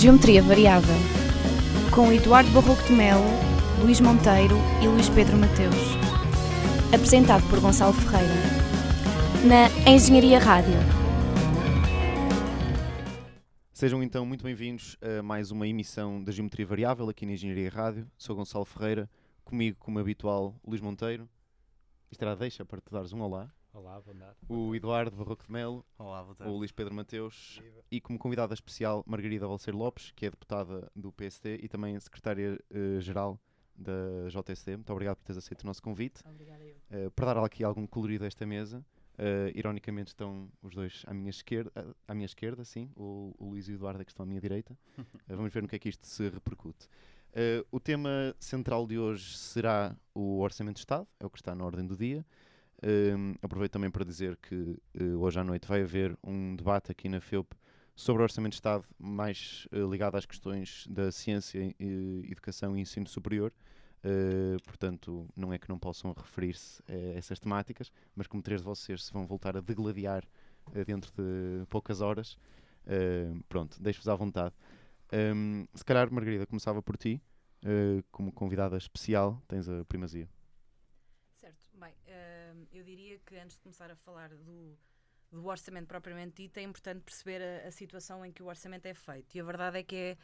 Geometria 0.00 0.42
Variável, 0.42 0.96
com 1.94 2.10
Eduardo 2.10 2.50
Barroco 2.52 2.82
de 2.84 2.92
Melo, 2.94 3.20
Luís 3.82 4.00
Monteiro 4.00 4.56
e 4.82 4.88
Luís 4.88 5.10
Pedro 5.10 5.36
Mateus. 5.36 5.76
Apresentado 6.86 7.46
por 7.50 7.60
Gonçalo 7.60 7.92
Ferreira, 7.92 8.32
na 9.46 9.68
Engenharia 9.86 10.38
Rádio. 10.38 10.72
Sejam 13.74 14.02
então 14.02 14.24
muito 14.24 14.42
bem-vindos 14.42 14.96
a 15.02 15.22
mais 15.22 15.50
uma 15.50 15.68
emissão 15.68 16.24
da 16.24 16.32
Geometria 16.32 16.64
Variável 16.64 17.10
aqui 17.10 17.26
na 17.26 17.32
Engenharia 17.32 17.68
Rádio. 17.68 18.10
Sou 18.16 18.34
Gonçalo 18.34 18.64
Ferreira, 18.64 19.06
comigo, 19.44 19.76
como 19.78 19.98
habitual, 19.98 20.58
Luís 20.66 20.80
Monteiro. 20.80 21.28
Isto 22.10 22.22
era 22.22 22.34
deixa 22.34 22.64
para 22.64 22.80
te 22.80 22.90
dares 22.90 23.12
um 23.12 23.20
olá. 23.20 23.50
Olá, 23.72 24.00
boa 24.00 24.16
tarde. 24.16 24.36
O 24.48 24.74
Eduardo 24.74 25.16
Barroco 25.16 25.44
de 25.46 25.52
Melo, 25.52 25.86
Olá, 25.96 26.24
boa 26.24 26.34
tarde. 26.34 26.52
o 26.52 26.56
Luís 26.56 26.72
Pedro 26.72 26.92
Mateus 26.92 27.62
e 27.88 28.00
como 28.00 28.18
convidada 28.18 28.52
especial 28.52 29.04
Margarida 29.06 29.46
Valseiro 29.46 29.78
Lopes, 29.78 30.10
que 30.10 30.26
é 30.26 30.30
deputada 30.30 30.90
do 30.94 31.12
PST 31.12 31.60
e 31.62 31.68
também 31.68 31.98
secretária-geral 32.00 33.40
da 33.76 34.28
JSD. 34.28 34.76
Muito 34.76 34.92
obrigado 34.92 35.18
por 35.18 35.24
teres 35.24 35.38
aceito 35.38 35.62
o 35.62 35.66
nosso 35.66 35.80
convite. 35.82 36.20
Obrigada 36.28 36.64
eu. 36.64 37.06
Uh, 37.06 37.10
para 37.12 37.32
dar 37.32 37.44
aqui 37.44 37.62
algum 37.62 37.86
colorido 37.86 38.24
a 38.24 38.26
esta 38.26 38.44
mesa, 38.44 38.84
uh, 39.14 39.56
ironicamente 39.56 40.08
estão 40.08 40.50
os 40.60 40.74
dois 40.74 41.04
à 41.06 41.14
minha 41.14 41.30
esquerda, 41.30 41.70
à 42.08 42.14
minha 42.14 42.26
esquerda 42.26 42.64
sim, 42.64 42.90
o, 42.96 43.34
o 43.38 43.50
Luís 43.50 43.68
e 43.68 43.72
o 43.72 43.74
Eduardo 43.76 44.02
é 44.02 44.04
que 44.04 44.10
estão 44.10 44.24
à 44.24 44.26
minha 44.26 44.40
direita. 44.40 44.76
Uh, 44.98 45.04
vamos 45.36 45.52
ver 45.52 45.62
no 45.62 45.68
que 45.68 45.76
é 45.76 45.78
que 45.78 45.88
isto 45.88 46.06
se 46.06 46.28
repercute. 46.28 46.88
Uh, 47.30 47.64
o 47.70 47.78
tema 47.78 48.34
central 48.40 48.84
de 48.84 48.98
hoje 48.98 49.38
será 49.38 49.96
o 50.12 50.40
Orçamento 50.40 50.74
de 50.74 50.80
Estado, 50.80 51.06
é 51.20 51.24
o 51.24 51.30
que 51.30 51.38
está 51.38 51.54
na 51.54 51.64
ordem 51.64 51.86
do 51.86 51.96
dia. 51.96 52.26
Um, 52.82 53.34
aproveito 53.42 53.72
também 53.72 53.90
para 53.90 54.04
dizer 54.04 54.36
que 54.36 54.54
uh, 54.54 55.18
hoje 55.18 55.38
à 55.38 55.44
noite 55.44 55.68
vai 55.68 55.82
haver 55.82 56.16
um 56.24 56.56
debate 56.56 56.90
aqui 56.90 57.08
na 57.10 57.20
FEUP 57.20 57.54
sobre 57.94 58.22
o 58.22 58.24
Orçamento 58.24 58.52
de 58.52 58.56
Estado, 58.56 58.84
mais 58.98 59.68
uh, 59.70 59.90
ligado 59.90 60.16
às 60.16 60.24
questões 60.24 60.86
da 60.88 61.12
ciência, 61.12 61.74
e, 61.78 62.26
educação 62.30 62.76
e 62.76 62.80
ensino 62.80 63.06
superior. 63.06 63.52
Uh, 64.02 64.62
portanto, 64.64 65.28
não 65.36 65.52
é 65.52 65.58
que 65.58 65.68
não 65.68 65.78
possam 65.78 66.14
referir-se 66.14 66.82
a 66.88 67.18
essas 67.18 67.38
temáticas, 67.38 67.92
mas 68.16 68.26
como 68.26 68.42
três 68.42 68.62
de 68.62 68.64
vocês 68.64 69.04
se 69.04 69.12
vão 69.12 69.26
voltar 69.26 69.58
a 69.58 69.60
degladiar 69.60 70.24
dentro 70.86 71.12
de 71.12 71.66
poucas 71.66 72.00
horas, 72.00 72.38
pronto, 73.48 73.82
deixo-vos 73.82 74.08
à 74.08 74.14
vontade. 74.14 74.54
Um, 75.12 75.66
se 75.74 75.84
calhar, 75.84 76.12
Margarida, 76.12 76.46
começava 76.46 76.80
por 76.80 76.96
ti, 76.96 77.20
como 78.12 78.30
convidada 78.30 78.76
especial, 78.76 79.42
tens 79.48 79.68
a 79.68 79.84
primazia. 79.86 80.28
Eu 82.80 82.84
diria 82.84 83.18
que 83.26 83.36
antes 83.36 83.56
de 83.56 83.62
começar 83.62 83.90
a 83.90 83.94
falar 83.94 84.30
do, 84.30 84.74
do 85.30 85.46
orçamento 85.46 85.86
propriamente 85.86 86.42
dito, 86.42 86.56
é 86.56 86.62
importante 86.62 87.02
perceber 87.02 87.42
a, 87.42 87.68
a 87.68 87.70
situação 87.70 88.24
em 88.24 88.32
que 88.32 88.42
o 88.42 88.46
orçamento 88.46 88.86
é 88.86 88.94
feito. 88.94 89.34
E 89.34 89.40
a 89.40 89.44
verdade 89.44 89.80
é 89.80 89.82
que 89.82 89.94
é 89.94 90.16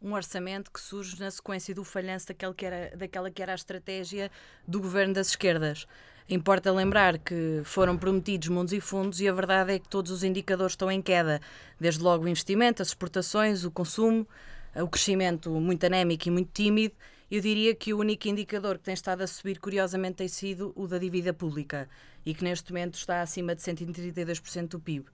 um 0.00 0.12
orçamento 0.12 0.70
que 0.70 0.80
surge 0.80 1.18
na 1.18 1.28
sequência 1.32 1.74
do 1.74 1.82
falhanço 1.82 2.28
daquele 2.28 2.54
que 2.54 2.64
era, 2.64 2.96
daquela 2.96 3.28
que 3.28 3.42
era 3.42 3.50
a 3.50 3.54
estratégia 3.56 4.30
do 4.68 4.80
governo 4.80 5.14
das 5.14 5.30
esquerdas. 5.30 5.84
Importa 6.28 6.70
lembrar 6.70 7.18
que 7.18 7.62
foram 7.64 7.98
prometidos 7.98 8.46
mundos 8.50 8.72
e 8.72 8.80
fundos 8.80 9.20
e 9.20 9.26
a 9.28 9.32
verdade 9.32 9.72
é 9.72 9.78
que 9.80 9.88
todos 9.88 10.12
os 10.12 10.22
indicadores 10.22 10.74
estão 10.74 10.88
em 10.88 11.02
queda, 11.02 11.40
desde 11.80 12.04
logo 12.04 12.24
o 12.24 12.28
investimento, 12.28 12.82
as 12.82 12.88
exportações, 12.88 13.64
o 13.64 13.70
consumo, 13.72 14.28
o 14.76 14.86
crescimento 14.86 15.50
muito 15.50 15.84
anémico 15.84 16.28
e 16.28 16.30
muito 16.30 16.52
tímido. 16.52 16.94
Eu 17.30 17.40
diria 17.40 17.74
que 17.74 17.92
o 17.92 17.98
único 17.98 18.28
indicador 18.28 18.78
que 18.78 18.84
tem 18.84 18.94
estado 18.94 19.22
a 19.22 19.26
subir, 19.26 19.58
curiosamente, 19.58 20.16
tem 20.16 20.28
sido 20.28 20.72
o 20.76 20.86
da 20.86 20.96
dívida 20.96 21.32
pública 21.32 21.88
e 22.24 22.32
que 22.32 22.44
neste 22.44 22.72
momento 22.72 22.94
está 22.94 23.20
acima 23.20 23.54
de 23.54 23.62
132% 23.62 24.68
do 24.68 24.80
PIB. 24.80 25.06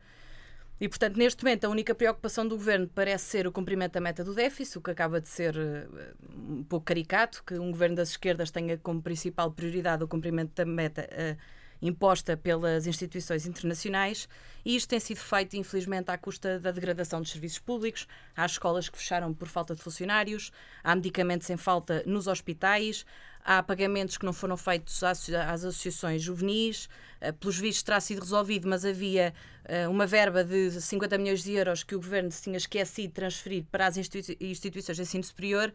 E, 0.78 0.88
portanto, 0.88 1.16
neste 1.16 1.44
momento, 1.44 1.64
a 1.64 1.68
única 1.68 1.94
preocupação 1.94 2.46
do 2.46 2.56
governo 2.56 2.88
parece 2.88 3.24
ser 3.26 3.46
o 3.46 3.52
cumprimento 3.52 3.92
da 3.92 4.00
meta 4.00 4.24
do 4.24 4.34
déficit, 4.34 4.78
o 4.78 4.80
que 4.82 4.90
acaba 4.90 5.20
de 5.20 5.28
ser 5.28 5.56
uh, 5.56 6.58
um 6.58 6.64
pouco 6.64 6.84
caricato, 6.84 7.42
que 7.46 7.54
um 7.54 7.70
governo 7.70 7.96
das 7.96 8.10
esquerdas 8.10 8.50
tenha 8.50 8.76
como 8.76 9.00
principal 9.00 9.52
prioridade 9.52 10.02
o 10.02 10.08
cumprimento 10.08 10.52
da 10.54 10.64
meta 10.64 11.08
uh, 11.12 11.38
imposta 11.82 12.36
pelas 12.36 12.86
instituições 12.86 13.44
internacionais. 13.44 14.28
E 14.64 14.76
isto 14.76 14.88
tem 14.88 15.00
sido 15.00 15.18
feito, 15.18 15.56
infelizmente, 15.56 16.10
à 16.10 16.16
custa 16.16 16.60
da 16.60 16.70
degradação 16.70 17.20
dos 17.20 17.32
serviços 17.32 17.58
públicos. 17.58 18.06
Há 18.36 18.46
escolas 18.46 18.88
que 18.88 18.96
fecharam 18.96 19.34
por 19.34 19.48
falta 19.48 19.74
de 19.74 19.82
funcionários, 19.82 20.52
há 20.84 20.94
medicamentos 20.94 21.50
em 21.50 21.56
falta 21.56 22.04
nos 22.06 22.28
hospitais, 22.28 23.04
há 23.44 23.60
pagamentos 23.60 24.16
que 24.16 24.24
não 24.24 24.32
foram 24.32 24.56
feitos 24.56 25.02
às, 25.02 25.28
associações 25.28 26.22
juvenis, 26.22 26.88
uh, 27.20 27.32
pelos 27.32 27.58
vistos 27.58 27.82
terá 27.82 27.98
sido 27.98 28.20
resolvido, 28.20 28.68
mas 28.68 28.84
havia 28.84 29.34
uh, 29.64 29.90
uma 29.90 30.06
verba 30.06 30.44
de 30.44 30.80
50 30.80 31.18
milhões 31.18 31.42
de 31.42 31.52
euros 31.52 31.82
que 31.82 31.96
o 31.96 31.98
governo 31.98 32.30
se 32.30 32.42
tinha 32.42 32.56
esquecido 32.56 33.08
de 33.08 33.14
transferir 33.14 33.64
para 33.70 33.88
as 33.88 33.96
institui 33.96 34.36
instituições 34.40 34.96
de 34.96 35.02
ensino 35.02 35.24
superior. 35.24 35.72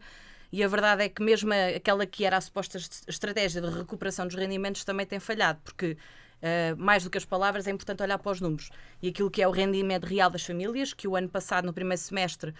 E 0.50 0.62
a 0.64 0.68
verdade 0.68 1.04
é 1.04 1.08
que 1.08 1.22
mesmo 1.22 1.52
aquela 1.52 2.06
que 2.06 2.24
era 2.24 2.36
a 2.36 2.40
suposta 2.40 2.78
estratégia 3.06 3.60
de 3.60 3.68
recuperação 3.68 4.26
dos 4.26 4.34
rendimentos 4.34 4.84
também 4.84 5.06
tem 5.06 5.20
falhado, 5.20 5.60
porque 5.62 5.96
Uh, 6.38 6.76
mais 6.80 7.02
do 7.02 7.10
que 7.10 7.18
as 7.18 7.24
palavras, 7.24 7.66
é 7.66 7.70
importante 7.72 8.00
olhar 8.00 8.16
para 8.16 8.30
os 8.30 8.40
números. 8.40 8.70
E 9.02 9.08
aquilo 9.08 9.28
que 9.28 9.42
é 9.42 9.48
o 9.48 9.50
rendimento 9.50 10.04
real 10.04 10.30
das 10.30 10.44
famílias, 10.44 10.94
que 10.94 11.08
o 11.08 11.16
ano 11.16 11.28
passado, 11.28 11.64
no 11.64 11.72
primeiro 11.72 12.00
semestre, 12.00 12.50
uh, 12.50 12.54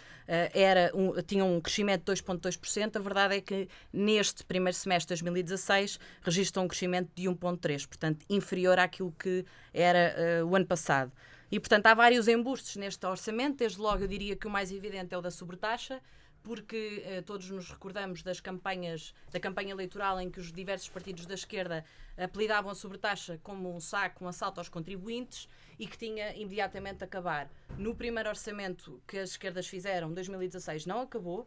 era 0.52 0.90
um, 0.92 1.12
tinha 1.22 1.44
um 1.44 1.60
crescimento 1.60 2.12
de 2.12 2.20
2,2%, 2.20 2.96
a 2.96 2.98
verdade 2.98 3.36
é 3.36 3.40
que 3.40 3.68
neste 3.92 4.44
primeiro 4.44 4.76
semestre 4.76 5.14
de 5.14 5.22
2016 5.22 6.00
registra 6.22 6.60
um 6.60 6.66
crescimento 6.66 7.10
de 7.14 7.28
1,3%, 7.28 7.86
portanto, 7.86 8.26
inferior 8.28 8.80
àquilo 8.80 9.14
que 9.16 9.44
era 9.72 10.42
uh, 10.42 10.46
o 10.48 10.56
ano 10.56 10.66
passado. 10.66 11.12
E, 11.50 11.60
portanto, 11.60 11.86
há 11.86 11.94
vários 11.94 12.26
embustes 12.26 12.74
neste 12.76 13.06
orçamento. 13.06 13.58
Desde 13.58 13.80
logo, 13.80 14.02
eu 14.02 14.08
diria 14.08 14.34
que 14.34 14.46
o 14.46 14.50
mais 14.50 14.72
evidente 14.72 15.14
é 15.14 15.18
o 15.18 15.22
da 15.22 15.30
sobretaxa 15.30 16.00
porque 16.48 17.02
eh, 17.04 17.20
todos 17.20 17.50
nos 17.50 17.68
recordamos 17.68 18.22
das 18.22 18.40
campanhas, 18.40 19.14
da 19.30 19.38
campanha 19.38 19.72
eleitoral 19.72 20.18
em 20.18 20.30
que 20.30 20.40
os 20.40 20.50
diversos 20.50 20.88
partidos 20.88 21.26
da 21.26 21.34
esquerda 21.34 21.84
apelidavam 22.16 22.70
a 22.70 22.74
sobretaxa 22.74 23.38
como 23.42 23.76
um 23.76 23.78
saco, 23.78 24.24
um 24.24 24.28
assalto 24.28 24.58
aos 24.58 24.70
contribuintes 24.70 25.46
e 25.78 25.86
que 25.86 25.98
tinha 25.98 26.34
imediatamente 26.34 27.04
acabar. 27.04 27.50
No 27.76 27.94
primeiro 27.94 28.30
orçamento 28.30 28.98
que 29.06 29.18
as 29.18 29.32
esquerdas 29.32 29.66
fizeram, 29.66 30.10
2016, 30.14 30.86
não 30.86 31.02
acabou, 31.02 31.46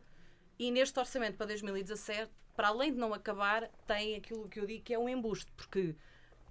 e 0.60 0.70
neste 0.70 1.00
orçamento 1.00 1.36
para 1.36 1.48
2017, 1.48 2.32
para 2.56 2.68
além 2.68 2.94
de 2.94 3.00
não 3.00 3.12
acabar, 3.12 3.72
tem 3.88 4.16
aquilo 4.16 4.48
que 4.48 4.60
eu 4.60 4.68
digo 4.68 4.84
que 4.84 4.94
é 4.94 5.00
um 5.00 5.10
embuste, 5.10 5.52
porque 5.58 5.96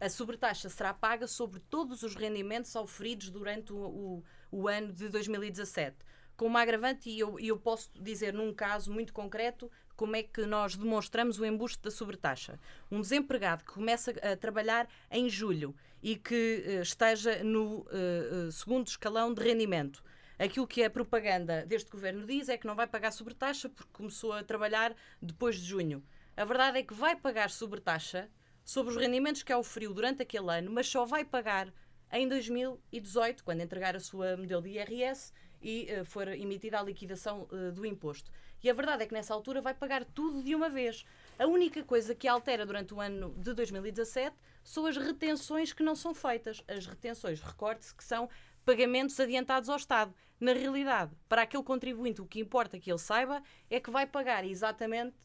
a 0.01 0.09
sobretaxa 0.09 0.69
será 0.69 0.93
paga 0.93 1.29
sobre 1.29 1.61
todos 1.61 2.03
os 2.03 2.17
rendimentos 2.17 2.75
oferidos 2.75 3.31
durante 3.31 3.73
o, 3.73 3.77
o, 3.77 4.25
o 4.51 4.67
ano 4.67 4.93
de 4.93 5.09
2017 5.09 6.10
com 6.41 6.47
uma 6.47 6.63
agravante, 6.63 7.11
e 7.11 7.21
eu, 7.21 7.39
eu 7.39 7.59
posso 7.59 7.91
dizer 8.01 8.33
num 8.33 8.51
caso 8.51 8.91
muito 8.91 9.13
concreto 9.13 9.71
como 9.95 10.17
é 10.17 10.23
que 10.23 10.47
nós 10.47 10.75
demonstramos 10.75 11.39
o 11.39 11.45
embuste 11.45 11.83
da 11.83 11.91
sobretaxa. 11.91 12.59
Um 12.91 13.03
desempregado 13.03 13.63
que 13.63 13.75
começa 13.75 14.11
a 14.23 14.35
trabalhar 14.35 14.89
em 15.11 15.29
julho 15.29 15.77
e 16.03 16.17
que 16.17 16.65
uh, 16.67 16.81
esteja 16.81 17.45
no 17.45 17.81
uh, 17.81 18.51
segundo 18.51 18.87
escalão 18.87 19.35
de 19.35 19.43
rendimento. 19.43 20.03
Aquilo 20.39 20.67
que 20.67 20.83
a 20.83 20.89
propaganda 20.89 21.67
deste 21.67 21.91
governo 21.91 22.27
diz 22.27 22.49
é 22.49 22.57
que 22.57 22.67
não 22.67 22.75
vai 22.75 22.87
pagar 22.87 23.11
sobretaxa 23.11 23.69
porque 23.69 23.93
começou 23.93 24.33
a 24.33 24.43
trabalhar 24.43 24.97
depois 25.21 25.57
de 25.57 25.67
junho. 25.67 26.03
A 26.39 26.45
verdade 26.47 26.79
é 26.79 26.83
que 26.83 26.95
vai 26.95 27.15
pagar 27.17 27.51
sobretaxa 27.51 28.31
sobre 28.65 28.95
os 28.95 28.97
rendimentos 28.97 29.43
que 29.43 29.53
oferiu 29.53 29.93
durante 29.93 30.23
aquele 30.23 30.51
ano, 30.51 30.71
mas 30.71 30.89
só 30.89 31.05
vai 31.05 31.23
pagar 31.23 31.71
em 32.11 32.27
2018, 32.27 33.45
quando 33.45 33.61
entregar 33.61 33.95
a 33.95 34.01
sua 34.01 34.39
modelo 34.39 34.63
de 34.63 34.71
IRS 34.71 35.35
e 35.61 35.89
uh, 35.93 36.05
for 36.05 36.29
emitida 36.29 36.79
a 36.79 36.83
liquidação 36.83 37.49
uh, 37.51 37.73
do 37.73 37.85
imposto. 37.85 38.31
E 38.63 38.69
a 38.69 38.75
verdade 38.75 39.03
é 39.03 39.07
que 39.07 39.15
nessa 39.15 39.33
altura 39.33 39.61
vai 39.61 39.75
pagar 39.75 40.05
tudo 40.05 40.43
de 40.43 40.55
uma 40.55 40.69
vez. 40.69 41.05
A 41.39 41.47
única 41.47 41.83
coisa 41.83 42.15
que 42.15 42.29
altera 42.29 42.67
durante 42.67 42.93
o 42.93 43.01
ano 43.01 43.35
de 43.39 43.55
2017 43.55 44.37
são 44.63 44.87
as 44.87 44.97
retenções 44.97 45.73
que 45.73 45.83
não 45.83 45.95
são 45.95 46.15
feitas. 46.15 46.63
As 46.69 46.87
retenções, 46.87 47.41
recorde-se 47.41 47.95
que 47.95 48.05
são 48.05 48.29
pagamentos 48.65 49.19
adiantados 49.19 49.69
ao 49.69 49.77
Estado. 49.77 50.15
Na 50.39 50.53
realidade, 50.53 51.13
para 51.29 51.43
aquele 51.43 51.63
contribuinte, 51.63 52.21
o 52.21 52.27
que 52.27 52.41
importa 52.41 52.79
que 52.79 52.91
ele 52.91 52.99
saiba 52.99 53.43
é 53.69 53.81
que 53.81 53.91
vai 53.91 54.07
pagar 54.07 54.45
exatamente 54.45 55.17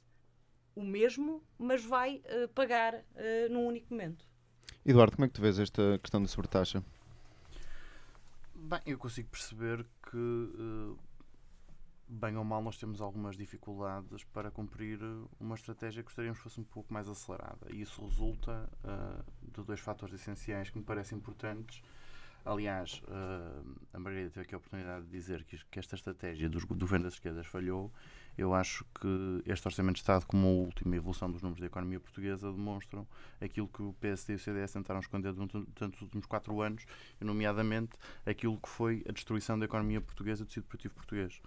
o 0.75 0.83
mesmo, 0.83 1.41
mas 1.57 1.83
vai 1.83 2.21
uh, 2.25 2.47
pagar 2.49 2.95
uh, 2.95 3.51
num 3.51 3.65
único 3.65 3.93
momento. 3.93 4.25
Eduardo, 4.85 5.15
como 5.15 5.25
é 5.25 5.27
que 5.27 5.33
tu 5.33 5.41
vês 5.41 5.57
esta 5.57 5.99
questão 5.99 6.21
da 6.21 6.27
sobretaxa? 6.27 6.83
Bem, 8.67 8.81
eu 8.83 8.97
consigo 8.97 9.29
perceber 9.29 9.85
que, 10.09 10.17
uh, 10.17 10.97
bem 12.07 12.35
ou 12.35 12.43
mal, 12.43 12.63
nós 12.63 12.79
temos 12.79 12.99
algumas 12.99 13.37
dificuldades 13.37 14.23
para 14.23 14.49
cumprir 14.49 14.99
uma 15.39 15.53
estratégia 15.53 16.01
que 16.01 16.07
gostaríamos 16.07 16.39
que 16.39 16.45
fosse 16.45 16.59
um 16.59 16.63
pouco 16.63 16.91
mais 16.91 17.07
acelerada. 17.07 17.67
E 17.71 17.83
isso 17.83 18.03
resulta 18.03 18.67
uh, 18.83 19.51
de 19.51 19.63
dois 19.63 19.79
fatores 19.79 20.15
essenciais 20.15 20.71
que 20.71 20.79
me 20.79 20.83
parecem 20.83 21.15
importantes. 21.15 21.83
Aliás, 22.45 23.01
uh, 23.07 23.75
a 23.91 23.99
Margarida 23.99 24.29
teve 24.29 24.45
aqui 24.45 24.53
a 24.53 24.59
oportunidade 24.59 25.05
de 25.05 25.11
dizer 25.11 25.43
que, 25.45 25.57
que 25.65 25.79
esta 25.79 25.95
estratégia 25.95 26.47
dos, 26.47 26.63
do 26.63 26.75
governo 26.75 27.05
das 27.05 27.15
esquerdas 27.15 27.47
falhou. 27.47 27.91
Eu 28.37 28.53
acho 28.53 28.85
que 28.99 29.41
este 29.45 29.67
Orçamento 29.67 29.95
de 29.95 30.01
Estado, 30.01 30.27
como 30.27 30.47
a 30.47 30.51
última 30.51 30.95
evolução 30.95 31.31
dos 31.31 31.41
números 31.41 31.59
da 31.59 31.65
economia 31.65 31.99
portuguesa, 31.99 32.51
demonstram 32.51 33.07
aquilo 33.41 33.67
que 33.67 33.81
o 33.81 33.93
PSD 33.93 34.33
e 34.33 34.35
o 34.35 34.39
CDS 34.39 34.73
tentaram 34.73 34.99
esconder 34.99 35.33
durante, 35.33 35.57
durante 35.73 35.95
os 35.95 36.01
últimos 36.01 36.27
quatro 36.27 36.61
anos, 36.61 36.85
nomeadamente 37.19 37.93
aquilo 38.25 38.59
que 38.59 38.69
foi 38.69 39.03
a 39.09 39.11
destruição 39.11 39.57
da 39.57 39.65
economia 39.65 39.99
portuguesa 40.01 40.43
do 40.43 40.47
tecido 40.47 40.65
produtivo 40.65 40.93
português. 40.93 41.41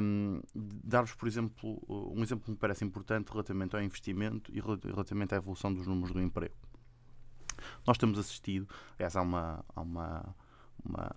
Um, 0.00 0.40
Dar-vos, 0.54 1.12
por 1.14 1.26
exemplo, 1.26 1.82
um 1.88 2.22
exemplo 2.22 2.44
que 2.44 2.52
me 2.52 2.56
parece 2.56 2.84
importante 2.84 3.30
relativamente 3.30 3.74
ao 3.74 3.82
investimento 3.82 4.50
e 4.54 4.60
relativamente 4.60 5.34
à 5.34 5.36
evolução 5.36 5.74
dos 5.74 5.86
números 5.86 6.12
do 6.12 6.22
emprego. 6.22 6.54
Nós 7.86 7.98
temos 7.98 8.18
assistido, 8.18 8.68
aliás, 8.98 9.16
há 9.16 9.22
uma, 9.22 9.64
há 9.74 9.80
uma, 9.80 10.34
uma 10.84 11.16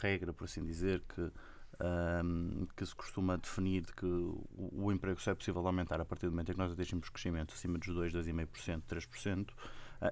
regra, 0.00 0.32
por 0.32 0.44
assim 0.44 0.64
dizer, 0.64 1.02
que 1.14 1.30
um, 1.80 2.66
que 2.76 2.84
se 2.84 2.94
costuma 2.94 3.36
definir 3.36 3.82
de 3.82 3.92
que 3.92 4.06
o, 4.06 4.44
o, 4.56 4.92
emprego 4.92 5.20
só 5.20 5.30
é 5.30 5.34
possível 5.34 5.64
aumentar 5.66 6.00
a 6.00 6.04
partir 6.04 6.26
do 6.26 6.32
momento 6.32 6.50
em 6.50 6.52
que 6.54 6.58
nós 6.58 6.72
atingimos 6.72 7.08
crescimento 7.08 7.54
acima 7.54 7.78
dos 7.78 7.88
2, 7.88 8.12
2,5%, 8.12 8.82
3%. 8.88 9.50
Uh, 9.50 9.54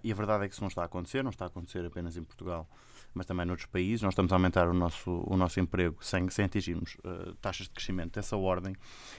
e 0.02 0.12
a 0.12 0.14
verdade 0.14 0.44
é 0.44 0.48
que 0.48 0.54
isso 0.54 0.62
não 0.62 0.68
está 0.68 0.82
a 0.82 0.86
acontecer, 0.86 1.22
não 1.22 1.30
está 1.30 1.44
a 1.44 1.48
acontecer 1.48 1.84
apenas 1.84 2.16
em 2.16 2.22
Portugal, 2.22 2.68
mas 3.12 3.26
também 3.26 3.46
noutros 3.46 3.66
países. 3.66 4.02
Nós 4.02 4.12
estamos 4.12 4.32
a 4.32 4.36
aumentar 4.36 4.68
o 4.68 4.74
nosso, 4.74 5.10
o 5.26 5.36
nosso 5.36 5.58
emprego 5.58 5.96
sem, 6.04 6.28
sem 6.30 6.44
atingirmos 6.44 6.96
uh, 7.04 7.34
taxas 7.40 7.66
de 7.66 7.72
crescimento 7.72 8.14
dessa 8.14 8.36
ordem, 8.36 8.74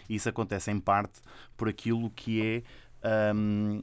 e 0.08 0.16
isso 0.16 0.30
acontece 0.30 0.72
em 0.72 0.80
parte 0.80 1.20
por 1.56 1.68
aquilo 1.68 2.10
que 2.12 2.64
é 3.04 3.34
um, 3.36 3.82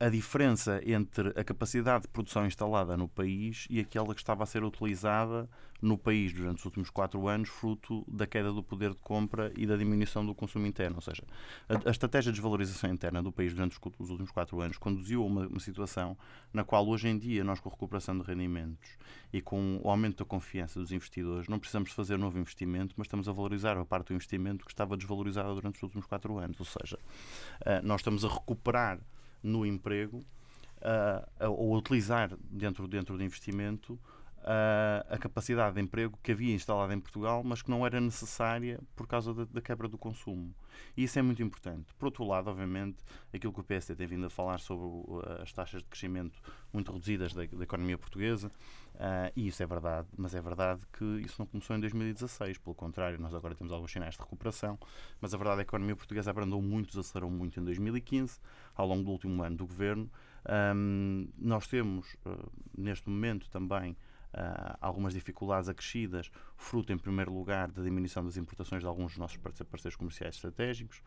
a 0.00 0.08
diferença 0.08 0.80
entre 0.86 1.28
a 1.30 1.42
capacidade 1.42 2.02
de 2.02 2.08
produção 2.08 2.46
instalada 2.46 2.96
no 2.96 3.08
país 3.08 3.66
e 3.68 3.80
aquela 3.80 4.14
que 4.14 4.20
estava 4.20 4.44
a 4.44 4.46
ser 4.46 4.62
utilizada 4.62 5.48
no 5.80 5.96
país 5.96 6.32
durante 6.32 6.58
os 6.58 6.64
últimos 6.64 6.90
quatro 6.90 7.26
anos, 7.28 7.48
fruto 7.48 8.04
da 8.08 8.26
queda 8.26 8.52
do 8.52 8.62
poder 8.62 8.90
de 8.90 9.00
compra 9.00 9.52
e 9.56 9.66
da 9.66 9.76
diminuição 9.76 10.26
do 10.26 10.34
consumo 10.34 10.66
interno. 10.66 10.96
Ou 10.96 11.02
seja, 11.02 11.22
a, 11.68 11.88
a 11.88 11.90
estratégia 11.90 12.32
de 12.32 12.36
desvalorização 12.36 12.90
interna 12.90 13.22
do 13.22 13.30
país 13.30 13.52
durante 13.54 13.78
os, 13.78 13.92
os 13.98 14.10
últimos 14.10 14.30
quatro 14.30 14.60
anos 14.60 14.76
conduziu 14.76 15.22
a 15.22 15.26
uma, 15.26 15.46
uma, 15.46 15.60
situação 15.60 16.16
na 16.52 16.64
qual, 16.64 16.86
hoje 16.86 17.08
em 17.08 17.18
dia, 17.18 17.44
nós 17.44 17.60
com 17.60 17.68
a 17.68 17.72
recuperação 17.72 18.18
de 18.18 18.24
rendimentos 18.24 18.90
e 19.32 19.40
com 19.40 19.80
o 19.82 19.90
aumento 19.90 20.18
da 20.18 20.24
confiança 20.24 20.80
dos 20.80 20.90
investidores, 20.90 21.48
não 21.48 21.58
precisamos 21.58 21.92
fazer 21.92 22.18
novo 22.18 22.38
investimento, 22.38 22.94
mas 22.96 23.06
estamos 23.06 23.28
a 23.28 23.32
valorizar 23.32 23.76
a 23.76 23.84
parte 23.84 24.08
do 24.08 24.14
investimento 24.14 24.64
que 24.64 24.72
estava 24.72 24.96
desvalorizada 24.96 25.54
durante 25.54 25.76
os 25.76 25.82
últimos 25.82 26.06
quatro 26.06 26.38
anos. 26.38 26.58
Ou 26.58 26.66
seja, 26.66 26.98
eh, 27.64 27.80
nós 27.82 28.00
estamos 28.00 28.24
a 28.24 28.28
recuperar 28.28 28.98
no 29.42 29.64
emprego 29.64 30.24
uh, 30.78 31.50
ou 31.50 31.76
utilizar 31.76 32.36
dentro, 32.50 32.86
dentro 32.86 33.16
do 33.16 33.24
investimento 33.24 33.98
uh, 34.42 35.04
a 35.08 35.18
capacidade 35.18 35.74
de 35.74 35.80
emprego 35.80 36.18
que 36.22 36.32
havia 36.32 36.54
instalada 36.54 36.94
em 36.94 37.00
Portugal, 37.00 37.42
mas 37.44 37.62
que 37.62 37.70
não 37.70 37.84
era 37.84 38.00
necessária 38.00 38.80
por 38.94 39.06
causa 39.06 39.34
da, 39.34 39.44
da, 39.44 39.60
quebra 39.60 39.88
do 39.88 39.98
consumo. 39.98 40.54
E 40.96 41.04
isso 41.04 41.18
é 41.18 41.22
muito 41.22 41.42
importante. 41.42 41.92
Por 41.98 42.06
outro 42.06 42.24
lado, 42.24 42.48
obviamente, 42.48 42.98
aquilo 43.32 43.52
que 43.52 43.60
o 43.60 43.64
PSD 43.64 43.96
tem 43.96 44.06
vindo 44.06 44.26
a 44.26 44.30
falar 44.30 44.58
sobre 44.60 44.86
as 45.42 45.52
taxas 45.52 45.82
de 45.82 45.88
crescimento 45.88 46.40
muito 46.72 46.92
reduzidas 46.92 47.32
da, 47.32 47.44
da 47.44 47.64
economia 47.64 47.98
portuguesa, 47.98 48.48
uh, 48.94 49.32
e 49.34 49.48
isso 49.48 49.62
é 49.62 49.66
verdade, 49.66 50.08
mas 50.16 50.34
é 50.34 50.40
verdade 50.40 50.82
que 50.92 51.04
isso 51.20 51.36
não 51.38 51.46
começou 51.46 51.76
em 51.76 51.80
2016, 51.80 52.58
pelo 52.58 52.74
contrário, 52.74 53.18
nós 53.20 53.34
agora 53.34 53.54
temos 53.54 53.72
alguns 53.72 53.92
sinais 53.92 54.14
de 54.14 54.20
recuperação, 54.20 54.78
mas 55.20 55.34
a 55.34 55.36
verdade 55.36 55.62
é 55.62 55.64
que 55.64 55.68
a 55.68 55.72
economia 55.72 55.96
portuguesa 55.96 56.30
abrandou 56.30 56.62
muito, 56.62 56.88
desacelerou 56.88 57.30
muito 57.30 57.58
em 57.58 57.64
2015, 57.64 58.38
ao 58.74 58.86
longo 58.86 59.04
do 59.04 59.10
último 59.10 59.42
ano 59.42 59.56
do 59.56 59.66
governo. 59.66 60.10
Um, 60.48 61.28
nós 61.36 61.66
temos, 61.66 62.14
uh, 62.24 62.50
neste 62.76 63.08
momento, 63.08 63.50
também 63.50 63.96
Uh, 64.34 64.76
algumas 64.80 65.14
dificuldades 65.14 65.70
acrescidas, 65.70 66.30
fruto, 66.56 66.92
em 66.92 66.98
primeiro 66.98 67.32
lugar, 67.32 67.70
da 67.70 67.82
diminuição 67.82 68.22
das 68.22 68.36
importações 68.36 68.82
de 68.82 68.86
alguns 68.86 69.12
dos 69.12 69.18
nossos 69.18 69.38
parceiros 69.38 69.96
comerciais 69.96 70.34
estratégicos, 70.34 71.02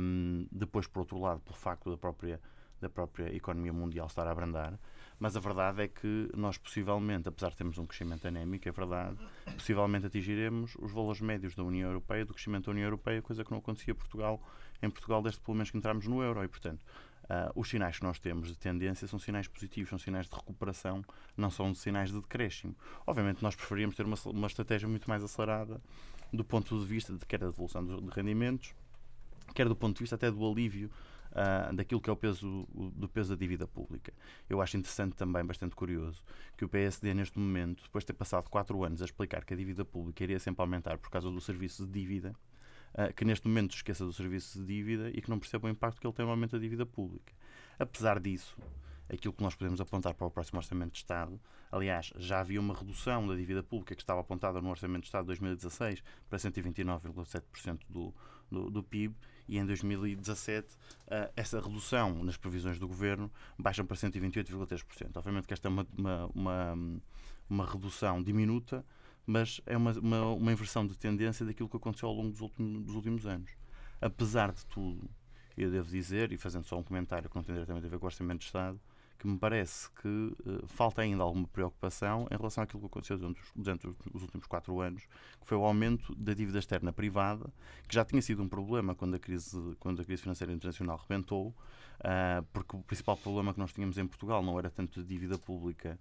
um, 0.00 0.46
depois, 0.50 0.86
por 0.86 1.00
outro 1.00 1.18
lado, 1.18 1.40
pelo 1.40 1.56
facto 1.56 1.90
da 1.90 1.96
própria, 1.96 2.40
da 2.80 2.90
própria 2.90 3.34
economia 3.34 3.72
mundial 3.72 4.06
estar 4.06 4.26
a 4.26 4.32
abrandar. 4.32 4.78
Mas 5.18 5.36
a 5.36 5.40
verdade 5.40 5.82
é 5.82 5.88
que 5.88 6.28
nós, 6.36 6.58
possivelmente, 6.58 7.28
apesar 7.28 7.50
de 7.50 7.56
termos 7.56 7.78
um 7.78 7.86
crescimento 7.86 8.26
anémico, 8.26 8.68
é 8.68 8.72
verdade, 8.72 9.16
possivelmente 9.44 10.06
atingiremos 10.06 10.74
os 10.80 10.90
valores 10.90 11.20
médios 11.20 11.54
da 11.54 11.62
União 11.62 11.88
Europeia, 11.88 12.24
do 12.24 12.34
crescimento 12.34 12.64
da 12.64 12.72
União 12.72 12.86
Europeia, 12.86 13.22
coisa 13.22 13.44
que 13.44 13.50
não 13.52 13.58
acontecia 13.58 13.92
em 13.92 13.96
Portugal, 13.96 14.42
em 14.82 14.90
Portugal 14.90 15.22
desde 15.22 15.40
pelo 15.40 15.54
menos 15.54 15.70
que 15.70 15.78
entramos 15.78 16.08
no 16.08 16.20
euro. 16.22 16.42
E, 16.42 16.48
portanto, 16.48 16.84
Uh, 17.24 17.52
os 17.54 17.68
sinais 17.68 17.98
que 17.98 18.04
nós 18.04 18.18
temos 18.18 18.48
de 18.48 18.58
tendência 18.58 19.06
são 19.06 19.18
sinais 19.18 19.46
positivos, 19.46 19.88
são 19.88 19.98
sinais 19.98 20.28
de 20.28 20.34
recuperação, 20.34 21.04
não 21.36 21.50
são 21.50 21.74
sinais 21.74 22.10
de 22.10 22.20
decréscimo. 22.20 22.74
Obviamente, 23.06 23.42
nós 23.42 23.54
preferíamos 23.54 23.94
ter 23.94 24.04
uma, 24.04 24.16
uma 24.26 24.46
estratégia 24.46 24.88
muito 24.88 25.08
mais 25.08 25.22
acelerada 25.22 25.80
do 26.32 26.44
ponto 26.44 26.78
de 26.78 26.84
vista 26.84 27.12
de 27.12 27.24
quer 27.24 27.38
da 27.38 27.46
devolução 27.46 27.84
de 27.84 28.10
rendimentos, 28.10 28.74
quer 29.54 29.68
do 29.68 29.76
ponto 29.76 29.96
de 29.96 30.00
vista 30.00 30.16
até 30.16 30.30
do 30.30 30.50
alívio 30.50 30.90
uh, 31.32 31.74
daquilo 31.74 32.00
que 32.00 32.08
é 32.08 32.12
o 32.12 32.16
peso 32.16 32.66
do 32.94 33.08
peso 33.08 33.30
da 33.30 33.36
dívida 33.36 33.66
pública. 33.66 34.12
Eu 34.48 34.60
acho 34.60 34.76
interessante 34.76 35.14
também, 35.14 35.44
bastante 35.44 35.74
curioso, 35.74 36.22
que 36.56 36.64
o 36.64 36.68
PSD 36.68 37.14
neste 37.14 37.38
momento, 37.38 37.82
depois 37.82 38.02
de 38.02 38.06
ter 38.06 38.14
passado 38.14 38.48
quatro 38.48 38.82
anos 38.84 39.02
a 39.02 39.04
explicar 39.04 39.44
que 39.44 39.52
a 39.52 39.56
dívida 39.56 39.84
pública 39.84 40.22
iria 40.22 40.38
sempre 40.38 40.62
aumentar 40.62 40.98
por 40.98 41.10
causa 41.10 41.30
do 41.30 41.40
serviço 41.40 41.86
de 41.86 41.92
dívida, 41.92 42.34
uh, 42.94 43.12
que 43.14 43.24
neste 43.24 43.46
momento 43.46 43.74
esqueça 43.74 44.04
do 44.04 44.12
serviço 44.12 44.58
de 44.58 44.66
dívida 44.66 45.10
e 45.10 45.20
que 45.20 45.30
não 45.30 45.38
perceba 45.38 45.68
o 45.68 45.70
impacto 45.70 46.00
que 46.00 46.06
ele 46.06 46.14
tem 46.14 46.24
no 46.24 46.30
aumento 46.30 46.52
da 46.52 46.58
dívida 46.58 46.86
pública. 46.86 47.32
Apesar 47.78 48.20
disso, 48.20 48.56
aquilo 49.12 49.34
que 49.34 49.42
nós 49.42 49.54
podemos 49.54 49.80
apontar 49.80 50.14
para 50.14 50.26
o 50.26 50.30
próximo 50.30 50.58
Orçamento 50.58 50.92
de 50.92 50.98
Estado. 50.98 51.38
Aliás, 51.70 52.12
já 52.16 52.40
havia 52.40 52.60
uma 52.60 52.74
redução 52.74 53.26
da 53.26 53.34
dívida 53.34 53.62
pública 53.62 53.94
que 53.94 54.02
estava 54.02 54.20
apontada 54.20 54.60
no 54.60 54.70
Orçamento 54.70 55.02
de 55.02 55.08
Estado 55.08 55.24
de 55.24 55.28
2016 55.28 56.02
para 56.28 56.38
129,7% 56.38 57.80
do, 57.88 58.14
do, 58.50 58.70
do, 58.70 58.82
PIB 58.82 59.14
e 59.48 59.58
em 59.58 59.66
2017 59.66 60.68
uh, 60.68 60.78
eh, 61.08 61.32
essa 61.36 61.60
redução 61.60 62.22
nas 62.24 62.36
previsões 62.36 62.78
do 62.78 62.86
Governo 62.86 63.30
baixa 63.58 63.84
para 63.84 63.96
128,3%. 63.96 65.16
Obviamente 65.16 65.46
que 65.46 65.54
esta 65.54 65.68
é 65.68 65.70
uma, 65.70 65.86
uma, 65.96 66.26
uma, 66.34 66.78
uma 67.48 67.66
redução 67.66 68.22
diminuta, 68.22 68.84
mas 69.26 69.60
é 69.66 69.76
uma, 69.76 69.92
uma, 69.92 70.26
uma, 70.32 70.52
inversão 70.52 70.86
de 70.86 70.96
tendência 70.96 71.46
daquilo 71.46 71.68
que 71.68 71.76
aconteceu 71.76 72.08
ao 72.08 72.14
longo 72.14 72.30
dos 72.30 72.40
dos 72.84 72.94
últimos 72.94 73.26
anos. 73.26 73.50
Apesar 74.00 74.52
de 74.52 74.64
tudo, 74.66 75.08
eu 75.56 75.70
devo 75.70 75.88
dizer, 75.88 76.32
e 76.32 76.36
fazendo 76.36 76.64
só 76.64 76.78
um 76.78 76.82
comentário 76.82 77.28
que 77.28 77.36
não 77.36 77.42
tem 77.42 77.54
diretamente 77.54 77.86
a 77.86 77.88
ver 77.88 77.98
com 77.98 78.06
o 78.06 78.08
Orçamento 78.08 78.40
de 78.40 78.46
Estado, 78.46 78.80
que 79.22 79.28
me 79.28 79.38
parece 79.38 79.88
que 79.92 80.08
uh, 80.08 80.66
falta 80.66 81.00
ainda 81.00 81.22
alguma 81.22 81.46
preocupação 81.46 82.26
em 82.28 82.36
relação 82.36 82.64
àquilo 82.64 82.80
que 82.80 82.86
aconteceu 82.86 83.16
durante 83.16 83.40
os, 83.40 83.52
durante 83.54 83.86
os, 84.12 84.22
últimos 84.22 84.48
quatro 84.48 84.80
anos, 84.80 85.04
que 85.40 85.46
foi 85.46 85.56
o 85.56 85.64
aumento 85.64 86.12
da 86.16 86.34
dívida 86.34 86.58
externa 86.58 86.92
privada, 86.92 87.44
que 87.86 87.94
já 87.94 88.04
tinha 88.04 88.20
sido 88.20 88.42
um 88.42 88.48
problema 88.48 88.96
quando 88.96 89.14
a 89.14 89.20
crise, 89.20 89.76
quando 89.78 90.02
a 90.02 90.04
crise 90.04 90.22
financeira 90.22 90.52
internacional 90.52 90.96
rebentou, 90.96 91.54
uh, 92.00 92.42
porque 92.52 92.74
o 92.74 92.80
principal 92.80 93.16
problema 93.16 93.54
que 93.54 93.60
nós 93.60 93.72
tínhamos 93.72 93.96
em 93.96 94.08
Portugal 94.08 94.42
não 94.42 94.58
era 94.58 94.68
tanto 94.68 95.00
de 95.00 95.06
dívida 95.06 95.38
pública 95.38 95.96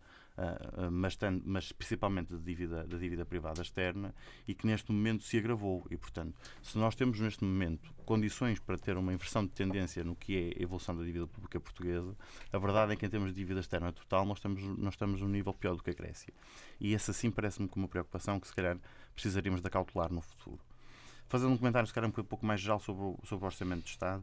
mas, 0.91 1.15
tem, 1.15 1.41
mas, 1.45 1.71
principalmente 1.71 2.33
da 2.33 2.39
dívida, 2.39 2.83
da 2.85 2.97
dívida 2.97 3.25
privada 3.25 3.61
externa, 3.61 4.13
e 4.47 4.53
que 4.53 4.65
neste 4.65 4.91
momento 4.91 5.23
se 5.23 5.37
agravou. 5.37 5.85
E, 5.89 5.97
portanto, 5.97 6.33
se 6.61 6.77
nós 6.77 6.95
temos 6.95 7.19
neste 7.19 7.43
momento 7.43 7.93
condições 8.05 8.59
para 8.59 8.77
ter 8.77 8.97
uma 8.97 9.13
inversão 9.13 9.45
de 9.45 9.51
tendência 9.51 10.03
no 10.03 10.15
que 10.15 10.35
é 10.35 10.59
a 10.59 10.63
evolução 10.63 10.95
da 10.95 11.03
dívida 11.03 11.27
pública 11.27 11.59
portuguesa, 11.59 12.15
a 12.51 12.57
verdade 12.57 12.93
é 12.93 12.95
que 12.95 13.05
em 13.05 13.09
termos 13.09 13.29
de 13.29 13.35
dívida 13.35 13.59
externa 13.59 13.91
total 13.91 14.25
nós 14.25 14.38
estamos, 14.38 14.61
nós 14.77 14.93
estamos 14.93 15.21
num 15.21 15.29
nível 15.29 15.53
pior 15.53 15.75
do 15.75 15.83
que 15.83 15.91
a 15.91 15.93
Grécia. 15.93 16.33
E 16.79 16.95
essa 16.95 17.13
sim 17.13 17.29
parece-me 17.29 17.67
como 17.67 17.85
uma 17.85 17.89
preocupação 17.89 18.39
que 18.39 18.47
se 18.47 18.53
calhar 18.55 18.77
precisaríamos 19.13 19.61
de 19.61 19.69
cautelar 19.69 20.11
no 20.11 20.21
futuro. 20.21 20.59
Fazendo 21.27 21.53
um 21.53 21.57
comentário 21.57 21.88
se 21.88 21.93
calhar 21.93 22.09
um 22.09 22.11
pouco 22.11 22.45
mais 22.45 22.59
geral 22.59 22.79
sobre 22.79 23.03
o, 23.03 23.19
sobre 23.23 23.45
o 23.45 23.47
Orçamento 23.47 23.83
de 23.83 23.91
Estado 23.91 24.21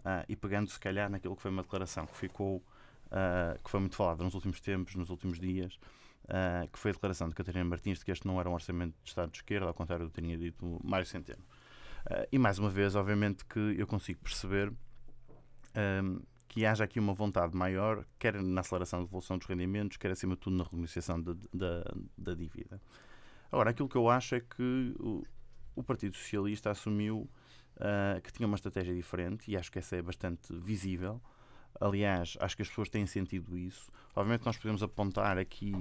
uh, 0.00 0.24
e 0.28 0.34
pegando 0.34 0.68
se 0.68 0.78
calhar 0.78 1.08
naquilo 1.08 1.36
que 1.36 1.42
foi 1.42 1.50
uma 1.50 1.62
declaração 1.62 2.06
que 2.06 2.16
ficou 2.16 2.62
uh, 3.10 3.62
que 3.62 3.70
foi 3.70 3.80
muito 3.80 3.96
falada 3.96 4.22
nos 4.22 4.34
últimos 4.34 4.60
tempos, 4.60 4.94
nos 4.94 5.10
últimos 5.10 5.38
dias, 5.38 5.78
uh, 6.24 6.68
que 6.72 6.78
foi 6.78 6.90
a 6.90 6.94
declaração 6.94 7.28
de 7.28 7.34
Catarina 7.34 7.64
Martins 7.64 7.98
de 7.98 8.04
que 8.04 8.10
este 8.10 8.26
não 8.26 8.40
era 8.40 8.48
um 8.48 8.54
orçamento 8.54 8.94
de 9.02 9.08
Estado 9.08 9.30
de 9.30 9.38
esquerda, 9.38 9.66
ao 9.66 9.74
contrário 9.74 10.06
do 10.06 10.10
que 10.10 10.20
tinha 10.20 10.36
dito 10.36 10.80
Mário 10.84 11.06
Centeno. 11.06 11.42
Uh, 12.06 12.26
e 12.30 12.38
mais 12.38 12.58
uma 12.58 12.70
vez, 12.70 12.94
obviamente, 12.94 13.44
que 13.44 13.74
eu 13.78 13.86
consigo 13.86 14.20
perceber 14.20 14.72
um, 16.02 16.20
que 16.48 16.64
haja 16.64 16.84
aqui 16.84 16.98
uma 16.98 17.12
vontade 17.12 17.54
maior, 17.54 18.04
quer 18.18 18.40
na 18.40 18.62
aceleração 18.62 19.00
da 19.00 19.04
devolução 19.04 19.36
dos 19.36 19.46
rendimentos, 19.46 19.96
quer 19.96 20.10
acima 20.10 20.34
de 20.34 20.40
tudo 20.40 20.56
na 20.56 20.64
renegociação 20.64 21.22
da 21.22 22.34
dívida. 22.34 22.80
Agora, 23.52 23.70
aquilo 23.70 23.88
que 23.88 23.96
eu 23.96 24.08
acho 24.08 24.34
é 24.34 24.40
que 24.40 24.94
o, 24.98 25.24
o 25.76 25.82
Partido 25.82 26.16
Socialista 26.16 26.70
assumiu 26.70 27.28
uh, 27.76 28.20
que 28.22 28.32
tinha 28.32 28.46
uma 28.46 28.56
estratégia 28.56 28.94
diferente 28.94 29.50
e 29.50 29.56
acho 29.56 29.70
que 29.70 29.78
essa 29.78 29.96
é 29.96 30.02
bastante 30.02 30.52
visível. 30.52 31.20
Aliás, 31.80 32.36
acho 32.40 32.56
que 32.56 32.62
as 32.62 32.68
pessoas 32.68 32.88
têm 32.88 33.06
sentido 33.06 33.56
isso. 33.56 33.90
Obviamente, 34.14 34.44
nós 34.44 34.56
podemos 34.56 34.82
apontar 34.82 35.38
aqui 35.38 35.72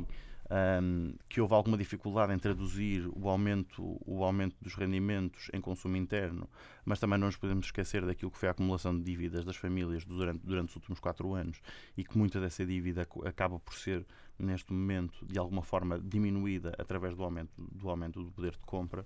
um, 0.49 1.13
que 1.27 1.41
houve 1.41 1.53
alguma 1.53 1.77
dificuldade 1.77 2.33
em 2.33 2.39
traduzir 2.39 3.07
o 3.13 3.27
aumento, 3.29 3.99
o 4.05 4.23
aumento 4.23 4.55
dos 4.61 4.75
rendimentos 4.75 5.49
em 5.53 5.59
consumo 5.59 5.97
interno, 5.97 6.49
mas 6.85 6.99
também 6.99 7.19
não 7.19 7.27
nos 7.27 7.35
podemos 7.35 7.65
esquecer 7.65 8.05
daquilo 8.05 8.31
que 8.31 8.37
foi 8.37 8.47
a 8.47 8.51
acumulação 8.51 8.97
de 8.97 9.03
dívidas 9.03 9.43
das 9.43 9.55
famílias 9.55 10.05
durante, 10.05 10.45
durante 10.45 10.69
os 10.69 10.75
últimos 10.75 10.99
quatro 10.99 11.33
anos 11.33 11.61
e 11.97 12.03
que 12.03 12.17
muita 12.17 12.39
dessa 12.39 12.65
dívida 12.65 13.07
acaba 13.25 13.59
por 13.59 13.73
ser 13.73 14.05
neste 14.39 14.71
momento, 14.71 15.25
de 15.25 15.37
alguma 15.39 15.63
forma 15.63 15.99
diminuída 15.99 16.73
através 16.77 17.15
do 17.15 17.23
aumento 17.23 17.51
do, 17.57 17.89
aumento 17.89 18.23
do 18.23 18.31
poder 18.31 18.51
de 18.51 18.59
compra, 18.59 19.05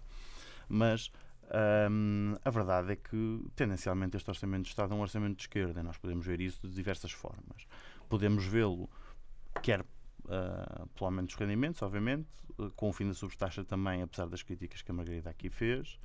mas 0.68 1.12
um, 1.54 2.36
a 2.44 2.50
verdade 2.50 2.94
é 2.94 2.96
que, 2.96 3.46
tendencialmente, 3.56 4.16
este 4.16 4.30
Orçamento 4.30 4.64
de 4.64 4.70
Estado 4.70 4.94
é 4.94 4.96
um 4.96 5.02
orçamento 5.02 5.36
de 5.36 5.44
esquerda. 5.44 5.84
Nós 5.84 5.98
podemos 5.98 6.26
ver 6.26 6.40
isso 6.40 6.66
de 6.66 6.74
diversas 6.74 7.12
formas. 7.12 7.68
Podemos 8.08 8.46
vê-lo, 8.46 8.90
quer 9.62 9.82
uh, 9.82 10.88
pelo 10.96 11.06
aumento 11.06 11.28
dos 11.28 11.36
rendimentos, 11.36 11.82
obviamente, 11.82 12.30
com 12.76 12.90
o 12.90 12.94
fim 12.94 13.08
da 13.08 13.14
subtaxa 13.14 13.64
também, 13.66 14.02
apesar 14.02 14.28
das 14.28 14.42
críticas 14.42 14.82
que 14.82 14.92
a 14.92 14.94
Margarida 14.94 15.30
aqui 15.30 15.50
fez. 15.50 16.00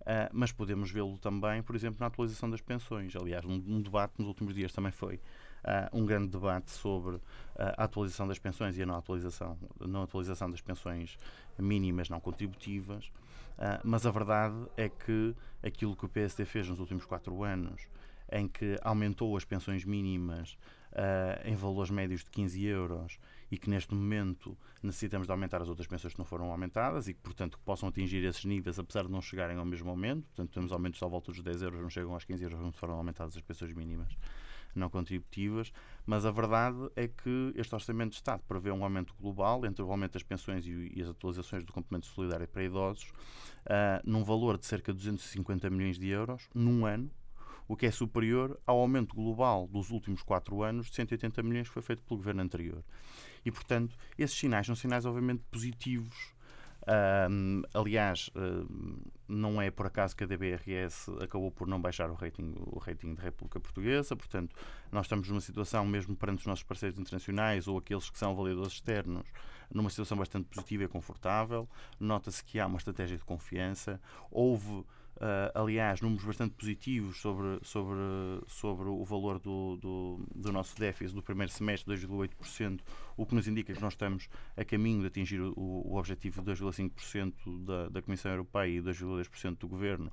Uh, 0.00 0.28
mas 0.32 0.52
podemos 0.52 0.90
vê-lo 0.90 1.16
também, 1.18 1.62
por 1.62 1.74
exemplo, 1.74 1.98
na 2.00 2.06
atualização 2.06 2.50
das 2.50 2.60
pensões. 2.60 3.16
Aliás, 3.16 3.44
um, 3.44 3.54
um 3.54 3.80
debate 3.80 4.14
nos 4.18 4.28
últimos 4.28 4.54
dias 4.54 4.72
também 4.72 4.92
foi 4.92 5.16
uh, 5.16 5.98
um 5.98 6.04
grande 6.04 6.28
debate 6.28 6.70
sobre 6.70 7.20
a 7.56 7.84
atualização 7.84 8.28
das 8.28 8.38
pensões 8.38 8.76
e 8.76 8.82
a 8.82 8.86
não 8.86 8.96
atualização, 8.96 9.58
não 9.80 10.02
atualização 10.02 10.50
das 10.50 10.60
pensões 10.60 11.18
mínimas 11.58 12.08
não 12.08 12.20
contributivas. 12.20 13.10
Mas 13.84 14.06
a 14.06 14.10
verdade 14.10 14.56
é 14.76 14.88
que 14.88 15.34
aquilo 15.62 15.96
que 15.96 16.04
o 16.04 16.08
PSD 16.08 16.44
fez 16.44 16.68
nos 16.68 16.80
últimos 16.80 17.04
quatro 17.04 17.42
anos, 17.42 17.88
em 18.32 18.46
que 18.46 18.76
aumentou 18.82 19.36
as 19.36 19.44
pensões 19.44 19.84
mínimas 19.84 20.56
em 21.44 21.54
valores 21.54 21.90
médios 21.90 22.24
de 22.24 22.30
15 22.30 22.64
euros 22.64 23.18
e 23.50 23.58
que 23.58 23.68
neste 23.68 23.94
momento 23.94 24.56
necessitamos 24.82 25.26
de 25.26 25.32
aumentar 25.32 25.60
as 25.60 25.68
outras 25.68 25.86
pensões 25.86 26.12
que 26.12 26.18
não 26.18 26.24
foram 26.24 26.50
aumentadas 26.50 27.08
e 27.08 27.14
que, 27.14 27.20
portanto, 27.20 27.58
que 27.58 27.64
possam 27.64 27.88
atingir 27.88 28.24
esses 28.24 28.44
níveis, 28.44 28.78
apesar 28.78 29.04
de 29.04 29.10
não 29.10 29.20
chegarem 29.20 29.56
ao 29.56 29.64
mesmo 29.64 29.90
aumento. 29.90 30.26
Portanto, 30.28 30.52
temos 30.52 30.72
aumentos 30.72 31.02
à 31.02 31.06
volta 31.06 31.32
dos 31.32 31.42
10 31.42 31.62
euros, 31.62 31.80
não 31.80 31.90
chegam 31.90 32.12
aos 32.14 32.24
15 32.24 32.42
euros, 32.44 32.60
não 32.60 32.72
foram 32.72 32.94
aumentadas 32.94 33.36
as 33.36 33.42
pensões 33.42 33.72
mínimas 33.72 34.16
não 34.78 34.90
contributivas, 34.90 35.72
mas 36.06 36.24
a 36.24 36.30
verdade 36.30 36.90
é 36.96 37.08
que 37.08 37.52
este 37.56 37.74
Orçamento 37.74 38.10
de 38.10 38.16
Estado 38.16 38.42
prevê 38.46 38.70
um 38.70 38.82
aumento 38.82 39.14
global 39.20 39.64
entre 39.64 39.82
o 39.82 39.90
aumento 39.90 40.14
das 40.14 40.22
pensões 40.22 40.66
e, 40.66 40.92
e 40.94 41.02
as 41.02 41.08
atualizações 41.08 41.64
do 41.64 41.72
complemento 41.72 42.06
solidário 42.06 42.48
para 42.48 42.64
idosos, 42.64 43.04
uh, 43.66 44.00
num 44.04 44.24
valor 44.24 44.58
de 44.58 44.66
cerca 44.66 44.92
de 44.92 44.98
250 44.98 45.70
milhões 45.70 45.98
de 45.98 46.08
euros 46.08 46.48
num 46.54 46.86
ano, 46.86 47.10
o 47.70 47.76
que 47.76 47.86
é 47.86 47.90
superior 47.92 48.60
ao 48.66 48.80
aumento 48.80 49.14
global 49.14 49.68
dos 49.68 49.90
últimos 49.90 50.24
quatro 50.24 50.60
anos 50.62 50.88
de 50.88 50.96
180 50.96 51.40
milhões 51.44 51.68
que 51.68 51.74
foi 51.74 51.82
feito 51.82 52.02
pelo 52.02 52.18
governo 52.18 52.42
anterior. 52.42 52.82
E, 53.44 53.50
portanto, 53.52 53.96
esses 54.18 54.36
sinais 54.36 54.66
são 54.66 54.74
sinais, 54.74 55.06
obviamente, 55.06 55.44
positivos. 55.50 56.34
Um, 56.88 57.62
aliás, 57.74 58.30
não 59.28 59.60
é 59.60 59.70
por 59.70 59.86
acaso 59.86 60.16
que 60.16 60.24
a 60.24 60.26
DBRS 60.26 61.08
acabou 61.22 61.50
por 61.50 61.68
não 61.68 61.80
baixar 61.80 62.10
o 62.10 62.14
rating, 62.14 62.54
o 62.58 62.78
rating 62.78 63.14
da 63.14 63.22
República 63.22 63.60
Portuguesa, 63.60 64.16
portanto, 64.16 64.54
nós 64.90 65.06
estamos 65.06 65.28
numa 65.28 65.40
situação, 65.40 65.86
mesmo 65.86 66.16
perante 66.16 66.40
os 66.40 66.46
nossos 66.46 66.64
parceiros 66.64 66.98
internacionais 66.98 67.68
ou 67.68 67.78
aqueles 67.78 68.10
que 68.10 68.18
são 68.18 68.32
avaliadores 68.32 68.72
externos, 68.72 69.26
numa 69.72 69.90
situação 69.90 70.18
bastante 70.18 70.48
positiva 70.48 70.84
e 70.84 70.88
confortável. 70.88 71.68
Nota-se 71.98 72.42
que 72.42 72.58
há 72.58 72.66
uma 72.66 72.78
estratégia 72.78 73.16
de 73.16 73.24
confiança. 73.24 74.00
Houve 74.30 74.84
Uh, 75.16 75.52
aliás, 75.54 76.00
números 76.00 76.24
bastante 76.24 76.54
positivos 76.54 77.20
sobre, 77.20 77.58
sobre, 77.62 77.98
sobre 78.46 78.88
o 78.88 79.04
valor 79.04 79.38
do, 79.38 79.76
do, 79.76 80.26
do 80.34 80.50
nosso 80.50 80.74
déficit 80.78 81.14
do 81.14 81.22
primeiro 81.22 81.52
semestre, 81.52 81.94
2,8%, 81.94 82.80
o 83.16 83.26
que 83.26 83.34
nos 83.34 83.46
indica 83.48 83.72
que 83.72 83.80
nós 83.80 83.92
estamos 83.92 84.28
a 84.56 84.64
caminho 84.64 85.00
de 85.00 85.06
atingir 85.06 85.40
o, 85.40 85.52
o 85.56 85.96
objetivo 85.96 86.42
de 86.42 86.52
2,5% 86.52 87.64
da, 87.64 87.88
da 87.88 88.02
Comissão 88.02 88.30
Europeia 88.30 88.78
e 88.78 88.82
2,2% 88.82 89.58
do 89.58 89.68
Governo. 89.68 90.10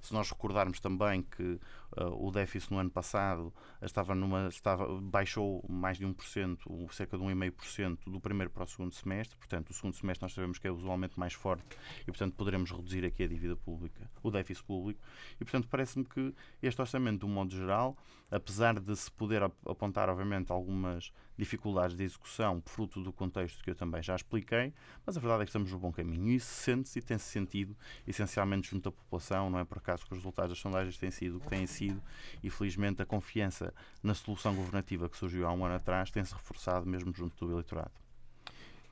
Se 0.00 0.12
nós 0.14 0.30
recordarmos 0.30 0.80
também 0.80 1.22
que 1.22 1.42
uh, 1.42 2.26
o 2.26 2.30
déficit 2.30 2.72
no 2.72 2.78
ano 2.78 2.90
passado 2.90 3.52
estava 3.82 4.14
numa, 4.14 4.48
estava, 4.48 4.86
baixou 5.00 5.64
mais 5.68 5.98
de 5.98 6.06
1%, 6.06 6.90
cerca 6.92 7.18
de 7.18 7.22
1,5% 7.22 7.98
do 8.06 8.20
primeiro 8.20 8.50
para 8.50 8.64
o 8.64 8.66
segundo 8.66 8.94
semestre, 8.94 9.36
portanto, 9.36 9.70
o 9.70 9.74
segundo 9.74 9.94
semestre 9.94 10.24
nós 10.24 10.32
sabemos 10.32 10.58
que 10.58 10.66
é 10.66 10.70
usualmente 10.70 11.18
mais 11.18 11.34
forte 11.34 11.64
e, 12.02 12.06
portanto, 12.06 12.34
poderemos 12.34 12.70
reduzir 12.70 13.04
aqui 13.04 13.22
a 13.24 13.26
dívida 13.26 13.56
pública, 13.56 14.10
o 14.22 14.30
déficit 14.30 14.64
público, 14.64 15.00
e, 15.40 15.44
portanto, 15.44 15.68
parece-me 15.68 16.04
que 16.04 16.34
este 16.62 16.80
orçamento, 16.80 17.20
de 17.20 17.26
um 17.26 17.34
modo 17.34 17.54
geral, 17.54 17.96
apesar 18.30 18.78
de 18.78 18.94
se 18.96 19.10
poder 19.10 19.42
apontar, 19.42 20.08
obviamente, 20.08 20.50
algumas 20.50 21.12
dificuldades 21.36 21.96
de 21.96 22.04
execução, 22.04 22.39
fruto 22.64 23.02
do 23.02 23.12
contexto 23.12 23.62
que 23.62 23.70
eu 23.70 23.74
também 23.74 24.02
já 24.02 24.14
expliquei, 24.16 24.72
mas 25.04 25.16
a 25.16 25.20
verdade 25.20 25.42
é 25.42 25.44
que 25.44 25.50
estamos 25.50 25.70
no 25.70 25.78
bom 25.78 25.92
caminho 25.92 26.28
isso 26.28 26.46
sente-se 26.46 26.98
e 26.98 27.02
tem-se 27.02 27.24
sentido 27.24 27.76
essencialmente 28.06 28.70
junto 28.70 28.88
à 28.88 28.92
população, 28.92 29.50
não 29.50 29.58
é 29.58 29.64
por 29.64 29.78
acaso 29.78 30.04
que 30.04 30.12
os 30.12 30.18
resultados 30.18 30.50
das 30.50 30.58
sondagens 30.58 30.96
têm 30.96 31.10
sido 31.10 31.38
o 31.38 31.40
que 31.40 31.48
têm 31.48 31.66
sido 31.66 32.02
e 32.42 32.50
felizmente 32.50 33.02
a 33.02 33.06
confiança 33.06 33.74
na 34.02 34.14
solução 34.14 34.54
governativa 34.54 35.08
que 35.08 35.16
surgiu 35.16 35.46
há 35.46 35.52
um 35.52 35.64
ano 35.64 35.74
atrás 35.74 36.10
tem-se 36.10 36.34
reforçado 36.34 36.86
mesmo 36.86 37.12
junto 37.12 37.44
do 37.44 37.52
eleitorado. 37.52 37.92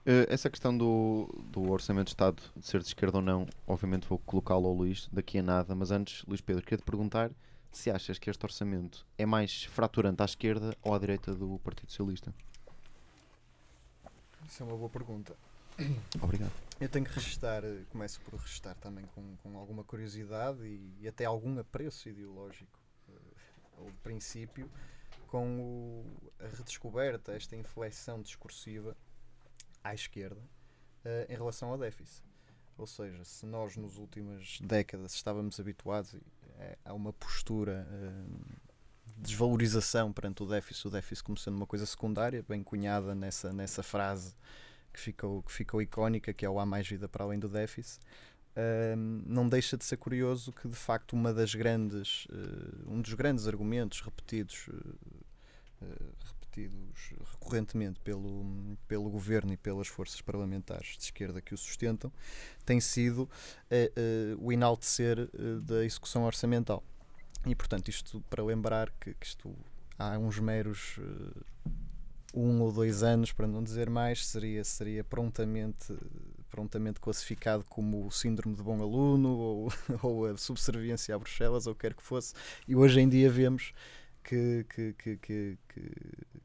Eh, 0.06 0.26
essa 0.30 0.48
questão 0.48 0.76
do, 0.76 1.28
do 1.50 1.70
Orçamento 1.70 2.06
de 2.06 2.12
Estado 2.12 2.42
de 2.56 2.66
ser 2.66 2.80
de 2.80 2.86
esquerda 2.86 3.18
ou 3.18 3.22
não, 3.22 3.46
obviamente 3.66 4.08
vou 4.08 4.18
colocá-lo 4.18 4.66
ao 4.66 4.72
Luís 4.72 5.08
daqui 5.12 5.38
a 5.38 5.42
nada, 5.42 5.74
mas 5.74 5.90
antes, 5.90 6.24
Luís 6.26 6.40
Pedro, 6.40 6.62
queria 6.62 6.78
te 6.78 6.84
perguntar 6.84 7.30
se 7.70 7.90
achas 7.90 8.18
que 8.18 8.30
este 8.30 8.44
orçamento 8.44 9.06
é 9.16 9.26
mais 9.26 9.64
fraturante 9.64 10.22
à 10.22 10.24
esquerda 10.24 10.74
ou 10.82 10.94
à 10.94 10.98
direita 10.98 11.34
do 11.34 11.58
Partido 11.58 11.90
Socialista. 11.90 12.34
Isso 14.48 14.62
é 14.62 14.66
uma 14.66 14.76
boa 14.76 14.88
pergunta. 14.88 15.36
Obrigado. 16.22 16.52
Eu 16.80 16.88
tenho 16.88 17.04
que 17.04 17.12
registrar, 17.12 17.62
eh, 17.62 17.84
começo 17.90 18.18
por 18.22 18.34
registrar 18.34 18.74
também 18.76 19.04
com, 19.14 19.36
com 19.42 19.58
alguma 19.58 19.84
curiosidade 19.84 20.64
e, 20.64 20.96
e 21.00 21.06
até 21.06 21.26
algum 21.26 21.58
apreço 21.58 22.08
ideológico, 22.08 22.80
uh, 23.08 23.82
ou 23.82 23.90
de 23.90 23.98
princípio, 23.98 24.70
com 25.26 25.60
o, 25.60 26.06
a 26.40 26.48
redescoberta, 26.48 27.32
esta 27.32 27.54
inflexão 27.56 28.22
discursiva 28.22 28.96
à 29.84 29.92
esquerda 29.92 30.40
uh, 30.40 31.30
em 31.30 31.36
relação 31.36 31.70
ao 31.70 31.76
déficit. 31.76 32.24
Ou 32.78 32.86
seja, 32.86 33.22
se 33.24 33.44
nós 33.44 33.76
nos 33.76 33.98
últimas 33.98 34.60
décadas 34.62 35.12
estávamos 35.12 35.60
habituados, 35.60 36.14
há 36.84 36.94
uma 36.94 37.12
postura 37.12 37.84
de 37.84 38.67
desvalorização 39.20 40.12
perante 40.12 40.42
o 40.42 40.46
déficit, 40.46 40.88
o 40.88 40.90
déficit 40.90 41.24
como 41.24 41.38
sendo 41.38 41.56
uma 41.56 41.66
coisa 41.66 41.84
secundária, 41.86 42.44
bem 42.48 42.62
cunhada 42.62 43.14
nessa, 43.14 43.52
nessa 43.52 43.82
frase 43.82 44.34
que 44.92 45.00
ficou, 45.00 45.42
que 45.42 45.52
ficou 45.52 45.82
icónica, 45.82 46.32
que 46.32 46.44
é 46.44 46.50
o 46.50 46.58
há 46.58 46.66
mais 46.66 46.86
vida 46.86 47.08
para 47.08 47.24
além 47.24 47.38
do 47.38 47.48
déficit. 47.48 48.00
Não 49.24 49.48
deixa 49.48 49.76
de 49.76 49.84
ser 49.84 49.96
curioso 49.96 50.52
que 50.52 50.68
de 50.68 50.74
facto 50.74 51.12
uma 51.12 51.32
das 51.32 51.54
grandes 51.54 52.26
uh, 52.26 52.92
um 52.92 53.00
dos 53.00 53.14
grandes 53.14 53.46
argumentos 53.46 54.00
repetidos 54.00 54.66
uh, 54.66 54.96
uh, 55.80 56.14
repetidos 56.26 57.12
recorrentemente 57.34 58.00
pelo, 58.00 58.76
pelo 58.88 59.08
governo 59.10 59.52
e 59.52 59.56
pelas 59.56 59.86
forças 59.86 60.20
parlamentares 60.20 60.96
de 60.96 61.04
esquerda 61.04 61.40
que 61.40 61.54
o 61.54 61.58
sustentam 61.58 62.12
tem 62.64 62.80
sido 62.80 63.30
o 64.40 64.50
enaltecer 64.50 65.28
da 65.62 65.84
execução 65.84 66.24
orçamental 66.24 66.82
e 67.46 67.54
portanto 67.54 67.88
isto 67.88 68.20
para 68.28 68.44
lembrar 68.44 68.90
que, 69.00 69.14
que 69.14 69.26
isto 69.26 69.54
há 69.98 70.18
uns 70.18 70.38
meros 70.38 70.98
um 72.34 72.60
ou 72.60 72.72
dois 72.72 73.02
anos, 73.02 73.32
para 73.32 73.46
não 73.46 73.62
dizer 73.62 73.88
mais, 73.88 74.26
seria, 74.26 74.62
seria 74.62 75.02
prontamente, 75.02 75.94
prontamente 76.50 77.00
classificado 77.00 77.64
como 77.68 78.06
o 78.06 78.10
síndrome 78.10 78.54
de 78.54 78.62
bom 78.62 78.80
aluno 78.80 79.30
ou, 79.38 79.72
ou 80.02 80.26
a 80.26 80.36
subserviência 80.36 81.14
a 81.14 81.18
Bruxelas 81.18 81.66
ou 81.66 81.74
quer 81.74 81.94
que 81.94 82.02
fosse. 82.02 82.34
E 82.66 82.76
hoje 82.76 83.00
em 83.00 83.08
dia 83.08 83.30
vemos 83.30 83.72
que, 84.22 84.66
que, 84.68 84.92
que, 84.94 85.16
que, 85.16 85.58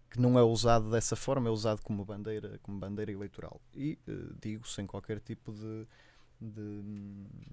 que 0.09 0.19
não 0.19 0.39
é 0.39 0.43
usado 0.43 0.89
dessa 0.89 1.15
forma, 1.15 1.49
é 1.49 1.51
usado 1.51 1.81
como 1.81 2.05
bandeira, 2.05 2.59
como 2.63 2.79
bandeira 2.79 3.11
eleitoral. 3.11 3.59
E 3.75 3.99
uh, 4.07 4.33
digo 4.41 4.67
sem 4.67 4.87
qualquer 4.87 5.19
tipo 5.19 5.51
de, 5.51 5.85
de, 6.43 6.81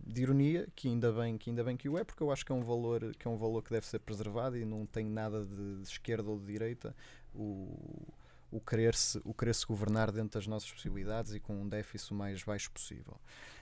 de, 0.07 0.23
ironia 0.23 0.67
que 0.75 0.89
ainda 0.89 1.13
bem 1.13 1.39
que 1.39 1.51
ainda 1.51 1.63
bem 1.63 1.77
que 1.77 1.89
o 1.89 1.97
é 1.97 2.03
porque 2.03 2.23
eu 2.23 2.33
acho 2.33 2.45
que 2.45 2.51
é 2.51 2.55
um 2.55 2.63
valor 2.63 3.15
que 3.17 3.29
é 3.29 3.31
um 3.31 3.37
valor 3.37 3.63
que 3.63 3.71
deve 3.71 3.87
ser 3.87 4.01
preservado 4.01 4.57
e 4.59 4.65
não 4.65 4.85
tem 4.85 5.07
nada 5.07 5.45
de, 5.45 5.83
esquerda 5.83 6.29
ou 6.29 6.39
de 6.39 6.47
direita 6.47 6.95
o, 7.35 8.09
o 8.51 8.61
querer-se 8.61 9.21
o 9.25 9.33
querer 9.33 9.55
-se 9.55 9.65
governar 9.65 10.11
dentro 10.11 10.39
das 10.39 10.47
nossas 10.47 10.71
possibilidades 10.73 11.33
e 11.35 11.41
com 11.41 11.55
um 11.55 11.69
déficit 11.69 12.13
o 12.13 12.17
mais 12.17 12.43
baixo 12.43 12.71
possível. 12.73 13.17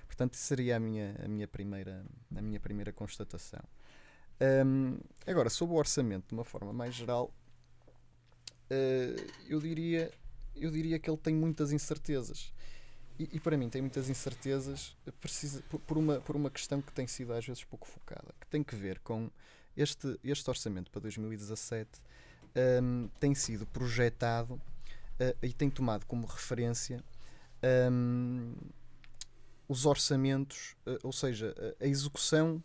Portanto, 0.07 0.35
isso 0.35 0.45
seria 0.45 0.77
a 0.77 0.81
minha, 0.81 1.15
a 1.23 1.29
minha, 1.29 1.47
primeira, 1.47 2.05
a 2.35 2.41
minha 2.41 2.59
primeira 2.59 2.93
constatação. 2.93 3.61
Um, 4.41 4.99
agora, 5.27 5.51
sobre 5.51 5.75
o 5.75 5.79
orçamento, 5.79 6.29
de 6.29 6.35
uma 6.35 6.45
forma 6.45 6.73
mais 6.73 6.95
geral, 6.95 7.31
uh, 8.71 9.33
eu, 9.47 9.61
diria, 9.61 10.11
eu 10.57 10.71
diria 10.71 10.99
que 10.99 11.11
ele 11.11 11.19
tem 11.19 11.35
muitas 11.35 11.73
incertezas. 11.73 12.53
E, 13.19 13.29
e, 13.33 13.41
para 13.41 13.57
mim 13.57 13.69
tem 13.69 13.83
muitas 13.83 14.09
incertezas 14.09 14.97
precisa, 15.21 15.63
por, 15.69 15.81
por, 15.81 15.99
uma, 15.99 16.21
por 16.21 16.37
uma 16.37 16.51
questão 16.51 16.81
que 16.81 16.93
tem 16.93 17.07
sido 17.07 17.33
às 17.33 17.45
vezes 17.45 17.65
pouco 17.65 17.87
focada, 17.89 18.33
que 18.41 18.47
tem 18.47 18.63
que 18.63 18.77
ver 18.77 19.01
com 19.01 19.29
este, 19.77 20.19
este 20.23 20.49
orçamento 20.49 20.91
para 20.91 21.01
2017 21.01 22.01
um, 22.83 23.09
tem 23.21 23.35
sido 23.35 23.67
projetado 23.67 24.55
uh, 24.55 25.37
e 25.43 25.53
tem 25.53 25.71
tomado 25.71 26.07
como 26.07 26.27
referência 26.27 27.03
um, 27.91 28.55
os 29.69 29.85
orçamentos, 29.85 30.77
uh, 30.87 30.99
ou 31.03 31.13
seja, 31.13 31.55
a, 31.81 31.87
execução, 31.87 32.63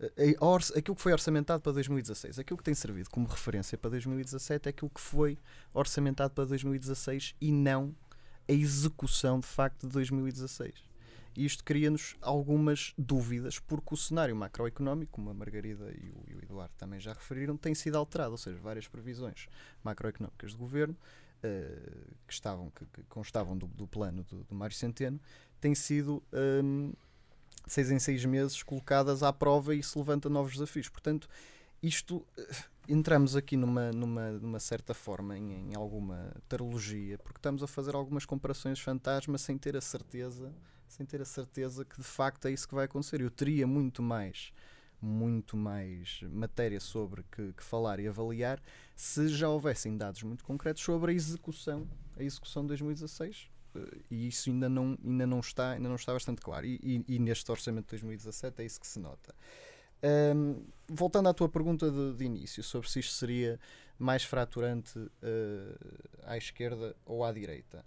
a, 0.00 0.46
a 0.46 0.78
aquilo 0.78 0.96
que 0.96 1.02
foi 1.02 1.12
orçamentado 1.12 1.62
para 1.62 1.72
2016. 1.72 2.38
Aquilo 2.38 2.56
que 2.56 2.64
tem 2.64 2.74
servido 2.74 3.10
como 3.10 3.26
referência 3.26 3.76
para 3.76 3.90
2017 3.90 4.68
é 4.68 4.70
aquilo 4.70 4.90
que 4.90 5.00
foi 5.00 5.38
orçamentado 5.74 6.32
para 6.34 6.44
2016 6.44 7.34
e 7.40 7.52
não 7.52 7.94
a 8.52 8.54
execução 8.54 9.40
de 9.40 9.46
facto 9.46 9.86
de 9.86 9.92
2016. 9.92 10.74
E 11.34 11.46
isto 11.46 11.64
cria-nos 11.64 12.14
algumas 12.20 12.92
dúvidas, 12.98 13.58
porque 13.58 13.94
o 13.94 13.96
cenário 13.96 14.36
macroeconómico, 14.36 15.12
como 15.12 15.30
a 15.30 15.34
Margarida 15.34 15.90
e 15.90 16.10
o, 16.10 16.24
e 16.30 16.34
o, 16.34 16.44
Eduardo 16.44 16.74
também 16.76 17.00
já 17.00 17.14
referiram, 17.14 17.56
tem 17.56 17.74
sido 17.74 17.96
alterado, 17.96 18.32
ou 18.32 18.38
seja, 18.38 18.58
várias 18.58 18.86
previsões 18.86 19.48
macroeconómicas 19.82 20.52
do 20.52 20.58
governo 20.58 20.94
uh, 20.94 22.14
que, 22.26 22.34
estavam, 22.34 22.70
que, 22.70 22.84
que 22.84 23.02
constavam 23.04 23.56
do, 23.56 23.66
do 23.66 23.86
plano 23.86 24.24
do, 24.24 24.44
do, 24.44 24.54
Mário 24.54 24.76
Centeno 24.76 25.18
têm 25.58 25.74
sido 25.74 26.22
um, 26.62 26.92
seis 27.66 27.90
em 27.90 27.98
seis 27.98 28.22
meses 28.26 28.62
colocadas 28.62 29.22
à 29.22 29.32
prova 29.32 29.74
e 29.74 29.82
se 29.82 29.96
levanta 29.96 30.28
novos 30.28 30.52
desafios. 30.52 30.90
Portanto, 30.90 31.30
isto 31.82 32.26
entramos 32.88 33.36
aqui 33.36 33.56
numa, 33.56 33.92
numa, 33.92 34.32
numa 34.32 34.60
certa 34.60 34.94
forma 34.94 35.36
em, 35.36 35.70
em, 35.70 35.74
alguma 35.74 36.34
tarologia, 36.48 37.18
porque 37.18 37.38
estamos 37.38 37.62
a 37.62 37.66
fazer 37.66 37.94
algumas 37.94 38.24
comparações 38.24 38.80
fantasmas 38.80 39.42
sem 39.42 39.56
ter 39.56 39.76
a 39.76 39.80
certeza, 39.80 40.52
sem 40.88 41.06
ter 41.06 41.20
a 41.20 41.24
certeza 41.24 41.84
que 41.84 41.96
de 41.96 42.06
facto 42.06 42.46
é 42.46 42.50
isso 42.50 42.68
que 42.68 42.74
vai 42.74 42.84
acontecer. 42.86 43.20
Eu 43.20 43.30
teria 43.30 43.66
muito 43.66 44.02
mais 44.02 44.52
muito 45.04 45.56
mais 45.56 46.20
matéria 46.30 46.78
sobre 46.78 47.24
que, 47.24 47.52
que, 47.54 47.64
falar 47.64 47.98
e 47.98 48.06
avaliar 48.06 48.62
se 48.94 49.26
já 49.26 49.48
houvessem 49.48 49.96
dados 49.96 50.22
muito 50.22 50.44
concretos 50.44 50.80
sobre 50.80 51.10
a 51.10 51.14
execução, 51.14 51.88
a 52.16 52.22
execução 52.22 52.62
de 52.62 52.68
2016 52.68 53.50
eh, 53.74 53.98
e 54.08 54.28
isso 54.28 54.48
ainda 54.48 54.68
não, 54.68 54.96
ainda 55.04 55.26
não, 55.26 55.40
está, 55.40 55.72
ainda 55.72 55.88
não 55.88 55.96
está 55.96 56.12
bastante 56.12 56.40
claro. 56.40 56.64
E, 56.64 56.78
e, 56.82 57.16
e 57.16 57.18
neste 57.18 57.50
orçamento 57.50 57.86
de 57.86 57.90
2017 57.90 58.62
é 58.62 58.64
isso 58.64 58.80
que 58.80 58.86
se 58.86 59.00
nota. 59.00 59.34
Um, 60.02 60.64
voltando 60.88 61.28
à 61.28 61.34
tua 61.34 61.48
pergunta 61.48 61.90
de, 61.90 62.14
de, 62.14 62.24
início 62.24 62.62
sobre 62.62 62.90
se 62.90 62.98
isto 62.98 63.12
seria 63.12 63.60
mais 63.98 64.24
fraturante 64.24 64.98
uh, 64.98 65.10
à 66.24 66.36
esquerda 66.36 66.96
ou 67.06 67.24
à 67.24 67.32
direita, 67.32 67.84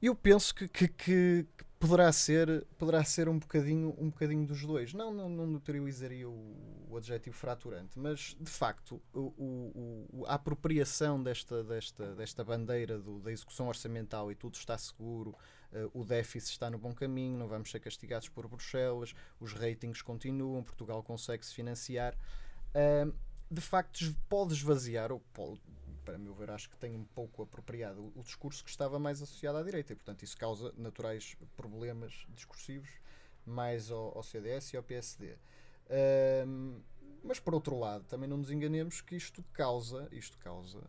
eu 0.00 0.14
penso 0.14 0.54
que, 0.54 0.68
que, 0.68 0.86
que, 0.88 1.46
poderá 1.78 2.10
ser 2.12 2.64
poderá 2.78 3.04
ser 3.04 3.28
um 3.28 3.38
bocadinho 3.38 3.94
um 3.98 4.10
bocadinho 4.10 4.46
dos 4.46 4.64
dois. 4.64 4.94
Não 4.94 5.12
não, 5.12 5.28
não 5.28 5.54
utilizaria 5.54 6.28
o, 6.28 6.86
o 6.88 6.96
adjetivo 6.96 7.36
fraturante, 7.36 7.98
mas 7.98 8.36
de 8.40 8.50
facto 8.50 9.02
o, 9.12 10.06
o, 10.12 10.24
a 10.26 10.34
apropriação 10.34 11.22
desta 11.22 11.62
desta 11.64 12.14
desta 12.14 12.44
bandeira 12.44 12.98
do, 12.98 13.18
da 13.18 13.32
execução 13.32 13.68
orçamental 13.68 14.30
e 14.30 14.34
tudo 14.34 14.54
está 14.54 14.78
seguro 14.78 15.34
uh, 15.72 15.90
o 15.98 16.04
déficit 16.04 16.52
está 16.52 16.70
no 16.70 16.78
bom 16.78 16.92
caminho, 16.92 17.38
não 17.38 17.48
vamos 17.48 17.70
ser 17.70 17.80
castigados 17.80 18.28
por 18.28 18.46
Bruxelas, 18.48 19.14
os 19.40 19.52
ratings 19.52 20.02
continuam, 20.02 20.62
Portugal 20.62 21.02
consegue 21.02 21.44
se 21.44 21.54
financiar. 21.54 22.14
Uh, 22.74 23.12
de 23.50 23.60
facto, 23.60 24.14
pode 24.28 24.54
esvaziar, 24.54 25.12
ou 25.12 25.20
pode, 25.32 25.60
para 26.04 26.18
meu 26.18 26.34
ver, 26.34 26.50
acho 26.50 26.68
que 26.68 26.76
tem 26.76 26.96
um 26.96 27.04
pouco 27.04 27.42
apropriado 27.42 28.00
o, 28.00 28.20
o, 28.20 28.22
discurso 28.22 28.64
que 28.64 28.70
estava 28.70 28.98
mais 28.98 29.22
associado 29.22 29.58
à 29.58 29.62
direita, 29.62 29.92
e 29.92 29.96
portanto 29.96 30.22
isso 30.22 30.36
causa 30.36 30.72
naturais 30.76 31.36
problemas 31.56 32.26
discursivos 32.30 32.90
mais 33.44 33.90
ao, 33.90 34.16
ao 34.16 34.22
CDS 34.22 34.72
e 34.72 34.76
ao 34.76 34.82
PSD. 34.82 35.34
Uh, 35.86 36.82
mas 37.22 37.40
por 37.40 37.54
outro 37.54 37.78
lado, 37.78 38.04
também 38.04 38.28
não 38.28 38.36
nos 38.36 38.50
enganemos 38.50 39.00
que 39.00 39.16
isto 39.16 39.44
causa, 39.52 40.08
isto 40.12 40.38
causa, 40.38 40.80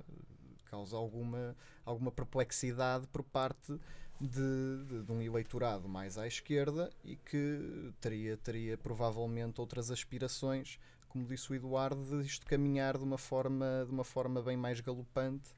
causa 0.65 0.96
alguma, 0.96 1.55
alguma 1.84 2.12
perplexidade 2.12 3.07
por 3.07 3.24
parte 3.24 3.79
de, 4.19 4.83
de, 4.86 5.03
de, 5.03 5.12
um 5.12 5.21
eleitorado 5.21 5.88
mais 5.88 6.17
à 6.17 6.25
esquerda 6.25 6.89
e 7.03 7.15
que 7.15 7.93
teria, 8.00 8.36
teria 8.38 8.77
provavelmente 8.77 9.62
outras 9.62 9.91
aspirações, 9.91 10.79
como 11.07 11.25
disse 11.25 11.51
o 11.51 11.55
Eduardo, 11.55 12.03
de 12.03 12.25
isto 12.25 12.45
caminhar 12.45 12.97
de 12.97 13.03
uma 13.03 13.17
forma, 13.17 13.83
de 13.86 13.91
uma 13.91 14.03
forma 14.03 14.41
bem 14.41 14.57
mais 14.57 14.79
galopante 14.79 15.51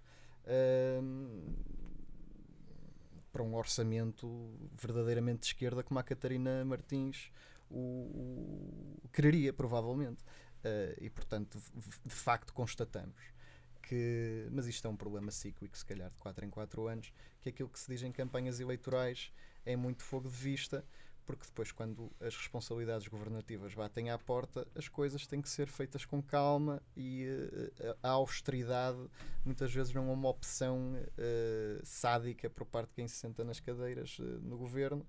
uh, 0.45 1.53
para 3.31 3.43
um 3.43 3.55
orçamento 3.55 4.51
verdadeiramente 4.75 5.41
de 5.41 5.45
esquerda, 5.47 5.83
como 5.83 5.99
a 5.99 6.03
Catarina 6.03 6.65
Martins 6.65 7.31
o, 7.69 9.03
o 9.03 9.09
quereria, 9.13 9.53
provavelmente. 9.53 10.21
Uh, 10.59 10.95
e 10.99 11.09
portanto, 11.09 11.57
de 12.05 12.13
facto, 12.13 12.53
constatamos 12.53 13.21
que, 13.81 14.47
mas 14.51 14.67
isto 14.67 14.87
é 14.87 14.89
um 14.91 14.95
problema 14.95 15.31
cíclico, 15.31 15.77
se 15.77 15.85
calhar 15.85 16.11
de 16.11 16.17
4 16.17 16.45
em 16.45 16.49
4 16.49 16.87
anos, 16.87 17.13
que 17.41 17.49
aquilo 17.49 17.69
que 17.69 17.79
se 17.79 17.91
diz 17.91 18.03
em 18.03 18.11
campanhas 18.11 18.59
eleitorais 18.59 19.31
é 19.65 19.75
muito 19.75 20.03
fogo 20.03 20.29
de 20.29 20.35
vista, 20.35 20.83
porque 21.29 21.45
depois, 21.45 21.71
quando 21.71 22.11
as 22.19 22.35
responsabilidades 22.35 23.07
governativas 23.07 23.75
batem 23.75 24.09
à 24.09 24.17
porta, 24.17 24.67
as 24.75 24.87
coisas 24.87 25.27
têm 25.27 25.43
que 25.43 25.47
ser 25.47 25.67
feitas 25.67 26.03
com 26.03 26.23
calma 26.23 26.81
e 26.97 27.27
uh, 27.27 27.95
a 28.01 28.09
austeridade 28.09 28.97
muitas 29.45 29.71
vezes 29.71 29.93
não 29.93 30.09
é 30.09 30.11
uma 30.11 30.27
opção 30.27 30.95
uh, 30.95 31.85
sádica 31.85 32.49
por 32.49 32.65
parte 32.65 32.89
de 32.89 32.95
quem 32.95 33.07
se 33.07 33.17
senta 33.17 33.43
nas 33.43 33.59
cadeiras 33.59 34.17
uh, 34.17 34.23
no 34.23 34.57
governo, 34.57 35.05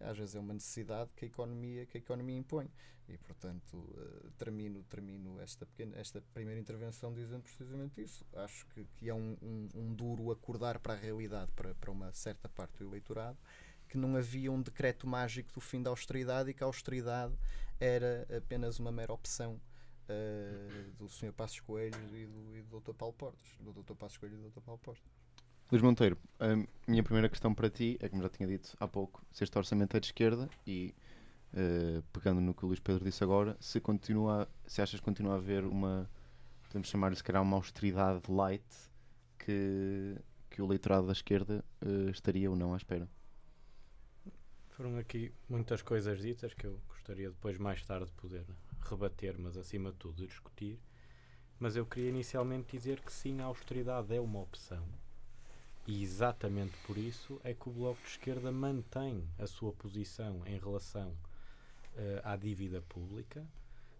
às 0.00 0.18
vezes 0.18 0.34
é 0.34 0.40
uma 0.40 0.52
necessidade 0.52 1.10
que 1.14 1.24
a 1.24 1.28
economia, 1.28 1.86
que 1.86 1.96
a 1.96 2.00
economia 2.00 2.36
impõe. 2.36 2.70
E, 3.12 3.18
portanto, 3.18 3.76
uh, 3.76 4.30
termino, 4.38 4.82
termino 4.84 5.38
esta, 5.40 5.66
pequena, 5.66 5.98
esta 5.98 6.22
primeira 6.32 6.58
intervenção 6.58 7.12
dizendo 7.12 7.42
precisamente 7.42 8.00
isso. 8.00 8.24
Acho 8.34 8.66
que, 8.68 8.84
que 8.96 9.08
é 9.08 9.14
um, 9.14 9.36
um, 9.42 9.68
um, 9.74 9.94
duro 9.94 10.30
acordar 10.30 10.78
para 10.78 10.94
a 10.94 10.96
realidade, 10.96 11.52
para, 11.52 11.74
para 11.74 11.90
uma 11.90 12.10
certa 12.12 12.48
parte 12.48 12.78
do 12.78 12.84
eleitorado, 12.84 13.36
que 13.86 13.98
não 13.98 14.16
havia 14.16 14.50
um 14.50 14.62
decreto 14.62 15.06
mágico 15.06 15.52
do 15.52 15.60
fim 15.60 15.82
da 15.82 15.90
austeridade 15.90 16.50
e 16.50 16.54
que 16.54 16.62
a 16.62 16.66
austeridade 16.66 17.34
era 17.78 18.26
apenas 18.34 18.78
uma 18.78 18.90
mera 18.90 19.12
opção 19.12 19.60
uh, 20.08 20.92
do 20.98 21.08
Sr. 21.08 21.32
Passos 21.34 21.60
Coelho 21.60 22.16
e 22.16 22.26
do, 22.26 22.56
e 22.56 22.62
do 22.62 22.80
Dr. 22.80 22.94
Paulo 22.94 23.12
Portas. 23.12 23.46
Do 23.60 23.72
Dr. 23.72 23.94
Passos 23.94 24.16
Coelho 24.16 24.38
e 24.38 24.38
do 24.38 24.50
Dr. 24.50 24.60
Paulo 24.60 24.80
Portas. 24.82 25.04
Luís 25.70 25.82
Monteiro, 25.82 26.18
a 26.38 26.54
minha 26.86 27.02
primeira 27.02 27.28
questão 27.30 27.54
para 27.54 27.70
ti 27.70 27.96
é, 28.00 28.08
como 28.08 28.22
já 28.22 28.28
tinha 28.28 28.46
dito 28.46 28.76
há 28.78 28.86
pouco, 28.86 29.24
se 29.32 29.42
este 29.42 29.56
orçamento 29.56 29.96
é 29.96 30.00
de 30.00 30.06
esquerda 30.06 30.48
e 30.66 30.94
uh, 31.54 32.02
pegando 32.12 32.40
no 32.40 32.54
que 32.54 32.64
o 32.64 32.68
Luís 32.68 32.80
Pedro 32.80 33.04
disse 33.04 33.22
agora, 33.22 33.56
se 33.60 33.80
continua, 33.80 34.48
se 34.66 34.82
achas 34.82 35.00
que 35.00 35.04
continua 35.04 35.34
a 35.34 35.36
haver 35.36 35.64
uma, 35.64 36.10
podemos 36.64 36.88
chamar-lhe 36.88 37.16
se 37.16 37.24
calhar 37.24 37.42
uma 37.42 37.56
austeridade 37.56 38.22
light 38.30 38.64
que, 39.38 40.16
que 40.50 40.62
o 40.62 40.66
eleitorado 40.66 41.06
da 41.06 41.12
esquerda 41.12 41.64
uh, 41.84 42.10
estaria 42.10 42.50
ou 42.50 42.56
não 42.56 42.74
à 42.74 42.76
espera? 42.76 43.08
Foram 44.70 44.96
aqui 44.96 45.32
muitas 45.48 45.82
coisas 45.82 46.20
ditas 46.20 46.54
que 46.54 46.66
eu 46.66 46.80
gostaria 46.88 47.28
depois 47.28 47.58
mais 47.58 47.84
tarde 47.84 48.06
de 48.06 48.12
poder 48.12 48.44
rebater, 48.80 49.38
mas 49.38 49.56
acima 49.56 49.90
de 49.92 49.98
tudo 49.98 50.26
discutir. 50.26 50.78
Mas 51.58 51.76
eu 51.76 51.86
queria 51.86 52.08
inicialmente 52.08 52.76
dizer 52.76 53.00
que 53.00 53.12
sim, 53.12 53.40
a 53.40 53.44
austeridade 53.44 54.14
é 54.14 54.20
uma 54.20 54.40
opção. 54.40 54.84
E 55.86 56.02
exatamente 56.02 56.76
por 56.86 56.96
isso 56.96 57.40
é 57.44 57.52
que 57.52 57.68
o 57.68 57.72
Bloco 57.72 58.00
de 58.02 58.08
Esquerda 58.08 58.50
mantém 58.50 59.28
a 59.38 59.46
sua 59.46 59.72
posição 59.72 60.42
em 60.46 60.58
relação 60.58 61.14
à 62.24 62.36
dívida 62.36 62.82
pública, 62.88 63.44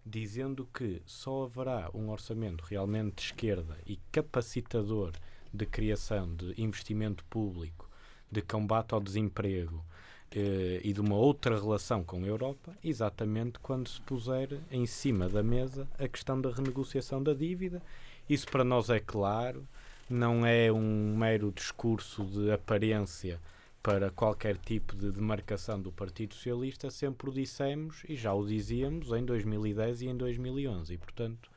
dizendo 0.05 0.67
que 0.73 1.01
só 1.05 1.43
haverá 1.43 1.89
um 1.93 2.09
orçamento 2.09 2.63
realmente 2.63 3.15
de 3.15 3.21
esquerda 3.23 3.77
e 3.85 3.97
capacitador 4.11 5.13
de 5.53 5.65
criação 5.65 6.35
de 6.35 6.53
investimento 6.61 7.23
público, 7.25 7.89
de 8.31 8.41
combate 8.41 8.93
ao 8.93 8.99
desemprego 8.99 9.77
uh, 9.77 10.79
e 10.83 10.91
de 10.91 10.99
uma 10.99 11.15
outra 11.15 11.55
relação 11.59 12.03
com 12.03 12.23
a 12.23 12.27
Europa, 12.27 12.75
exatamente 12.83 13.59
quando 13.59 13.87
se 13.87 14.01
puser 14.01 14.59
em 14.71 14.85
cima 14.85 15.29
da 15.29 15.43
mesa 15.43 15.87
a 15.99 16.07
questão 16.07 16.41
da 16.41 16.51
renegociação 16.51 17.21
da 17.21 17.33
dívida. 17.33 17.81
Isso 18.27 18.47
para 18.47 18.63
nós 18.63 18.89
é 18.89 18.99
claro, 18.99 19.67
não 20.09 20.45
é 20.45 20.71
um 20.71 21.15
mero 21.15 21.51
discurso 21.51 22.25
de 22.25 22.51
aparência 22.51 23.39
para 23.83 24.09
qualquer 24.09 24.57
tipo 24.57 24.95
de 24.95 25.11
demarcação 25.11 25.79
do 25.79 25.91
Partido 25.91 26.33
Socialista, 26.33 26.89
sempre 26.89 27.29
o 27.29 27.33
dissemos 27.33 28.05
e 28.07 28.15
já 28.15 28.33
o 28.33 28.47
dizíamos 28.47 29.11
em 29.11 29.25
2010 29.25 30.03
e 30.03 30.07
em 30.07 30.15
2011. 30.15 30.93
E, 30.93 30.97
portanto, 30.97 31.51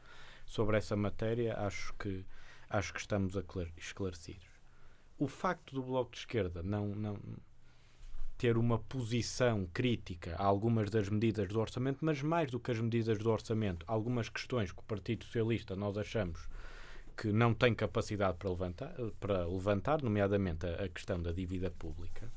sobre 0.44 0.76
essa 0.76 0.96
matéria, 0.96 1.56
acho 1.56 1.94
que, 1.94 2.24
acho 2.68 2.92
que 2.92 2.98
estamos 2.98 3.34
esclarecidos. 3.76 4.48
O 5.16 5.28
facto 5.28 5.72
do 5.72 5.84
Bloco 5.84 6.10
de 6.10 6.18
Esquerda 6.18 6.64
não, 6.64 6.88
não 6.88 7.16
ter 8.36 8.58
uma 8.58 8.80
posição 8.80 9.64
crítica 9.72 10.34
a 10.34 10.44
algumas 10.44 10.90
das 10.90 11.08
medidas 11.08 11.48
do 11.48 11.60
orçamento, 11.60 12.04
mas 12.04 12.22
mais 12.22 12.50
do 12.50 12.58
que 12.58 12.72
as 12.72 12.80
medidas 12.80 13.18
do 13.18 13.30
orçamento, 13.30 13.86
algumas 13.86 14.28
questões 14.28 14.72
que 14.72 14.80
o 14.80 14.84
Partido 14.84 15.24
Socialista 15.24 15.76
nós 15.76 15.96
achamos 15.96 16.48
que 17.16 17.32
não 17.32 17.54
tem 17.54 17.74
capacidade 17.74 18.36
para 18.36 18.50
levantar, 18.50 18.94
para 19.18 19.46
levantar 19.46 20.02
nomeadamente 20.02 20.66
a, 20.66 20.84
a 20.84 20.88
questão 20.88 21.20
da 21.20 21.32
dívida 21.32 21.70
pública. 21.70 22.30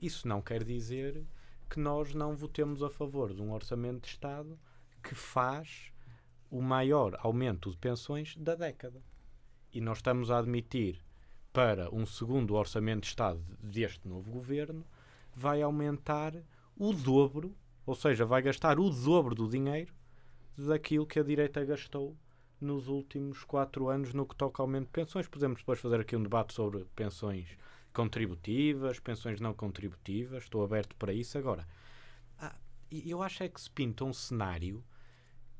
Isso 0.00 0.28
não 0.28 0.40
quer 0.40 0.62
dizer 0.62 1.24
que 1.68 1.80
nós 1.80 2.14
não 2.14 2.36
votemos 2.36 2.82
a 2.82 2.90
favor 2.90 3.34
de 3.34 3.42
um 3.42 3.52
orçamento 3.52 4.02
de 4.02 4.08
Estado 4.08 4.58
que 5.02 5.14
faz 5.14 5.92
o 6.50 6.60
maior 6.60 7.18
aumento 7.20 7.70
de 7.70 7.76
pensões 7.76 8.36
da 8.36 8.54
década. 8.54 9.02
E 9.72 9.80
nós 9.80 9.98
estamos 9.98 10.30
a 10.30 10.38
admitir 10.38 11.02
para 11.52 11.92
um 11.94 12.06
segundo 12.06 12.54
orçamento 12.54 13.02
de 13.02 13.08
Estado 13.08 13.42
deste 13.60 14.06
novo 14.06 14.30
governo 14.30 14.84
vai 15.34 15.62
aumentar 15.62 16.34
o 16.76 16.92
dobro, 16.92 17.54
ou 17.86 17.94
seja, 17.94 18.24
vai 18.24 18.42
gastar 18.42 18.78
o 18.78 18.90
dobro 18.90 19.34
do 19.34 19.48
dinheiro 19.48 19.92
daquilo 20.56 21.06
que 21.06 21.18
a 21.18 21.22
direita 21.22 21.64
gastou 21.64 22.16
nos 22.62 22.88
últimos 22.88 23.44
quatro 23.44 23.88
anos 23.88 24.14
no 24.14 24.26
que 24.26 24.36
toca 24.36 24.62
ao 24.62 24.66
aumento 24.66 24.86
de 24.86 24.92
pensões. 24.92 25.28
Podemos 25.28 25.58
depois 25.60 25.80
fazer 25.80 26.00
aqui 26.00 26.16
um 26.16 26.22
debate 26.22 26.54
sobre 26.54 26.84
pensões 26.96 27.48
contributivas, 27.92 28.98
pensões 28.98 29.40
não 29.40 29.52
contributivas, 29.52 30.44
estou 30.44 30.64
aberto 30.64 30.96
para 30.96 31.12
isso. 31.12 31.36
Agora, 31.36 31.66
ah, 32.38 32.54
eu 32.90 33.22
acho 33.22 33.42
é 33.42 33.48
que 33.48 33.60
se 33.60 33.70
pinta 33.70 34.04
um 34.04 34.12
cenário 34.12 34.82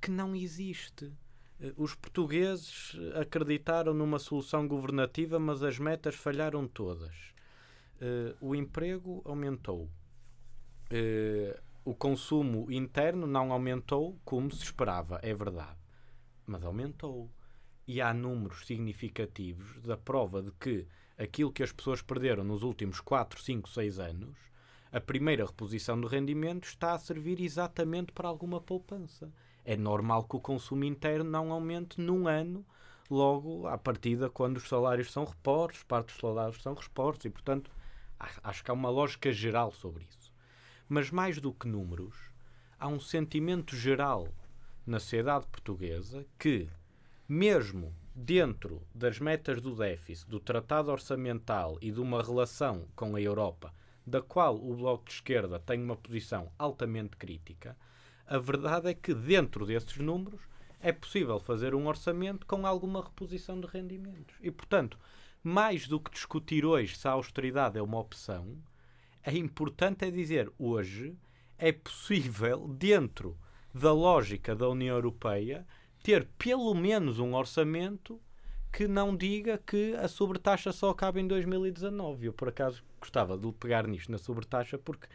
que 0.00 0.10
não 0.10 0.34
existe. 0.34 1.12
Eh, 1.60 1.72
os 1.76 1.94
portugueses 1.94 2.96
acreditaram 3.14 3.94
numa 3.94 4.18
solução 4.18 4.66
governativa, 4.66 5.38
mas 5.38 5.62
as 5.62 5.78
metas 5.78 6.14
falharam 6.14 6.66
todas. 6.66 7.14
Uh, 8.00 8.34
o 8.40 8.54
emprego 8.56 9.22
aumentou. 9.24 9.88
Uh, 10.90 11.56
o 11.84 11.94
consumo 11.94 12.70
interno 12.70 13.26
não 13.26 13.52
aumentou 13.52 14.18
como 14.24 14.50
se 14.50 14.64
esperava, 14.64 15.20
é 15.22 15.32
verdade. 15.32 15.81
Mas 16.46 16.64
aumentou. 16.64 17.30
E 17.86 18.00
há 18.00 18.14
números 18.14 18.66
significativos 18.66 19.80
da 19.82 19.96
prova 19.96 20.42
de 20.42 20.52
que 20.52 20.86
aquilo 21.18 21.52
que 21.52 21.62
as 21.62 21.72
pessoas 21.72 22.00
perderam 22.00 22.44
nos 22.44 22.62
últimos 22.62 23.00
4, 23.00 23.40
5, 23.40 23.68
6 23.68 23.98
anos, 23.98 24.38
a 24.92 25.00
primeira 25.00 25.46
reposição 25.46 26.00
do 26.00 26.06
rendimento 26.06 26.64
está 26.64 26.92
a 26.92 26.98
servir 26.98 27.40
exatamente 27.40 28.12
para 28.12 28.28
alguma 28.28 28.60
poupança. 28.60 29.32
É 29.64 29.76
normal 29.76 30.24
que 30.24 30.36
o 30.36 30.40
consumo 30.40 30.84
interno 30.84 31.30
não 31.30 31.50
aumente 31.50 32.00
num 32.00 32.28
ano, 32.28 32.64
logo 33.10 33.66
à 33.66 33.78
partida, 33.78 34.28
quando 34.28 34.56
os 34.58 34.68
salários 34.68 35.10
são 35.10 35.24
repostos, 35.24 35.82
parte 35.82 36.08
dos 36.08 36.18
salários 36.18 36.62
são 36.62 36.74
repostos, 36.74 37.24
e 37.24 37.30
portanto 37.30 37.70
acho 38.42 38.62
que 38.64 38.70
há 38.70 38.74
uma 38.74 38.90
lógica 38.90 39.32
geral 39.32 39.72
sobre 39.72 40.04
isso. 40.04 40.32
Mas 40.88 41.10
mais 41.10 41.40
do 41.40 41.52
que 41.52 41.66
números, 41.66 42.14
há 42.78 42.86
um 42.88 43.00
sentimento 43.00 43.74
geral 43.76 44.28
na 44.86 44.98
sociedade 44.98 45.46
portuguesa 45.46 46.26
que, 46.38 46.68
mesmo 47.28 47.94
dentro 48.14 48.82
das 48.94 49.18
metas 49.18 49.60
do 49.60 49.74
déficit, 49.74 50.28
do 50.28 50.40
tratado 50.40 50.90
orçamental 50.90 51.78
e 51.80 51.90
de 51.90 52.00
uma 52.00 52.22
relação 52.22 52.86
com 52.94 53.16
a 53.16 53.20
Europa, 53.20 53.72
da 54.06 54.20
qual 54.20 54.56
o 54.56 54.74
Bloco 54.76 55.04
de 55.04 55.12
Esquerda 55.12 55.58
tem 55.58 55.82
uma 55.82 55.96
posição 55.96 56.52
altamente 56.58 57.16
crítica, 57.16 57.76
a 58.26 58.38
verdade 58.38 58.88
é 58.88 58.94
que 58.94 59.14
dentro 59.14 59.64
desses 59.64 59.96
números 59.98 60.40
é 60.80 60.92
possível 60.92 61.38
fazer 61.38 61.74
um 61.74 61.86
orçamento 61.86 62.44
com 62.46 62.66
alguma 62.66 63.02
reposição 63.02 63.60
de 63.60 63.66
rendimentos. 63.68 64.34
E, 64.40 64.50
portanto, 64.50 64.98
mais 65.42 65.86
do 65.86 66.00
que 66.00 66.10
discutir 66.10 66.64
hoje 66.64 66.96
se 66.96 67.06
a 67.06 67.12
austeridade 67.12 67.78
é 67.78 67.82
uma 67.82 67.98
opção, 67.98 68.58
é 69.22 69.36
importante 69.36 70.04
é 70.04 70.10
dizer 70.10 70.52
hoje 70.58 71.16
é 71.56 71.70
possível, 71.70 72.66
dentro 72.66 73.38
da 73.74 73.92
lógica 73.92 74.54
da 74.54 74.68
União 74.68 74.96
Europeia, 74.96 75.66
ter 76.02 76.26
pelo 76.38 76.74
menos 76.74 77.18
um 77.18 77.34
orçamento 77.34 78.20
que 78.72 78.88
não 78.88 79.14
diga 79.16 79.58
que 79.58 79.94
a 79.96 80.08
sobretaxa 80.08 80.72
só 80.72 80.90
acaba 80.90 81.20
em 81.20 81.26
2019. 81.26 82.26
Eu, 82.26 82.32
por 82.32 82.48
acaso, 82.48 82.82
gostava 82.98 83.36
de 83.36 83.52
pegar 83.52 83.86
nisto 83.86 84.10
na 84.10 84.18
sobretaxa 84.18 84.78
porque 84.78 85.06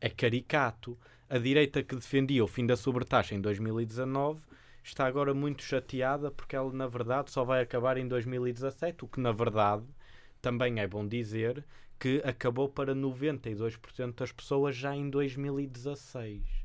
é 0.00 0.08
caricato. 0.08 0.96
A 1.28 1.38
direita 1.38 1.82
que 1.82 1.94
defendia 1.94 2.42
o 2.42 2.48
fim 2.48 2.66
da 2.66 2.76
sobretaxa 2.76 3.34
em 3.34 3.40
2019 3.40 4.40
está 4.82 5.06
agora 5.06 5.34
muito 5.34 5.62
chateada 5.62 6.30
porque 6.30 6.56
ela, 6.56 6.72
na 6.72 6.86
verdade, 6.86 7.30
só 7.30 7.44
vai 7.44 7.62
acabar 7.62 7.96
em 7.96 8.08
2017, 8.08 9.04
o 9.04 9.08
que, 9.08 9.20
na 9.20 9.32
verdade, 9.32 9.84
também 10.40 10.80
é 10.80 10.86
bom 10.86 11.06
dizer 11.06 11.64
que 11.98 12.22
acabou 12.24 12.68
para 12.68 12.94
92% 12.94 14.14
das 14.14 14.32
pessoas 14.32 14.74
já 14.74 14.96
em 14.96 15.10
2016. 15.10 16.59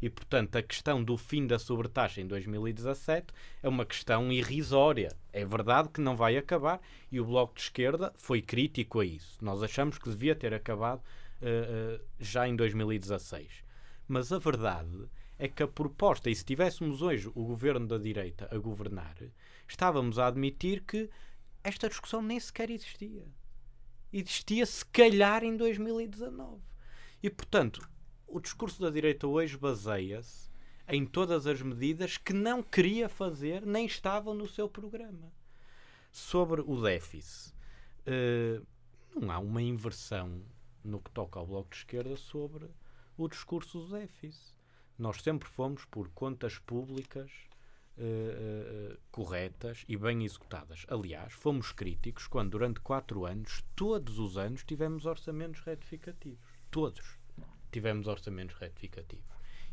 E, 0.00 0.08
portanto, 0.08 0.56
a 0.56 0.62
questão 0.62 1.02
do 1.02 1.16
fim 1.16 1.46
da 1.46 1.58
sobretaxa 1.58 2.20
em 2.20 2.26
2017 2.26 3.26
é 3.62 3.68
uma 3.68 3.84
questão 3.84 4.30
irrisória. 4.30 5.10
É 5.32 5.44
verdade 5.44 5.88
que 5.88 6.00
não 6.00 6.16
vai 6.16 6.36
acabar 6.36 6.80
e 7.10 7.20
o 7.20 7.24
Bloco 7.24 7.54
de 7.54 7.62
Esquerda 7.62 8.12
foi 8.16 8.40
crítico 8.40 9.00
a 9.00 9.04
isso. 9.04 9.38
Nós 9.42 9.62
achamos 9.62 9.98
que 9.98 10.08
devia 10.08 10.36
ter 10.36 10.54
acabado 10.54 11.00
uh, 11.00 11.96
uh, 11.96 12.04
já 12.20 12.46
em 12.46 12.54
2016. 12.54 13.64
Mas 14.06 14.32
a 14.32 14.38
verdade 14.38 15.08
é 15.38 15.48
que 15.48 15.62
a 15.62 15.68
proposta, 15.68 16.30
e 16.30 16.34
se 16.34 16.44
tivéssemos 16.44 17.02
hoje 17.02 17.28
o 17.34 17.44
governo 17.44 17.86
da 17.86 17.98
direita 17.98 18.48
a 18.50 18.58
governar, 18.58 19.16
estávamos 19.68 20.18
a 20.18 20.28
admitir 20.28 20.82
que 20.82 21.10
esta 21.62 21.88
discussão 21.88 22.22
nem 22.22 22.38
sequer 22.38 22.70
existia. 22.70 23.26
Existia 24.12 24.64
se 24.64 24.84
calhar 24.86 25.44
em 25.44 25.56
2019. 25.56 26.62
E, 27.22 27.28
portanto, 27.28 27.86
o 28.28 28.40
discurso 28.40 28.80
da 28.80 28.90
direita 28.90 29.26
hoje 29.26 29.56
baseia-se 29.56 30.48
em 30.86 31.04
todas 31.04 31.46
as 31.46 31.60
medidas 31.60 32.16
que 32.16 32.32
não 32.32 32.62
queria 32.62 33.08
fazer 33.08 33.64
nem 33.64 33.86
estavam 33.86 34.34
no 34.34 34.48
seu 34.48 34.68
programa. 34.68 35.32
Sobre 36.10 36.62
o 36.62 36.80
déficit, 36.80 37.54
uh, 38.06 38.66
não 39.14 39.30
há 39.30 39.38
uma 39.38 39.62
inversão 39.62 40.42
no 40.82 41.00
que 41.00 41.10
toca 41.10 41.38
ao 41.38 41.46
Bloco 41.46 41.70
de 41.70 41.76
Esquerda 41.76 42.16
sobre 42.16 42.70
o 43.16 43.28
discurso 43.28 43.80
do 43.80 43.98
déficit. 43.98 44.54
Nós 44.98 45.22
sempre 45.22 45.48
fomos 45.48 45.84
por 45.84 46.08
contas 46.10 46.58
públicas 46.58 47.30
uh, 47.98 48.94
uh, 48.94 48.98
corretas 49.10 49.84
e 49.86 49.96
bem 49.96 50.24
executadas. 50.24 50.86
Aliás, 50.88 51.32
fomos 51.32 51.72
críticos 51.72 52.26
quando, 52.26 52.50
durante 52.50 52.80
quatro 52.80 53.26
anos, 53.26 53.62
todos 53.76 54.18
os 54.18 54.38
anos, 54.38 54.64
tivemos 54.64 55.04
orçamentos 55.04 55.60
retificativos. 55.60 56.48
Todos 56.70 57.17
tivemos 57.70 58.06
orçamentos 58.06 58.56
retificativos. 58.56 59.24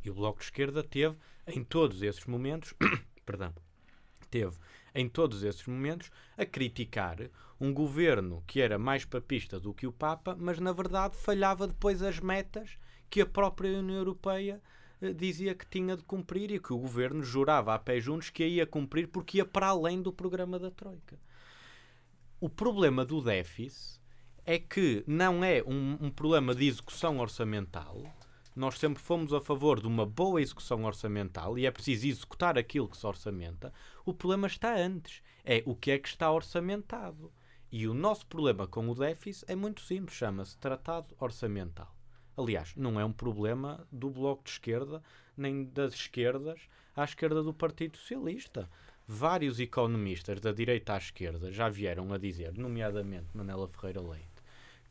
E 0.04 0.10
o 0.10 0.14
Bloco 0.14 0.40
de 0.40 0.46
Esquerda 0.46 0.84
teve, 0.84 1.16
em 1.48 1.64
todos 1.64 2.02
esses 2.02 2.26
momentos, 2.26 2.74
perdão, 3.26 3.54
teve 4.30 4.56
em 4.94 5.10
todos 5.10 5.44
esses 5.44 5.66
momentos 5.68 6.10
a 6.38 6.46
criticar 6.46 7.18
um 7.60 7.74
governo 7.74 8.44
que 8.48 8.62
era 8.62 8.80
mais 8.80 9.04
papista 9.04 9.60
do 9.60 9.74
que 9.74 9.86
o 9.86 9.92
Papa, 9.92 10.36
mas 10.40 10.60
na 10.60 10.72
verdade 10.72 11.18
falhava 11.18 11.68
depois 11.68 12.02
as 12.02 12.20
metas 12.20 12.78
que 13.10 13.22
a 13.22 13.26
própria 13.26 13.78
União 13.78 13.98
Europeia 13.98 14.62
eh, 15.02 15.14
dizia 15.14 15.54
que 15.54 15.66
tinha 15.66 15.96
de 15.96 16.04
cumprir 16.04 16.52
e 16.52 16.60
que 16.60 16.74
o 16.74 16.78
governo 16.78 17.24
jurava 17.24 17.74
a 17.74 17.80
pé 17.80 18.00
juntos 18.00 18.30
que 18.30 18.46
ia 18.46 18.66
cumprir 18.66 19.08
porque 19.08 19.38
ia 19.38 19.46
para 19.46 19.68
além 19.68 20.02
do 20.02 20.12
programa 20.12 20.58
da 20.58 20.72
Troika. 20.72 21.20
O 22.40 22.50
problema 22.50 23.06
do 23.06 23.22
déficit 23.22 24.02
é 24.46 24.60
que 24.60 25.04
não 25.08 25.44
é 25.44 25.64
um, 25.66 25.98
um, 26.00 26.12
problema 26.12 26.54
de 26.54 26.68
execução 26.68 27.20
orçamental. 27.20 28.02
Nós 28.56 28.78
sempre 28.78 29.02
fomos 29.02 29.34
a 29.34 29.42
favor 29.42 29.82
de 29.82 29.88
uma 29.88 30.06
boa 30.06 30.42
execução 30.42 30.84
orçamental 30.86 31.58
e 31.58 31.66
é 31.66 31.72
preciso 31.72 32.08
executar 32.08 32.58
aquilo 32.58 32.88
que 32.88 32.96
se 32.96 33.08
orçamenta. 33.08 33.74
O 34.06 34.14
problema 34.14 34.48
está 34.48 34.76
antes. 34.76 35.22
É 35.44 35.64
o 35.66 35.76
que 35.76 35.92
é 35.92 36.00
que 36.00 36.08
está 36.08 36.32
orçamentado. 36.32 37.32
E 37.72 37.88
o 37.88 37.94
nosso 37.94 38.26
problema 38.28 38.68
com 38.68 38.88
o 38.88 38.96
déficit 38.96 39.52
é 39.52 39.56
muito 39.56 39.82
simples, 39.82 40.16
chama-se 40.16 40.58
Tratado 40.58 41.16
Orçamental. 41.20 41.94
Aliás, 42.38 42.74
não 42.76 43.00
é 43.00 43.06
um 43.06 43.12
problema 43.12 43.86
do 43.92 44.10
Bloco 44.10 44.44
de 44.44 44.52
Esquerda, 44.52 45.02
nem 45.36 45.66
das 45.66 45.94
esquerdas 45.94 46.62
à 46.96 47.04
esquerda 47.04 47.42
do 47.42 47.54
Partido 47.54 47.98
Socialista. 47.98 48.70
Vários 49.08 49.60
economistas 49.60 50.40
da 50.40 50.52
direita 50.52 50.94
à 50.94 50.98
esquerda 50.98 51.52
já 51.52 51.70
vieram 51.70 52.12
a 52.14 52.18
dizer, 52.18 52.58
nomeadamente 52.58 53.28
Manela 53.36 53.68
Ferreira 53.68 54.02
Leite, 54.02 54.35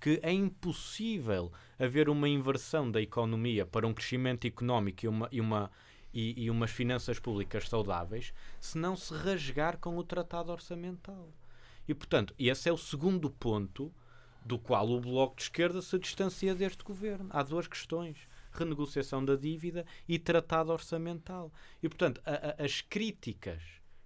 que 0.04 0.20
é 0.22 0.30
impossível 0.30 1.50
haver 1.78 2.10
uma 2.10 2.28
inversão 2.28 2.90
da 2.90 3.00
economia 3.00 3.64
para 3.64 3.86
um 3.86 3.94
crescimento 3.94 4.46
económico 4.46 5.06
e, 5.06 5.08
uma, 5.08 5.28
e, 5.32 5.40
uma, 5.40 5.70
e, 6.12 6.44
e 6.44 6.50
umas 6.50 6.70
finanças 6.70 7.18
públicas 7.18 7.70
saudáveis 7.70 8.34
se 8.60 8.76
não 8.76 8.96
se 8.96 9.14
rasgar 9.14 9.78
com 9.78 9.96
o 9.96 10.04
tratado 10.04 10.52
orçamental. 10.52 11.32
E, 11.88 11.94
portanto, 11.94 12.34
esse 12.38 12.68
é 12.68 12.72
o 12.72 12.76
segundo 12.76 13.30
ponto 13.30 13.90
do 14.44 14.58
qual 14.58 14.90
o 14.90 15.00
Bloco 15.00 15.36
de 15.36 15.44
Esquerda 15.44 15.80
se 15.80 15.98
distancia 15.98 16.54
deste 16.54 16.84
governo. 16.84 17.30
Há 17.30 17.42
duas 17.42 17.66
questões: 17.66 18.28
renegociação 18.52 19.24
da 19.24 19.36
dívida 19.36 19.86
e 20.06 20.18
tratado 20.18 20.70
orçamental. 20.70 21.50
E, 21.82 21.88
portanto, 21.88 22.20
a, 22.26 22.32
a, 22.60 22.62
as 22.62 22.82
críticas 22.82 23.62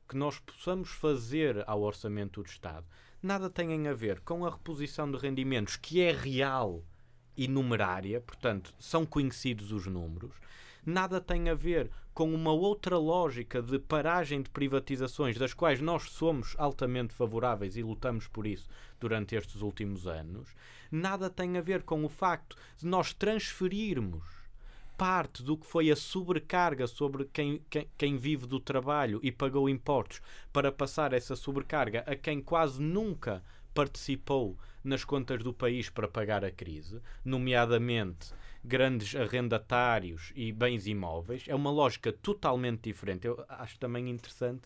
que 0.08 0.16
nós 0.16 0.38
possamos 0.38 0.90
fazer 0.90 1.64
ao 1.66 1.82
orçamento 1.82 2.40
do 2.40 2.48
Estado 2.48 2.86
nada 3.22 3.50
têm 3.50 3.88
a 3.88 3.94
ver 3.94 4.20
com 4.20 4.44
a 4.44 4.50
reposição 4.50 5.10
de 5.10 5.18
rendimentos, 5.18 5.76
que 5.76 6.00
é 6.00 6.12
real 6.12 6.84
e 7.36 7.48
numerária, 7.48 8.20
portanto, 8.20 8.74
são 8.78 9.04
conhecidos 9.04 9.72
os 9.72 9.86
números, 9.86 10.34
nada 10.84 11.20
tem 11.20 11.48
a 11.48 11.54
ver 11.54 11.90
com 12.14 12.34
uma 12.34 12.52
outra 12.52 12.98
lógica 12.98 13.62
de 13.62 13.78
paragem 13.78 14.42
de 14.42 14.50
privatizações, 14.50 15.36
das 15.36 15.54
quais 15.54 15.80
nós 15.80 16.10
somos 16.10 16.54
altamente 16.58 17.14
favoráveis 17.14 17.76
e 17.76 17.82
lutamos 17.82 18.26
por 18.26 18.46
isso 18.46 18.68
durante 18.98 19.36
estes 19.36 19.62
últimos 19.62 20.06
anos, 20.06 20.48
nada 20.90 21.30
tem 21.30 21.56
a 21.56 21.60
ver 21.60 21.82
com 21.82 22.04
o 22.04 22.08
facto 22.08 22.56
de 22.76 22.86
nós 22.86 23.12
transferirmos 23.12 24.37
parte 24.98 25.44
do 25.44 25.56
que 25.56 25.64
foi 25.64 25.92
a 25.92 25.96
sobrecarga 25.96 26.88
sobre 26.88 27.24
quem, 27.26 27.62
quem, 27.70 27.88
quem, 27.96 28.16
vive 28.16 28.48
do 28.48 28.58
trabalho 28.58 29.20
e 29.22 29.30
pagou 29.30 29.68
impostos 29.68 30.20
para 30.52 30.72
passar 30.72 31.12
essa 31.12 31.36
sobrecarga 31.36 32.00
a 32.04 32.16
quem 32.16 32.42
quase 32.42 32.82
nunca 32.82 33.44
participou 33.72 34.58
nas 34.82 35.04
contas 35.04 35.44
do 35.44 35.54
país 35.54 35.88
para 35.88 36.08
pagar 36.08 36.44
a 36.44 36.50
crise, 36.50 37.00
nomeadamente 37.24 38.32
grandes 38.64 39.14
arrendatários 39.14 40.32
e 40.34 40.50
bens 40.50 40.88
imóveis. 40.88 41.44
É 41.46 41.54
uma 41.54 41.70
lógica 41.70 42.12
totalmente 42.12 42.82
diferente. 42.82 43.24
Eu 43.24 43.44
acho 43.48 43.78
também 43.78 44.10
interessante 44.10 44.62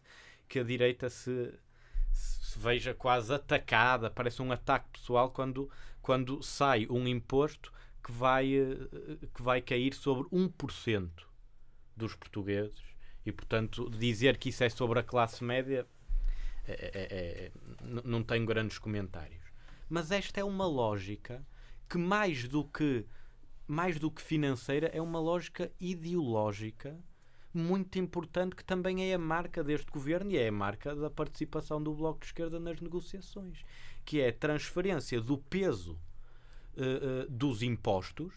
que 0.48 0.58
a 0.58 0.64
direita 0.64 1.10
se, 1.10 1.52
se 2.10 2.58
veja 2.58 2.94
quase 2.94 3.34
atacada, 3.34 4.08
parece 4.08 4.40
um 4.40 4.50
ataque 4.50 4.88
pessoal 4.92 5.30
quando 5.30 5.70
quando 6.02 6.42
sai 6.42 6.86
um 6.90 7.06
imposto 7.06 7.72
que 8.02 8.10
vai, 8.10 8.54
eh, 8.54 9.26
que 9.34 9.42
vai 9.42 9.60
cair 9.60 9.94
sobre 9.94 10.28
1% 10.30 11.10
dos 11.96 12.14
portugueses 12.14 12.82
e, 13.24 13.32
portanto, 13.32 13.88
dizer 13.90 14.36
que 14.36 14.48
isso 14.48 14.64
é 14.64 14.68
sobre 14.68 14.98
a 14.98 15.02
classe 15.02 15.44
média 15.44 15.86
é, 16.66 16.72
é, 16.72 16.90
é, 16.94 17.52
não 18.04 18.22
tenho 18.22 18.46
grandes 18.46 18.78
comentários. 18.78 19.42
Mas 19.88 20.10
esta 20.10 20.40
é 20.40 20.44
uma 20.44 20.66
lógica 20.66 21.44
que, 21.88 21.98
mais 21.98 22.46
do 22.48 22.64
que, 22.64 23.04
mais 23.66 23.98
do 23.98 24.10
que 24.10 24.22
financeira, 24.22 24.88
é 24.88 25.00
uma 25.00 25.20
lógica 25.20 25.70
ideológica 25.80 26.98
muito 27.54 27.98
importante 27.98 28.56
que 28.56 28.64
também 28.64 29.10
é 29.10 29.14
a 29.14 29.18
marca 29.18 29.62
deste 29.62 29.90
governo 29.90 30.30
e 30.30 30.38
é 30.38 30.48
a 30.48 30.52
marca 30.52 30.96
da 30.96 31.10
participação 31.10 31.82
do 31.82 31.92
Bloco 31.92 32.20
de 32.20 32.26
Esquerda 32.26 32.58
nas 32.58 32.80
negociações, 32.80 33.62
que 34.04 34.20
é 34.20 34.28
a 34.28 34.32
transferência 34.32 35.20
do 35.20 35.36
peso 35.36 35.98
uh, 36.76 37.30
dos 37.30 37.62
impostos, 37.62 38.32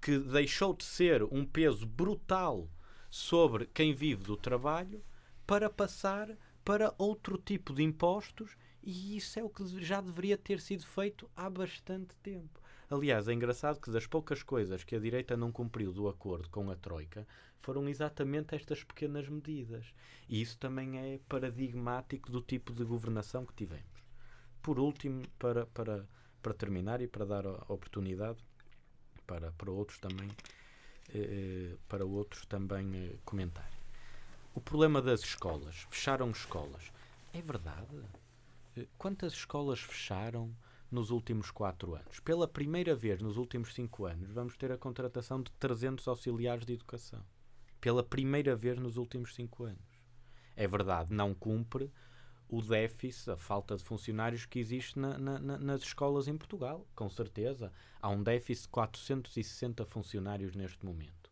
que 0.00 0.18
deixou 0.18 0.74
de 0.74 0.84
ser 0.84 1.22
um 1.24 1.44
peso 1.44 1.86
brutal 1.86 2.68
sobre 3.10 3.66
quem 3.66 3.94
vive 3.94 4.24
do 4.24 4.36
trabalho, 4.36 5.02
para 5.46 5.68
passar 5.68 6.36
para 6.64 6.94
outro 6.96 7.36
tipo 7.36 7.74
de 7.74 7.82
impostos 7.82 8.56
e 8.82 9.16
isso 9.16 9.38
é 9.38 9.44
o 9.44 9.48
que 9.48 9.64
já 9.82 10.00
deveria 10.00 10.36
ter 10.36 10.60
sido 10.60 10.84
feito 10.84 11.30
há 11.36 11.48
bastante 11.48 12.16
tempo. 12.16 12.60
Aliás, 12.90 13.28
é 13.28 13.32
engraçado 13.32 13.80
que 13.80 13.90
das 13.90 14.06
poucas 14.06 14.42
coisas 14.42 14.84
que 14.84 14.94
a 14.94 14.98
direita 14.98 15.36
não 15.36 15.52
cumpriu 15.52 15.92
do 15.92 16.08
acordo 16.08 16.48
com 16.50 16.70
a 16.70 16.76
Troika 16.76 17.26
foram 17.60 17.88
exatamente 17.88 18.54
estas 18.54 18.82
pequenas 18.82 19.28
medidas. 19.28 19.94
E 20.28 20.42
isso 20.42 20.58
também 20.58 20.98
é 20.98 21.20
paradigmático 21.28 22.30
do 22.30 22.42
tipo 22.42 22.72
de 22.72 22.84
governação 22.84 23.46
que 23.46 23.54
tivemos. 23.54 24.02
Por 24.60 24.78
último, 24.78 25.22
para, 25.38 25.64
para, 25.66 26.06
para 26.42 26.52
terminar 26.52 27.00
e 27.00 27.06
para 27.06 27.24
dar 27.24 27.46
a 27.46 27.72
oportunidade 27.72 28.38
para, 29.26 29.52
para 29.52 29.70
outros 29.70 29.98
também, 29.98 30.30
eh, 31.14 31.76
para 31.88 32.04
outros 32.04 32.44
também 32.46 32.90
eh, 32.94 33.16
comentar. 33.24 33.70
O 34.54 34.60
problema 34.60 35.00
das 35.00 35.20
escolas. 35.20 35.86
Fecharam 35.90 36.30
escolas. 36.30 36.92
É 37.32 37.40
verdade? 37.40 38.02
Eh, 38.76 38.86
quantas 38.98 39.32
escolas 39.32 39.80
fecharam 39.80 40.54
nos 40.90 41.10
últimos 41.10 41.50
quatro 41.50 41.94
anos? 41.94 42.20
Pela 42.20 42.46
primeira 42.46 42.94
vez 42.94 43.20
nos 43.22 43.36
últimos 43.36 43.72
cinco 43.72 44.04
anos, 44.04 44.30
vamos 44.30 44.56
ter 44.56 44.70
a 44.70 44.78
contratação 44.78 45.42
de 45.42 45.50
300 45.52 46.06
auxiliares 46.08 46.66
de 46.66 46.74
educação. 46.74 47.24
Pela 47.80 48.02
primeira 48.02 48.54
vez 48.54 48.78
nos 48.78 48.96
últimos 48.96 49.34
cinco 49.34 49.64
anos. 49.64 50.02
É 50.54 50.68
verdade, 50.68 51.12
não 51.12 51.34
cumpre 51.34 51.90
o 52.52 52.60
déficit, 52.60 53.30
a 53.30 53.36
falta 53.36 53.76
de 53.76 53.82
funcionários 53.82 54.46
que 54.46 54.58
existe 54.58 54.98
na, 54.98 55.18
na, 55.18 55.58
nas 55.58 55.82
escolas 55.82 56.28
em 56.28 56.36
Portugal. 56.36 56.86
Com 56.94 57.08
certeza. 57.08 57.72
Há 58.00 58.08
um 58.10 58.22
déficit 58.22 58.64
de 58.64 58.68
460 58.68 59.84
funcionários 59.86 60.54
neste 60.54 60.84
momento 60.84 61.22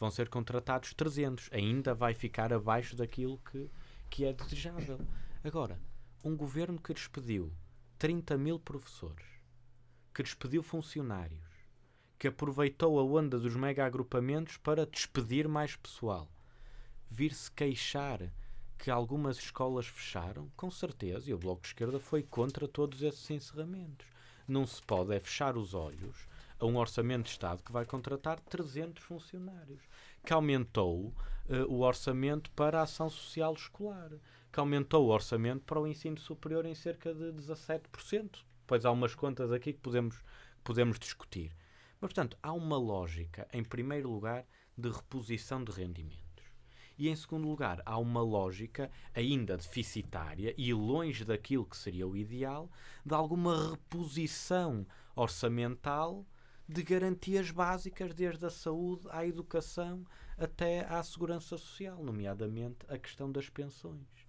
vão 0.00 0.10
ser 0.10 0.30
contratados 0.30 0.94
300. 0.94 1.50
Ainda 1.52 1.94
vai 1.94 2.14
ficar 2.14 2.52
abaixo 2.54 2.96
daquilo 2.96 3.38
que, 3.38 3.70
que 4.08 4.24
é 4.24 4.32
desejável. 4.32 4.98
Agora, 5.44 5.78
um 6.24 6.34
governo 6.34 6.80
que 6.80 6.94
despediu 6.94 7.52
30 7.98 8.38
mil 8.38 8.58
professores, 8.58 9.26
que 10.14 10.22
despediu 10.22 10.62
funcionários, 10.62 11.44
que 12.18 12.28
aproveitou 12.28 12.98
a 12.98 13.04
onda 13.04 13.38
dos 13.38 13.54
mega 13.54 13.84
agrupamentos 13.84 14.56
para 14.56 14.86
despedir 14.86 15.46
mais 15.46 15.76
pessoal, 15.76 16.30
vir-se 17.10 17.50
queixar 17.50 18.32
que 18.80 18.90
algumas 18.90 19.36
escolas 19.36 19.86
fecharam, 19.86 20.50
com 20.56 20.70
certeza, 20.70 21.28
e 21.28 21.34
o 21.34 21.38
Bloco 21.38 21.60
de 21.60 21.68
Esquerda 21.68 22.00
foi 22.00 22.22
contra 22.22 22.66
todos 22.66 23.02
esses 23.02 23.30
encerramentos. 23.30 24.06
Não 24.48 24.66
se 24.66 24.82
pode 24.82 25.14
é 25.14 25.20
fechar 25.20 25.54
os 25.58 25.74
olhos 25.74 26.26
a 26.58 26.64
um 26.64 26.78
orçamento 26.78 27.24
de 27.24 27.30
Estado 27.30 27.62
que 27.62 27.70
vai 27.70 27.84
contratar 27.84 28.40
300 28.40 29.02
funcionários, 29.02 29.82
que 30.24 30.32
aumentou 30.32 31.08
uh, 31.46 31.66
o 31.68 31.80
orçamento 31.80 32.50
para 32.52 32.80
a 32.80 32.84
ação 32.84 33.10
social 33.10 33.52
escolar, 33.52 34.12
que 34.50 34.58
aumentou 34.58 35.06
o 35.06 35.10
orçamento 35.10 35.62
para 35.64 35.78
o 35.78 35.86
ensino 35.86 36.18
superior 36.18 36.64
em 36.64 36.74
cerca 36.74 37.12
de 37.12 37.32
17%. 37.32 38.38
Pois 38.66 38.86
há 38.86 38.90
umas 38.90 39.14
contas 39.14 39.52
aqui 39.52 39.74
que 39.74 39.80
podemos, 39.80 40.16
podemos 40.64 40.98
discutir. 40.98 41.54
Mas, 42.00 42.12
portanto, 42.12 42.38
há 42.42 42.52
uma 42.54 42.78
lógica, 42.78 43.46
em 43.52 43.62
primeiro 43.62 44.10
lugar, 44.10 44.46
de 44.76 44.88
reposição 44.88 45.62
de 45.62 45.70
rendimentos. 45.70 46.19
E, 47.00 47.08
em 47.08 47.16
segundo 47.16 47.48
lugar, 47.48 47.80
há 47.86 47.96
uma 47.96 48.20
lógica 48.20 48.90
ainda 49.14 49.56
deficitária 49.56 50.54
e 50.58 50.74
longe 50.74 51.24
daquilo 51.24 51.64
que 51.64 51.74
seria 51.74 52.06
o 52.06 52.14
ideal 52.14 52.70
de 53.06 53.14
alguma 53.14 53.70
reposição 53.70 54.86
orçamental 55.16 56.26
de 56.68 56.82
garantias 56.82 57.50
básicas, 57.50 58.12
desde 58.12 58.44
a 58.44 58.50
saúde 58.50 59.08
à 59.08 59.24
educação 59.24 60.04
até 60.36 60.84
à 60.84 61.02
segurança 61.02 61.56
social, 61.56 62.04
nomeadamente 62.04 62.84
a 62.86 62.98
questão 62.98 63.32
das 63.32 63.48
pensões. 63.48 64.28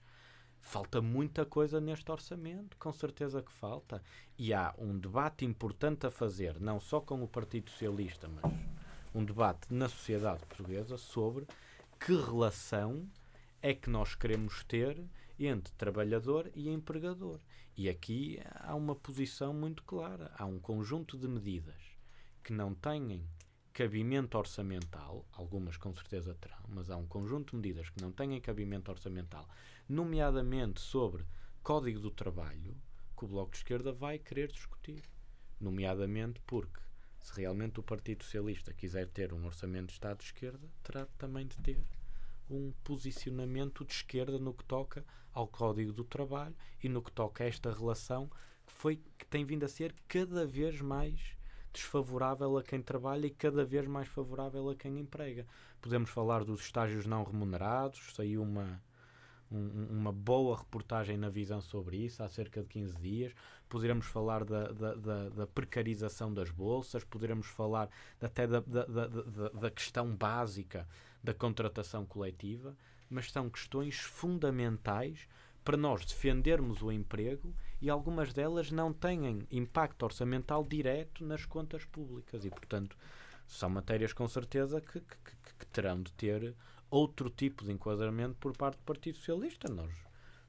Falta 0.62 1.02
muita 1.02 1.46
coisa 1.46 1.82
neste 1.82 2.10
orçamento, 2.10 2.78
com 2.78 2.94
certeza 2.94 3.44
que 3.44 3.52
falta. 3.52 4.02
E 4.38 4.54
há 4.54 4.74
um 4.78 4.98
debate 4.98 5.44
importante 5.44 6.08
a 6.08 6.12
fazer, 6.12 6.58
não 6.58 6.80
só 6.80 7.02
com 7.02 7.22
o 7.22 7.28
Partido 7.28 7.70
Socialista, 7.70 8.30
mas 8.30 8.50
um 9.14 9.26
debate 9.26 9.74
na 9.74 9.90
sociedade 9.90 10.46
portuguesa 10.46 10.98
sobre 10.98 11.46
que 12.04 12.16
relação 12.16 13.08
é 13.62 13.76
que 13.76 13.88
nós 13.88 14.16
queremos 14.16 14.64
ter 14.64 15.00
entre 15.38 15.72
trabalhador 15.74 16.50
e 16.56 16.68
empregador. 16.68 17.40
E 17.78 17.88
aqui 17.88 18.40
há 18.56 18.74
uma 18.74 18.96
posição 18.96 19.54
muito 19.54 19.84
clara. 19.84 20.32
Há 20.36 20.44
um 20.44 20.60
conjunto 20.60 21.16
de 21.16 21.28
medidas 21.28 21.80
que 22.44 22.52
não 22.54 22.74
têm 22.74 23.24
cabimento 23.72 24.36
orçamental, 24.36 25.28
algumas 25.32 25.78
com 25.78 25.94
certeza 25.94 26.34
terão, 26.42 26.66
mas 26.70 26.90
há 26.90 26.98
um 26.98 27.06
conjunto 27.06 27.52
de 27.52 27.58
medidas 27.58 27.88
que 27.92 28.02
não 28.02 28.12
têm 28.12 28.42
cabimento 28.42 28.90
orçamental, 28.90 29.48
nomeadamente 29.88 30.82
sobre 30.82 31.24
Código 31.62 32.00
do 32.00 32.10
Trabalho, 32.10 32.76
que 33.16 33.26
o 33.26 33.28
Bloco 33.28 33.52
de 33.52 33.58
Esquerda 33.58 33.94
vai 33.94 34.18
querer 34.18 34.52
discutir. 34.52 35.04
Nomeadamente 35.60 36.42
porque, 36.48 36.82
se 37.22 37.40
realmente 37.40 37.80
o 37.80 37.84
Partido 37.84 38.24
Socialista 38.24 38.74
quiser 38.74 39.08
ter 39.08 39.34
um 39.34 39.46
orçamento 39.46 39.88
de 39.88 39.94
Estado 39.94 40.18
de 40.18 40.26
esquerda, 40.26 40.68
terá 40.84 41.06
também 41.18 41.48
de 41.48 41.58
ter 41.58 41.82
um 42.50 42.74
posicionamento 42.84 43.86
de 43.86 43.94
esquerda 43.94 44.38
no 44.38 44.54
que 44.54 44.64
toca 44.66 45.06
ao 45.34 45.48
Código 45.48 45.94
do 45.94 46.04
Trabalho 46.04 46.56
e 46.84 46.90
no 46.90 47.02
que 47.02 47.12
toca 47.12 47.44
a 47.44 47.48
esta 47.48 47.72
relação 47.72 48.28
que, 48.66 48.74
foi, 48.74 49.02
que 49.18 49.26
tem 49.26 49.46
vindo 49.46 49.64
a 49.64 49.70
ser 49.70 49.96
cada 50.08 50.46
vez 50.46 50.82
mais 50.82 51.38
desfavorável 51.72 52.58
a 52.58 52.64
quem 52.64 52.82
trabalha 52.82 53.26
e 53.26 53.32
cada 53.32 53.64
vez 53.64 53.88
mais 53.88 54.08
favorável 54.10 54.70
a 54.70 54.76
quem 54.76 55.00
emprega. 55.00 55.48
Podemos 55.82 56.10
falar 56.10 56.44
dos 56.44 56.62
estágios 56.62 57.06
não 57.06 57.24
remunerados, 57.24 58.14
saiu 58.14 58.44
uma, 58.44 58.82
um, 59.52 59.88
uma 59.90 60.12
boa 60.12 60.58
reportagem 60.58 61.18
na 61.18 61.30
visão 61.30 61.62
sobre 61.62 61.98
isso 61.98 62.24
há 62.24 62.28
cerca 62.28 62.62
de 62.62 62.68
15 62.70 62.98
dias. 63.00 63.34
Poderemos 63.68 64.06
falar 64.06 64.44
da, 64.44 64.72
da, 64.72 64.96
da, 64.96 65.30
da 65.30 65.48
precarização 65.48 66.34
das 66.34 66.50
bolsas, 66.50 67.04
poderemos 67.04 67.48
falar 67.48 67.90
até 68.22 68.48
da, 68.48 68.60
da, 68.60 68.86
da, 68.86 69.50
da 69.50 69.72
questão 69.72 70.16
básica 70.16 70.88
da 71.24 71.34
contratação 71.34 72.06
coletiva, 72.06 72.76
mas 73.10 73.32
são 73.32 73.50
questões 73.50 74.00
fundamentais 74.00 75.28
para 75.64 75.78
nós 75.78 76.06
defendermos 76.06 76.82
o 76.82 76.92
emprego 76.92 77.54
e 77.82 77.90
algumas 77.90 78.34
delas 78.34 78.72
não 78.72 78.92
têm 78.92 79.48
impacto 79.52 80.04
orçamental 80.04 80.64
direto 80.64 81.24
nas 81.24 81.46
contas 81.46 81.86
públicas 81.86 82.44
e, 82.46 82.50
portanto, 82.50 82.98
são 83.46 83.70
matérias 83.70 84.14
com 84.14 84.28
certeza 84.28 84.82
que, 84.82 85.00
que, 85.00 85.18
que, 85.60 85.66
terão 85.68 86.02
de 86.02 86.12
ter 86.14 86.56
outro 86.92 87.30
tipo 87.30 87.64
de 87.64 87.72
enquadramento 87.72 88.36
por 88.36 88.56
parte 88.56 88.78
do 88.78 88.84
Partido 88.84 89.18
Socialista. 89.18 89.72
Nós 89.72 89.92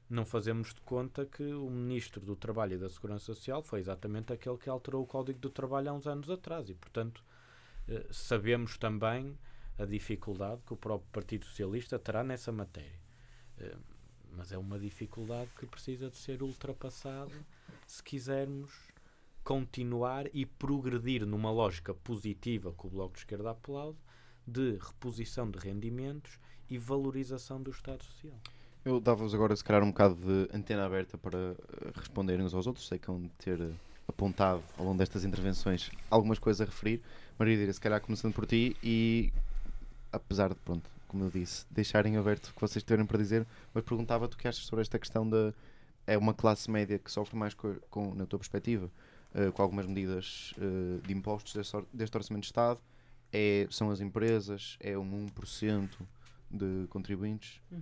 não 0.09 0.25
fazemos 0.25 0.73
de 0.73 0.81
conta 0.81 1.25
que 1.25 1.43
o 1.53 1.69
Ministro 1.69 2.21
do 2.21 2.35
Trabalho 2.35 2.73
e 2.73 2.77
da 2.77 2.89
Segurança 2.89 3.25
Social 3.25 3.63
foi 3.63 3.79
exatamente 3.79 4.33
aquele 4.33 4.57
que 4.57 4.69
alterou 4.69 5.01
o 5.01 5.07
Código 5.07 5.39
do 5.39 5.49
Trabalho 5.49 5.89
há 5.89 5.93
uns 5.93 6.05
anos 6.05 6.29
atrás 6.29 6.69
e, 6.69 6.73
portanto, 6.75 7.23
eh, 7.87 8.05
sabemos 8.11 8.77
também 8.77 9.37
a 9.79 9.85
dificuldade 9.85 10.61
que 10.67 10.73
o 10.73 10.77
próprio 10.77 11.09
Partido 11.11 11.45
Socialista 11.45 11.97
terá 11.97 12.23
nessa 12.23 12.51
matéria. 12.51 12.99
Eh, 13.57 13.77
mas 14.35 14.51
é 14.51 14.57
uma 14.57 14.77
dificuldade 14.77 15.49
que 15.57 15.65
precisa 15.65 16.09
de 16.09 16.17
ser 16.17 16.43
ultrapassada 16.43 17.33
se 17.87 18.03
quisermos 18.03 18.71
continuar 19.43 20.27
e 20.33 20.45
progredir 20.45 21.25
numa 21.25 21.51
lógica 21.51 21.93
positiva 21.93 22.73
que 22.73 22.87
o 22.87 22.89
Bloco 22.89 23.13
de 23.13 23.19
Esquerda 23.19 23.51
aplaude 23.51 23.97
de 24.45 24.77
reposição 24.81 25.49
de 25.49 25.57
rendimentos 25.57 26.39
e 26.69 26.77
valorização 26.77 27.61
do 27.61 27.71
Estado 27.71 28.03
Social. 28.03 28.39
Eu 28.85 28.99
dava-vos 28.99 29.33
agora, 29.33 29.55
se 29.55 29.63
calhar, 29.63 29.81
um 29.81 29.91
bocado 29.91 30.15
de 30.15 30.55
antena 30.55 30.85
aberta 30.85 31.17
para 31.17 31.37
eh, 31.37 31.55
responderem 31.95 32.45
uns 32.45 32.53
aos 32.53 32.67
outros. 32.67 32.87
Sei 32.87 32.99
que 32.99 33.07
vão 33.07 33.29
ter 33.37 33.61
eh, 33.61 33.71
apontado 34.07 34.61
ao 34.77 34.85
longo 34.85 34.97
destas 34.97 35.23
intervenções 35.23 35.89
algumas 36.09 36.37
coisas 36.37 36.61
a 36.61 36.65
referir. 36.65 37.01
Maria 37.39 37.71
se 37.71 37.79
calhar 37.79 38.01
começando 38.01 38.33
por 38.33 38.45
ti 38.45 38.75
e, 38.83 39.31
apesar 40.11 40.49
de, 40.49 40.55
pronto, 40.55 40.89
como 41.07 41.23
eu 41.23 41.29
disse, 41.29 41.65
deixarem 41.71 42.17
aberto 42.17 42.47
o 42.47 42.53
que 42.53 42.59
vocês 42.59 42.83
tiverem 42.83 43.05
para 43.05 43.17
dizer, 43.17 43.47
mas 43.73 43.83
perguntava-te 43.83 44.35
o 44.35 44.37
que 44.37 44.47
achas 44.47 44.65
sobre 44.65 44.81
esta 44.81 44.99
questão 44.99 45.29
da. 45.29 45.53
É 46.05 46.17
uma 46.17 46.33
classe 46.33 46.69
média 46.69 46.99
que 46.99 47.09
sofre 47.09 47.37
mais 47.37 47.53
com, 47.53 48.13
na 48.15 48.25
tua 48.25 48.37
perspectiva, 48.37 48.91
uh, 49.33 49.51
com 49.53 49.61
algumas 49.61 49.85
medidas 49.85 50.53
uh, 50.57 50.99
de 51.07 51.13
impostos 51.13 51.53
deste, 51.53 51.77
deste 51.93 52.17
Orçamento 52.17 52.41
de 52.41 52.47
Estado. 52.47 52.79
É, 53.33 53.67
são 53.71 53.89
as 53.89 53.99
empresas, 53.99 54.77
é 54.79 54.97
um 54.97 55.27
1% 55.27 55.89
de 56.51 56.87
contribuintes. 56.87 57.59
Uhum. 57.71 57.81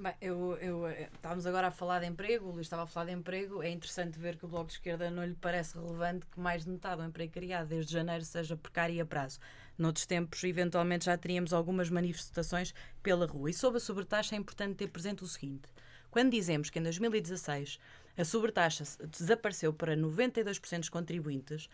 Bem, 0.00 0.14
eu, 0.20 0.56
eu, 0.58 0.86
eh, 0.86 1.10
estávamos 1.12 1.44
agora 1.44 1.66
a 1.66 1.70
falar 1.72 1.98
de 1.98 2.06
emprego, 2.06 2.46
o 2.46 2.52
Luís 2.52 2.66
estava 2.66 2.84
a 2.84 2.86
falar 2.86 3.06
de 3.06 3.12
emprego. 3.12 3.60
É 3.64 3.68
interessante 3.68 4.16
ver 4.16 4.36
que 4.36 4.44
o 4.44 4.48
Bloco 4.48 4.68
de 4.68 4.74
Esquerda 4.74 5.10
não 5.10 5.24
lhe 5.24 5.34
parece 5.34 5.76
relevante 5.76 6.24
que 6.24 6.38
mais 6.38 6.64
de 6.64 6.70
metade 6.70 7.02
do 7.02 7.08
emprego 7.08 7.32
criado 7.32 7.66
desde 7.66 7.94
janeiro 7.94 8.24
seja 8.24 8.56
precário 8.56 8.94
e 8.94 9.00
a 9.00 9.04
prazo. 9.04 9.40
Noutros 9.76 10.06
tempos, 10.06 10.44
eventualmente, 10.44 11.06
já 11.06 11.18
teríamos 11.18 11.52
algumas 11.52 11.90
manifestações 11.90 12.72
pela 13.02 13.26
rua. 13.26 13.50
E 13.50 13.52
sobre 13.52 13.78
a 13.78 13.80
sobretaxa 13.80 14.36
é 14.36 14.38
importante 14.38 14.76
ter 14.76 14.86
presente 14.86 15.24
o 15.24 15.26
seguinte: 15.26 15.68
quando 16.12 16.30
dizemos 16.30 16.70
que 16.70 16.78
em 16.78 16.82
2016 16.82 17.80
a 18.16 18.24
sobretaxa 18.24 18.84
desapareceu 19.10 19.72
para 19.72 19.96
92% 19.96 20.78
dos 20.78 20.88
contribuintes, 20.88 21.68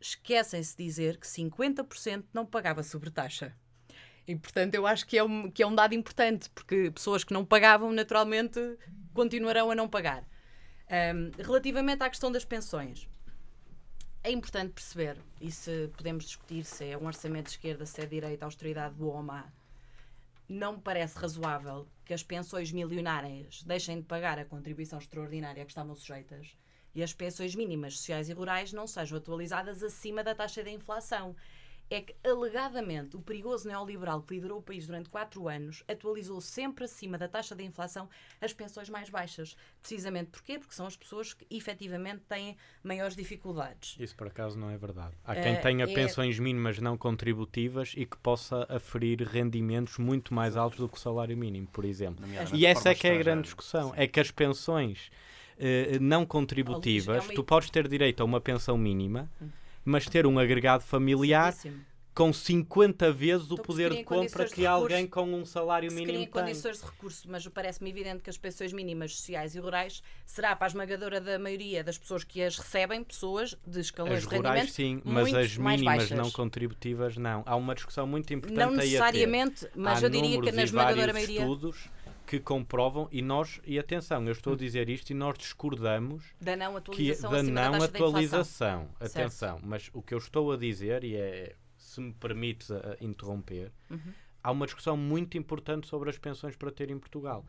esquecem-se 0.00 0.76
de 0.76 0.84
dizer 0.84 1.18
que 1.18 1.26
50% 1.26 2.24
não 2.32 2.46
pagava 2.46 2.82
sobretaxa. 2.82 3.54
E, 4.26 4.36
portanto, 4.36 4.74
eu 4.74 4.86
acho 4.86 5.06
que 5.06 5.18
é, 5.18 5.24
um, 5.24 5.50
que 5.50 5.62
é 5.62 5.66
um 5.66 5.74
dado 5.74 5.94
importante, 5.94 6.48
porque 6.50 6.90
pessoas 6.90 7.24
que 7.24 7.32
não 7.32 7.44
pagavam, 7.44 7.92
naturalmente, 7.92 8.60
continuarão 9.12 9.70
a 9.70 9.74
não 9.74 9.88
pagar. 9.88 10.24
Um, 10.88 11.30
relativamente 11.42 12.02
à 12.02 12.08
questão 12.08 12.30
das 12.30 12.44
pensões, 12.44 13.08
é 14.22 14.30
importante 14.30 14.72
perceber, 14.72 15.16
e 15.40 15.50
se 15.50 15.90
podemos 15.96 16.24
discutir 16.24 16.64
se 16.64 16.90
é 16.90 16.98
um 16.98 17.06
orçamento 17.06 17.46
de 17.46 17.52
esquerda, 17.52 17.86
se 17.86 18.00
é 18.00 18.06
direita, 18.06 18.44
austeridade 18.44 18.94
boa 18.94 19.16
ou 19.16 19.22
má, 19.22 19.50
não 20.48 20.74
me 20.74 20.80
parece 20.80 21.16
razoável 21.18 21.88
que 22.04 22.12
as 22.12 22.22
pensões 22.22 22.72
milionárias 22.72 23.62
deixem 23.62 24.00
de 24.00 24.06
pagar 24.06 24.38
a 24.38 24.44
contribuição 24.44 24.98
extraordinária 24.98 25.64
que 25.64 25.70
estavam 25.70 25.94
sujeitas 25.94 26.56
e 26.94 27.02
as 27.02 27.12
pensões 27.12 27.54
mínimas 27.54 27.96
sociais 27.96 28.28
e 28.28 28.32
rurais 28.32 28.72
não 28.72 28.86
sejam 28.86 29.18
atualizadas 29.18 29.82
acima 29.82 30.22
da 30.24 30.34
taxa 30.34 30.62
de 30.62 30.70
inflação 30.70 31.34
é 31.90 32.00
que, 32.00 32.14
alegadamente, 32.24 33.16
o 33.16 33.20
perigoso 33.20 33.66
neoliberal 33.66 34.22
que 34.22 34.34
liderou 34.34 34.60
o 34.60 34.62
país 34.62 34.86
durante 34.86 35.08
quatro 35.08 35.48
anos 35.48 35.82
atualizou 35.88 36.40
sempre 36.40 36.84
acima 36.84 37.18
da 37.18 37.26
taxa 37.26 37.54
de 37.54 37.64
inflação 37.64 38.08
as 38.40 38.52
pensões 38.52 38.88
mais 38.88 39.10
baixas. 39.10 39.56
Precisamente 39.80 40.30
porquê? 40.30 40.58
Porque 40.58 40.72
são 40.72 40.86
as 40.86 40.96
pessoas 40.96 41.34
que 41.34 41.44
efetivamente 41.50 42.22
têm 42.28 42.56
maiores 42.82 43.16
dificuldades. 43.16 43.96
Isso, 43.98 44.14
por 44.14 44.28
acaso, 44.28 44.56
não 44.56 44.70
é 44.70 44.78
verdade. 44.78 45.16
Há 45.24 45.34
quem 45.34 45.54
uh, 45.54 45.60
tenha 45.60 45.84
é... 45.84 45.92
pensões 45.92 46.38
mínimas 46.38 46.78
não 46.78 46.96
contributivas 46.96 47.92
e 47.96 48.06
que 48.06 48.16
possa 48.18 48.64
aferir 48.68 49.20
rendimentos 49.22 49.98
muito 49.98 50.32
mais 50.32 50.56
altos 50.56 50.78
do 50.78 50.88
que 50.88 50.96
o 50.96 51.00
salário 51.00 51.36
mínimo, 51.36 51.66
por 51.66 51.84
exemplo. 51.84 52.24
E 52.54 52.64
essa 52.64 52.90
é 52.90 52.94
que 52.94 53.08
é 53.08 53.16
a 53.16 53.18
grande 53.18 53.42
discussão. 53.42 53.90
Sim. 53.90 53.94
É 53.96 54.06
que 54.06 54.20
as 54.20 54.30
pensões 54.30 55.10
não 56.00 56.24
contributivas, 56.26 57.26
oh, 57.28 57.34
tu 57.34 57.44
podes 57.44 57.70
ter 57.70 57.88
direito 57.88 58.20
a 58.22 58.24
uma 58.24 58.40
pensão 58.40 58.76
mínima. 58.76 59.30
Mas 59.82 60.06
ter 60.06 60.26
um 60.26 60.38
agregado 60.38 60.84
familiar 60.84 61.54
com 62.14 62.32
50 62.32 63.12
vezes 63.12 63.46
então, 63.46 63.56
o 63.56 63.62
poder 63.62 63.94
de 63.94 64.04
compra 64.04 64.44
que 64.44 64.56
de 64.56 64.66
alguém 64.66 65.06
com 65.06 65.22
um 65.32 65.44
salário 65.44 65.90
mínimo 65.92 66.18
tem. 66.18 66.26
condições 66.26 66.80
de 66.80 66.84
recurso, 66.84 67.26
mas 67.30 67.46
parece-me 67.48 67.88
evidente 67.88 68.22
que 68.22 68.28
as 68.28 68.36
pensões 68.36 68.72
mínimas 68.72 69.16
sociais 69.16 69.54
e 69.54 69.60
rurais 69.60 70.02
será 70.26 70.54
para 70.56 70.66
a 70.66 70.68
esmagadora 70.68 71.20
da 71.20 71.38
maioria 71.38 71.84
das 71.84 71.96
pessoas 71.96 72.24
que 72.24 72.42
as 72.42 72.58
recebem, 72.58 73.02
pessoas 73.02 73.56
de 73.66 73.80
escalões 73.80 74.18
as 74.18 74.28
de 74.28 74.34
rendimento 74.34 74.70
sim, 74.70 75.00
mas 75.04 75.32
as 75.32 75.56
mínimas 75.56 76.10
não 76.10 76.30
contributivas 76.30 77.16
não. 77.16 77.42
Há 77.46 77.56
uma 77.56 77.74
discussão 77.74 78.06
muito 78.06 78.32
importante 78.34 78.58
Não 78.58 78.72
necessariamente, 78.72 79.68
mas 79.74 80.02
Há 80.02 80.06
eu 80.06 80.10
diria 80.10 80.40
que 80.42 80.52
na 80.52 80.64
esmagadora 80.64 81.12
maioria... 81.12 81.40
estudos 81.40 81.88
que 82.30 82.38
comprovam 82.38 83.08
e 83.10 83.20
nós, 83.20 83.60
e 83.64 83.76
atenção, 83.76 84.24
eu 84.24 84.30
estou 84.30 84.52
a 84.52 84.56
dizer 84.56 84.88
isto 84.88 85.10
e 85.10 85.14
nós 85.14 85.36
discordamos 85.36 86.22
da 86.40 86.54
não 86.54 86.76
atualização, 86.76 87.30
que, 87.30 87.36
da 87.36 87.42
não 87.42 87.82
atualização. 87.82 88.88
Atenção, 89.00 89.56
certo. 89.56 89.66
mas 89.66 89.90
o 89.92 90.00
que 90.00 90.14
eu 90.14 90.18
estou 90.18 90.52
a 90.52 90.56
dizer, 90.56 91.02
e 91.02 91.16
é, 91.16 91.56
se 91.76 92.00
me 92.00 92.12
permites 92.12 92.70
a, 92.70 92.76
a 93.00 93.04
interromper, 93.04 93.72
uhum. 93.90 94.12
há 94.44 94.52
uma 94.52 94.64
discussão 94.64 94.96
muito 94.96 95.36
importante 95.36 95.88
sobre 95.88 96.08
as 96.08 96.18
pensões 96.18 96.54
para 96.54 96.70
ter 96.70 96.88
em 96.88 97.00
Portugal. 97.00 97.44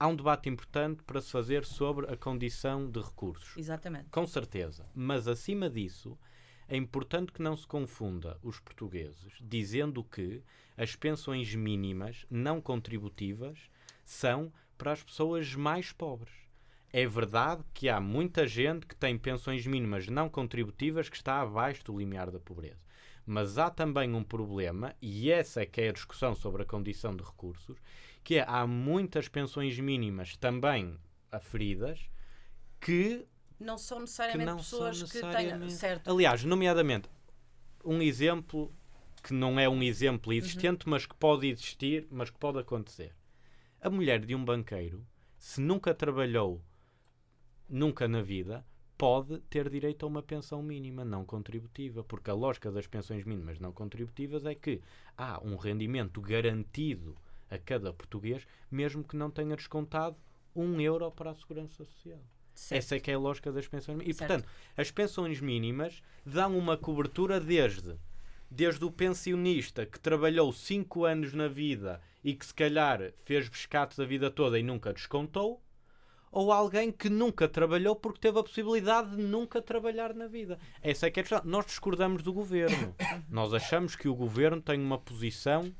Há 0.00 0.06
um 0.06 0.16
debate 0.16 0.48
importante 0.48 1.02
para 1.02 1.20
se 1.20 1.30
fazer 1.30 1.66
sobre 1.66 2.10
a 2.10 2.16
condição 2.16 2.90
de 2.90 3.00
recursos. 3.00 3.54
Exatamente. 3.58 4.08
Com 4.08 4.26
certeza. 4.26 4.86
Mas 4.94 5.28
acima 5.28 5.68
disso, 5.68 6.18
é 6.66 6.78
importante 6.78 7.30
que 7.30 7.42
não 7.42 7.54
se 7.54 7.66
confunda 7.66 8.38
os 8.42 8.58
portugueses 8.58 9.34
dizendo 9.38 10.02
que 10.02 10.42
as 10.78 10.96
pensões 10.96 11.54
mínimas 11.54 12.24
não 12.30 12.58
contributivas 12.58 13.68
são 14.04 14.52
para 14.76 14.92
as 14.92 15.02
pessoas 15.02 15.54
mais 15.54 15.92
pobres. 15.92 16.32
É 16.92 17.06
verdade 17.06 17.64
que 17.72 17.88
há 17.88 18.00
muita 18.00 18.46
gente 18.46 18.86
que 18.86 18.94
tem 18.94 19.18
pensões 19.18 19.66
mínimas 19.66 20.06
não 20.06 20.28
contributivas 20.28 21.08
que 21.08 21.16
está 21.16 21.40
abaixo 21.40 21.84
do 21.84 21.98
limiar 21.98 22.30
da 22.30 22.38
pobreza. 22.38 22.84
Mas 23.26 23.58
há 23.58 23.70
também 23.70 24.14
um 24.14 24.22
problema, 24.22 24.94
e 25.00 25.30
essa 25.30 25.62
é 25.62 25.66
que 25.66 25.80
é 25.80 25.88
a 25.88 25.92
discussão 25.92 26.34
sobre 26.34 26.62
a 26.62 26.66
condição 26.66 27.16
de 27.16 27.24
recursos, 27.24 27.76
que 28.22 28.36
é 28.36 28.44
há 28.46 28.66
muitas 28.66 29.28
pensões 29.28 29.78
mínimas 29.78 30.36
também 30.36 30.96
aferidas 31.32 32.08
que 32.80 33.26
não 33.58 33.78
são 33.78 34.00
necessariamente 34.00 34.50
não 34.50 34.56
pessoas 34.58 35.00
necessariamente... 35.00 35.52
que 35.52 35.58
tenham. 35.58 35.70
Certo. 35.70 36.10
Aliás, 36.10 36.44
nomeadamente, 36.44 37.08
um 37.84 38.00
exemplo 38.02 38.72
que 39.22 39.32
não 39.32 39.58
é 39.58 39.68
um 39.68 39.82
exemplo 39.82 40.32
existente, 40.32 40.86
uhum. 40.86 40.90
mas 40.90 41.06
que 41.06 41.14
pode 41.14 41.48
existir, 41.48 42.06
mas 42.10 42.30
que 42.30 42.38
pode 42.38 42.58
acontecer. 42.58 43.14
A 43.84 43.90
mulher 43.90 44.24
de 44.24 44.34
um 44.34 44.42
banqueiro, 44.42 45.06
se 45.38 45.60
nunca 45.60 45.94
trabalhou 45.94 46.64
nunca 47.68 48.08
na 48.08 48.22
vida, 48.22 48.64
pode 48.96 49.40
ter 49.40 49.68
direito 49.68 50.06
a 50.06 50.08
uma 50.08 50.22
pensão 50.22 50.62
mínima 50.62 51.04
não 51.04 51.22
contributiva, 51.22 52.02
porque 52.02 52.30
a 52.30 52.34
lógica 52.34 52.72
das 52.72 52.86
pensões 52.86 53.24
mínimas 53.24 53.58
não 53.60 53.72
contributivas 53.72 54.46
é 54.46 54.54
que 54.54 54.80
há 55.18 55.38
um 55.44 55.56
rendimento 55.56 56.18
garantido 56.22 57.14
a 57.50 57.58
cada 57.58 57.92
português, 57.92 58.46
mesmo 58.70 59.04
que 59.04 59.18
não 59.18 59.30
tenha 59.30 59.54
descontado 59.54 60.16
um 60.56 60.80
euro 60.80 61.10
para 61.10 61.32
a 61.32 61.34
segurança 61.34 61.84
social. 61.84 62.24
Certo. 62.54 62.78
Essa 62.78 62.96
é 62.96 63.00
que 63.00 63.10
é 63.10 63.14
a 63.14 63.18
lógica 63.18 63.52
das 63.52 63.68
pensões 63.68 63.98
mínimas. 63.98 64.16
E, 64.16 64.18
certo. 64.18 64.30
portanto, 64.30 64.50
as 64.78 64.90
pensões 64.90 65.42
mínimas 65.42 66.02
dão 66.24 66.56
uma 66.56 66.78
cobertura 66.78 67.38
desde, 67.38 67.98
desde 68.54 68.84
o 68.84 68.90
pensionista 68.90 69.84
que 69.84 69.98
trabalhou 69.98 70.52
5 70.52 71.04
anos 71.04 71.32
na 71.34 71.48
vida 71.48 72.00
e 72.22 72.34
que 72.34 72.46
se 72.46 72.54
calhar 72.54 73.12
fez 73.24 73.48
pescados 73.48 73.98
a 73.98 74.04
vida 74.04 74.30
toda 74.30 74.56
e 74.56 74.62
nunca 74.62 74.92
descontou, 74.92 75.60
ou 76.30 76.52
alguém 76.52 76.92
que 76.92 77.08
nunca 77.08 77.48
trabalhou 77.48 77.96
porque 77.96 78.20
teve 78.20 78.38
a 78.38 78.42
possibilidade 78.44 79.16
de 79.16 79.22
nunca 79.22 79.60
trabalhar 79.60 80.14
na 80.14 80.28
vida. 80.28 80.58
Essa 80.80 81.06
é 81.06 81.10
que 81.10 81.18
é 81.18 81.22
a 81.22 81.24
questão. 81.24 81.42
Nós 81.44 81.66
discordamos 81.66 82.22
do 82.22 82.32
governo. 82.32 82.94
Nós 83.28 83.52
achamos 83.52 83.96
que 83.96 84.08
o 84.08 84.14
governo 84.14 84.60
tem 84.60 84.80
uma 84.80 84.98
posição 84.98 85.74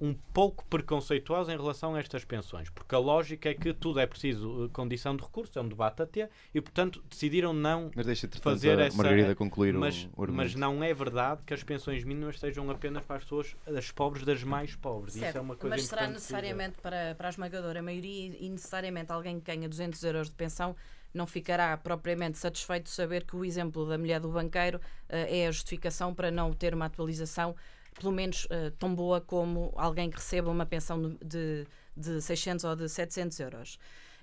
um 0.00 0.14
pouco 0.32 0.64
preconceituosa 0.66 1.52
em 1.52 1.56
relação 1.56 1.94
a 1.94 1.98
estas 1.98 2.24
pensões, 2.24 2.70
porque 2.70 2.94
a 2.94 2.98
lógica 2.98 3.48
é 3.48 3.54
que 3.54 3.72
tudo 3.72 3.98
é 3.98 4.06
preciso 4.06 4.64
uh, 4.64 4.68
condição 4.70 5.16
de 5.16 5.22
recurso, 5.22 5.58
é 5.58 5.62
um 5.62 5.68
debate 5.68 6.02
a 6.02 6.06
ter, 6.06 6.30
e 6.54 6.60
portanto 6.60 7.02
decidiram 7.08 7.52
não 7.52 7.90
mas 7.94 8.06
deixa 8.06 8.28
fazer 8.40 8.78
essa... 8.78 8.96
Margarida 8.96 9.34
concluir 9.34 9.74
mas, 9.74 10.08
o, 10.16 10.24
o 10.24 10.32
mas 10.32 10.54
não 10.54 10.82
é 10.82 10.94
verdade 10.94 11.42
que 11.44 11.52
as 11.52 11.62
pensões 11.62 12.04
mínimas 12.04 12.38
sejam 12.38 12.70
apenas 12.70 13.04
para 13.04 13.16
as 13.16 13.24
pessoas, 13.24 13.56
as 13.66 13.90
pobres 13.90 14.24
das 14.24 14.42
mais 14.44 14.74
pobres. 14.76 15.14
Certo, 15.14 15.28
Isso 15.28 15.38
é 15.38 15.40
uma 15.40 15.56
coisa 15.56 15.74
mas 15.74 15.86
será 15.86 16.06
necessariamente 16.06 16.78
para, 16.80 17.14
para 17.16 17.28
a 17.28 17.30
esmagadora 17.30 17.82
maioria 17.82 18.36
e 18.38 18.48
necessariamente 18.48 19.10
alguém 19.10 19.40
que 19.40 19.46
ganha 19.46 19.68
200 19.68 20.02
euros 20.04 20.28
de 20.28 20.34
pensão 20.34 20.76
não 21.12 21.26
ficará 21.26 21.76
propriamente 21.76 22.38
satisfeito 22.38 22.84
de 22.84 22.90
saber 22.90 23.24
que 23.24 23.34
o 23.34 23.44
exemplo 23.44 23.88
da 23.88 23.96
mulher 23.96 24.20
do 24.20 24.28
banqueiro 24.28 24.78
uh, 24.78 24.80
é 25.08 25.46
a 25.46 25.50
justificação 25.50 26.14
para 26.14 26.30
não 26.30 26.52
ter 26.52 26.74
uma 26.74 26.86
atualização 26.86 27.56
pelo 27.98 28.12
menos 28.12 28.44
uh, 28.46 28.70
tão 28.78 28.94
boa 28.94 29.20
como 29.20 29.72
alguém 29.76 30.08
que 30.08 30.16
receba 30.16 30.50
uma 30.50 30.64
pensão 30.64 31.16
de, 31.22 31.66
de 31.96 32.20
600 32.20 32.64
ou 32.64 32.76
de 32.76 32.88
700 32.88 33.40
euros. 33.40 33.78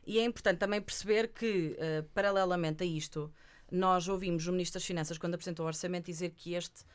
E 0.06 0.20
é 0.20 0.24
importante 0.24 0.60
também 0.60 0.82
perceber 0.82 1.30
que, 1.30 1.78
uh, 1.78 2.04
paralelamente 2.14 2.84
a 2.84 2.86
isto, 2.86 3.32
nós 3.72 4.08
ouvimos 4.08 4.48
o 4.48 4.52
Ministro 4.52 4.80
das 4.80 4.86
Finanças, 4.86 5.18
quando 5.18 5.34
apresentou 5.34 5.66
o 5.66 5.68
orçamento, 5.68 6.06
dizer 6.06 6.30
que 6.30 6.54
este 6.54 6.86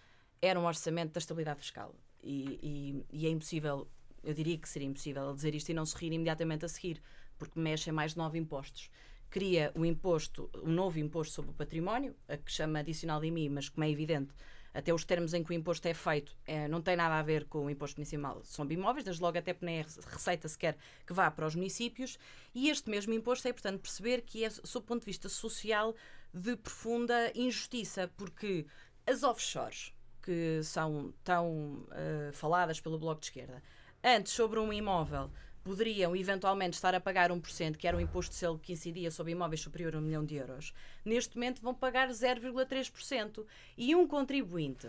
era 0.40 0.58
um 0.58 0.64
orçamento 0.64 1.12
da 1.12 1.18
estabilidade 1.18 1.60
fiscal. 1.60 1.94
E, 2.22 3.04
e, 3.10 3.18
e 3.18 3.26
é 3.26 3.30
impossível, 3.30 3.88
eu 4.22 4.32
diria 4.32 4.56
que 4.56 4.68
seria 4.68 4.88
impossível 4.88 5.34
dizer 5.34 5.54
isto 5.54 5.68
e 5.70 5.74
não 5.74 5.84
se 5.84 5.96
rir 5.96 6.12
imediatamente 6.12 6.64
a 6.64 6.68
seguir, 6.68 7.02
porque 7.38 7.58
mexe 7.58 7.90
em 7.90 7.92
mais 7.92 8.12
de 8.12 8.18
nove 8.18 8.38
impostos. 8.38 8.90
Cria 9.28 9.70
o 9.74 9.80
um 9.80 9.84
imposto, 9.84 10.50
um 10.62 10.72
novo 10.72 10.98
imposto 10.98 11.34
sobre 11.34 11.50
o 11.50 11.54
património, 11.54 12.14
a 12.28 12.36
que 12.36 12.50
chama 12.50 12.78
adicional 12.78 13.20
de 13.20 13.26
IMI, 13.26 13.48
mas 13.48 13.68
como 13.68 13.84
é 13.84 13.90
evidente, 13.90 14.32
até 14.72 14.92
os 14.94 15.04
termos 15.04 15.34
em 15.34 15.42
que 15.42 15.50
o 15.50 15.52
imposto 15.52 15.86
é 15.88 15.94
feito 15.94 16.36
é, 16.46 16.68
não 16.68 16.80
tem 16.80 16.96
nada 16.96 17.16
a 17.16 17.22
ver 17.22 17.44
com 17.46 17.66
o 17.66 17.70
imposto 17.70 17.98
municipal. 17.98 18.40
Sobre 18.44 18.74
imóveis, 18.74 19.04
desde 19.04 19.22
logo 19.22 19.36
até 19.36 19.56
nem 19.60 19.80
é 19.80 19.86
receita 20.06 20.48
sequer 20.48 20.76
que 21.06 21.12
vá 21.12 21.30
para 21.30 21.46
os 21.46 21.54
municípios, 21.54 22.18
e 22.54 22.70
este 22.70 22.88
mesmo 22.88 23.12
imposto 23.12 23.46
é, 23.48 23.52
portanto, 23.52 23.80
perceber 23.80 24.22
que 24.22 24.44
é, 24.44 24.50
sob 24.50 24.84
o 24.84 24.86
ponto 24.86 25.00
de 25.00 25.06
vista 25.06 25.28
social, 25.28 25.94
de 26.32 26.56
profunda 26.56 27.32
injustiça, 27.34 28.08
porque 28.16 28.66
as 29.06 29.22
offshores, 29.22 29.92
que 30.22 30.62
são 30.62 31.12
tão 31.24 31.86
uh, 31.88 32.32
faladas 32.32 32.80
pelo 32.80 32.98
Bloco 32.98 33.20
de 33.20 33.26
Esquerda, 33.26 33.62
antes 34.04 34.32
sobre 34.32 34.58
um 34.58 34.72
imóvel 34.72 35.30
poderiam 35.62 36.16
eventualmente 36.16 36.74
estar 36.74 36.94
a 36.94 37.00
pagar 37.00 37.30
1%, 37.30 37.76
que 37.76 37.86
era 37.86 37.96
o 37.96 38.00
imposto 38.00 38.32
de 38.32 38.38
selo 38.38 38.58
que 38.58 38.72
incidia 38.72 39.10
sobre 39.10 39.32
imóveis 39.32 39.60
superior 39.60 39.94
a 39.94 39.98
um 39.98 40.02
milhão 40.02 40.24
de 40.24 40.36
euros, 40.36 40.72
neste 41.04 41.36
momento 41.36 41.62
vão 41.62 41.74
pagar 41.74 42.08
0,3%. 42.08 43.44
E 43.76 43.94
um 43.94 44.06
contribuinte 44.06 44.88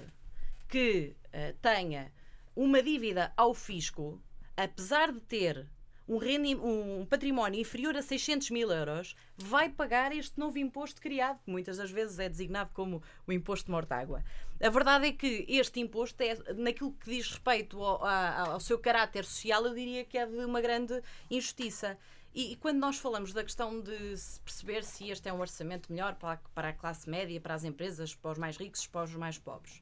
que 0.67 1.15
uh, 1.27 1.53
tenha 1.61 2.11
uma 2.55 2.81
dívida 2.81 3.33
ao 3.35 3.53
fisco, 3.53 4.21
apesar 4.55 5.11
de 5.11 5.19
ter 5.19 5.67
um, 6.15 6.99
um, 7.01 7.05
património 7.05 7.59
inferior 7.59 7.95
a 7.95 8.01
600 8.01 8.49
mil 8.49 8.69
euros, 8.69 9.15
vai 9.37 9.69
pagar 9.69 10.11
este 10.11 10.37
novo 10.37 10.57
imposto 10.57 11.01
criado, 11.01 11.39
que 11.43 11.49
muitas 11.49 11.77
das 11.77 11.89
vezes 11.89 12.19
é 12.19 12.27
designado 12.27 12.71
como 12.73 13.01
o 13.25 13.31
imposto 13.31 13.67
de 13.67 13.71
mortágua. 13.71 14.23
A 14.61 14.69
verdade 14.69 15.07
é 15.07 15.11
que 15.13 15.45
este 15.47 15.79
imposto, 15.79 16.21
é, 16.21 16.35
naquilo 16.53 16.91
que 16.93 17.09
diz 17.09 17.29
respeito 17.29 17.81
ao, 17.81 18.05
ao, 18.05 18.51
ao 18.51 18.59
seu 18.59 18.77
caráter 18.77 19.23
social, 19.23 19.65
eu 19.65 19.73
diria 19.73 20.03
que 20.03 20.17
é 20.17 20.25
de 20.25 20.45
uma 20.45 20.59
grande 20.59 21.01
injustiça. 21.29 21.97
E, 22.33 22.53
e, 22.53 22.55
quando 22.55 22.77
nós 22.77 22.97
falamos 22.97 23.33
da 23.33 23.43
questão 23.43 23.81
de 23.81 24.15
se 24.15 24.39
perceber 24.39 24.83
se 24.83 25.09
este 25.09 25.27
é 25.27 25.33
um 25.33 25.39
orçamento 25.39 25.91
melhor 25.91 26.15
para 26.15 26.33
a, 26.33 26.37
para 26.53 26.69
a 26.69 26.73
classe 26.73 27.09
média, 27.09 27.39
para 27.41 27.53
as 27.53 27.63
empresas, 27.63 28.15
para 28.15 28.31
os 28.31 28.37
mais 28.37 28.57
ricos, 28.57 28.87
para 28.87 29.03
os 29.03 29.15
mais 29.15 29.37
pobres, 29.37 29.81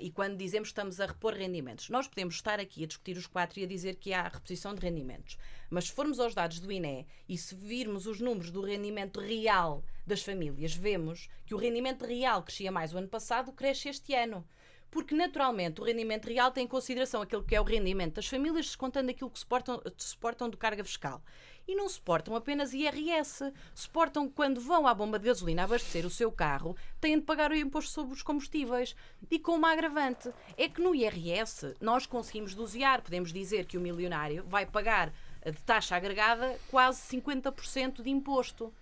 e 0.00 0.10
quando 0.10 0.36
dizemos 0.36 0.68
que 0.68 0.72
estamos 0.72 1.00
a 1.00 1.06
repor 1.06 1.34
rendimentos, 1.34 1.88
nós 1.88 2.06
podemos 2.06 2.34
estar 2.34 2.60
aqui 2.60 2.84
a 2.84 2.86
discutir 2.86 3.16
os 3.16 3.26
quatro 3.26 3.60
e 3.60 3.64
a 3.64 3.66
dizer 3.66 3.96
que 3.96 4.12
há 4.12 4.22
reposição 4.28 4.74
de 4.74 4.80
rendimentos. 4.80 5.38
Mas 5.68 5.86
se 5.86 5.92
formos 5.92 6.20
aos 6.20 6.34
dados 6.34 6.60
do 6.60 6.70
INE 6.70 7.06
e 7.28 7.38
se 7.38 7.54
virmos 7.54 8.06
os 8.06 8.20
números 8.20 8.50
do 8.50 8.60
rendimento 8.60 9.20
real 9.20 9.84
das 10.06 10.22
famílias, 10.22 10.74
vemos 10.74 11.28
que 11.46 11.54
o 11.54 11.58
rendimento 11.58 12.04
real 12.04 12.42
crescia 12.42 12.70
mais 12.70 12.92
o 12.92 12.98
ano 12.98 13.08
passado, 13.08 13.52
cresce 13.52 13.88
este 13.88 14.14
ano 14.14 14.46
porque 14.90 15.14
naturalmente 15.14 15.80
o 15.80 15.84
rendimento 15.84 16.26
real 16.26 16.50
tem 16.50 16.64
em 16.64 16.68
consideração 16.68 17.22
aquilo 17.22 17.44
que 17.44 17.54
é 17.54 17.60
o 17.60 17.64
rendimento 17.64 18.14
das 18.14 18.26
famílias, 18.26 18.66
descontando 18.66 19.10
aquilo 19.10 19.30
que 19.30 19.38
suportam, 19.38 19.80
suportam 19.96 20.50
de 20.50 20.56
carga 20.56 20.82
fiscal 20.82 21.22
e 21.66 21.74
não 21.74 21.88
suportam 21.88 22.34
apenas 22.34 22.72
IRS. 22.72 23.52
Suportam 23.74 24.28
quando 24.28 24.60
vão 24.60 24.86
à 24.86 24.94
bomba 24.94 25.18
de 25.18 25.26
gasolina 25.26 25.64
abastecer 25.64 26.04
o 26.06 26.10
seu 26.10 26.30
carro, 26.32 26.76
têm 27.00 27.18
de 27.18 27.24
pagar 27.24 27.50
o 27.50 27.56
imposto 27.56 27.90
sobre 27.90 28.14
os 28.14 28.22
combustíveis. 28.22 28.94
E 29.30 29.38
com 29.38 29.52
uma 29.52 29.72
agravante, 29.72 30.32
é 30.56 30.68
que 30.68 30.80
no 30.80 30.94
IRS 30.94 31.74
nós 31.80 32.06
conseguimos 32.06 32.54
dosear, 32.54 33.02
podemos 33.02 33.32
dizer 33.32 33.66
que 33.66 33.78
o 33.78 33.80
milionário 33.80 34.44
vai 34.48 34.66
pagar 34.66 35.12
de 35.44 35.62
taxa 35.64 35.96
agregada 35.96 36.58
quase 36.70 37.00
50% 37.16 38.02
de 38.02 38.10
imposto 38.10 38.72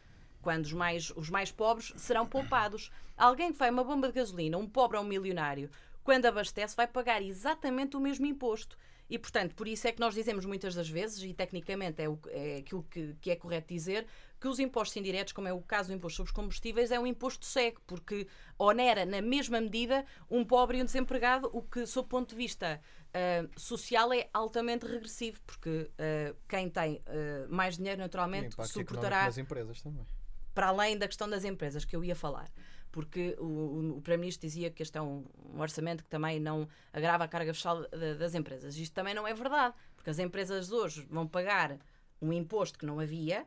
quando 0.40 0.64
os 0.64 0.72
mais, 0.72 1.12
os 1.16 1.28
mais 1.28 1.50
pobres 1.50 1.92
serão 1.96 2.26
poupados. 2.26 2.90
Alguém 3.16 3.52
que 3.52 3.58
vai 3.58 3.70
uma 3.70 3.84
bomba 3.84 4.08
de 4.08 4.14
gasolina, 4.14 4.56
um 4.56 4.68
pobre 4.68 4.96
ou 4.96 5.04
um 5.04 5.06
milionário, 5.06 5.70
quando 6.02 6.26
abastece, 6.26 6.74
vai 6.74 6.86
pagar 6.86 7.20
exatamente 7.20 7.96
o 7.96 8.00
mesmo 8.00 8.24
imposto. 8.24 8.78
E, 9.10 9.18
portanto, 9.18 9.54
por 9.54 9.66
isso 9.66 9.88
é 9.88 9.92
que 9.92 10.00
nós 10.00 10.14
dizemos 10.14 10.44
muitas 10.44 10.74
das 10.74 10.88
vezes, 10.88 11.22
e 11.22 11.32
tecnicamente 11.32 12.02
é, 12.02 12.08
o, 12.08 12.18
é 12.28 12.56
aquilo 12.58 12.82
que, 12.84 13.14
que, 13.20 13.30
é 13.30 13.36
correto 13.36 13.72
dizer, 13.72 14.06
que 14.38 14.46
os 14.46 14.58
impostos 14.58 14.96
indiretos, 14.96 15.32
como 15.32 15.48
é 15.48 15.52
o 15.52 15.62
caso 15.62 15.88
do 15.88 15.94
imposto 15.94 16.18
sobre 16.18 16.30
os 16.30 16.34
combustíveis, 16.34 16.90
é 16.90 17.00
um 17.00 17.06
imposto 17.06 17.46
cego, 17.46 17.80
porque 17.86 18.26
onera 18.58 19.06
na 19.06 19.22
mesma 19.22 19.60
medida 19.60 20.04
um 20.30 20.44
pobre 20.44 20.78
e 20.78 20.82
um 20.82 20.84
desempregado, 20.84 21.48
o 21.52 21.62
que, 21.62 21.86
sob 21.86 22.06
o 22.06 22.08
ponto 22.08 22.30
de 22.30 22.36
vista 22.36 22.80
uh, 23.08 23.60
social, 23.60 24.12
é 24.12 24.28
altamente 24.32 24.86
regressivo, 24.86 25.40
porque 25.46 25.70
uh, 25.70 26.36
quem 26.46 26.68
tem 26.68 26.96
uh, 26.96 27.48
mais 27.48 27.78
dinheiro, 27.78 28.00
naturalmente, 28.00 28.54
suportará. 28.66 29.30
Empresas 29.38 29.80
também. 29.80 30.06
Para 30.54 30.68
além 30.68 30.98
da 30.98 31.06
questão 31.06 31.30
das 31.30 31.44
empresas 31.44 31.84
que 31.84 31.96
eu 31.96 32.04
ia 32.04 32.16
falar 32.16 32.50
porque 32.98 33.36
o, 33.38 33.44
o, 33.44 33.98
o 33.98 34.00
Primeiro-Ministro 34.00 34.48
dizia 34.48 34.72
que 34.72 34.82
este 34.82 34.98
é 34.98 35.00
um, 35.00 35.24
um, 35.54 35.60
orçamento 35.60 36.02
que 36.02 36.10
também 36.10 36.40
não 36.40 36.68
agrava 36.92 37.22
a 37.22 37.28
carga 37.28 37.54
fiscal 37.54 37.82
de, 37.82 38.16
das 38.16 38.34
empresas. 38.34 38.76
Isto 38.76 38.92
também 38.92 39.14
não 39.14 39.24
é 39.24 39.32
verdade, 39.32 39.72
porque 39.94 40.10
as 40.10 40.18
empresas 40.18 40.72
hoje 40.72 41.06
vão 41.08 41.24
pagar 41.24 41.78
um 42.20 42.32
imposto 42.32 42.76
que 42.76 42.84
não 42.84 42.98
havia. 42.98 43.46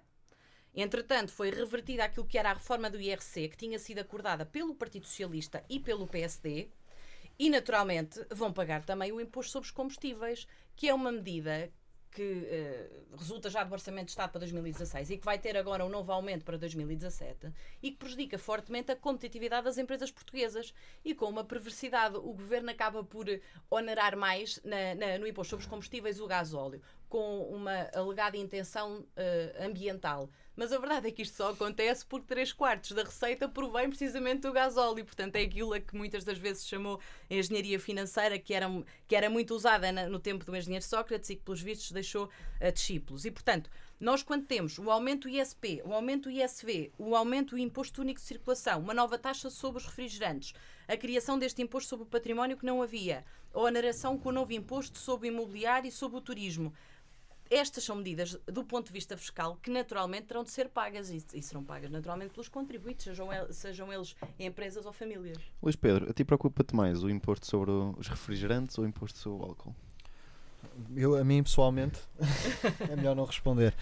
Entretanto, 0.73 1.33
foi 1.33 1.49
revertida 1.49 2.05
aquilo 2.05 2.25
que 2.25 2.37
era 2.37 2.49
a 2.49 2.53
reforma 2.53 2.89
do 2.89 2.97
IRC, 2.97 3.49
que 3.49 3.57
tinha 3.57 3.77
sido 3.77 3.99
acordada 3.99 4.45
pelo 4.45 4.73
Partido 4.73 5.05
Socialista 5.05 5.61
e 5.69 5.81
pelo 5.81 6.07
PSD, 6.07 6.69
e 7.37 7.49
naturalmente 7.49 8.25
vão 8.33 8.53
pagar 8.53 8.85
também 8.85 9.11
o 9.11 9.19
imposto 9.19 9.51
sobre 9.51 9.65
os 9.67 9.71
combustíveis, 9.71 10.47
que 10.77 10.87
é 10.87 10.93
uma 10.93 11.11
medida 11.11 11.69
que 12.11 12.21
uh, 12.21 13.15
resulta 13.17 13.49
já 13.49 13.63
do 13.63 13.71
Orçamento 13.71 14.05
de 14.05 14.11
Estado 14.11 14.31
para 14.31 14.39
2016 14.39 15.09
e 15.11 15.17
que 15.17 15.25
vai 15.25 15.39
ter 15.39 15.55
agora 15.55 15.85
um 15.85 15.89
novo 15.89 16.11
aumento 16.11 16.43
para 16.43 16.57
2017 16.57 17.51
e 17.81 17.91
que 17.91 17.97
prejudica 17.97 18.37
fortemente 18.37 18.91
a 18.91 18.95
competitividade 18.95 19.63
das 19.63 19.77
empresas 19.77 20.11
portuguesas. 20.11 20.73
E 21.03 21.15
com 21.15 21.25
uma 21.25 21.43
perversidade, 21.43 22.17
o 22.17 22.33
governo 22.33 22.69
acaba 22.69 23.03
por 23.03 23.25
onerar 23.69 24.17
mais 24.17 24.59
na, 24.63 24.95
na, 24.95 25.17
no 25.17 25.25
imposto 25.25 25.51
sobre 25.51 25.63
os 25.63 25.69
combustíveis 25.69 26.19
o 26.19 26.27
gás 26.27 26.53
óleo, 26.53 26.81
com 27.11 27.43
uma 27.43 27.89
alegada 27.93 28.37
intenção 28.37 28.99
uh, 28.99 29.65
ambiental. 29.65 30.29
Mas 30.55 30.71
a 30.71 30.77
verdade 30.77 31.09
é 31.09 31.11
que 31.11 31.21
isto 31.21 31.35
só 31.35 31.51
acontece 31.51 32.05
porque 32.05 32.25
3 32.27 32.53
quartos 32.53 32.91
da 32.93 33.03
receita 33.03 33.49
provém 33.49 33.89
precisamente 33.89 34.41
do 34.41 34.53
gasóleo. 34.53 35.03
Portanto, 35.03 35.35
é 35.35 35.41
aquilo 35.41 35.73
a 35.73 35.79
que 35.81 35.93
muitas 35.93 36.23
das 36.23 36.37
vezes 36.37 36.63
se 36.63 36.69
chamou 36.69 37.01
engenharia 37.29 37.77
financeira, 37.77 38.39
que 38.39 38.53
era, 38.53 38.67
que 39.09 39.15
era 39.15 39.29
muito 39.29 39.53
usada 39.53 39.91
na, 39.91 40.07
no 40.07 40.19
tempo 40.19 40.45
do 40.45 40.55
engenheiro 40.55 40.85
Sócrates 40.85 41.29
e 41.29 41.35
que, 41.35 41.43
pelos 41.43 41.61
vistos, 41.61 41.91
deixou 41.91 42.25
uh, 42.25 42.71
discípulos. 42.71 43.25
E, 43.25 43.31
portanto, 43.31 43.69
nós, 43.99 44.23
quando 44.23 44.45
temos 44.45 44.79
o 44.79 44.89
aumento 44.89 45.27
do 45.27 45.35
ISP, 45.35 45.81
o 45.83 45.93
aumento 45.93 46.29
do 46.29 46.31
ISV, 46.31 46.93
o 46.97 47.13
aumento 47.13 47.51
do 47.51 47.59
imposto 47.59 48.01
único 48.01 48.21
de 48.21 48.25
circulação, 48.25 48.79
uma 48.79 48.93
nova 48.93 49.17
taxa 49.17 49.49
sobre 49.49 49.81
os 49.81 49.85
refrigerantes, 49.85 50.53
a 50.87 50.95
criação 50.95 51.37
deste 51.37 51.61
imposto 51.61 51.89
sobre 51.89 52.05
o 52.05 52.09
património 52.09 52.57
que 52.57 52.65
não 52.65 52.81
havia, 52.81 53.25
ou 53.53 53.67
a 53.67 53.71
narração 53.71 54.17
com 54.17 54.29
o 54.29 54.31
novo 54.31 54.53
imposto 54.53 54.97
sobre 54.97 55.27
o 55.27 55.31
imobiliário 55.31 55.87
e 55.89 55.91
sobre 55.91 56.17
o 56.17 56.21
turismo, 56.21 56.73
estas 57.51 57.83
são 57.83 57.97
medidas, 57.97 58.37
do 58.45 58.63
ponto 58.63 58.87
de 58.87 58.93
vista 58.93 59.17
fiscal, 59.17 59.57
que 59.61 59.69
naturalmente 59.69 60.27
terão 60.27 60.43
de 60.43 60.49
ser 60.49 60.69
pagas 60.69 61.09
e, 61.09 61.23
e 61.33 61.41
serão 61.41 61.63
pagas 61.63 61.91
naturalmente 61.91 62.31
pelos 62.31 62.47
contribuintes, 62.47 63.03
sejam, 63.03 63.31
el, 63.31 63.53
sejam 63.53 63.91
eles 63.91 64.15
empresas 64.39 64.85
ou 64.85 64.93
famílias. 64.93 65.37
Luís 65.61 65.75
Pedro, 65.75 66.09
a 66.09 66.13
ti 66.13 66.23
preocupa-te 66.23 66.73
mais 66.73 67.03
o 67.03 67.09
imposto 67.09 67.45
sobre 67.45 67.71
os 67.71 68.07
refrigerantes 68.07 68.77
ou 68.77 68.85
o 68.85 68.87
imposto 68.87 69.19
sobre 69.19 69.43
o 69.43 69.45
álcool? 69.49 69.75
Eu, 70.95 71.15
a 71.15 71.23
mim 71.23 71.43
pessoalmente, 71.43 71.99
é 72.89 72.95
melhor 72.95 73.15
não 73.15 73.25
responder. 73.25 73.75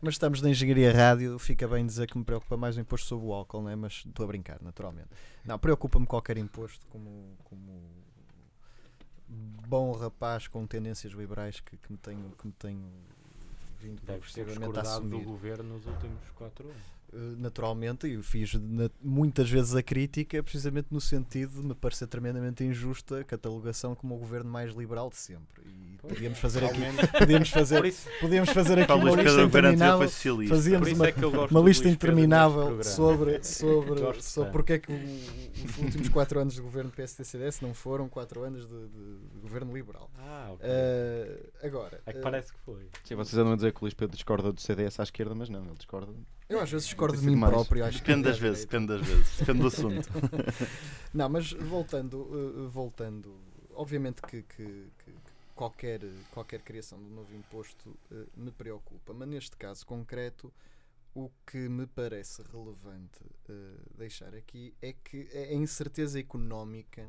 Mas 0.00 0.14
estamos 0.14 0.40
na 0.40 0.50
engenharia 0.50 0.92
rádio, 0.92 1.38
fica 1.38 1.68
bem 1.68 1.84
dizer 1.84 2.06
que 2.06 2.16
me 2.16 2.24
preocupa 2.24 2.56
mais 2.56 2.76
o 2.76 2.80
imposto 2.80 3.06
sobre 3.06 3.26
o 3.26 3.32
álcool, 3.32 3.62
né? 3.62 3.76
mas 3.76 4.04
estou 4.06 4.24
a 4.24 4.26
brincar, 4.26 4.58
naturalmente. 4.62 5.08
Não, 5.44 5.58
preocupa-me 5.58 6.06
qualquer 6.06 6.38
imposto, 6.38 6.86
como, 6.88 7.36
como 7.44 7.82
bom 9.30 9.92
rapaz 9.92 10.48
com 10.48 10.66
tendências 10.66 11.12
liberais 11.12 11.60
que, 11.60 11.76
que 11.76 11.92
me 11.92 11.98
tenho, 11.98 12.30
que 12.36 12.46
me 12.46 12.52
tenho 12.52 12.82
vindo 13.78 14.02
Deve 14.02 14.30
ser 14.30 14.46
discordado 14.46 15.08
do 15.08 15.20
governo 15.20 15.74
nos 15.74 15.86
últimos 15.86 16.28
quatro 16.34 16.68
anos. 16.68 16.99
Eh, 17.12 17.34
naturalmente, 17.38 18.06
e 18.06 18.22
fiz 18.22 18.54
muitas 19.02 19.50
vezes 19.50 19.74
a 19.74 19.82
crítica, 19.82 20.40
precisamente 20.42 20.88
no 20.92 21.00
sentido 21.00 21.60
de 21.60 21.66
me 21.66 21.74
parecer 21.74 22.06
tremendamente 22.06 22.62
injusta 22.62 23.20
a 23.20 23.24
catalogação 23.24 23.96
como 23.96 24.14
o 24.14 24.18
governo 24.18 24.48
mais 24.48 24.72
liberal 24.74 25.10
de 25.10 25.16
sempre. 25.16 25.60
E 25.66 25.98
podíamos 25.98 26.38
fazer 26.38 26.64
aqui, 26.64 26.80
podíamos 27.18 27.50
fazer, 27.50 27.94
podíamos 28.20 28.50
fazer 28.50 28.78
aqui 28.78 28.92
uma 28.92 29.10
lista 29.10 29.42
interminável. 29.42 30.08
Fazíamos 30.48 30.92
uma, 30.92 31.08
é 31.08 31.14
uma 31.50 31.60
lista 31.60 31.88
interminável 31.88 32.84
sobre, 32.84 33.42
sobre, 33.44 34.22
sobre 34.22 34.52
porque 34.52 34.74
é 34.74 34.78
que 34.78 34.92
os 34.92 35.78
últimos 35.78 36.08
quatro 36.10 36.38
anos 36.38 36.54
do 36.54 36.62
governo 36.62 36.92
PSD-CDS 36.92 37.60
não 37.60 37.74
foram 37.74 38.08
quatro 38.08 38.44
anos 38.44 38.68
de, 38.68 38.88
de, 38.88 39.18
de 39.34 39.38
governo 39.40 39.72
liberal. 39.74 40.08
Ah, 40.16 40.50
okay. 40.52 40.68
uh, 40.68 41.66
agora, 41.66 42.00
é 42.06 42.12
que 42.12 42.18
uh, 42.20 42.22
parece 42.22 42.52
que 42.52 42.58
foi. 42.60 42.86
Sim, 43.02 43.16
vocês 43.16 43.36
andam 43.36 43.54
a 43.54 43.56
dizer 43.56 43.72
que 43.72 43.78
o 43.78 43.82
Luís 43.82 43.94
Pedro 43.94 44.14
discorda 44.14 44.52
do 44.52 44.60
CDS 44.60 45.00
à 45.00 45.02
esquerda, 45.02 45.34
mas 45.34 45.48
não, 45.48 45.64
ele 45.64 45.74
discorda 45.74 46.12
eu 46.50 46.60
às 46.60 46.70
vezes 46.70 46.88
discordo 46.88 47.16
de 47.16 47.24
mim 47.24 47.36
mais. 47.36 47.54
próprio. 47.54 47.84
Acho 47.84 47.98
depende 47.98 48.24
das 48.24 48.38
vezes, 48.38 48.64
depende 48.64 48.88
das 48.88 49.06
vezes, 49.06 49.38
depende 49.38 49.60
do 49.60 49.66
assunto. 49.68 50.08
não, 51.14 51.28
mas 51.28 51.52
voltando, 51.52 52.16
uh, 52.22 52.68
voltando, 52.68 53.34
obviamente 53.72 54.20
que, 54.20 54.42
que, 54.42 54.64
que, 54.64 55.14
qualquer, 55.54 56.00
qualquer 56.32 56.60
criação 56.62 56.98
de 56.98 57.04
um 57.04 57.14
novo 57.14 57.32
imposto 57.36 57.96
uh, 58.10 58.26
me 58.36 58.50
preocupa, 58.50 59.14
mas 59.14 59.28
neste 59.28 59.56
caso 59.56 59.86
concreto, 59.86 60.52
o 61.14 61.30
que 61.46 61.68
me 61.68 61.86
parece 61.86 62.42
relevante 62.52 63.22
uh, 63.48 63.96
deixar 63.96 64.34
aqui 64.34 64.74
é 64.82 64.92
que 64.92 65.28
a 65.32 65.54
incerteza 65.54 66.18
económica 66.18 67.08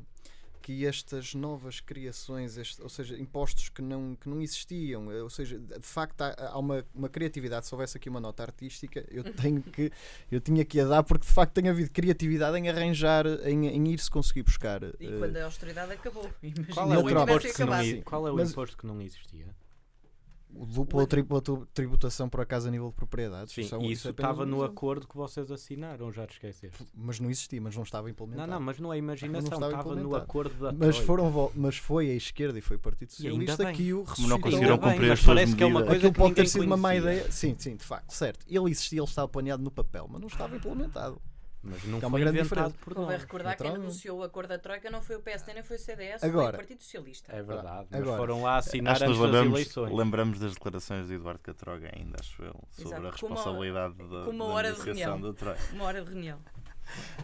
que 0.62 0.86
estas 0.86 1.34
novas 1.34 1.80
criações, 1.80 2.56
este, 2.56 2.80
ou 2.80 2.88
seja, 2.88 3.18
impostos 3.18 3.68
que 3.68 3.82
não, 3.82 4.14
que 4.14 4.28
não 4.28 4.40
existiam, 4.40 5.10
eh, 5.10 5.22
ou 5.22 5.28
seja, 5.28 5.58
de 5.58 5.86
facto 5.86 6.22
há, 6.22 6.34
há 6.52 6.58
uma, 6.58 6.84
uma, 6.94 7.08
criatividade, 7.08 7.66
se 7.66 7.74
houvesse 7.74 7.96
aqui 7.96 8.08
uma 8.08 8.20
nota 8.20 8.42
artística, 8.42 9.04
eu 9.10 9.24
tenho 9.34 9.62
que 9.62 9.90
eu 10.30 10.40
tinha 10.40 10.64
que 10.64 10.80
a 10.80 10.84
dar 10.84 11.02
porque 11.02 11.26
de 11.26 11.32
facto 11.32 11.52
tem 11.54 11.68
havido 11.68 11.90
criatividade 11.90 12.56
em 12.56 12.68
arranjar, 12.68 13.26
em, 13.44 13.66
em 13.66 13.88
ir-se 13.88 14.10
conseguir 14.10 14.44
buscar. 14.44 14.82
E 15.00 15.08
uh, 15.08 15.18
quando 15.18 15.36
a 15.36 15.44
austeridade 15.44 15.92
acabou, 15.92 16.30
qual 16.72 16.92
é 16.92 16.98
o 16.98 17.10
imposto 17.10 17.52
que 17.52 17.64
não, 17.64 18.02
qual 18.02 18.28
é 18.28 18.30
o 18.30 18.36
Mas, 18.36 18.50
imposto 18.52 18.76
que 18.76 18.86
não 18.86 19.02
existia? 19.02 19.46
O 20.54 20.66
duplo 20.66 21.00
ou 21.00 21.06
tripla 21.06 21.42
tributação 21.72 22.28
por 22.28 22.40
acaso 22.40 22.68
a 22.68 22.70
nível 22.70 22.88
de 22.88 22.94
propriedades. 22.94 23.52
Sim, 23.54 23.62
Isso 23.62 23.74
é 23.76 23.86
isso 23.86 24.08
estava 24.10 24.44
no 24.44 24.62
acordo 24.62 25.06
que 25.08 25.16
vocês 25.16 25.50
assinaram, 25.50 26.12
já 26.12 26.26
te 26.26 26.32
esqueceste. 26.34 26.86
Mas 26.94 27.18
não 27.20 27.30
existia, 27.30 27.60
mas 27.60 27.74
não 27.74 27.82
estava 27.82 28.04
Não, 28.06 28.10
implementado. 28.10 28.50
não, 28.50 28.60
mas 28.60 28.78
não 28.78 28.92
é 28.92 28.98
imaginação, 28.98 29.52
estava 29.52 29.68
estava 29.72 29.94
no 29.96 30.14
acordo 30.14 30.54
da 30.58 30.72
mas, 30.72 30.96
Troika. 30.96 31.06
foram, 31.06 31.52
mas 31.54 31.76
foi 31.76 32.10
a 32.10 32.14
esquerda 32.14 32.58
e 32.58 32.62
foi 32.62 32.76
o 32.76 32.80
Partido 32.80 33.08
E 33.10 33.12
Socialista 33.12 33.72
que 33.72 33.92
o 33.92 34.04
Como 34.04 34.28
não 34.28 34.36
ressuscitou. 34.36 34.40
conseguiram 34.40 34.78
cumprir 34.78 35.00
mas 35.08 35.10
as 35.10 35.18
suas 35.20 35.26
parece 35.36 35.56
que 35.56 35.62
é 35.62 35.66
uma 35.66 35.80
medidas. 35.80 35.88
coisa 35.92 36.06
Aquilo 36.08 36.12
que 36.12 36.18
pode 36.20 36.34
ter 36.34 36.48
sido 36.48 36.64
uma 36.64 36.76
má 36.76 36.88
conhecia. 36.90 37.12
ideia. 37.12 37.32
Sim, 37.32 37.54
sim, 37.58 37.76
de 37.76 37.84
facto, 37.84 38.10
certo. 38.12 38.46
Ele 38.48 38.70
existia, 38.70 38.98
ele 39.00 39.06
estava 39.08 39.28
planeado 39.28 39.62
no 39.62 39.70
papel, 39.70 40.06
mas 40.10 40.20
não 40.20 40.28
estava 40.28 40.56
implementado. 40.56 41.20
Mas 41.64 41.84
não 41.84 41.98
Que 42.00 42.04
é 42.04 42.08
uma 42.08 42.16
foi 42.18 42.20
grande 42.22 42.40
inventado 42.40 42.72
diferença. 42.72 42.84
por 42.84 42.94
nós. 43.06 43.20
recordar 43.20 43.56
que 43.56 43.62
quem 43.62 43.72
negociou 43.72 44.18
o 44.18 44.22
acordo 44.24 44.48
da 44.48 44.58
Troika 44.58 44.90
não 44.90 45.00
foi 45.00 45.14
o 45.16 45.20
PSD 45.20 45.54
nem 45.54 45.62
foi 45.62 45.76
o 45.76 45.78
CDS, 45.78 46.20
foi 46.20 46.28
Agora- 46.28 46.54
o 46.54 46.58
Partido 46.58 46.82
Socialista. 46.82 47.32
É 47.32 47.40
verdade, 47.42 47.86
mas 47.90 48.00
Agora, 48.02 48.16
foram 48.16 48.42
lá 48.42 48.56
assinar 48.56 48.94
Acho 48.94 49.04
antes 49.04 49.16
das 49.16 49.24
lembramos, 49.26 49.52
eleições. 49.54 49.92
lembramos 49.96 50.38
das 50.40 50.52
declarações 50.54 51.06
de 51.06 51.14
Eduardo 51.14 51.40
Catroga 51.40 51.88
ainda, 51.94 52.16
acho 52.18 52.42
eu, 52.42 52.54
sobre 52.72 52.88
Exato. 52.88 53.06
a 53.06 53.12
Com 53.12 53.26
uma- 53.26 53.36
responsabilidade 53.36 53.94
da, 53.96 54.04
uma 54.28 54.44
da 54.46 54.50
hora 54.52 54.72
de 54.72 54.78
negociação 54.80 55.12
reunião. 55.14 55.32
da 55.32 55.38
Troika. 55.38 55.60
Uma 55.72 55.84
hora 55.84 56.02
de 56.04 56.10
reunião. 56.10 56.38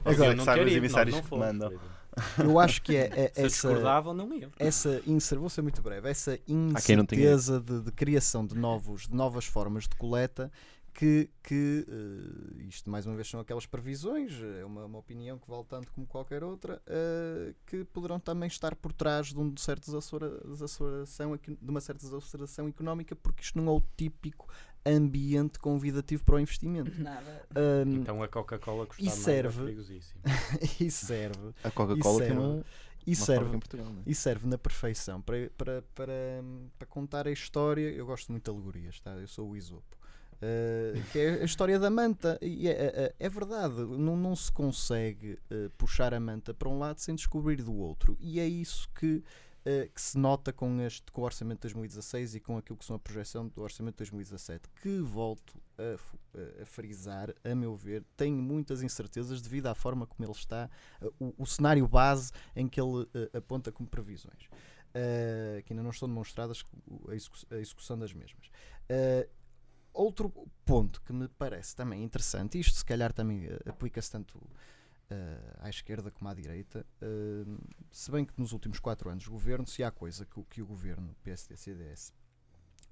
Agora, 0.04 0.26
Eu 0.26 0.30
que 0.30 0.36
não 0.36 0.44
sabem 0.44 0.64
os 0.66 0.72
emissários 0.72 1.14
nós 1.16 1.24
não 1.24 1.30
que 1.30 1.44
mandam. 1.44 1.80
Eu 2.38 2.58
acho 2.58 2.82
que 2.82 2.96
é, 2.96 3.10
é 3.14 3.32
essa, 3.36 3.68
não 4.14 4.32
iam. 4.34 4.50
essa 4.58 5.00
vou 5.38 5.48
ser 5.48 5.62
muito 5.62 5.80
breve, 5.82 6.08
essa 6.08 6.38
não 6.48 6.70
incerteza 6.70 7.60
de, 7.60 7.80
de 7.82 7.92
criação 7.92 8.44
de, 8.46 8.56
novos, 8.56 9.06
de 9.06 9.14
novas 9.14 9.44
formas 9.44 9.84
de 9.84 9.94
coleta 9.96 10.50
que, 10.94 11.30
que 11.42 11.86
eh, 11.88 12.64
isto 12.68 12.90
mais 12.90 13.06
uma 13.06 13.14
vez 13.14 13.28
são 13.28 13.38
aquelas 13.40 13.66
previsões, 13.66 14.32
é 14.58 14.64
uma, 14.64 14.84
uma 14.84 14.98
opinião 14.98 15.38
que 15.38 15.48
vale 15.48 15.64
tanto 15.68 15.92
como 15.92 16.06
qualquer 16.06 16.42
outra, 16.42 16.82
eh, 16.86 17.54
que 17.66 17.84
poderão 17.84 18.18
também 18.18 18.46
estar 18.48 18.74
por 18.74 18.92
trás 18.92 19.28
de, 19.28 19.38
um 19.38 19.56
certo 19.56 19.84
desaceleração, 20.46 21.36
de 21.36 21.70
uma 21.70 21.80
certa 21.80 22.04
desaceleração 22.06 22.68
económica, 22.68 23.14
porque 23.16 23.42
isto 23.42 23.58
não 23.60 23.72
é 23.72 23.76
o 23.76 23.82
típico 23.96 24.48
ambiente 24.84 25.58
convidativo 25.58 26.24
para 26.24 26.36
o 26.36 26.40
investimento. 26.40 26.90
Nada. 27.00 27.46
Ahm, 27.54 27.96
Então 28.00 28.22
a 28.22 28.28
Coca-Cola 28.28 28.86
custava 28.86 29.06
e 29.06 29.10
mais, 29.10 29.20
serve- 29.20 29.64
perigosíssimo. 29.64 30.20
e 30.80 30.90
serve, 30.90 31.54
A 31.62 31.70
Coca-Cola 31.70 32.18
tem 32.20 32.32
uma, 32.32 32.64
e 33.06 33.14
serve 33.16 33.50
Portugal. 33.58 33.86
é? 33.86 34.10
e 34.10 34.14
serve 34.14 34.46
na 34.46 34.58
perfeição 34.58 35.20
para, 35.22 35.50
para, 35.56 35.82
para, 35.94 36.14
para 36.78 36.86
contar 36.86 37.26
a 37.26 37.30
história. 37.30 37.88
Eu 37.90 38.04
gosto 38.06 38.30
muito 38.32 38.44
de 38.44 38.50
alegorias, 38.50 39.00
tá? 39.00 39.12
eu 39.16 39.28
sou 39.28 39.50
o 39.50 39.56
Isopo. 39.56 39.96
Uh, 40.40 41.02
que 41.10 41.18
é 41.18 41.42
a 41.42 41.44
história 41.44 41.78
da 41.80 41.90
manta. 41.90 42.38
E 42.40 42.68
é, 42.68 42.72
é- 42.72 43.14
é 43.18 43.28
verdade, 43.28 43.74
não, 43.74 44.16
não 44.16 44.36
se 44.36 44.52
consegue 44.52 45.32
uh, 45.50 45.68
puxar 45.76 46.14
a 46.14 46.20
manta 46.20 46.54
para 46.54 46.68
um 46.68 46.78
lado 46.78 46.98
sem 47.00 47.14
descobrir 47.14 47.56
do 47.62 47.74
outro. 47.74 48.16
E 48.20 48.38
é 48.38 48.46
isso 48.46 48.88
que, 48.94 49.16
uh, 49.16 49.90
que 49.92 50.00
se 50.00 50.16
nota 50.16 50.52
com, 50.52 50.80
este, 50.80 51.10
com 51.10 51.22
o 51.22 51.24
Orçamento 51.24 51.58
de 51.58 51.62
2016 51.74 52.36
e 52.36 52.40
com 52.40 52.56
aquilo 52.56 52.78
que 52.78 52.84
são 52.84 52.94
a 52.94 52.98
projeção 53.00 53.48
do 53.48 53.60
Orçamento 53.62 53.94
de 53.94 53.98
2017. 54.10 54.68
Que 54.80 55.00
volto 55.00 55.60
a, 55.76 56.62
a- 56.62 56.64
frisar, 56.66 57.34
a 57.42 57.54
meu 57.56 57.74
ver, 57.74 58.04
tenho 58.16 58.36
muitas 58.40 58.80
incertezas 58.80 59.42
devido 59.42 59.66
à 59.66 59.74
forma 59.74 60.06
como 60.06 60.24
ele 60.24 60.32
está, 60.38 60.70
o, 61.18 61.34
o 61.36 61.46
cenário 61.46 61.86
base 61.88 62.30
em 62.54 62.68
que 62.68 62.80
ele 62.80 63.08
aponta 63.36 63.72
como 63.72 63.88
previsões. 63.88 64.48
Que 65.64 65.72
ainda 65.72 65.82
não 65.82 65.90
estão 65.90 66.08
demonstradas 66.08 66.64
a, 67.08 67.14
execu- 67.14 67.46
a 67.50 67.56
execução 67.56 67.98
das 67.98 68.12
mesmas. 68.12 68.48
Outro 70.00 70.32
ponto 70.64 71.00
que 71.02 71.12
me 71.12 71.28
parece 71.28 71.74
também 71.74 72.02
interessante, 72.04 72.58
isto 72.58 72.76
se 72.76 72.84
calhar 72.84 73.12
também 73.12 73.44
eh, 73.46 73.58
aplica-se 73.66 74.10
tanto 74.10 74.40
eh, 75.10 75.38
à 75.60 75.68
esquerda 75.68 76.10
como 76.10 76.28
à 76.30 76.34
direita, 76.34 76.84
eh, 77.00 77.44
se 77.90 78.10
bem 78.10 78.24
que 78.24 78.32
nos 78.38 78.52
últimos 78.52 78.78
quatro 78.78 79.08
anos 79.10 79.24
de 79.24 79.30
governo, 79.30 79.66
se 79.66 79.82
há 79.82 79.90
coisa 79.90 80.24
que, 80.24 80.38
o- 80.38 80.44
que 80.44 80.62
o 80.62 80.66
governo 80.66 81.14
PSD-CDS 81.24 82.12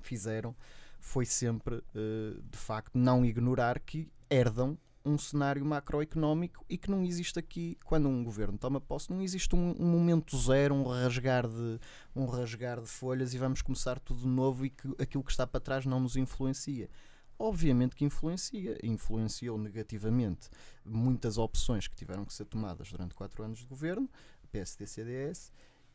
fizeram, 0.00 0.54
foi 0.98 1.24
sempre, 1.24 1.82
eh, 1.94 2.40
de 2.50 2.58
facto, 2.58 2.96
não 2.98 3.24
ignorar 3.24 3.78
que 3.80 4.10
herdam 4.28 4.76
um 5.06 5.16
cenário 5.16 5.64
macroeconómico 5.64 6.64
e 6.68 6.76
que 6.76 6.90
não 6.90 7.02
existe 7.02 7.38
aqui, 7.38 7.78
quando 7.84 8.08
um 8.08 8.24
governo 8.24 8.58
toma 8.58 8.80
posse, 8.80 9.10
não 9.10 9.22
existe 9.22 9.54
um, 9.54 9.74
um 9.78 9.86
momento 9.86 10.36
zero, 10.36 10.74
um 10.74 10.82
rasgar, 10.82 11.46
de, 11.46 11.78
um 12.14 12.26
rasgar 12.26 12.80
de 12.80 12.88
folhas 12.88 13.32
e 13.32 13.38
vamos 13.38 13.62
começar 13.62 14.00
tudo 14.00 14.22
de 14.22 14.28
novo 14.28 14.66
e 14.66 14.70
que 14.70 14.88
aquilo 14.98 15.22
que 15.22 15.30
está 15.30 15.46
para 15.46 15.60
trás 15.60 15.86
não 15.86 16.00
nos 16.00 16.16
influencia. 16.16 16.90
Obviamente 17.38 17.94
que 17.94 18.04
influencia, 18.04 18.78
influenciou 18.82 19.58
negativamente 19.58 20.48
muitas 20.84 21.38
opções 21.38 21.86
que 21.86 21.94
tiveram 21.94 22.24
que 22.24 22.32
ser 22.32 22.46
tomadas 22.46 22.90
durante 22.90 23.14
quatro 23.14 23.44
anos 23.44 23.60
de 23.60 23.66
governo, 23.66 24.10
PSD-CDS, 24.50 25.52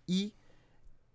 e 0.08 0.34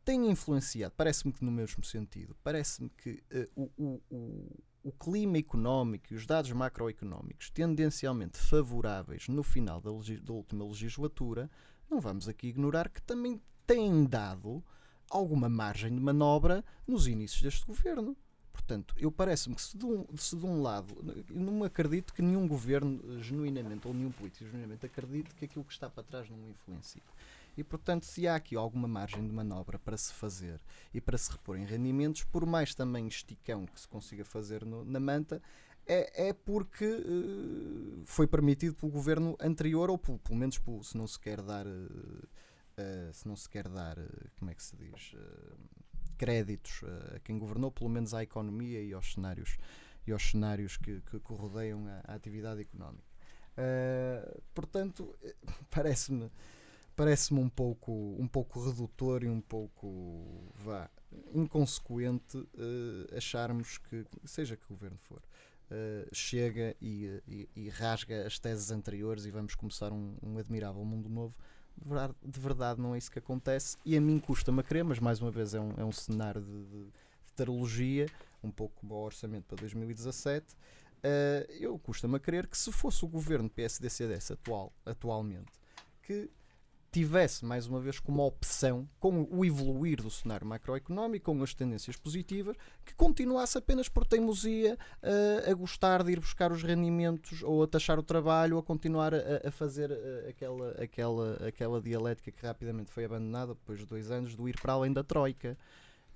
tem 0.05 0.31
influenciado, 0.31 0.95
parece-me 0.97 1.33
que 1.33 1.45
no 1.45 1.51
mesmo 1.51 1.83
sentido, 1.85 2.37
parece-me 2.43 2.89
que 2.91 3.23
eh, 3.31 3.49
o, 3.57 3.71
o, 3.77 4.03
o, 4.09 4.65
o 4.87 4.93
clima 4.93 5.37
económico 5.37 6.13
e 6.13 6.15
os 6.15 6.25
dados 6.25 6.53
macroeconómicos 6.53 7.51
tendencialmente 7.51 8.39
favoráveis 8.39 9.27
no 9.27 9.43
final 9.43 9.81
da, 9.81 9.91
da 10.23 10.33
última 10.33 10.65
legislatura, 10.65 11.51
não 11.91 11.99
vamos 11.99 12.29
aqui 12.29 12.47
ignorar 12.47 12.89
que 12.89 13.03
também 13.03 13.43
têm 13.67 14.05
dado 14.05 14.63
alguma 15.11 15.49
margem 15.49 15.93
de 15.93 16.01
manobra 16.01 16.65
nos 16.87 17.09
inícios 17.09 17.43
deste 17.43 17.67
governo. 17.67 18.17
Portanto, 18.53 18.95
eu 18.97 19.11
parece-me 19.11 19.57
que 19.57 19.63
se 19.63 19.77
de, 19.77 19.85
um, 19.85 20.07
se 20.17 20.37
de 20.37 20.47
um 20.47 20.63
lado, 20.63 20.95
não 21.31 21.65
acredito 21.65 22.15
que 22.15 22.23
nenhum 22.23 22.47
governo 22.47 23.01
eh, 23.19 23.23
genuinamente, 23.23 23.89
ou 23.89 23.93
nenhum 23.93 24.13
político 24.13 24.45
genuinamente 24.45 24.87
acredite 24.87 25.35
que 25.35 25.47
aquilo 25.47 25.65
que 25.65 25.73
está 25.73 25.91
para 25.91 26.05
trás 26.05 26.31
não 26.31 26.49
influencia. 26.49 27.03
E, 27.57 27.65
portanto, 27.65 28.05
se 28.05 28.27
há 28.29 28.35
aqui 28.37 28.55
alguma 28.57 28.87
margem 28.87 29.27
de 29.27 29.33
manobra 29.33 29.79
para 29.79 29.97
se 29.97 30.13
fazer 30.13 30.61
e 30.93 31.01
para 31.01 31.17
se 31.17 31.31
repor 31.31 31.57
em 31.59 31.65
rendimentos, 31.65 32.23
por 32.25 32.45
mais 32.47 32.75
também 32.75 33.07
esticão 33.09 33.67
que 33.67 33.81
se 33.81 33.89
consiga 33.89 34.25
fazer 34.25 34.65
no- 34.65 34.85
na 34.85 35.01
manta, 35.01 35.43
é, 35.87 36.29
é 36.29 36.33
porque 36.33 36.85
eh, 36.85 38.03
foi 38.05 38.27
permitido 38.27 38.75
pelo 38.75 38.91
governo 38.93 39.37
anterior, 39.41 39.89
ou 39.91 39.97
pelo, 39.99 40.19
pelo 40.19 40.37
menos 40.39 40.59
pelo- 40.59 40.83
se 40.85 40.97
não 40.97 41.07
se 41.07 41.19
quer 41.19 41.41
dar, 41.43 41.67
eh, 41.67 42.27
eh, 42.77 43.11
se 43.13 43.27
não 43.29 43.37
se 43.37 43.49
quer 43.49 43.69
dar, 43.69 43.97
eh, 43.99 44.09
como 44.39 44.51
é 44.51 44.55
que 44.55 44.63
se 44.63 44.77
diz, 44.77 45.13
eh, 45.15 45.55
créditos 46.19 46.83
a 47.15 47.21
quem 47.21 47.39
governou, 47.39 47.71
pelo 47.71 47.91
menos 47.91 48.15
à 48.15 48.23
economia 48.23 48.83
e 48.83 48.93
aos 48.93 49.13
cenários, 49.13 49.59
e 50.07 50.13
aos 50.13 50.31
cenários 50.31 50.77
que, 50.77 51.01
que, 51.03 51.21
que 51.21 51.33
rodeiam 51.35 51.87
a, 51.87 52.13
a 52.13 52.15
atividade 52.15 52.61
económica. 52.63 53.05
Portanto, 54.55 55.15
parece-me 55.71 56.31
parece-me 56.97 57.39
um 57.41 57.49
pouco 57.49 57.93
um 58.19 58.27
pouco 58.27 58.59
redutor 58.65 59.23
e 59.23 59.29
um 59.29 59.41
pouco 59.41 60.51
vá 60.55 60.91
inconsequente 61.35 62.39
eh, 62.59 63.17
acharmos 63.17 63.79
que 63.79 64.05
seja 64.25 64.57
que 64.57 64.67
governo 64.69 64.99
for 64.99 65.23
eh, 65.71 66.09
chega 66.13 66.75
e, 66.81 67.21
e- 67.29 67.49
e 67.55 67.69
rasga 67.69 68.27
as 68.27 68.39
teses 68.39 68.71
anteriores 68.71 69.25
e 69.27 69.31
vamos 69.31 69.55
começar 69.55 69.93
um, 69.93 70.17
um 70.23 70.39
admirável 70.39 70.85
mundo 70.85 71.09
novo. 71.09 71.35
De 71.77 71.87
verdade, 71.89 72.15
de 72.25 72.41
verdade 72.41 72.81
não 72.81 72.95
é 72.95 72.99
isso 72.99 73.11
que 73.11 73.19
acontece 73.19 73.77
e 73.85 73.97
a 73.97 74.01
mim 74.01 74.19
custa-me 74.19 74.61
a 74.61 74.63
crer 74.63 74.83
mas 74.85 74.99
mais 74.99 75.21
uma 75.21 75.31
vez 75.31 75.53
é 75.55 75.61
um, 75.61 75.73
é 75.77 75.85
um 75.85 75.93
cenário 75.93 76.41
de, 76.41 76.65
de, 76.65 76.85
de 77.27 77.33
tarologia 77.35 78.07
um 78.43 78.51
pouco 78.51 78.75
como 78.81 78.95
o 78.95 79.05
orçamento 79.05 79.45
para 79.45 79.57
2017 79.59 80.57
eh, 81.03 81.47
eu 81.61 81.79
custa-me 81.79 82.17
a 82.17 82.19
crer 82.19 82.47
que 82.47 82.57
se 82.57 82.73
fosse 82.73 83.05
o 83.05 83.09
governo 83.09 83.51
PSD-CDS 83.51 84.31
atual, 84.31 84.73
atualmente 84.87 85.53
que 86.03 86.31
tivesse 86.97 87.45
mais 87.45 87.67
uma 87.67 87.79
vez 87.79 88.01
como 88.01 88.27
opção, 88.27 88.89
com 88.99 89.29
o 89.31 89.45
evoluir 89.45 90.01
do 90.01 90.11
cenário 90.11 90.47
macroeconómico, 90.47 91.27
com 91.27 91.43
as 91.43 91.53
tendências 91.53 91.95
positivas, 91.95 92.57
que 92.87 92.95
continuasse 92.95 93.59
apenas 93.59 93.87
por 93.87 94.07
teimosia 94.07 94.79
eh, 95.03 95.51
a 95.51 95.53
gostar 95.53 96.03
de 96.03 96.13
ir 96.13 96.21
buscar 96.21 96.51
os 96.51 96.63
rendimentos 96.63 97.43
ou 97.43 97.63
a 97.63 97.67
taxar 97.67 97.99
o 97.99 98.03
trabalho 98.03 98.57
ou 98.57 98.61
a 98.61 98.63
continuar 98.63 99.13
a, 99.15 99.47
a 99.47 99.51
fazer 99.51 99.91
eh, 99.91 100.29
aquela, 100.31 100.71
aquela, 100.83 101.47
aquela 101.47 101.83
dialética 101.83 102.31
que 102.31 102.47
rapidamente 102.47 102.91
foi 102.91 103.05
abandonada 103.05 103.53
depois 103.53 103.81
de 103.81 103.85
dois 103.85 104.11
anos 104.11 104.35
do 104.35 104.49
ir 104.49 104.59
para 104.59 104.73
além 104.73 104.91
da 104.91 105.05
Troika. 105.05 105.55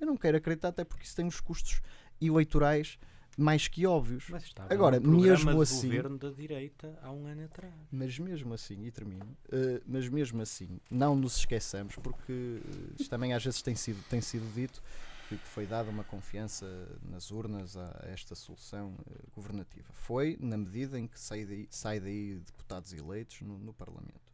Eu 0.01 0.07
não 0.07 0.17
quero 0.17 0.39
acreditar, 0.39 0.69
até 0.69 0.83
porque 0.83 1.05
isso 1.05 1.15
tem 1.15 1.27
os 1.27 1.41
custos 1.41 1.83
eleitorais 2.23 2.99
mais 3.41 3.67
que 3.69 3.87
óbvios. 3.87 4.27
Mas 4.29 4.45
estava 4.45 4.73
Agora, 4.73 5.01
no 5.01 5.21
mesmo 5.21 5.61
assim- 5.61 5.89
governo 5.89 6.19
da 6.19 6.31
direita 6.31 6.99
há 7.03 7.11
um 7.11 7.27
ano 7.27 7.45
atrás. 7.45 7.73
Mas 7.91 8.19
mesmo 8.19 8.53
assim, 8.55 8.85
e 8.85 8.91
termino, 8.91 9.37
eh, 9.51 9.81
mas 9.87 10.09
mesmo 10.09 10.41
assim, 10.43 10.81
não 10.91 11.17
nos 11.17 11.37
esqueçamos, 11.39 11.97
porque 11.97 12.61
isto 12.99 13.09
também 13.11 13.33
às 13.33 13.45
vezes 13.45 13.63
tem 13.63 13.75
sido, 13.75 14.03
tem 14.09 14.21
sido 14.21 14.45
dito 14.55 14.83
que 15.29 15.37
foi 15.37 15.65
dada 15.65 15.89
uma 15.89 16.03
confiança 16.03 16.67
nas 17.09 17.31
urnas 17.31 17.77
a, 17.77 18.01
esta 18.09 18.35
solução 18.35 18.95
eh, 19.11 19.15
governativa. 19.35 19.87
Foi 19.93 20.37
na 20.41 20.57
medida 20.57 20.99
em 20.99 21.07
que 21.07 21.19
sai 21.21 21.45
daí, 21.45 21.69
sai 21.71 22.01
daí 22.01 22.35
deputados 22.45 22.93
eleitos 22.93 23.41
no, 23.43 23.57
no 23.59 23.73
Parlamento. 23.73 24.31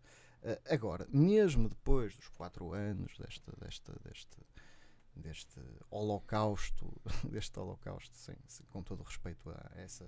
Agora, 0.70 1.08
mesmo 1.12 1.68
depois 1.68 2.14
dos 2.14 2.28
quatro 2.28 2.72
anos 2.72 3.18
desta, 3.18 3.52
desta, 3.60 3.92
deste, 4.04 4.36
deste 5.16 5.60
holocausto, 5.90 6.92
deste 7.30 7.58
holocausto, 7.58 8.14
sem, 8.16 8.36
com 8.70 8.82
todo 8.82 9.00
o 9.00 9.04
respeito 9.04 9.50
a 9.50 9.70
essa, 9.80 10.04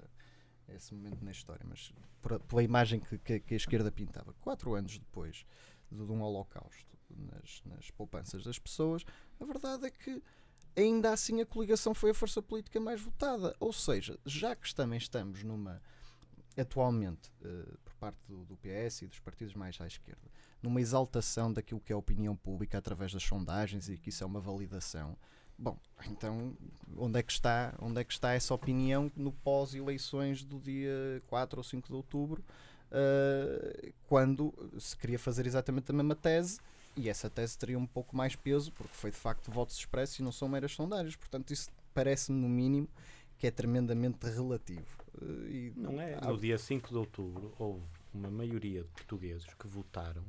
a 0.68 0.74
esse 0.74 0.94
momento 0.94 1.24
na 1.24 1.30
história, 1.30 1.64
mas 1.68 1.92
por- 2.20 2.38
pela 2.40 2.62
imagem 2.62 3.00
que, 3.00 3.18
que- 3.18 3.40
que 3.40 3.54
a 3.54 3.56
esquerda 3.56 3.90
pintava, 3.90 4.32
quatro 4.40 4.74
anos 4.74 4.98
depois 4.98 5.44
de, 5.90 5.96
de 6.04 6.12
um 6.12 6.22
holocausto 6.22 6.96
nas, 7.10 7.62
nas 7.64 7.90
poupanças 7.90 8.44
das 8.44 8.58
pessoas, 8.58 9.04
a 9.40 9.44
verdade 9.44 9.86
é 9.86 9.90
que 9.90 10.22
ainda 10.76 11.12
assim 11.12 11.40
a 11.40 11.46
coligação 11.46 11.92
foi 11.94 12.10
a 12.10 12.14
força 12.14 12.40
política 12.42 12.78
mais 12.78 13.00
votada. 13.00 13.56
Ou 13.58 13.72
seja, 13.72 14.18
já 14.24 14.54
que 14.54 14.72
também 14.74 14.98
estamos 14.98 15.42
numa, 15.42 15.82
atualmente, 16.60 17.30
uh, 17.42 17.78
por 17.84 17.94
parte 17.94 18.18
do, 18.26 18.44
do, 18.44 18.56
PS 18.56 19.02
e 19.02 19.06
dos 19.06 19.20
partidos 19.20 19.54
mais 19.54 19.80
à 19.80 19.86
esquerda, 19.86 20.30
numa 20.62 20.80
exaltação 20.80 21.52
daquilo 21.52 21.80
que 21.80 21.92
é 21.92 21.94
a 21.94 21.98
opinião 21.98 22.36
pública 22.36 22.78
através 22.78 23.12
das 23.12 23.22
sondagens 23.22 23.88
e 23.88 23.96
que 23.96 24.08
isso 24.10 24.22
é 24.22 24.26
uma 24.26 24.40
validação. 24.40 25.16
Bom, 25.58 25.76
então 26.06 26.56
onde 26.96 27.18
é 27.18 27.22
que 27.22 27.32
está, 27.32 27.74
onde 27.80 28.00
é 28.00 28.04
que 28.04 28.12
está 28.12 28.32
essa 28.32 28.54
opinião 28.54 29.10
no 29.16 29.32
pós-eleições 29.32 30.44
do 30.44 30.60
dia 30.60 31.22
4 31.26 31.58
ou 31.58 31.64
5 31.64 31.88
de 31.88 31.94
outubro, 31.94 32.44
uh, 32.92 33.92
quando 34.06 34.52
se 34.78 34.96
queria 34.96 35.18
fazer 35.18 35.46
exatamente 35.46 35.90
a 35.90 35.94
mesma 35.94 36.14
tese 36.14 36.60
e 36.98 37.08
essa 37.08 37.30
tese 37.30 37.56
teria 37.56 37.78
um 37.78 37.86
pouco 37.86 38.16
mais 38.16 38.34
peso, 38.34 38.72
porque 38.72 38.94
foi 38.94 39.12
de 39.12 39.16
facto 39.16 39.50
votos 39.52 39.76
expressos 39.76 40.18
e 40.18 40.22
não 40.22 40.32
são 40.32 40.48
meras 40.48 40.72
sondagens. 40.72 41.14
Portanto, 41.14 41.52
isso 41.52 41.70
parece-me, 41.94 42.40
no 42.40 42.48
mínimo, 42.48 42.88
que 43.38 43.46
é 43.46 43.50
tremendamente 43.52 44.26
relativo. 44.26 44.86
E, 45.22 45.72
não 45.76 46.00
é? 46.00 46.20
No 46.20 46.36
dia 46.38 46.58
5 46.58 46.88
de 46.88 46.96
outubro 46.96 47.54
houve 47.58 47.84
uma 48.12 48.30
maioria 48.30 48.82
de 48.82 48.88
portugueses 48.88 49.46
que 49.54 49.66
votaram 49.66 50.24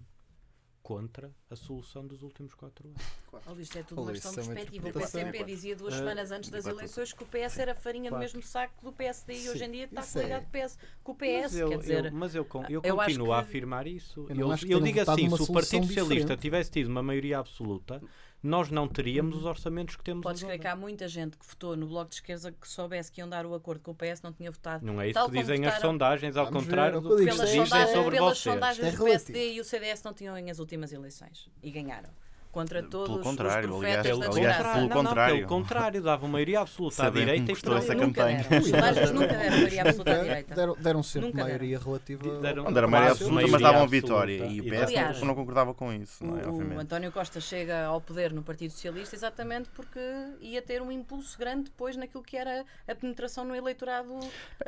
contra 0.89 1.31
a 1.51 1.55
solução 1.55 2.07
dos 2.07 2.23
últimos 2.23 2.55
quatro 2.55 2.87
anos. 2.87 3.01
Claro. 3.29 3.61
isto 3.61 3.77
é 3.77 3.83
tudo 3.83 4.01
uma 4.01 4.11
questão 4.11 4.31
de 4.31 4.37
perspectiva. 4.37 4.89
O 4.89 4.93
PCP 4.93 5.43
dizia 5.43 5.75
duas 5.75 5.93
semanas 5.93 6.31
antes 6.31 6.49
das 6.49 6.65
eleições 6.65 7.13
que 7.13 7.23
o 7.23 7.27
PS 7.27 7.59
era 7.59 7.75
farinha 7.75 8.09
claro. 8.09 8.15
do 8.15 8.25
mesmo 8.25 8.41
saco 8.41 8.83
do 8.83 8.91
PSD 8.91 9.43
e 9.43 9.49
hoje 9.49 9.63
em 9.65 9.71
dia 9.71 9.85
está 9.85 10.01
coligado 10.01 10.47
é. 10.51 10.65
PS, 10.65 10.79
com 11.03 11.11
o 11.11 11.15
PS. 11.15 11.23
Mas 11.43 11.55
eu, 11.55 11.69
quer 11.69 11.77
dizer, 11.77 12.05
eu, 12.05 12.11
mas 12.11 12.33
eu, 12.33 12.47
eu, 12.69 12.81
continuo 12.81 13.31
a 13.31 13.39
afirmar 13.39 13.85
isso. 13.85 14.25
Eu, 14.29 14.51
eu 14.67 14.79
digo 14.81 14.99
assim: 15.01 15.29
se 15.29 15.43
o 15.43 15.53
Partido 15.53 15.85
Socialista 15.85 16.35
tivesse 16.35 16.71
tido 16.71 16.87
uma 16.87 17.03
maioria 17.03 17.37
absoluta, 17.37 18.01
nós 18.41 18.69
não 18.69 18.87
teríamos 18.87 19.37
os 19.37 19.45
orçamentos 19.45 19.95
que 19.95 20.03
temos 20.03 20.23
Podes 20.23 20.43
crer 20.43 20.59
que 20.59 20.67
há 20.67 20.75
muita 20.75 21.07
gente 21.07 21.37
que 21.37 21.45
votou 21.45 21.75
no 21.75 21.87
Bloco 21.87 22.09
de 22.09 22.15
Esquerda 22.15 22.51
que 22.51 22.67
soubesse 22.67 23.11
que 23.11 23.19
iam 23.19 23.27
dar 23.27 23.45
o 23.45 23.53
acordo 23.53 23.81
com 23.81 23.91
o 23.91 23.95
PS, 23.95 24.21
não 24.21 24.31
tinha 24.31 24.49
votado. 24.49 24.85
Não 24.85 25.01
é 25.01 25.09
isso 25.09 25.25
que 25.25 25.31
dizem 25.31 25.65
as 25.65 25.79
sondagens, 25.79 26.37
ao 26.37 26.45
Vamos 26.45 26.63
contrário 26.63 27.01
ver, 27.01 27.09
do 27.09 27.17
que 27.17 27.25
dizem 27.25 27.65
sobre 27.65 28.17
pelas 28.17 28.37
sondagens 28.37 28.87
é 28.87 28.91
do 28.91 29.03
PSD 29.03 29.53
e 29.53 29.59
o 29.59 29.63
CDS 29.63 30.03
não 30.03 30.13
tinham 30.13 30.37
em 30.37 30.49
as 30.49 30.59
últimas 30.59 30.93
eleições. 30.93 31.49
E 31.61 31.69
ganharam 31.69 32.09
contra 32.51 32.81
todos 32.81 33.09
pelo 33.09 33.23
contrário, 33.23 33.69
os 33.69 33.83
aliás, 33.83 34.03
da 34.03 34.27
aliás, 34.27 34.57
pelo 34.57 34.87
não, 34.87 34.89
contrário. 34.89 35.33
Não, 35.33 35.47
pelo 35.47 35.47
contrário, 35.47 36.01
dava 36.01 36.27
maioria 36.27 36.61
absoluta 36.61 37.05
à 37.05 37.09
direita 37.09 37.51
e 37.51 37.55
para 37.55 37.77
essa 37.77 37.95
campanha. 37.95 38.45
Os 38.59 39.11
nunca 39.11 39.27
deram 39.27 39.57
maioria 39.57 39.81
absoluta 39.81 40.11
à 40.11 40.23
direita. 40.23 40.55
Deram, 40.55 40.75
deram 40.79 41.03
sempre 41.03 41.27
nunca 41.27 41.43
maioria 41.43 41.77
deram. 41.77 41.85
relativa. 41.85 42.39
Deram, 42.39 42.63
não 42.63 42.73
deram 42.73 42.89
maioria 42.89 43.11
absoluta, 43.11 43.47
mas 43.47 43.61
davam 43.61 43.87
vitória. 43.87 44.45
E 44.47 44.61
o 44.61 44.63
PS 44.63 44.71
aliás, 44.71 45.21
não 45.21 45.35
concordava 45.35 45.73
com 45.73 45.93
isso. 45.93 46.25
Não 46.25 46.37
é, 46.39 46.47
o 46.47 46.79
António 46.79 47.11
Costa 47.11 47.39
chega 47.39 47.85
ao 47.85 48.01
poder 48.01 48.33
no 48.33 48.41
Partido 48.41 48.71
Socialista 48.71 49.15
exatamente 49.15 49.69
porque 49.69 49.99
ia 50.41 50.61
ter 50.61 50.81
um 50.81 50.91
impulso 50.91 51.37
grande 51.37 51.65
depois 51.65 51.95
naquilo 51.95 52.23
que 52.23 52.35
era 52.35 52.65
a 52.87 52.95
penetração 52.95 53.45
no 53.45 53.55
eleitorado. 53.55 54.19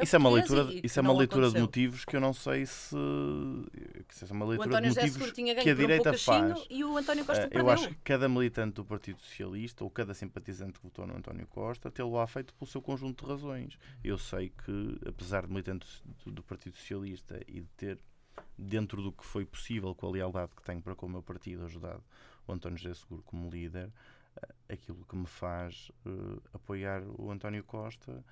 Isso 0.01 0.15
é 0.15 0.19
uma 0.19 0.29
leitura, 0.29 0.67
isso 0.83 0.99
é 0.99 1.01
uma 1.01 1.13
leitura 1.13 1.49
de 1.49 1.59
motivos 1.59 2.05
que 2.05 2.15
eu 2.15 2.21
não 2.21 2.33
sei 2.33 2.65
se. 2.65 2.95
Isso 4.09 4.25
é 4.29 4.33
uma 4.33 4.45
leitura 4.45 4.81
de 4.81 4.87
motivos 4.89 5.31
que 5.31 5.69
a 5.69 5.73
direita 5.73 6.13
faz. 6.13 6.63
E 6.69 6.83
o 6.83 6.95
António 6.95 7.25
Costa 7.25 7.49
Eu 7.51 7.70
acho 7.71 7.89
que 7.89 7.95
cada 8.03 8.27
militante 8.29 8.75
do 8.75 8.85
Partido 8.85 9.19
Socialista 9.19 9.83
ou 9.83 9.89
cada 9.89 10.13
simpatizante 10.13 10.79
que 10.79 10.83
votou 10.83 11.05
no 11.07 11.15
António 11.15 11.47
Costa 11.47 11.91
tê-lo-á 11.91 12.27
feito 12.27 12.53
pelo 12.53 12.69
seu 12.69 12.81
conjunto 12.81 13.25
de 13.25 13.31
razões. 13.31 13.77
Eu 14.03 14.17
sei 14.17 14.49
que, 14.49 14.99
apesar 15.07 15.45
de 15.45 15.49
militante 15.49 15.87
do, 16.25 16.31
do 16.31 16.43
Partido 16.43 16.75
Socialista 16.75 17.39
e 17.47 17.61
de 17.61 17.67
ter, 17.77 17.99
dentro 18.57 19.01
do 19.01 19.11
que 19.11 19.25
foi 19.25 19.45
possível, 19.45 19.93
com 19.95 20.07
a 20.07 20.11
lealdade 20.11 20.51
que 20.55 20.63
tenho 20.63 20.81
para 20.81 20.95
com 20.95 21.05
o 21.05 21.09
meu 21.09 21.23
partido, 21.23 21.65
ajudado 21.65 22.03
o 22.47 22.53
António 22.53 22.77
José 22.77 22.93
Seguro 22.95 23.23
como 23.23 23.49
líder, 23.49 23.91
eh, 24.35 24.73
aquilo 24.73 25.05
que 25.05 25.15
me 25.15 25.27
faz 25.27 25.91
uh, 26.05 26.41
apoiar 26.53 27.03
o 27.17 27.31
António 27.31 27.63
Costa 27.63 28.23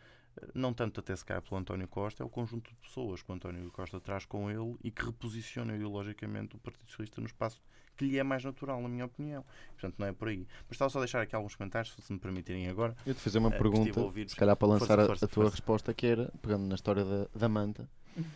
não 0.53 0.73
tanto 0.73 0.99
até 0.99 1.15
se 1.15 1.25
calhar 1.25 1.41
pelo 1.41 1.57
António 1.59 1.87
Costa, 1.87 2.23
é 2.23 2.25
o 2.25 2.29
conjunto 2.29 2.69
de 2.69 2.75
pessoas 2.77 3.21
que 3.21 3.31
o 3.31 3.33
António 3.33 3.71
Costa 3.71 3.99
traz 3.99 4.25
com 4.25 4.49
ele 4.49 4.77
e 4.83 4.91
que 4.91 5.03
reposicionam 5.03 5.75
ideologicamente 5.75 6.55
o 6.55 6.59
Partido 6.59 6.87
Socialista 6.87 7.21
no 7.21 7.27
espaço 7.27 7.61
que 7.99 8.05
lhe 8.05 8.17
é 8.17 8.23
mais 8.23 8.43
natural, 8.43 8.81
na 8.81 8.87
minha 8.87 9.05
opinião. 9.05 9.43
Portanto, 9.73 9.95
não 9.99 10.07
é 10.07 10.13
por 10.13 10.29
aí. 10.29 10.47
Mas 10.67 10.75
estava 10.75 10.89
só 10.89 10.99
a 10.99 11.01
deixar 11.01 11.21
aqui 11.21 11.35
alguns 11.35 11.55
comentários, 11.55 11.93
se 11.99 12.13
me 12.13 12.17
permitirem 12.17 12.69
agora. 12.69 12.95
Eu 13.05 13.13
te 13.13 13.19
fazer 13.19 13.39
uma 13.39 13.49
uh, 13.49 13.51
pergunta, 13.51 14.01
se 14.25 14.35
calhar 14.35 14.55
para 14.55 14.67
lançar 14.69 14.87
força, 14.87 15.03
a, 15.03 15.07
força, 15.07 15.25
a, 15.25 15.27
tua 15.27 15.43
força. 15.43 15.55
resposta, 15.57 15.93
que 15.93 16.07
era, 16.07 16.31
pegando 16.41 16.65
na 16.65 16.75
história 16.75 17.03
da, 17.03 17.27
da 17.35 17.49
manta, 17.49 17.89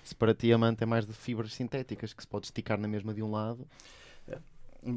se 0.04 0.14
para 0.14 0.34
ti 0.34 0.52
a 0.52 0.58
manta 0.58 0.84
é 0.84 0.86
mais 0.86 1.06
de 1.06 1.14
fibras 1.14 1.54
sintéticas 1.54 2.14
que 2.14 2.22
se 2.22 2.28
pode 2.28 2.48
esticar 2.48 2.78
na 2.78 2.88
mesma 2.88 3.14
de 3.14 3.24
um 3.24 3.32
lado. 3.32 3.66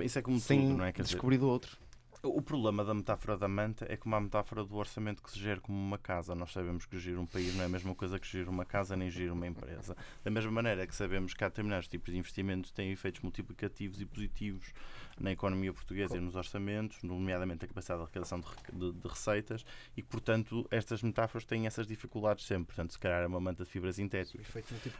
Isso 0.04 0.18
é 0.18 0.22
como 0.22 0.40
sem 0.40 0.62
tudo, 0.62 0.78
não 0.78 0.84
é? 0.84 0.92
Quer 0.92 1.02
descobrir 1.02 1.36
dizer, 1.36 1.46
do 1.46 1.52
outro. 1.52 1.78
O 2.22 2.40
problema 2.40 2.84
da 2.84 2.94
metáfora 2.94 3.36
da 3.36 3.46
manta 3.46 3.86
é 3.88 3.96
como 3.96 4.16
a 4.16 4.20
metáfora 4.20 4.64
do 4.64 4.76
orçamento 4.76 5.22
que 5.22 5.30
se 5.30 5.38
gera 5.38 5.60
como 5.60 5.76
uma 5.78 5.98
casa. 5.98 6.34
Nós 6.34 6.52
sabemos 6.52 6.86
que 6.86 6.98
gerir 6.98 7.18
um 7.18 7.26
país 7.26 7.54
não 7.54 7.62
é 7.62 7.66
a 7.66 7.68
mesma 7.68 7.94
coisa 7.94 8.18
que 8.18 8.26
gerir 8.26 8.48
uma 8.48 8.64
casa 8.64 8.96
nem 8.96 9.10
gerir 9.10 9.32
uma 9.32 9.46
empresa. 9.46 9.96
Da 10.24 10.30
mesma 10.30 10.50
maneira 10.50 10.86
que 10.86 10.94
sabemos 10.94 11.34
que 11.34 11.44
há 11.44 11.48
determinados 11.48 11.88
tipos 11.88 12.12
de 12.12 12.18
investimentos 12.18 12.70
que 12.70 12.76
têm 12.76 12.90
efeitos 12.90 13.20
multiplicativos 13.20 14.00
e 14.00 14.06
positivos 14.06 14.72
na 15.18 15.32
economia 15.32 15.72
portuguesa 15.72 16.16
e 16.16 16.20
nos 16.20 16.36
orçamentos, 16.36 17.02
nomeadamente 17.02 17.64
a 17.64 17.68
capacidade 17.68 18.00
de 18.00 18.04
arrecadação 18.04 18.40
de, 18.40 18.46
de, 18.72 18.92
de, 18.92 19.08
receitas, 19.08 19.64
e 19.96 20.02
que, 20.02 20.08
portanto, 20.08 20.66
estas 20.70 21.02
metáforas 21.02 21.44
têm 21.44 21.66
essas 21.66 21.86
dificuldades 21.86 22.44
sempre. 22.44 22.66
Portanto, 22.66 22.92
se 22.92 22.98
calhar 22.98 23.22
é 23.22 23.26
uma 23.26 23.40
manta 23.40 23.64
de 23.64 23.70
fibra 23.70 23.92
sintética. 23.92 24.42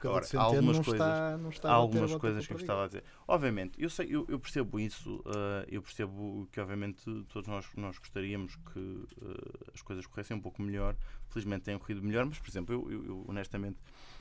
Agora, 0.03 0.27
há 0.35 0.43
algumas 0.43 0.79
coisas, 0.79 0.93
está, 0.95 1.39
está 1.51 1.71
há 1.71 1.75
algumas 1.75 2.15
coisas 2.17 2.47
que 2.47 2.53
eu 2.53 2.59
gostava 2.59 2.85
a 2.85 2.87
dizer. 2.87 3.05
Obviamente, 3.29 3.81
eu, 3.81 3.91
sei, 3.91 4.07
eu, 4.11 4.25
eu 4.29 4.39
percebo 4.39 4.81
isso, 4.81 5.17
uh, 5.17 5.67
eu 5.69 5.83
percebo 5.83 6.49
que, 6.51 6.61
obviamente, 6.61 7.05
todos 7.29 7.49
nós, 7.49 7.67
nós 7.77 7.99
gostaríamos 7.99 8.57
que 8.73 8.79
uh, 8.79 9.71
as 9.75 9.83
coisas 9.83 10.07
corressem 10.07 10.37
um 10.37 10.41
pouco 10.41 10.63
melhor. 10.63 10.97
Felizmente 11.29 11.65
têm 11.65 11.79
corrido 11.79 12.03
melhor, 12.03 12.25
mas, 12.25 12.39
por 12.39 12.49
exemplo, 12.49 12.75
eu, 12.75 12.91
eu, 12.91 13.07
eu 13.07 13.25
honestamente 13.29 13.79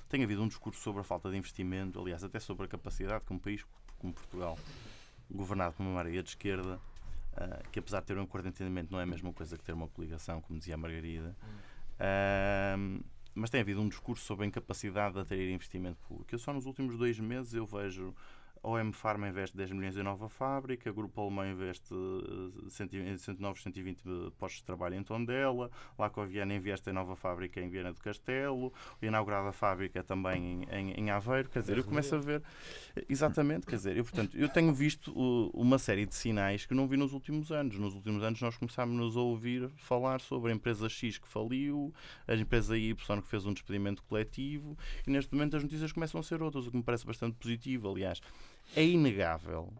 tem 0.10 0.24
havido 0.24 0.44
um 0.44 0.48
discurso 0.48 0.82
sobre 0.82 1.02
a 1.02 1.04
falta 1.04 1.30
de 1.30 1.38
investimento, 1.38 2.00
aliás, 2.00 2.24
até 2.24 2.40
sobre 2.40 2.66
a 2.66 2.68
capacidade 2.68 3.24
que 3.26 3.34
um 3.34 3.40
país 3.40 3.66
como 3.98 4.14
Portugal 4.14 4.58
governado 5.30 5.76
por 5.76 5.84
uma 5.84 5.94
maioria 5.94 6.24
de 6.24 6.30
esquerda, 6.30 6.80
uh, 7.34 7.70
que 7.72 7.80
apesar 7.80 8.02
de 8.02 8.08
ter 8.08 8.18
um 8.18 8.24
acordo 8.24 8.44
de 8.44 8.50
entendimento 8.50 8.92
não 8.92 9.00
é 9.00 9.04
a 9.04 9.08
mesma 9.08 9.32
coisa 9.34 9.58
que 9.58 9.64
ter 9.64 9.74
uma 9.74 9.88
coligação, 9.88 10.42
como 10.42 10.60
dizia 10.60 10.76
a 10.76 10.78
Margarida. 10.78 11.36
Uh, 11.96 13.04
mas 13.34 13.50
tem 13.50 13.60
havido 13.60 13.82
um 13.82 13.90
discurso 13.90 14.24
sobre 14.24 14.46
a 14.46 14.48
incapacidade 14.48 15.16
de 15.16 15.20
atrair 15.20 15.52
investimento 15.52 15.98
público. 16.08 16.34
Eu 16.34 16.40
só 16.40 16.54
nos 16.54 16.66
últimos 16.66 16.98
dois 16.98 17.20
meses 17.20 17.54
eu 17.54 17.66
vejo 17.66 18.16
OM 18.66 18.92
Pharma 18.92 19.28
investe 19.28 19.56
10 19.56 19.72
milhões 19.72 19.98
em 19.98 20.04
nova 20.04 20.28
fábrica, 20.28 20.92
Grupo 20.92 21.22
Alemão 21.22 21.48
investe 21.48 21.94
109, 22.70 23.62
120 23.62 24.04
postos 24.38 24.62
de 24.62 24.64
trabalho 24.66 24.96
em 24.96 25.04
Tondela, 25.04 25.70
Lacoviana 25.98 26.54
investe 26.54 26.90
em 26.90 26.94
nova 26.94 27.16
fábrica 27.16 27.62
em 27.62 27.70
Viana 27.70 27.94
do 27.94 28.00
Castelo, 28.00 28.74
inaugurada 29.02 29.50
a 29.50 29.54
fábrica 29.54 30.04
também 30.04 30.66
em, 30.72 30.92
em, 30.94 31.10
Aveiro. 31.12 31.50
Quer 31.50 31.60
dizer, 31.60 31.78
eu 31.78 31.84
começo 31.84 32.16
a 32.16 32.18
ver. 32.18 32.42
Exatamente, 33.08 33.68
quer 33.68 33.76
dizer, 33.76 33.98
eu, 33.98 34.04
portanto, 34.04 34.36
eu 34.36 34.50
tenho 34.50 34.74
visto 34.74 35.12
uh, 35.12 35.50
uma 35.54 35.78
série 35.78 36.06
de 36.06 36.16
sinais 36.16 36.66
que 36.66 36.74
não 36.74 36.88
vi 36.88 36.98
nos 36.98 37.14
últimos 37.14 37.52
anos. 37.52 37.78
Nos 37.78 37.94
últimos 37.94 38.24
anos 38.24 38.42
nós 38.42 38.58
começámos 38.58 39.16
a 39.16 39.20
ouvir 39.20 39.70
falar 39.76 40.22
sobre 40.22 40.52
a 40.52 40.56
empresa 40.56 40.90
X 40.90 41.18
que 41.18 41.28
faliu, 41.28 41.94
a 42.28 42.34
empresa 42.34 42.78
Y 42.78 42.96
que 43.22 43.28
fez 43.28 43.46
um 43.46 43.54
despedimento 43.54 44.02
coletivo, 44.04 44.78
e 45.06 45.12
neste 45.12 45.34
momento 45.34 45.56
as 45.56 45.64
notícias 45.64 45.92
começam 45.92 46.20
a 46.20 46.24
ser 46.24 46.42
outras, 46.42 46.66
o 46.66 46.72
que 46.72 46.78
me 46.78 46.84
parece 46.84 47.06
bastante 47.06 47.36
positivo, 47.36 47.90
aliás. 47.90 48.22
É 48.76 48.84
inegável 48.84 49.74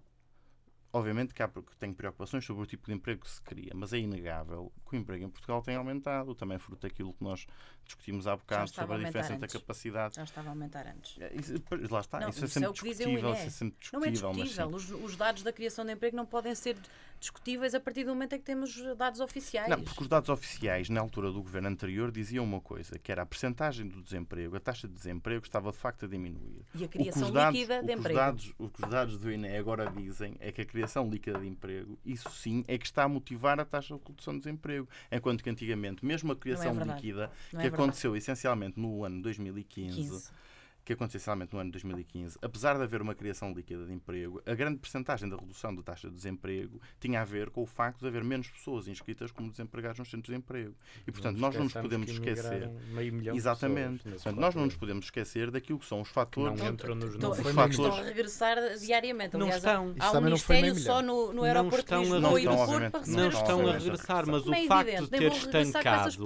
Obviamente 0.96 1.34
que 1.34 1.44
há, 1.44 1.52
tenho 1.78 1.94
preocupações 1.94 2.46
sobre 2.46 2.64
o 2.64 2.66
tipo 2.66 2.88
de 2.88 2.94
emprego 2.94 3.20
que 3.20 3.30
se 3.30 3.42
cria, 3.42 3.74
mas 3.76 3.92
é 3.92 3.98
inegável 3.98 4.72
que 4.90 4.96
o 4.96 4.98
emprego 4.98 5.26
em 5.26 5.30
Portugal 5.30 5.62
tem 5.62 5.76
aumentado, 5.76 6.34
também 6.34 6.58
fruto 6.58 6.88
daquilo 6.88 7.14
que 7.14 7.22
nós 7.22 7.46
discutimos 7.84 8.26
há 8.28 8.38
bocado 8.38 8.70
sobre 8.70 8.96
a 8.96 8.98
diferença 9.00 9.34
entre 9.34 9.46
a 9.46 9.50
capacidade. 9.50 10.16
Já 10.16 10.24
estava 10.24 10.48
a 10.48 10.52
aumentar 10.52 10.88
antes. 10.88 11.20
É, 11.20 11.36
isso, 11.36 11.62
lá 11.92 12.00
está, 12.00 12.22
não, 12.22 12.30
isso, 12.30 12.46
é 12.46 12.48
sempre 12.48 12.70
é 12.70 12.72
discutível. 12.72 13.34
Isso 13.34 13.42
é 13.42 13.50
sempre 13.50 13.78
discutível 13.78 14.00
não 14.00 14.08
é 14.08 14.44
discutível. 14.44 14.68
Os, 14.70 14.90
os, 14.90 15.18
dados 15.18 15.44
da 15.44 15.52
criação 15.52 15.84
de 15.84 15.92
emprego 15.92 16.16
não 16.16 16.26
podem 16.26 16.56
ser 16.56 16.78
discutíveis 17.20 17.74
a 17.74 17.80
partir 17.80 18.04
do 18.04 18.10
momento 18.10 18.34
em 18.34 18.40
que 18.40 18.46
temos 18.46 18.76
dados 18.98 19.20
oficiais. 19.20 19.70
Não, 19.70 19.82
porque 19.82 20.04
os 20.04 20.08
dados 20.08 20.30
oficiais, 20.30 20.90
na 20.90 21.02
altura 21.02 21.32
do 21.32 21.42
governo 21.42 21.68
anterior, 21.68 22.12
diziam 22.12 22.44
uma 22.44 22.62
coisa, 22.62 22.98
que 23.00 23.12
era 23.12 23.24
a 23.24 23.26
percentagem 23.26 23.88
do 23.88 24.02
desemprego, 24.02 24.56
a 24.56 24.60
taxa 24.60 24.88
de 24.88 24.94
desemprego 24.94 25.46
estava 25.46 25.72
de 25.72 25.78
facto 25.78 26.06
a 26.06 26.08
diminuir. 26.08 26.66
E 26.74 26.84
a 26.84 26.88
criação 26.88 27.32
dados, 27.32 27.60
líquida 27.60 27.84
de 27.84 27.94
emprego. 27.94 28.20
Dados, 28.20 28.54
o 28.58 28.70
que 28.70 28.84
os 28.84 28.90
dados 28.90 29.18
do 29.18 29.32
INE 29.32 29.56
agora 29.58 29.92
dizem 29.92 30.36
é 30.40 30.52
que 30.52 30.62
a 30.62 30.66
criação 30.66 31.10
líquida 31.10 31.40
de 31.40 31.48
emprego, 31.48 31.98
isso 32.06 32.30
sim, 32.30 32.64
é 32.68 32.78
que 32.78 32.86
está 32.86 33.04
a 33.04 33.08
motivar 33.08 33.60
a 33.60 33.66
taxa 33.66 33.96
de 33.96 34.02
redução 34.06 34.34
de 34.34 34.40
desemprego. 34.40 34.88
Enquanto 35.12 35.44
que 35.44 35.50
antigamente, 35.50 36.06
mesmo 36.06 36.32
a 36.32 36.36
criação 36.36 36.80
é 36.80 36.84
líquida, 36.84 37.32
que 37.50 37.58
é 37.58 37.68
aconteceu 37.68 38.16
essencialmente 38.16 38.80
no 38.80 39.04
ano 39.04 39.22
2015, 39.22 39.96
15 39.96 40.46
que 40.86 40.94
aconteceu 40.94 41.18
essencialmente 41.18 41.52
no 41.54 41.60
ano 41.60 41.70
de 41.72 41.74
2015, 41.74 42.38
apesar 42.44 42.78
de 42.78 42.84
haver 42.84 43.02
uma 43.02 43.16
criação 43.16 43.52
líquida 43.52 43.84
de 43.86 43.92
emprego, 43.92 44.42
a 44.46 44.54
grande 44.54 44.78
percentagem 44.78 45.28
da 45.28 45.36
redução 45.36 45.74
da 45.76 45.82
taxa 45.82 46.08
de 46.08 46.14
desemprego 46.16 46.80
tinha 47.00 47.22
a 47.22 47.26
ver 47.26 47.50
com 47.50 47.64
o 47.64 47.66
facto 47.66 48.00
de 48.02 48.08
haver 48.08 48.24
menos 48.24 48.48
pessoas 48.50 48.88
inscritas 48.88 49.32
como 49.32 49.50
desempregados 49.50 49.98
nos 49.98 50.10
centros 50.10 50.32
de 50.32 50.38
emprego. 50.38 50.76
E, 51.08 51.12
portanto, 51.12 51.38
nós 51.40 51.56
não 51.56 51.64
nos 51.64 51.74
podemos 51.74 52.10
esquecer. 52.10 52.70
Meio 52.94 53.12
milhão 53.14 53.36
Exatamente. 53.36 54.04
De 54.04 54.12
portanto, 54.12 54.40
nós 54.40 54.54
não 54.54 54.66
nos 54.66 54.76
podemos 54.78 55.06
esquecer 55.06 55.50
daquilo 55.50 55.80
que 55.80 55.86
são 55.86 56.02
os 56.02 56.10
fatores. 56.10 56.60
não 56.60 56.70
entram 56.70 56.94
nos 56.96 57.16
Estão, 57.16 57.32
os 57.32 57.40
foi 57.40 57.52
fatores- 57.54 57.80
estão 57.80 57.96
a 57.98 58.02
regressar 58.04 58.58
diariamente. 58.80 59.34
Não 59.36 59.42
Aliás, 59.48 59.64
estão. 59.64 59.96
Há 60.00 60.10
um 60.10 60.14
também 60.14 60.30
não 60.30 60.38
foi 60.38 60.56
meio 60.62 60.68
ministério 60.76 60.96
só 60.96 61.02
no, 61.02 61.28
no 61.28 61.34
Não 61.34 61.44
aeroporto 61.44 61.80
estão 61.80 62.04
de 62.04 62.12
a- 62.12 62.14
Lisboa 62.14 62.40
e 62.42 62.46
não, 62.46 62.56
Porto 62.56 62.62
obviamente, 62.70 62.92
para 62.92 63.00
não 63.00 63.06
receber 63.06 63.22
Não 63.22 63.28
as 63.28 63.36
estão 63.36 63.68
a 63.68 63.74
regressar, 63.74 64.28
mas 64.28 64.48
o 64.48 64.68
facto 64.68 65.02
de 65.02 65.08
ter 65.10 65.32
estancado, 65.32 66.18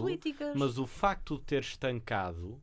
mas 0.56 0.78
o 0.78 0.86
facto 0.86 1.38
de 1.38 1.44
ter 1.44 1.62
estancado 1.62 2.62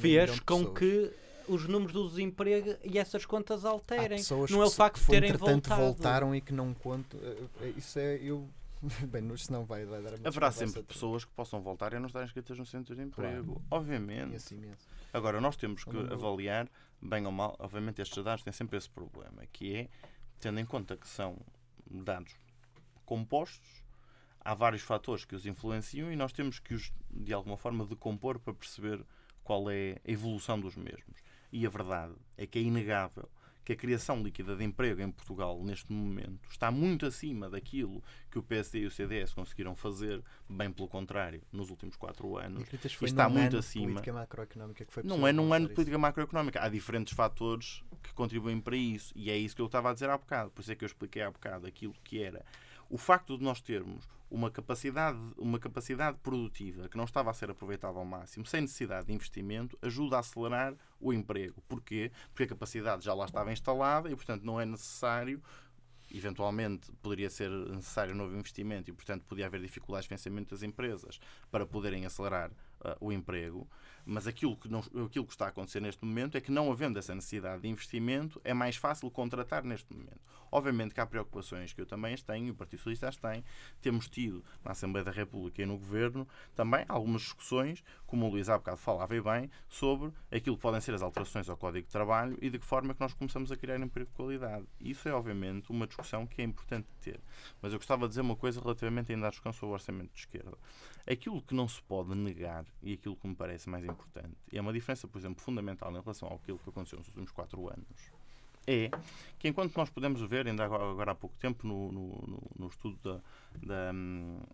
fez 0.00 0.40
com 0.40 0.66
que 0.74 1.10
os 1.48 1.66
números 1.68 1.92
do 1.92 2.08
desemprego 2.08 2.76
e 2.82 2.98
essas 2.98 3.26
contas 3.26 3.64
alterem. 3.64 4.18
pessoas 4.18 4.50
Não 4.50 4.62
é 4.62 4.66
o 4.66 4.70
que 4.70 4.76
facto 4.76 5.00
de 5.00 5.06
terem 5.06 5.28
entretanto, 5.30 5.68
voltado. 5.68 5.82
voltaram 5.82 6.34
e 6.34 6.40
que 6.40 6.52
não 6.52 6.72
conto. 6.74 7.18
eh, 7.22 7.36
eh, 7.60 7.72
Isso 7.76 7.98
é. 7.98 8.16
Eu. 8.16 8.48
Bem, 9.08 9.22
não- 9.22 9.34
isso 9.34 9.50
não 9.52 9.64
vai, 9.64 9.84
vai 9.86 10.02
dar 10.02 10.14
Haverá 10.26 10.50
sempre 10.52 10.82
pessoas 10.82 11.24
que 11.24 11.30
possam 11.32 11.60
voltar 11.62 11.92
e 11.94 11.98
não 11.98 12.06
estar 12.06 12.22
inscritas 12.24 12.58
no 12.58 12.66
centro 12.66 12.94
de 12.94 13.02
emprego. 13.02 13.54
Conheço 13.54 13.64
Obviamente. 13.70 14.54
imenso. 14.54 14.86
Agora, 15.12 15.40
nós 15.40 15.56
temos 15.56 15.84
que 15.84 15.92
não 15.94 16.04
vou- 16.04 16.12
avaliar, 16.12 16.68
bem 17.00 17.24
ou 17.24 17.32
mal, 17.32 17.56
obviamente 17.58 18.02
estes 18.02 18.22
dados 18.22 18.42
têm 18.42 18.52
sempre 18.52 18.76
esse 18.76 18.90
problema, 18.90 19.42
que 19.52 19.74
é, 19.74 19.88
tendo 20.40 20.58
em 20.60 20.66
conta 20.66 20.96
que 20.96 21.08
são 21.08 21.36
dados 21.90 22.34
compostos, 23.06 23.82
há 24.40 24.54
vários 24.54 24.82
fatores 24.82 25.24
que 25.24 25.34
os 25.34 25.46
influenciam 25.46 26.12
e 26.12 26.16
nós 26.16 26.32
temos 26.32 26.58
que 26.58 26.74
os, 26.74 26.92
de 27.10 27.32
alguma 27.32 27.56
forma, 27.56 27.86
decompor 27.86 28.38
para 28.38 28.52
perceber 28.52 29.02
qual 29.44 29.70
é 29.70 29.98
a 30.06 30.10
evolução 30.10 30.58
dos 30.58 30.74
mesmos. 30.74 31.22
E 31.52 31.64
a 31.66 31.70
verdade 31.70 32.14
é 32.36 32.46
que 32.46 32.58
é 32.58 32.62
inegável 32.62 33.28
que 33.64 33.72
a 33.72 33.76
criação 33.76 34.22
líquida 34.22 34.54
de 34.54 34.62
emprego 34.62 35.00
em 35.00 35.10
Portugal, 35.10 35.58
neste 35.64 35.90
momento, 35.90 36.46
está 36.50 36.70
muito 36.70 37.06
acima 37.06 37.48
daquilo 37.48 38.02
que 38.30 38.38
o 38.38 38.42
PSD 38.42 38.80
e 38.80 38.86
o 38.86 38.90
CDS 38.90 39.32
conseguiram 39.32 39.74
fazer, 39.74 40.22
bem 40.46 40.70
pelo 40.70 40.86
contrário, 40.86 41.40
nos 41.50 41.70
últimos 41.70 41.96
quatro 41.96 42.38
E 42.38 42.44
anos. 42.44 42.68
foi 42.92 43.08
está 43.08 43.26
num 43.26 43.36
muito 43.36 43.52
ano 43.52 43.58
acima. 43.58 43.86
política 43.86 44.12
macroeconómica 44.12 44.84
que 44.84 44.92
foi 44.92 45.02
Não 45.02 45.26
é 45.26 45.32
num 45.32 45.50
ano 45.54 45.64
de 45.64 45.70
isso? 45.70 45.76
política 45.76 45.96
macroeconómica. 45.96 46.62
Há 46.62 46.68
diferentes 46.68 47.14
fatores 47.14 47.82
que 48.02 48.12
contribuem 48.12 48.60
para 48.60 48.76
isso. 48.76 49.14
E 49.16 49.30
é 49.30 49.36
isso 49.38 49.56
que 49.56 49.62
eu 49.62 49.66
estava 49.66 49.90
a 49.90 49.94
dizer 49.94 50.10
há 50.10 50.18
bocado. 50.18 50.50
Por 50.50 50.60
isso 50.60 50.72
é 50.72 50.74
que 50.74 50.84
eu 50.84 50.86
expliquei 50.88 51.22
há 51.22 51.30
bocado 51.30 51.66
aquilo 51.66 51.94
que 52.04 52.22
era 52.22 52.44
o 52.90 52.98
facto 52.98 53.36
de 53.36 53.44
nós 53.44 53.60
termos 53.60 54.08
uma 54.30 54.50
capacidade, 54.50 55.18
uma 55.36 55.58
capacidade 55.58 56.18
produtiva 56.18 56.88
que 56.88 56.96
não 56.96 57.04
estava 57.04 57.30
a 57.30 57.34
ser 57.34 57.50
aproveitada 57.50 57.98
ao 57.98 58.04
máximo, 58.04 58.44
sem 58.44 58.62
necessidade 58.62 59.06
de 59.06 59.12
investimento, 59.12 59.78
ajuda 59.80 60.16
a 60.16 60.20
acelerar 60.20 60.74
o 61.00 61.12
emprego. 61.12 61.62
Porquê? 61.68 62.10
Porque 62.30 62.44
a 62.44 62.48
capacidade 62.48 63.04
já 63.04 63.14
lá 63.14 63.26
estava 63.26 63.52
instalada 63.52 64.10
e, 64.10 64.16
portanto, 64.16 64.42
não 64.42 64.60
é 64.60 64.66
necessário 64.66 65.40
eventualmente 66.10 66.92
poderia 67.02 67.30
ser 67.30 67.50
necessário 67.50 68.14
novo 68.14 68.36
investimento 68.36 68.90
e, 68.90 68.92
portanto, 68.92 69.24
podia 69.24 69.46
haver 69.46 69.60
dificuldades 69.60 70.04
de 70.04 70.08
financiamento 70.08 70.50
das 70.50 70.62
empresas 70.62 71.18
para 71.50 71.66
poderem 71.66 72.06
acelerar 72.06 72.50
ah, 72.80 72.96
o 73.00 73.12
emprego. 73.12 73.68
Mas 74.06 74.26
aquilo 74.26 74.56
que, 74.56 74.68
não, 74.68 74.80
aquilo 74.80 75.24
que 75.24 75.32
está 75.32 75.46
a 75.46 75.48
acontecer 75.48 75.80
neste 75.80 76.04
momento 76.04 76.36
é 76.36 76.40
que, 76.40 76.50
não 76.50 76.70
havendo 76.70 76.98
essa 76.98 77.14
necessidade 77.14 77.62
de 77.62 77.68
investimento, 77.68 78.40
é 78.44 78.52
mais 78.52 78.76
fácil 78.76 79.10
contratar 79.10 79.64
neste 79.64 79.92
momento. 79.92 80.20
Obviamente 80.50 80.94
que 80.94 81.00
há 81.00 81.06
preocupações 81.06 81.72
que 81.72 81.80
eu 81.80 81.86
também 81.86 82.14
as 82.14 82.22
tenho, 82.22 82.52
o 82.52 82.54
Partido 82.54 82.78
Socialista 82.78 83.08
as 83.08 83.16
tem. 83.16 83.44
Temos 83.80 84.08
tido 84.08 84.44
na 84.64 84.70
Assembleia 84.70 85.04
da 85.04 85.10
República 85.10 85.62
e 85.62 85.66
no 85.66 85.76
Governo 85.76 86.28
também 86.54 86.84
algumas 86.88 87.22
discussões, 87.22 87.82
como 88.06 88.26
o 88.26 88.30
Luís 88.30 88.48
há 88.48 88.56
bocado 88.56 88.76
falava 88.76 89.16
e 89.16 89.20
bem, 89.20 89.50
sobre 89.68 90.12
aquilo 90.30 90.54
que 90.56 90.62
podem 90.62 90.80
ser 90.80 90.94
as 90.94 91.02
alterações 91.02 91.48
ao 91.48 91.56
Código 91.56 91.86
de 91.86 91.92
Trabalho 91.92 92.38
e 92.40 92.50
de 92.50 92.58
que 92.58 92.64
forma 92.64 92.92
é 92.92 92.94
que 92.94 93.00
nós 93.00 93.14
começamos 93.14 93.50
a 93.50 93.56
criar 93.56 93.80
emprego 93.80 94.08
de 94.08 94.16
qualidade. 94.16 94.64
Isso 94.78 95.08
é, 95.08 95.12
obviamente, 95.12 95.70
uma 95.70 95.86
discussão 95.86 96.24
que 96.26 96.40
é 96.40 96.44
importante 96.44 96.86
ter. 97.00 97.20
Mas 97.60 97.72
eu 97.72 97.78
gostava 97.78 98.02
de 98.02 98.10
dizer 98.10 98.20
uma 98.20 98.36
coisa 98.36 98.60
relativamente 98.60 99.12
ainda 99.12 99.26
à 99.26 99.30
discussão 99.30 99.52
sobre 99.52 99.70
o 99.70 99.72
orçamento 99.72 100.12
de 100.12 100.20
esquerda. 100.20 100.56
Aquilo 101.04 101.42
que 101.42 101.54
não 101.54 101.66
se 101.66 101.82
pode 101.82 102.14
negar 102.14 102.64
e 102.82 102.94
aquilo 102.94 103.16
que 103.16 103.26
me 103.26 103.34
parece 103.34 103.68
mais 103.68 103.84
importante, 103.84 103.93
e 104.52 104.58
é 104.58 104.60
uma 104.60 104.72
diferença, 104.72 105.06
por 105.08 105.18
exemplo, 105.18 105.42
fundamental 105.42 105.90
em 105.90 106.00
relação 106.00 106.28
àquilo 106.28 106.58
que 106.58 106.68
aconteceu 106.68 106.98
nos 106.98 107.08
últimos 107.08 107.30
quatro 107.30 107.68
anos, 107.68 107.86
é 108.66 108.90
que 109.38 109.46
enquanto 109.48 109.76
nós 109.76 109.90
podemos 109.90 110.20
ver, 110.22 110.46
ainda 110.46 110.64
agora, 110.64 111.12
há 111.12 111.14
pouco 111.14 111.36
tempo, 111.38 111.66
no, 111.66 111.92
no, 111.92 112.50
no- 112.58 112.66
estudo 112.68 112.98
da, 113.02 113.20
da, 113.62 113.92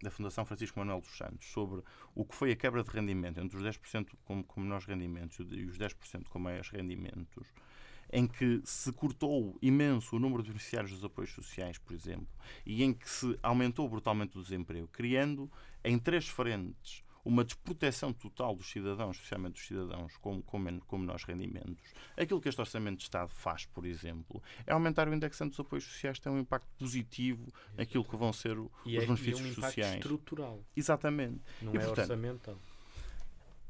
da 0.03 0.11
Fundação 0.11 0.45
Francisco 0.45 0.78
Manuel 0.80 1.01
dos 1.01 1.16
Santos, 1.16 1.47
sobre 1.47 1.82
o 2.14 2.24
que 2.24 2.34
foi 2.34 2.51
a 2.51 2.57
quebra 2.57 2.82
de 2.82 2.91
rendimento 2.91 3.38
entre 3.38 3.57
os 3.57 3.62
10% 3.62 4.09
com, 4.24 4.43
com 4.43 4.61
menores 4.61 4.84
rendimentos 4.84 5.38
e 5.38 5.64
os 5.64 5.78
10% 5.78 6.24
com 6.28 6.38
maiores 6.41 6.68
rendimentos, 6.70 7.47
em 8.12 8.26
que 8.26 8.61
se 8.64 8.93
cortou 8.93 9.57
imenso 9.62 10.16
o 10.16 10.18
número 10.18 10.43
de 10.43 10.49
beneficiários 10.49 10.91
dos 10.91 11.05
apoios 11.05 11.30
sociais, 11.32 11.78
por 11.78 11.93
exemplo, 11.95 12.26
e 12.66 12.82
em 12.82 12.93
que 12.93 13.09
se 13.09 13.38
aumentou 13.41 13.88
brutalmente 13.88 14.36
o 14.36 14.43
desemprego, 14.43 14.88
criando 14.88 15.49
em 15.84 15.97
três 15.97 16.26
frentes 16.26 17.05
uma 17.25 17.45
desproteção 17.45 18.12
total 18.12 18.55
dos 18.57 18.71
cidadãos, 18.71 19.16
especialmente 19.16 19.53
dos 19.55 19.66
cidadãos 19.66 20.16
com, 20.16 20.41
com, 20.43 20.59
men 20.59 20.79
com 20.81 20.99
menores 20.99 21.25
rendimentos. 21.25 21.93
Aquilo 22.16 22.41
que 22.41 22.49
este 22.49 22.61
Orçamento 22.61 22.99
de 22.99 23.03
Estado 23.05 23.31
faz, 23.35 23.66
por 23.66 23.85
exemplo, 23.85 24.43
é 24.66 24.73
aumentar 24.73 25.09
o 25.09 25.14
indexante 25.14 25.51
dos 25.51 25.61
apoios 25.61 25.85
sociais, 25.85 26.18
tem 26.18 26.33
um 26.33 26.39
impacto 26.39 26.68
positivo 26.79 27.47
naquilo 27.77 28.05
que 28.05 28.16
vão 28.16 28.33
ser 28.33 28.59
o- 28.59 28.71
E 28.87 28.97
os 28.97 28.97
é, 28.97 29.01
e 29.01 29.05
é 29.05 29.07
benefícios 29.07 29.41
um 29.41 29.51
impacto 29.53 29.61
sociais. 29.66 29.95
estrutural, 29.97 30.64
Exatamente. 30.77 31.41
não 31.61 31.75
E, 31.75 31.77
é 31.77 31.81
portanto, 31.81 31.99
orçamental. 32.11 32.57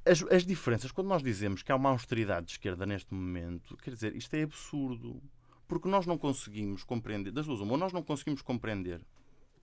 as, 0.05 0.22
as 0.24 0.46
diferenças, 0.46 0.90
quando 0.92 1.09
nós 1.09 1.22
dizemos 1.22 1.62
que 1.62 1.70
há 1.72 1.76
uma 1.76 1.90
austeridade 1.90 2.46
de 2.46 2.53
esquerda 2.53 2.86
neste 2.86 3.12
momento, 3.12 3.76
quer 3.78 3.90
dizer, 3.90 4.14
isto 4.16 4.32
é 4.34 4.42
absurdo. 4.42 5.20
Porque 5.68 5.88
nós 5.88 6.05
não 6.05 6.18
conseguimos 6.18 6.82
compreender, 6.82 7.30
das 7.30 7.46
duas, 7.46 7.61
uma, 7.61 7.76
nós 7.76 7.92
não 7.92 8.03
conseguimos 8.03 8.42
compreender 8.42 9.01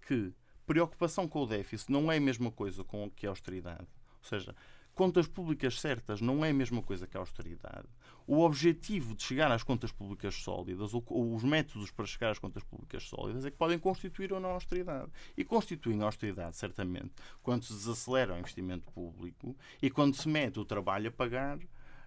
que 0.07 0.31
preocupação 0.67 1.27
com 1.27 1.43
o 1.43 1.47
déficit 1.47 1.91
não 1.91 2.11
é 2.11 2.17
a 2.17 2.21
mesma 2.21 2.51
coisa 2.51 2.83
com 2.83 3.09
que 3.09 3.25
a 3.25 3.29
austeridade. 3.29 3.87
Ou 4.21 4.29
seja, 4.29 4.53
contas 4.93 5.25
públicas 5.25 5.79
certas 5.79 6.19
não 6.19 6.43
é 6.43 6.49
a 6.49 6.53
mesma 6.53 6.83
coisa 6.83 7.07
que 7.07 7.15
a 7.15 7.21
austeridade. 7.21 7.87
O 8.27 8.41
objetivo 8.41 9.15
de 9.15 9.23
chegar 9.23 9.49
às 9.49 9.63
contas 9.63 9.93
públicas 9.93 10.35
sólidas, 10.35 10.93
ou, 10.93 11.01
ou 11.07 11.33
os 11.33 11.43
métodos 11.43 11.89
para 11.89 12.05
chegar 12.05 12.31
às 12.31 12.37
contas 12.37 12.63
públicas 12.63 13.03
sólidas, 13.03 13.45
é 13.45 13.49
que 13.49 13.55
podem 13.55 13.79
constituir 13.79 14.33
ou 14.33 14.41
não 14.41 14.49
austeridade. 14.49 15.09
E 15.37 15.45
constituem 15.45 16.01
a 16.01 16.05
austeridade, 16.05 16.57
certamente, 16.57 17.13
quando 17.41 17.63
se 17.63 17.71
desacelera 17.71 18.35
o 18.35 18.37
investimento 18.37 18.91
público 18.91 19.55
e 19.81 19.89
quando 19.89 20.15
se 20.15 20.27
mete 20.27 20.59
o 20.59 20.65
trabalho 20.65 21.07
a 21.07 21.11
pagar 21.11 21.57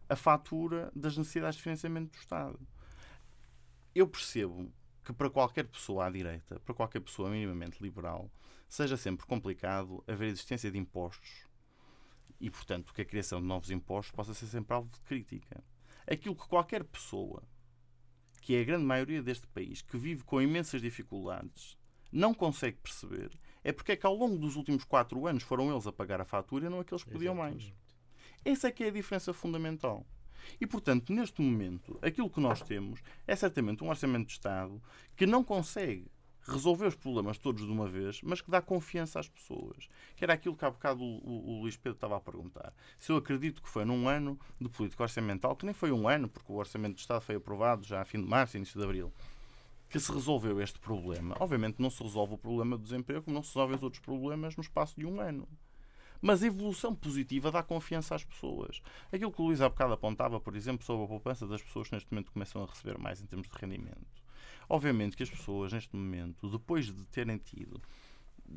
a 0.06 0.16
fatura 0.16 0.92
das 0.94 1.16
necessidades 1.16 1.56
de 1.56 1.62
financiamento 1.62 2.12
do 2.12 2.18
Estado. 2.18 2.60
Eu 3.94 4.06
percebo 4.06 4.70
que 5.04 5.12
para 5.12 5.30
qualquer 5.30 5.66
pessoa 5.66 6.06
à 6.06 6.10
direita, 6.10 6.60
para 6.60 6.74
qualquer 6.74 7.00
pessoa 7.00 7.30
minimamente 7.30 7.82
liberal, 7.82 8.30
seja 8.68 8.96
sempre 8.96 9.26
complicado 9.26 10.02
haver 10.06 10.28
existência 10.28 10.70
de 10.70 10.78
impostos 10.78 11.46
e, 12.40 12.50
portanto, 12.50 12.92
que 12.94 13.02
a 13.02 13.04
criação 13.04 13.40
de 13.40 13.46
novos 13.46 13.70
impostos 13.70 14.12
possa 14.12 14.34
ser 14.34 14.46
sempre 14.46 14.74
alvo 14.74 14.90
de 14.90 15.00
crítica. 15.00 15.62
Aquilo 16.06 16.36
que 16.36 16.48
qualquer 16.48 16.84
pessoa, 16.84 17.42
que 18.40 18.54
é 18.54 18.60
a 18.60 18.64
grande 18.64 18.84
maioria 18.84 19.22
deste 19.22 19.46
país, 19.48 19.82
que 19.82 19.98
vive 19.98 20.24
com 20.24 20.40
imensas 20.40 20.80
dificuldades, 20.80 21.76
não 22.12 22.34
consegue 22.34 22.78
perceber 22.78 23.30
é 23.62 23.72
porque 23.72 23.92
é 23.92 23.96
que 23.96 24.06
ao 24.06 24.14
longo 24.14 24.38
dos 24.38 24.56
últimos 24.56 24.84
quatro 24.84 25.26
anos 25.26 25.42
foram 25.42 25.70
eles 25.70 25.86
a 25.86 25.92
pagar 25.92 26.20
a 26.20 26.24
fatura 26.24 26.66
e 26.66 26.68
não 26.68 26.80
aqueles 26.80 27.04
que 27.04 27.10
podiam 27.10 27.34
mais. 27.34 27.56
Exatamente. 27.56 27.80
Essa 28.44 28.68
é 28.68 28.72
que 28.72 28.84
é 28.84 28.88
a 28.88 28.92
diferença 28.92 29.32
fundamental. 29.32 30.06
E, 30.60 30.66
portanto, 30.66 31.12
neste 31.12 31.40
momento, 31.40 31.98
aquilo 32.02 32.30
que 32.30 32.40
nós 32.40 32.60
temos 32.62 33.00
é 33.26 33.34
certamente 33.34 33.82
um 33.84 33.88
orçamento 33.88 34.26
de 34.26 34.32
Estado 34.32 34.80
que 35.16 35.26
não 35.26 35.42
consegue 35.44 36.10
resolver 36.42 36.86
os 36.86 36.94
problemas 36.94 37.38
todos 37.38 37.64
de 37.64 37.70
uma 37.70 37.86
vez, 37.88 38.20
mas 38.22 38.40
que 38.40 38.50
dá 38.50 38.60
confiança 38.60 39.20
às 39.20 39.28
pessoas. 39.28 39.88
Que 40.16 40.24
era 40.24 40.34
aquilo 40.34 40.56
que 40.56 40.64
há 40.64 40.70
bocado 40.70 41.02
o, 41.02 41.18
o, 41.18 41.50
o 41.50 41.60
Luís 41.62 41.76
Pedro 41.76 41.96
estava 41.96 42.16
a 42.16 42.20
perguntar. 42.20 42.72
Se 42.98 43.12
eu 43.12 43.16
acredito 43.16 43.62
que 43.62 43.68
foi 43.68 43.84
num 43.84 44.08
ano 44.08 44.38
de 44.60 44.68
política 44.68 45.02
orçamental, 45.02 45.54
que 45.54 45.64
nem 45.64 45.74
foi 45.74 45.92
um 45.92 46.08
ano, 46.08 46.28
porque 46.28 46.50
o 46.50 46.56
orçamento 46.56 46.94
de 46.94 47.00
Estado 47.00 47.22
foi 47.22 47.36
aprovado 47.36 47.84
já 47.84 48.00
a 48.00 48.04
fim 48.04 48.20
de 48.20 48.28
março, 48.28 48.56
início 48.56 48.78
de 48.78 48.84
abril, 48.84 49.12
que 49.88 49.98
se 49.98 50.12
resolveu 50.12 50.60
este 50.60 50.78
problema. 50.78 51.36
Obviamente 51.40 51.80
não 51.80 51.90
se 51.90 52.02
resolve 52.02 52.34
o 52.34 52.38
problema 52.38 52.76
do 52.76 52.82
desemprego, 52.82 53.22
como 53.22 53.34
não 53.34 53.42
se 53.42 53.50
resolvem 53.50 53.76
os 53.76 53.82
outros 53.82 54.02
problemas 54.02 54.56
no 54.56 54.62
espaço 54.62 54.98
de 54.98 55.06
um 55.06 55.20
ano. 55.20 55.48
Mas 56.20 56.42
a 56.42 56.46
evolução 56.46 56.94
positiva 56.94 57.50
dá 57.50 57.62
confiança 57.62 58.14
às 58.14 58.24
pessoas. 58.24 58.82
Aquilo 59.12 59.32
que 59.32 59.40
o 59.40 59.46
Luís 59.46 59.60
há 59.60 59.68
bocado 59.68 59.92
apontava, 59.92 60.40
por 60.40 60.54
exemplo, 60.54 60.84
sobre 60.84 61.04
a 61.04 61.08
poupança 61.08 61.46
das 61.46 61.62
pessoas 61.62 61.88
que 61.88 61.94
neste 61.94 62.12
momento 62.12 62.32
começam 62.32 62.62
a 62.62 62.66
receber 62.66 62.98
mais 62.98 63.20
em 63.22 63.26
termos 63.26 63.48
de 63.48 63.56
rendimento. 63.58 64.20
Obviamente 64.68 65.16
que 65.16 65.22
as 65.22 65.30
pessoas, 65.30 65.72
neste 65.72 65.96
momento, 65.96 66.48
depois 66.48 66.86
de 66.86 67.06
terem 67.06 67.38
tido, 67.38 67.80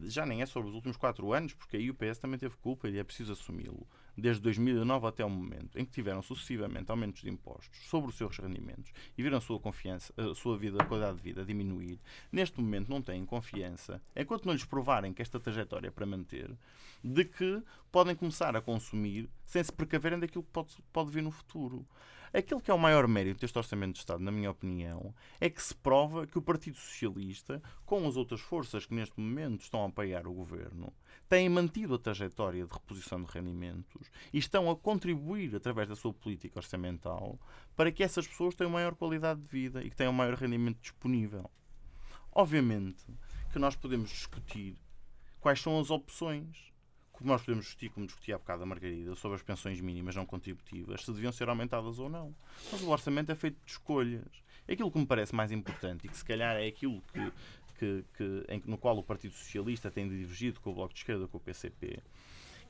já 0.04 0.26
nem 0.26 0.42
é 0.42 0.46
sobre 0.46 0.70
os 0.70 0.76
últimos 0.76 0.98
quatro 0.98 1.34
anos, 1.34 1.54
porque 1.54 1.78
aí 1.78 1.90
o 1.90 1.94
PS 1.94 2.18
também 2.18 2.40
teve 2.40 2.56
culpa 2.58 2.90
e 2.90 2.98
é 2.98 3.04
preciso 3.04 3.34
assumi-lo, 3.34 3.88
desde 4.18 4.42
2009 4.42 5.08
até 5.08 5.24
o 5.24 5.30
momento, 5.30 5.78
em 5.78 5.86
que 5.86 5.92
tiveram 5.92 6.22
sucessivamente 6.22 6.90
aumentos 6.90 7.22
de 7.22 7.30
impostos 7.30 7.88
sobre 7.88 8.10
os 8.10 8.18
seus 8.18 8.38
rendimentos 8.38 8.92
e 9.18 9.24
viram 9.24 9.38
a 9.38 9.42
sua 9.42 9.60
confiança, 9.60 10.14
a 10.18 10.34
sua 10.36 10.58
vida, 10.58 10.82
a 10.82 10.86
qualidade 10.86 11.18
de 11.18 11.24
vida 11.24 11.46
diminuir, 11.46 12.00
neste 12.32 12.60
momento 12.60 12.90
não 12.90 13.02
têm 13.02 13.26
confiança, 13.26 14.02
enquanto 14.16 14.46
não 14.46 14.54
lhes 14.54 14.66
provarem 14.66 15.14
que 15.14 15.22
esta 15.22 15.40
trajetória 15.40 15.88
é 15.88 15.92
para 15.92 16.06
manter, 16.06 16.56
de 17.04 17.26
que 17.26 17.62
podem 17.92 18.16
começar 18.16 18.56
a 18.56 18.62
consumir 18.62 19.30
sem 19.46 19.64
se 19.64 19.72
precaverem 19.72 20.20
daquilo 20.20 20.44
que 20.44 20.52
pode, 20.52 20.76
pode 20.92 21.12
vir 21.12 21.22
no 21.22 21.32
futuro. 21.32 21.86
Aquilo 22.34 22.60
que 22.60 22.72
é 22.72 22.74
o 22.74 22.80
maior 22.80 23.08
mérito 23.08 23.42
deste 23.42 23.56
Orçamento 23.60 23.94
de 23.94 24.00
Estado, 24.00 24.24
na 24.24 24.32
minha 24.32 24.50
opinião, 24.50 25.14
é 25.40 25.52
que 25.52 25.62
se 25.62 25.76
prova 25.76 26.26
que 26.26 26.40
o 26.40 26.42
Partido 26.42 26.76
Socialista, 26.76 27.62
com 27.86 28.08
as 28.08 28.18
outras 28.18 28.42
forças 28.42 28.88
que 28.88 28.96
neste 28.96 29.20
momento 29.20 29.62
estão 29.62 29.84
a 29.84 29.88
apoiar 29.88 30.26
o 30.26 30.34
governo, 30.34 30.92
têm 31.30 31.48
mantido 31.48 31.94
a 31.94 32.00
trajetória 32.00 32.66
de 32.66 32.74
reposição 32.74 33.22
de 33.22 33.32
rendimentos 33.32 34.10
e 34.34 34.40
estão 34.40 34.68
a 34.72 34.76
contribuir, 34.76 35.56
através 35.56 35.88
da 35.88 35.96
sua 35.96 36.12
política 36.12 36.58
orçamental, 36.58 37.40
para 37.76 37.92
que 37.92 38.04
essas 38.04 38.28
pessoas 38.28 38.56
tenham 38.56 38.72
maior 38.72 38.96
qualidade 38.96 39.40
de 39.40 39.48
vida 39.48 39.84
e 39.84 39.92
que 39.92 39.96
tenham 39.96 40.12
maior 40.12 40.34
rendimento 40.34 40.80
disponível. 40.82 41.48
Obviamente 42.32 43.06
que 43.52 43.60
nós 43.60 43.76
podemos 43.76 44.10
discutir 44.10 44.76
quais 45.40 45.62
são 45.62 45.80
as 45.80 45.92
opções 45.92 46.73
nós 47.24 47.42
podemos 47.42 47.66
discutir, 47.66 47.90
como 47.90 48.06
discutia 48.06 48.36
há 48.36 48.38
bocado 48.38 48.64
a 48.64 48.66
Margarida, 48.66 49.16
sobre 49.16 49.36
as 49.36 49.42
pensões 49.42 49.80
mínimas 49.80 50.16
não 50.16 50.26
contributivas, 50.26 51.04
se 51.04 51.12
deviam 51.12 51.32
ser 51.32 51.50
aumentadas 51.50 52.00
ou 52.00 52.10
não. 52.10 52.34
Mas 52.72 52.82
o 52.82 52.90
orçamento 52.90 53.32
é 53.32 53.36
feito 53.36 53.58
de 53.66 53.72
escolhas. 53.72 54.44
Aquilo 54.70 54.92
que 54.92 55.00
me 55.00 55.06
parece 55.06 55.36
mais 55.36 55.52
importante 55.52 56.06
e 56.06 56.10
que 56.10 56.18
se 56.18 56.24
calhar 56.24 56.56
é 56.56 56.68
aquilo 56.68 57.02
que, 57.14 57.32
que, 57.78 58.06
que, 58.18 58.46
em, 58.48 58.62
no 58.66 58.78
qual 58.78 58.98
o 58.98 59.04
Partido 59.04 59.34
Socialista 59.34 59.92
tem 59.92 60.08
divergido 60.08 60.60
com 60.60 60.72
o 60.72 60.74
Bloco 60.74 60.94
de 60.94 61.00
Esquerda, 61.00 61.28
com 61.28 61.38
o 61.38 61.42
PCP, 61.42 62.00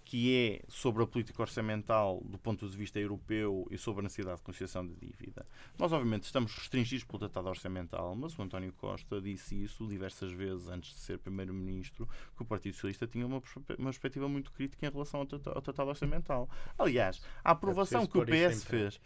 que 0.06 0.36
é 0.36 0.62
sobre 0.68 1.04
a 1.04 1.08
política 1.08 1.42
orçamental 1.42 2.22
do 2.26 2.38
ponto 2.38 2.68
de 2.68 2.76
vista 2.76 3.00
europeu 3.00 3.68
e 3.72 3.78
sobre 3.78 4.02
a 4.02 4.04
necessidade 4.04 4.38
de 4.38 4.44
conciliação 4.44 4.86
de 4.86 4.94
dívida. 4.96 5.46
Nós, 5.78 5.92
obviamente, 5.92 6.24
estamos 6.24 6.54
restringidos 6.54 7.04
pelo 7.06 7.20
Tratado 7.20 7.50
Orçamental, 7.50 8.16
mas 8.16 8.38
o 8.38 8.42
António 8.42 8.74
Costa 8.74 9.22
disse 9.22 9.62
isso 9.62 9.88
diversas 9.88 10.32
vezes 10.32 10.68
antes 10.68 10.94
de 10.94 11.00
ser 11.00 11.20
Primeiro-Ministro, 11.20 12.08
que 12.36 12.44
o 12.44 12.46
Partido 12.46 12.74
Socialista 12.74 13.08
tinha 13.08 13.26
uma, 13.26 13.42
uma 13.78 13.90
perspectiva 13.90 14.28
muito 14.28 14.52
crítica 14.52 14.86
em 14.86 14.92
relação 14.92 15.22
ao, 15.22 15.56
ao 15.56 15.62
Tratado 15.62 15.90
Orçamental. 15.90 16.50
Aliás, 16.78 17.22
a 17.44 17.52
aprovação 17.52 18.04
é 18.04 18.08
que 18.08 18.18
o 18.18 18.26
PS 18.26 18.64
fez 18.64 19.00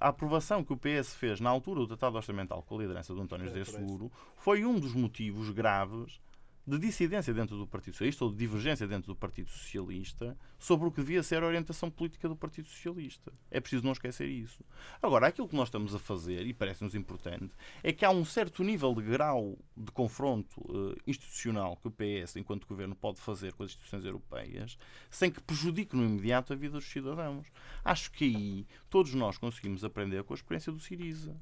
a 0.00 0.08
aprovação 0.08 0.62
que 0.62 0.72
o 0.72 0.76
PS 0.76 1.14
fez 1.14 1.40
na 1.40 1.48
altura 1.48 1.80
do 1.80 1.86
Tratado 1.86 2.16
Orçamental 2.16 2.62
com 2.62 2.76
a 2.76 2.82
liderança 2.82 3.14
do 3.14 3.22
António 3.22 3.46
José 3.46 3.64
Seguro 3.64 4.12
foi 4.36 4.64
um 4.64 4.78
dos 4.78 4.92
motivos 4.92 5.48
graves 5.50 6.20
de 6.68 6.78
dissidência 6.78 7.32
dentro 7.32 7.56
do 7.56 7.66
Partido 7.66 7.94
Socialista 7.94 8.24
ou 8.26 8.30
de 8.30 8.36
divergência 8.36 8.86
dentro 8.86 9.06
do 9.06 9.16
Partido 9.16 9.48
Socialista 9.48 10.36
sobre 10.58 10.86
o 10.86 10.90
que 10.90 11.00
devia 11.00 11.22
ser 11.22 11.42
a 11.42 11.46
orientação 11.46 11.90
política 11.90 12.28
do 12.28 12.36
Partido 12.36 12.68
Socialista. 12.68 13.32
É 13.50 13.58
preciso 13.58 13.84
não 13.84 13.92
esquecer 13.92 14.28
isso. 14.28 14.62
Agora, 15.00 15.28
aquilo 15.28 15.48
que 15.48 15.56
nós 15.56 15.68
estamos 15.68 15.94
a 15.94 15.98
fazer, 15.98 16.46
e 16.46 16.52
parece-nos 16.52 16.94
importante, 16.94 17.54
é 17.82 17.90
que 17.90 18.04
há 18.04 18.10
um 18.10 18.22
certo 18.22 18.62
nível 18.62 18.94
de 18.94 19.00
grau 19.00 19.58
de 19.74 19.90
confronto 19.92 20.60
uh, 20.60 20.94
institucional 21.06 21.74
que 21.78 21.88
o 21.88 21.90
PS, 21.90 22.36
enquanto 22.36 22.66
governo, 22.66 22.94
pode 22.94 23.18
fazer 23.18 23.54
com 23.54 23.62
as 23.62 23.70
instituições 23.70 24.04
europeias, 24.04 24.76
sem 25.10 25.30
que 25.30 25.40
prejudique 25.40 25.96
no 25.96 26.04
imediato 26.04 26.52
a 26.52 26.56
vida 26.56 26.74
dos 26.74 26.84
cidadãos. 26.84 27.46
Acho 27.82 28.10
que 28.10 28.24
aí 28.24 28.66
todos 28.90 29.14
nós 29.14 29.38
conseguimos 29.38 29.84
aprender 29.84 30.22
com 30.22 30.34
a 30.34 30.36
experiência 30.36 30.70
do 30.70 30.78
Siriza 30.78 31.34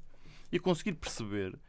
e 0.49 0.57
conseguir 0.57 0.93
perceber 0.93 1.59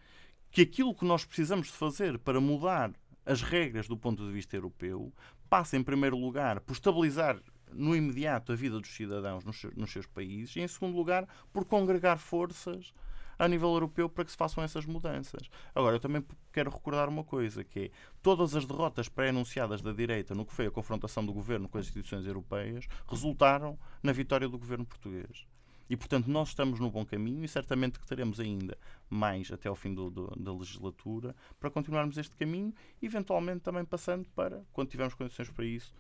que 0.51 0.63
aquilo 0.63 0.95
que 0.95 1.05
nós 1.05 1.25
precisamos 1.25 1.67
de 1.67 1.73
fazer 1.73 2.19
para 2.19 2.41
mudar 2.41 2.93
as 3.29 3.43
regras 3.43 3.87
do 3.87 3.97
ponto 3.97 4.27
de 4.27 4.33
vista 4.33 4.57
europeu 4.57 5.13
passa, 5.51 5.77
em 5.77 5.83
primeiro 5.83 6.17
lugar, 6.17 6.61
por 6.61 6.73
estabilizar 6.73 7.39
no 7.71 7.95
imediato 7.95 8.53
a 8.53 8.57
vida 8.57 8.81
dos 8.81 8.89
cidadãos 8.89 9.45
nos 9.45 9.61
seus, 9.61 9.75
nos 9.77 9.93
seus 9.93 10.07
países 10.07 10.57
e, 10.57 10.61
em 10.61 10.67
segundo 10.67 10.97
lugar, 10.97 11.29
por 11.53 11.67
congregar 11.67 12.19
forças 12.19 12.95
a 13.39 13.47
nível 13.47 13.69
europeu 13.69 14.09
para 14.09 14.25
que 14.25 14.31
se 14.31 14.37
façam 14.37 14.65
essas 14.65 14.87
mudanças. 14.87 15.49
Agora, 15.75 15.97
eu 15.97 16.01
também 16.01 16.25
quero 16.53 16.71
recordar 16.71 17.09
uma 17.09 17.23
coisa, 17.23 17.63
que 17.63 17.81
é 17.81 17.91
todas 18.23 18.57
as 18.57 18.65
derrotas 18.65 19.11
pré-anunciadas 19.11 19.83
da 19.83 19.93
direita 19.93 20.35
no 20.35 20.47
que 20.47 20.55
foi 20.55 20.67
a 20.67 20.71
confrontação 20.71 21.25
do 21.25 21.33
governo 21.33 21.69
com 21.69 21.77
as 21.77 21.85
instituições 21.85 22.27
europeias 22.27 22.87
resultaram 23.07 23.79
na 24.03 24.11
vitória 24.11 24.49
do 24.49 24.59
governo 24.59 24.87
português. 24.87 25.47
E, 25.89 25.97
portanto, 25.97 26.27
nós 26.29 26.49
estamos 26.49 26.79
no 26.79 26.91
bom 26.91 27.05
caminho 27.05 27.43
e 27.45 27.49
certamente 27.49 27.99
que 27.99 28.07
teremos 28.07 28.39
ainda 28.39 28.77
mais 29.09 29.51
até 29.51 29.69
ao 29.69 29.75
fim 29.75 29.95
do, 29.95 30.11
do, 30.11 30.27
da 30.37 30.53
legislatura 30.53 31.35
para 31.59 31.71
continuarmos 31.71 32.19
este 32.19 32.37
caminho, 32.37 32.75
eventualmente 33.03 33.61
também 33.61 33.85
passando 33.85 34.29
para, 34.35 34.63
quando 34.73 34.89
tivermos 34.91 35.15
condições 35.15 35.49
para 35.49 35.65
isso, 35.65 35.95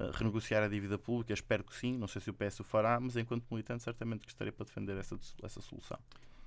uh, 0.00 0.10
renegociar 0.12 0.62
a 0.62 0.68
dívida 0.68 0.98
pública. 0.98 1.32
Espero 1.32 1.62
que 1.62 1.74
sim, 1.74 1.96
não 1.96 2.08
sei 2.08 2.20
se 2.20 2.30
o 2.30 2.34
PS 2.34 2.60
o 2.60 2.64
fará, 2.64 2.98
mas 2.98 3.16
enquanto 3.16 3.44
militante, 3.50 3.84
certamente 3.84 4.22
que 4.22 4.32
estarei 4.32 4.52
para 4.52 4.64
defender 4.64 4.96
essa, 4.96 5.16
essa 5.42 5.60
sosolução. 5.60 5.98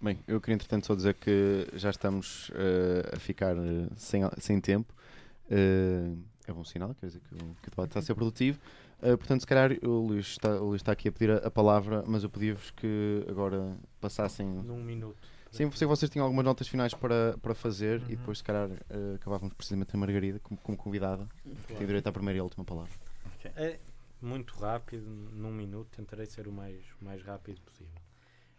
Bem, 0.01 0.19
eu 0.27 0.41
queria 0.41 0.55
entretanto 0.55 0.87
só 0.87 0.95
dizer 0.95 1.13
que 1.13 1.67
já 1.73 1.91
estamos 1.91 2.49
uh, 2.49 3.15
a 3.15 3.19
ficar 3.19 3.55
uh, 3.55 3.89
sem, 3.95 4.23
sem 4.37 4.59
tempo. 4.59 4.93
é 5.47 6.51
bom 6.51 6.65
sinal, 6.65 6.93
quer 6.95 7.05
dizer 7.05 7.21
que 7.21 7.35
o, 7.35 7.37
que 7.37 7.67
o 7.67 7.71
debate 7.71 7.89
está 7.89 7.99
a 7.99 8.03
ser 8.03 8.15
produtivo. 8.15 8.59
Uh, 9.01 9.17
portanto, 9.17 9.41
se 9.41 9.47
calhar 9.47 9.71
o 9.83 10.07
Luís, 10.07 10.27
está, 10.27 10.61
o 10.61 10.65
Luís 10.65 10.81
está 10.81 10.91
aqui 10.91 11.09
a 11.09 11.11
pedir 11.11 11.31
a, 11.31 11.37
a 11.37 11.51
palavra, 11.51 12.03
mas 12.05 12.23
eu 12.23 12.29
pedia-vos 12.29 12.69
que 12.71 13.25
agora 13.27 13.75
passassem. 13.99 14.47
Num 14.47 14.83
minuto. 14.83 15.27
Sim, 15.51 15.69
sei 15.71 15.79
que 15.79 15.85
vocês 15.85 16.09
tinham 16.09 16.23
algumas 16.23 16.45
notas 16.45 16.67
finais 16.67 16.93
para, 16.93 17.37
para 17.41 17.53
fazer 17.53 17.99
uhum. 17.99 18.05
e 18.09 18.15
depois, 18.15 18.37
se 18.37 18.43
calhar, 18.43 18.69
uh, 18.69 19.15
acabávamos 19.15 19.53
precisamente 19.53 19.93
a 19.93 19.99
Margarida 19.99 20.39
como, 20.39 20.57
como 20.61 20.77
convidada, 20.77 21.27
claro. 21.43 21.59
que 21.67 21.73
tem 21.73 21.85
direito 21.85 22.07
à 22.07 22.11
primeira 22.11 22.37
e 22.37 22.39
à 22.39 22.43
última 22.43 22.63
palavra. 22.63 22.93
Okay. 23.35 23.51
É 23.55 23.79
muito 24.21 24.53
rápido, 24.55 25.09
num 25.09 25.51
minuto, 25.51 25.89
tentarei 25.95 26.25
ser 26.25 26.47
o 26.47 26.51
mais, 26.53 26.85
o 27.01 27.03
mais 27.03 27.21
rápido 27.23 27.59
possível. 27.61 28.01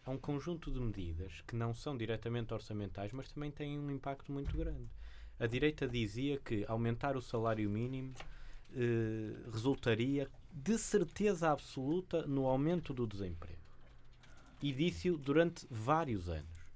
Há 0.05 0.11
um 0.11 0.19
conjunto 0.19 0.71
de 0.73 0.81
medidas 0.81 1.43
que 1.47 1.55
não 1.55 1.73
são 1.73 1.97
diretamente 1.97 2.53
orçamentais, 2.53 3.13
mas 3.13 3.31
também 3.31 3.53
têm 3.53 3.79
um 3.79 3.91
impacto 3.91 4.33
muito 4.33 4.57
grande. 4.57 4.91
A 5.39 5.47
direita 5.47 5.87
dizia 5.87 6.39
que 6.39 6.65
aumentar 6.67 7.17
o 7.17 7.23
salário 7.23 7.71
mínimo 7.71 8.13
eh, 8.75 9.51
resultaria 9.51 10.31
de 10.53 10.79
certeza 10.79 11.51
absoluta 11.51 12.27
no 12.27 12.47
aumento 12.47 12.93
do 12.93 13.07
desemprego. 13.07 13.61
E 14.63 14.73
disse-o 14.73 15.19
durante 15.19 15.67
vários 15.71 16.29
anos. 16.29 16.67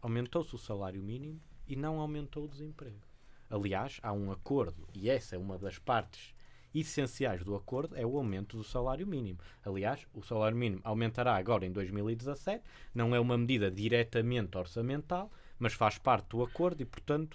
Aumentou-se 0.00 0.54
o 0.54 0.58
salário 0.58 1.02
mínimo 1.02 1.40
e 1.66 1.76
não 1.76 2.00
aumentou 2.00 2.44
o 2.44 2.48
desemprego. 2.48 3.00
Aliás, 3.48 3.98
há 4.02 4.12
um 4.12 4.30
acordo, 4.32 4.88
e 4.94 5.10
essa 5.10 5.36
é 5.36 5.38
uma 5.38 5.58
das 5.58 5.78
partes 5.78 6.34
essenciais 6.74 7.44
do 7.44 7.54
acordo, 7.54 7.96
é 7.96 8.06
o 8.06 8.16
aumento 8.16 8.56
do 8.56 8.64
salário 8.64 9.06
mínimo. 9.06 9.38
Aliás, 9.64 10.06
o 10.14 10.22
salário 10.22 10.56
mínimo 10.56 10.80
aumentará 10.84 11.36
agora 11.36 11.66
em 11.66 11.72
2017, 11.72 12.64
não 12.94 13.14
é 13.14 13.20
uma 13.20 13.36
medida 13.36 13.70
diretamente 13.70 14.56
orçamental, 14.56 15.30
mas 15.58 15.74
faz 15.74 15.98
parte 15.98 16.28
do 16.30 16.42
acordo 16.42 16.80
e, 16.82 16.86
portanto, 16.86 17.34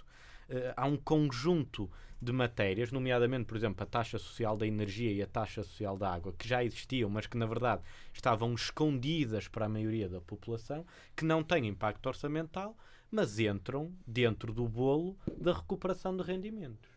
uh, 0.49 0.73
há 0.75 0.85
um 0.85 0.97
conjunto 0.97 1.89
de 2.21 2.31
matérias, 2.31 2.91
nomeadamente, 2.91 3.45
por 3.45 3.55
exemplo, 3.55 3.83
a 3.83 3.85
taxa 3.85 4.17
social 4.17 4.57
da 4.57 4.65
energia 4.65 5.11
e 5.11 5.21
a 5.21 5.27
taxa 5.27 5.63
social 5.63 5.97
da 5.97 6.11
água, 6.11 6.33
que 6.37 6.47
já 6.47 6.63
existiam, 6.63 7.09
mas 7.09 7.27
que 7.27 7.37
na 7.37 7.45
verdade 7.45 7.83
estavam 8.11 8.53
escondidas 8.53 9.47
para 9.47 9.65
a 9.65 9.69
maioria 9.69 10.09
da 10.09 10.19
população, 10.19 10.85
que 11.15 11.23
não 11.23 11.43
têm 11.43 11.67
impacto 11.67 12.07
orçamental, 12.07 12.75
mas 13.11 13.39
entram 13.39 13.93
dentro 14.05 14.51
do 14.51 14.67
bolo 14.67 15.17
da 15.37 15.53
recuperação 15.53 16.15
de 16.17 16.23
rendimentos. 16.23 16.89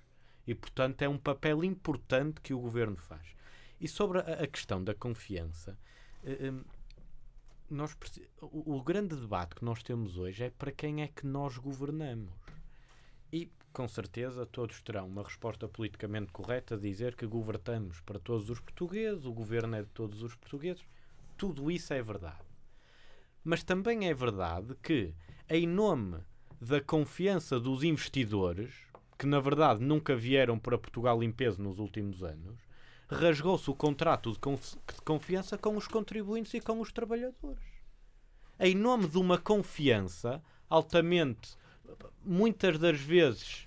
E, 0.47 0.55
portanto, 0.55 1.03
é 1.03 1.09
um 1.09 1.19
papel 1.19 1.63
importante 1.63 2.41
que 2.41 2.55
o 2.55 2.59
governo 2.59 2.97
faz. 2.97 3.37
E 3.81 3.87
sobre 3.87 4.19
a, 4.19 4.47
questão 4.47 4.83
da 4.83 4.95
confiança, 4.95 5.79
eh, 6.25 6.49
eh, 6.49 6.53
nós, 7.71 7.97
o 8.41 8.83
grande 8.83 9.15
debate 9.15 9.55
que 9.55 9.65
nós 9.65 9.83
temos 9.83 10.19
hoje 10.19 10.45
é 10.45 10.51
para 10.51 10.73
quem 10.73 11.03
é 11.03 11.09
que 11.09 11.27
nós 11.27 11.57
governamos. 11.57 12.33
E, 13.33 13.49
com 13.73 13.87
certeza, 13.87 14.45
todos 14.47 14.81
terão 14.83 15.07
uma 15.07 15.23
resposta 15.23 15.69
politicamente 15.69 16.33
correta 16.33 16.75
a 16.75 16.79
dizer 16.79 17.15
que 17.15 17.27
governamos 17.27 18.01
para 18.01 18.19
todos 18.19 18.51
os 18.51 18.61
portugueses, 18.61 19.25
o 19.25 19.33
governo 19.33 19.77
é 19.77 19.83
de 19.83 19.89
todos 19.89 20.23
os 20.23 20.35
portugueses. 20.35 20.83
Tudo 21.37 21.71
isso 21.71 21.93
é 21.95 22.03
verdade. 22.03 22.45
Mas 23.43 23.63
também 23.63 24.09
é 24.09 24.15
verdade 24.15 24.75
que, 24.83 25.15
em 25.49 25.67
nome 25.67 26.19
da 26.61 26.81
confiança 26.81 27.59
dos 27.59 27.83
investidores, 27.83 28.75
que 29.19 29.27
na 29.27 29.41
verdade 29.41 29.83
nunca 29.83 30.15
vieram 30.15 30.59
para 30.59 30.77
Portugal 30.77 31.23
em 31.23 31.33
peso 31.33 31.63
nos 31.63 31.79
últimos 31.79 32.23
anos, 32.23 32.59
rasgou-se 33.09 33.71
o 33.71 33.75
contrato 33.75 34.33
de, 34.33 34.39
de 34.39 35.03
confiança 35.03 35.57
com 35.57 35.77
os 35.77 35.89
contribuintes 35.89 36.55
e 36.55 36.61
com 36.61 36.81
os 36.81 36.93
trabalhadores. 36.93 37.65
Em 38.59 38.75
nome 38.75 39.09
de 39.09 39.17
uma 39.19 39.39
confiança 39.39 40.43
altamente 40.69 41.57
muitas 42.25 42.79
das 42.79 43.01
vezes 43.01 43.67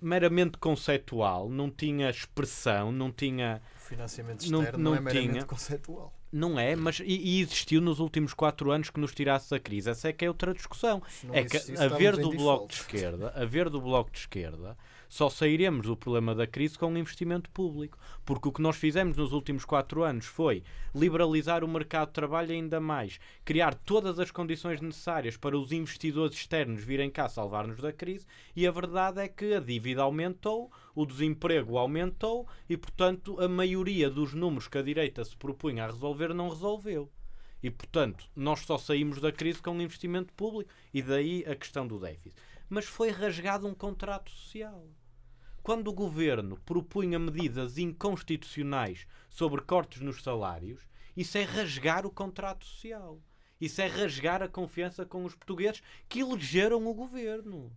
meramente 0.00 0.58
conceitual, 0.58 1.48
não 1.48 1.70
tinha 1.70 2.10
expressão, 2.10 2.90
não 2.90 3.12
tinha. 3.12 3.62
O 3.76 3.80
financiamento 3.80 4.40
externo 4.40 4.62
não, 4.62 4.72
não, 4.72 4.78
não 4.78 4.94
é 4.96 5.00
meramente 5.00 5.32
tinha, 5.32 5.44
conceitual. 5.44 6.12
Não 6.32 6.58
é, 6.58 6.74
mas 6.74 6.98
e, 6.98 7.04
e, 7.04 7.40
existiu 7.42 7.80
nos 7.80 8.00
últimos 8.00 8.32
quatro 8.32 8.70
anos 8.70 8.88
que 8.88 8.98
nos 8.98 9.14
tirasse 9.14 9.50
da 9.50 9.60
crise. 9.60 9.90
Essa 9.90 10.08
é 10.08 10.12
que 10.12 10.24
é 10.24 10.28
outra 10.28 10.54
discussão. 10.54 11.02
É 11.30 11.44
que 11.44 11.58
a 11.78 11.88
ver 11.88 12.16
do 12.16 12.30
bloco 12.30 12.68
de 12.68 12.74
esquerda, 12.74 13.32
a 13.36 13.44
ver 13.44 13.68
do 13.68 13.80
bloco 13.80 14.10
de 14.10 14.18
esquerda, 14.18 14.76
só 15.12 15.28
sairemos 15.28 15.86
do 15.86 15.94
problema 15.94 16.34
da 16.34 16.46
crise 16.46 16.78
com 16.78 16.86
um 16.86 16.96
investimento 16.96 17.50
público. 17.50 17.98
Porque 18.24 18.48
o 18.48 18.52
que 18.52 18.62
nós 18.62 18.76
fizemos 18.76 19.14
nos 19.14 19.34
últimos 19.34 19.62
quatro 19.62 20.02
anos 20.02 20.24
foi 20.24 20.64
liberalizar 20.94 21.62
o 21.62 21.68
mercado 21.68 22.08
de 22.08 22.14
trabalho 22.14 22.50
ainda 22.50 22.80
mais, 22.80 23.20
criar 23.44 23.74
todas 23.74 24.18
as 24.18 24.30
condições 24.30 24.80
necessárias 24.80 25.36
para 25.36 25.54
os 25.54 25.70
investidores 25.70 26.34
externos 26.34 26.82
virem 26.82 27.10
cá 27.10 27.28
salvar-nos 27.28 27.76
da 27.76 27.92
crise, 27.92 28.26
e 28.56 28.66
a 28.66 28.70
verdade 28.70 29.20
é 29.20 29.28
que 29.28 29.52
a 29.52 29.60
dívida 29.60 30.00
aumentou, 30.00 30.72
o 30.94 31.04
desemprego 31.04 31.76
aumentou 31.76 32.48
e, 32.66 32.74
portanto, 32.78 33.38
a 33.38 33.46
maioria 33.46 34.08
dos 34.08 34.32
números 34.32 34.66
que 34.66 34.78
a 34.78 34.82
direita 34.82 35.22
se 35.22 35.36
propunha 35.36 35.84
a 35.84 35.88
resolver 35.88 36.32
não 36.32 36.48
resolveu. 36.48 37.12
E, 37.62 37.70
portanto, 37.70 38.24
nós 38.34 38.60
só 38.60 38.78
saímos 38.78 39.20
da 39.20 39.30
crise 39.30 39.60
com 39.60 39.78
investimento 39.78 40.32
público 40.32 40.72
e 40.94 41.02
daí 41.02 41.44
a 41.46 41.54
questão 41.54 41.86
do 41.86 42.00
déficit. 42.00 42.40
Mas 42.66 42.86
foi 42.86 43.10
rasgado 43.10 43.66
um 43.66 43.74
contrato 43.74 44.30
social. 44.30 44.88
Quando 45.62 45.86
o 45.88 45.92
governo 45.92 46.56
propunha 46.66 47.20
medidas 47.20 47.78
inconstitucionais 47.78 49.06
sobre 49.28 49.62
cortes 49.62 50.00
nos 50.00 50.20
salários, 50.20 50.82
isso 51.16 51.38
é 51.38 51.44
rasgar 51.44 52.04
o 52.04 52.10
contrato 52.10 52.64
social. 52.64 53.22
Isso 53.60 53.80
é 53.80 53.86
rasgar 53.86 54.42
a 54.42 54.48
confiança 54.48 55.06
com 55.06 55.24
os 55.24 55.36
portugueses 55.36 55.80
que 56.08 56.18
elegeram 56.18 56.84
o 56.84 56.92
governo. 56.92 57.72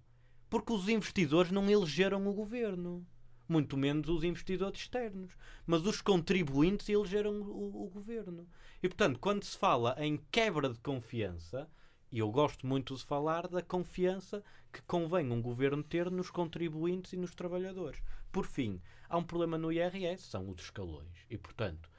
Porque 0.49 0.73
os 0.73 0.89
investidores 0.89 1.51
não 1.51 1.69
elegeram 1.69 2.27
o 2.27 2.33
governo. 2.33 3.05
Muito 3.47 3.77
menos 3.77 4.09
os 4.09 4.23
investidores 4.23 4.79
externos. 4.79 5.37
Mas 5.63 5.85
os 5.85 6.01
contribuintes 6.01 6.89
elegeram 6.89 7.39
o, 7.39 7.85
o 7.85 7.89
governo. 7.91 8.47
E, 8.81 8.87
portanto, 8.87 9.19
quando 9.19 9.43
se 9.43 9.55
fala 9.55 9.95
em 9.99 10.17
quebra 10.31 10.69
de 10.69 10.79
confiança, 10.79 11.69
e 12.15 12.19
eu 12.19 12.31
gosto 12.31 12.65
muito 12.65 12.95
de 12.95 13.03
falar 13.03 13.45
da 13.45 13.61
confiança 13.61 14.41
que 14.71 14.81
convém 14.83 15.33
um 15.33 15.41
governo 15.41 15.83
ter 15.83 16.09
nos 16.09 16.31
contribuintes 16.31 17.11
e 17.11 17.17
nos 17.17 17.35
trabalhadores. 17.35 18.01
Por 18.31 18.45
fim, 18.45 18.81
há 19.09 19.17
um 19.17 19.23
problema 19.23 19.57
no 19.57 19.69
IRS, 19.69 20.23
são 20.23 20.49
os 20.49 20.61
escalões. 20.61 21.25
E, 21.29 21.37
portanto, 21.37 21.89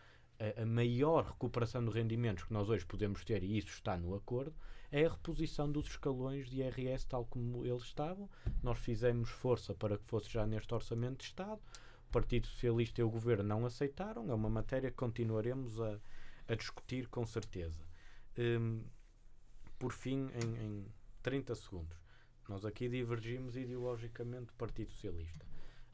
a, 0.40 0.62
a 0.62 0.64
maior 0.64 1.26
recuperação 1.26 1.84
de 1.84 1.90
rendimentos 1.90 2.44
que 2.44 2.52
nós 2.54 2.70
hoje 2.70 2.86
podemos 2.86 3.26
ter, 3.26 3.42
e 3.42 3.58
isso 3.58 3.68
está 3.68 3.98
no 3.98 4.14
acordo, 4.14 4.54
é 4.90 5.04
a 5.04 5.10
reposição 5.10 5.70
dos 5.70 5.86
escalões 5.86 6.48
de 6.48 6.62
IRS 6.62 7.06
tal 7.06 7.26
como 7.26 7.66
eles 7.66 7.82
estavam. 7.82 8.26
Nós 8.62 8.78
fizemos 8.78 9.28
força 9.28 9.74
para 9.74 9.98
que 9.98 10.04
fosse 10.06 10.30
já 10.30 10.46
neste 10.46 10.72
Orçamento 10.72 11.18
de 11.18 11.24
Estado. 11.24 11.60
O 12.08 12.12
Partido 12.12 12.46
Socialista 12.46 13.02
e 13.02 13.04
o 13.04 13.10
Governo 13.10 13.44
não 13.44 13.66
aceitaram. 13.66 14.30
É 14.30 14.34
uma 14.34 14.48
matéria 14.48 14.90
que 14.90 14.96
continuaremos 14.96 15.78
a, 15.78 16.00
a 16.48 16.54
discutir 16.54 17.06
com 17.08 17.26
certeza. 17.26 17.84
Hum, 18.38 18.80
por 19.78 19.92
fim, 19.92 20.30
em, 20.34 20.64
em 20.64 20.86
30 21.22 21.54
segundos, 21.54 21.96
nós 22.48 22.64
aqui 22.64 22.88
divergimos 22.88 23.56
ideologicamente 23.56 24.46
do 24.46 24.52
Partido 24.54 24.90
Socialista. 24.90 25.44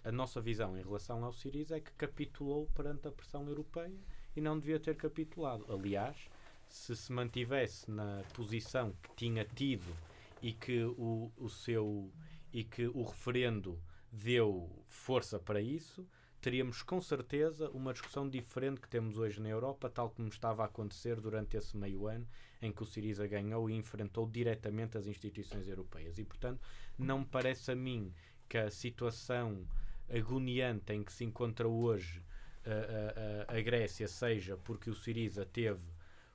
A 0.04 0.12
nossa 0.12 0.40
visão 0.40 0.76
em 0.76 0.82
relação 0.82 1.24
ao 1.24 1.32
Siriza 1.32 1.76
é 1.76 1.80
que 1.80 1.92
capitulou 1.92 2.66
perante 2.74 3.06
a 3.06 3.12
pressão 3.12 3.46
europeia 3.46 3.98
e 4.34 4.40
não 4.40 4.58
devia 4.58 4.80
ter 4.80 4.96
capitulado. 4.96 5.64
Aliás, 5.72 6.28
se 6.68 6.96
se 6.96 7.12
mantivesse 7.12 7.90
na 7.90 8.24
posição 8.34 8.92
que 9.02 9.14
tinha 9.14 9.44
tido 9.44 9.96
e 10.42 10.52
que 10.52 10.82
o, 10.84 11.30
o 11.36 11.48
seu 11.48 12.10
e 12.52 12.64
que 12.64 12.86
o 12.88 13.04
referendo 13.04 13.78
deu 14.10 14.68
força 14.84 15.38
para 15.38 15.60
isso, 15.60 16.06
teríamos 16.40 16.82
com 16.82 17.00
certeza 17.00 17.70
uma 17.70 17.92
discussão 17.92 18.28
diferente 18.28 18.80
que 18.80 18.88
temos 18.88 19.16
hoje 19.16 19.40
na 19.40 19.48
Europa, 19.48 19.88
tal 19.88 20.10
como 20.10 20.28
estava 20.28 20.62
a 20.62 20.66
acontecer 20.66 21.20
durante 21.20 21.56
esse 21.56 21.76
meio 21.76 22.06
ano 22.06 22.26
em 22.62 22.72
que 22.72 22.82
o 22.82 22.86
Siriza 22.86 23.26
ganhou 23.26 23.68
e 23.68 23.74
enfrentou 23.74 24.26
diretamente 24.26 24.96
as 24.96 25.06
instituições 25.06 25.68
europeias. 25.68 26.18
E, 26.18 26.24
portanto, 26.24 26.60
não 26.96 27.18
me 27.18 27.26
parece 27.26 27.72
a 27.72 27.74
mim 27.74 28.14
que 28.48 28.56
a 28.56 28.70
situação 28.70 29.66
agoniante 30.08 30.92
em 30.92 31.02
que 31.02 31.12
se 31.12 31.24
encontra 31.24 31.68
hoje 31.68 32.22
a, 32.64 33.52
a, 33.52 33.58
a 33.58 33.60
Grécia 33.60 34.06
seja 34.06 34.56
porque 34.56 34.88
o 34.88 34.94
Siriza 34.94 35.44
teve 35.44 35.82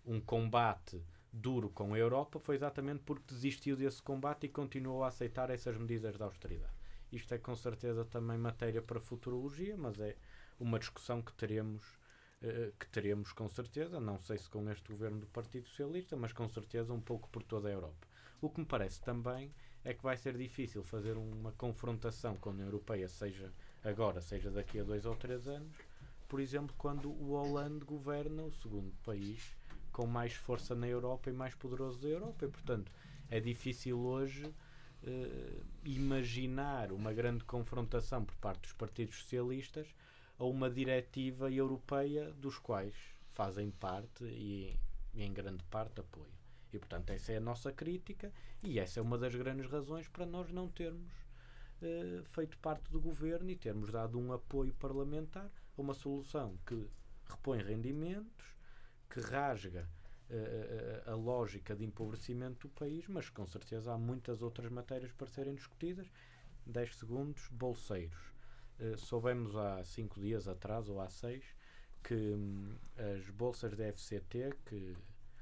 um 0.06 0.20
combate 0.20 1.02
duro 1.32 1.70
com 1.70 1.94
a 1.94 1.98
Europa, 1.98 2.40
foi 2.40 2.56
exatamente 2.56 3.04
porque 3.06 3.34
desistiu 3.34 3.76
desse 3.76 4.02
combate 4.02 4.46
e 4.46 4.50
continuou 4.50 5.04
a 5.04 5.08
aceitar 5.08 5.50
essas 5.50 5.78
medidas 5.78 6.16
de 6.16 6.24
austeridade. 6.24 6.74
Isto 7.12 7.34
é 7.34 7.38
com 7.38 7.56
certeza 7.56 8.04
também 8.04 8.38
matéria 8.38 8.82
para 8.82 9.00
futurologia, 9.00 9.78
mas 9.78 10.00
é 10.00 10.16
uma 10.60 10.80
discussão 10.80 11.22
que 11.22 11.34
teremos 11.34 11.97
que 12.80 12.88
teremos 12.90 13.34
com 13.34 13.48
certeza, 13.48 14.00
não 14.00 14.20
sei 14.20 14.38
se 14.38 14.50
com 14.50 14.70
este 14.70 14.92
governo 14.92 15.20
do 15.20 15.28
Partido 15.28 15.68
Socialista, 15.68 16.16
mas 16.16 16.32
com 16.32 16.48
certeza 16.48 16.94
um 16.94 17.02
pouco 17.02 17.28
por 17.30 17.42
toda 17.44 17.68
a 17.68 17.72
Europa. 17.72 18.08
O 18.40 18.50
que 18.50 18.60
me 18.60 18.66
parece 18.66 19.02
também 19.02 19.52
é 19.84 19.94
que 19.94 20.04
vai 20.04 20.16
ser 20.18 20.38
difícil 20.38 20.84
fazer 20.84 21.18
uma 21.18 21.52
confrontação 21.54 22.36
com 22.36 22.50
a 22.50 22.54
União 22.54 22.68
Europeia, 22.68 23.08
seja 23.08 23.52
agora, 23.84 24.22
seja 24.22 24.52
daqui 24.52 24.80
a 24.80 24.84
dois 24.84 25.06
ou 25.06 25.16
três 25.16 25.48
anos, 25.48 25.76
por 26.28 26.40
exemplo, 26.40 26.76
quando 26.78 27.10
o 27.10 27.32
Hollande 27.32 27.86
governa 27.86 28.44
o 28.44 28.52
segundo 28.52 28.94
país 29.04 29.56
com 29.92 30.06
mais 30.06 30.34
força 30.34 30.76
na 30.76 30.88
Europa 30.88 31.30
e 31.30 31.34
mais 31.34 31.56
poderoso 31.56 32.00
da 32.00 32.08
Europa. 32.08 32.46
E, 32.46 32.50
portanto, 32.50 32.92
é 33.30 33.40
difícil 33.40 34.00
hoje 34.00 34.46
uh, 34.46 35.66
imaginar 35.86 36.92
uma 36.92 37.14
grande 37.14 37.44
confrontação 37.46 38.24
por 38.24 38.36
parte 38.36 38.62
dos 38.62 38.74
partidos 38.74 39.20
socialistas 39.22 39.88
a 40.38 40.46
uma 40.46 40.70
diretiva 40.70 41.52
europeia 41.52 42.32
dos 42.34 42.60
quais 42.60 42.94
fazem 43.32 43.72
parte 43.72 44.24
e, 44.24 44.80
em 45.16 45.34
grande 45.34 45.64
parte 45.66 46.00
apoiam. 46.00 46.38
E, 46.72 46.78
portanto, 46.78 47.10
essa 47.12 47.32
é 47.32 47.38
a 47.38 47.42
nossa 47.42 47.72
crítica 47.72 48.32
e 48.62 48.80
essa 48.80 49.00
é 49.00 49.02
uma 49.02 49.18
das 49.18 49.34
grandes 49.34 49.70
razões 49.70 50.08
para 50.08 50.26
nós 50.26 50.52
não 50.52 50.68
termos 50.68 51.12
uh, 51.82 52.24
feito 52.26 52.58
parte 52.58 52.92
do 52.92 53.00
governo 53.00 53.50
e 53.50 53.56
termos 53.56 53.92
dado 53.92 54.20
um 54.20 54.32
apoio 54.32 54.74
parlamentar 54.74 55.50
a 55.78 55.82
uma 55.82 55.94
solução 55.94 56.58
que 56.66 56.88
repõe 57.26 57.62
rendimentos, 57.62 58.56
que 59.10 59.20
rasga 59.22 59.90
uh, 60.30 61.12
a 61.12 61.16
lógica 61.16 61.76
de 61.76 61.86
empobrecimento 61.86 62.68
do 62.68 62.74
país, 62.74 63.08
mas 63.08 63.30
com 63.30 63.48
certeza 63.48 63.94
há 63.94 63.98
muitas 63.98 64.42
outras 64.42 64.72
matérias 64.72 65.12
para 65.14 65.28
serem 65.28 65.56
discutidas. 65.56 66.12
10 66.66 66.98
segundos, 66.98 67.48
bolseiros. 67.50 68.37
Uh, 68.80 68.98
soubemos 68.98 69.56
há 69.56 69.84
5 69.84 70.20
dias 70.20 70.48
atrás, 70.48 70.88
ou 70.88 71.02
há 71.02 71.10
6, 71.10 71.44
que 72.04 72.14
hum, 72.14 72.76
as 73.16 73.30
bolsas 73.30 73.76
da 73.76 73.92
FCT, 73.92 74.56
que 74.66 74.96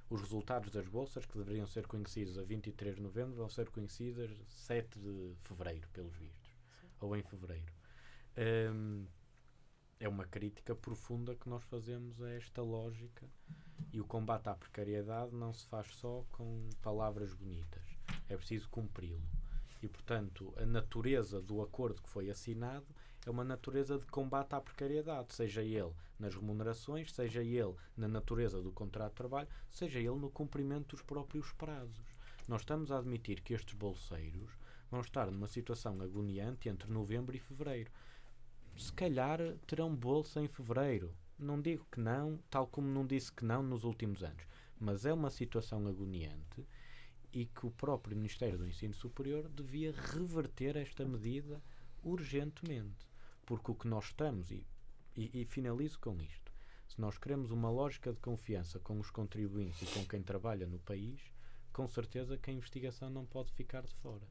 os 0.09 0.21
resultados 0.21 0.71
das 0.71 0.87
bolsas, 0.87 1.25
que 1.25 1.37
deveriam 1.37 1.65
ser 1.65 1.87
conhecidos 1.87 2.37
a 2.37 2.43
23 2.43 2.95
de 2.95 3.01
novembro, 3.01 3.35
vão 3.35 3.49
ser 3.49 3.69
conhecidas 3.69 4.31
7 4.47 4.99
de 4.99 5.35
fevereiro, 5.41 5.87
pelos 5.89 6.15
vistos. 6.15 6.51
Sim. 6.79 6.87
Ou 7.01 7.15
em 7.15 7.23
fevereiro. 7.23 7.73
Um, 8.37 9.05
é 9.99 10.09
uma 10.09 10.25
crítica 10.25 10.75
profunda 10.75 11.35
que 11.35 11.47
nós 11.47 11.63
fazemos 11.63 12.21
a 12.21 12.29
esta 12.31 12.61
lógica 12.61 13.25
e 13.93 14.01
o 14.01 14.05
combate 14.05 14.49
à 14.49 14.53
precariedade 14.53 15.33
não 15.33 15.53
se 15.53 15.65
faz 15.67 15.87
só 15.95 16.25
com 16.31 16.69
palavras 16.81 17.33
bonitas, 17.33 17.83
é 18.27 18.35
preciso 18.35 18.69
cumpri-lo. 18.69 19.23
E, 19.81 19.87
portanto, 19.87 20.53
a 20.57 20.65
natureza 20.65 21.41
do 21.41 21.61
acordo 21.61 22.01
que 22.01 22.09
foi 22.09 22.29
assinado 22.29 22.87
é 23.25 23.29
uma 23.29 23.43
natureza 23.43 23.97
de 23.97 24.05
combate 24.05 24.53
à 24.53 24.61
precariedade, 24.61 25.33
seja 25.33 25.63
ele 25.63 25.93
nas 26.19 26.35
remunerações, 26.35 27.11
seja 27.11 27.43
ele 27.43 27.75
na 27.97 28.07
natureza 28.07 28.61
do 28.61 28.71
contrato 28.71 29.11
de 29.11 29.17
trabalho, 29.17 29.49
seja 29.69 29.99
ele 29.99 30.19
no 30.19 30.29
cumprimento 30.29 30.95
dos 30.95 31.01
próprios 31.01 31.51
prazos. 31.53 32.05
Nós 32.47 32.61
estamos 32.61 32.91
a 32.91 32.99
admitir 32.99 33.41
que 33.41 33.53
estes 33.53 33.73
bolseiros 33.73 34.51
vão 34.91 35.01
estar 35.01 35.31
numa 35.31 35.47
situação 35.47 35.99
agoniante 36.01 36.69
entre 36.69 36.91
novembro 36.91 37.35
e 37.35 37.39
fevereiro 37.39 37.91
se 38.77 38.91
calhar 38.91 39.39
terão 39.65 39.95
bolsa 39.95 40.41
em 40.41 40.47
fevereiro. 40.47 41.13
Não 41.39 41.61
digo 41.61 41.85
que 41.91 41.99
não, 41.99 42.39
tal 42.49 42.67
como 42.67 42.87
não 42.87 43.05
disse 43.05 43.31
que 43.31 43.45
não 43.45 43.63
nos 43.63 43.83
últimos 43.83 44.23
anos, 44.23 44.43
mas 44.79 45.05
é 45.05 45.13
uma 45.13 45.29
situação 45.29 45.87
agoniante 45.87 46.65
e 47.31 47.45
que 47.45 47.65
o 47.65 47.71
próprio 47.71 48.15
Ministério 48.15 48.57
do 48.57 48.67
Ensino 48.67 48.93
Superior 48.93 49.49
devia 49.49 49.93
reverter 49.93 50.75
esta 50.77 51.05
medida 51.05 51.61
urgentemente. 52.03 53.05
Porque 53.45 53.71
o 53.71 53.75
que 53.75 53.87
nós 53.87 54.05
estamos, 54.05 54.51
e, 54.51 54.65
e, 55.15 55.41
e 55.41 55.45
finalizo 55.45 55.99
com 55.99 56.19
isto, 56.21 56.51
se 56.87 56.99
nós 56.99 57.17
queremos 57.17 57.51
uma 57.51 57.69
lógica 57.69 58.11
de 58.13 58.19
confiança 58.19 58.79
com 58.79 58.99
os 58.99 59.09
contribuintes 59.09 59.81
e 59.81 59.93
com 59.93 60.05
quem 60.05 60.21
trabalha 60.21 60.67
no 60.67 60.79
país, 60.79 61.19
com 61.73 61.87
certeza 61.87 62.37
que 62.37 62.49
a 62.49 62.53
investigação 62.53 63.09
não 63.09 63.25
pode 63.25 63.51
ficar 63.51 63.83
de 63.83 63.93
fora. 63.95 64.25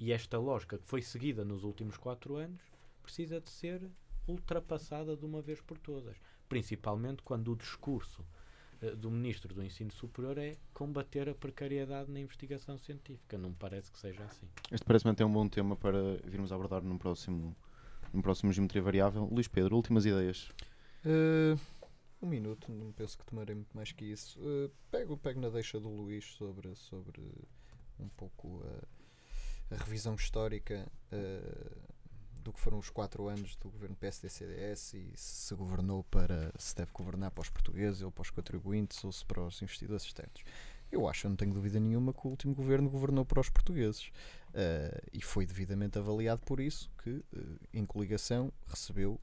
E 0.00 0.12
esta 0.12 0.38
lógica 0.38 0.78
que 0.78 0.86
foi 0.86 1.02
seguida 1.02 1.44
nos 1.44 1.64
últimos 1.64 1.96
quatro 1.96 2.36
anos 2.36 2.60
precisa 3.02 3.40
de 3.40 3.50
ser 3.50 3.90
ultrapassada 4.26 5.16
de 5.16 5.24
uma 5.24 5.40
vez 5.40 5.60
por 5.60 5.78
todas. 5.78 6.16
Principalmente 6.48 7.22
quando 7.22 7.52
o 7.52 7.56
discurso 7.56 8.24
uh, 8.82 8.96
do 8.96 9.10
Ministro 9.10 9.54
do 9.54 9.62
Ensino 9.62 9.90
Superior 9.92 10.38
é 10.38 10.56
combater 10.72 11.28
a 11.28 11.34
precariedade 11.34 12.10
na 12.10 12.20
investigação 12.20 12.78
científica. 12.78 13.38
Não 13.38 13.50
me 13.50 13.56
parece 13.56 13.90
que 13.90 13.98
seja 13.98 14.24
assim. 14.24 14.46
Este 14.70 14.84
parece-me 14.84 15.12
até 15.12 15.24
um 15.24 15.32
bom 15.32 15.48
tema 15.48 15.76
para 15.76 16.16
virmos 16.24 16.52
abordar 16.52 16.82
num 16.82 16.98
próximo, 16.98 17.56
num 18.12 18.22
próximo 18.22 18.52
Geometria 18.52 18.82
Variável. 18.82 19.24
Luís 19.24 19.48
Pedro, 19.48 19.76
últimas 19.76 20.04
ideias? 20.04 20.50
Uh, 21.04 21.58
um 22.20 22.26
minuto, 22.26 22.72
não 22.72 22.92
penso 22.92 23.16
que 23.16 23.24
tomarei 23.24 23.54
muito 23.54 23.76
mais 23.76 23.92
que 23.92 24.04
isso. 24.04 24.38
Uh, 24.40 24.70
pego, 24.90 25.16
pego 25.16 25.40
na 25.40 25.48
deixa 25.48 25.78
do 25.78 25.88
Luís 25.88 26.24
sobre, 26.36 26.74
sobre 26.74 27.22
um 27.98 28.08
pouco 28.08 28.62
a, 29.70 29.74
a 29.74 29.78
revisão 29.78 30.14
histórica 30.14 30.90
uh, 31.12 31.98
do 32.42 32.52
que 32.52 32.60
foram 32.60 32.78
os 32.78 32.90
quatro 32.90 33.28
anos 33.28 33.56
do 33.56 33.68
governo 33.68 33.94
PSD-CDS 33.96 34.94
e 34.94 35.12
se 35.14 35.54
governou 35.54 36.02
para 36.04 36.52
se 36.58 36.74
deve 36.74 36.90
governar 36.92 37.30
para 37.30 37.42
os 37.42 37.50
portugueses 37.50 38.02
ou 38.02 38.10
para 38.10 38.22
os 38.22 38.30
contribuintes 38.30 39.04
ou 39.04 39.12
se 39.12 39.24
para 39.24 39.42
os 39.42 39.60
investidores 39.60 40.04
externos. 40.04 40.42
Eu 40.90 41.06
acho, 41.06 41.28
não 41.28 41.36
tenho 41.36 41.52
dúvida 41.52 41.78
nenhuma 41.78 42.14
que 42.14 42.26
o 42.26 42.30
último 42.30 42.54
governo 42.54 42.88
governou 42.88 43.24
para 43.24 43.40
os 43.40 43.50
portugueses 43.50 44.10
uh, 44.58 45.08
e 45.12 45.22
foi 45.22 45.46
devidamente 45.46 45.98
avaliado 45.98 46.42
por 46.42 46.58
isso 46.58 46.90
que, 47.02 47.10
uh, 47.10 47.58
em 47.72 47.86
coligação, 47.86 48.52
recebeu 48.66 49.20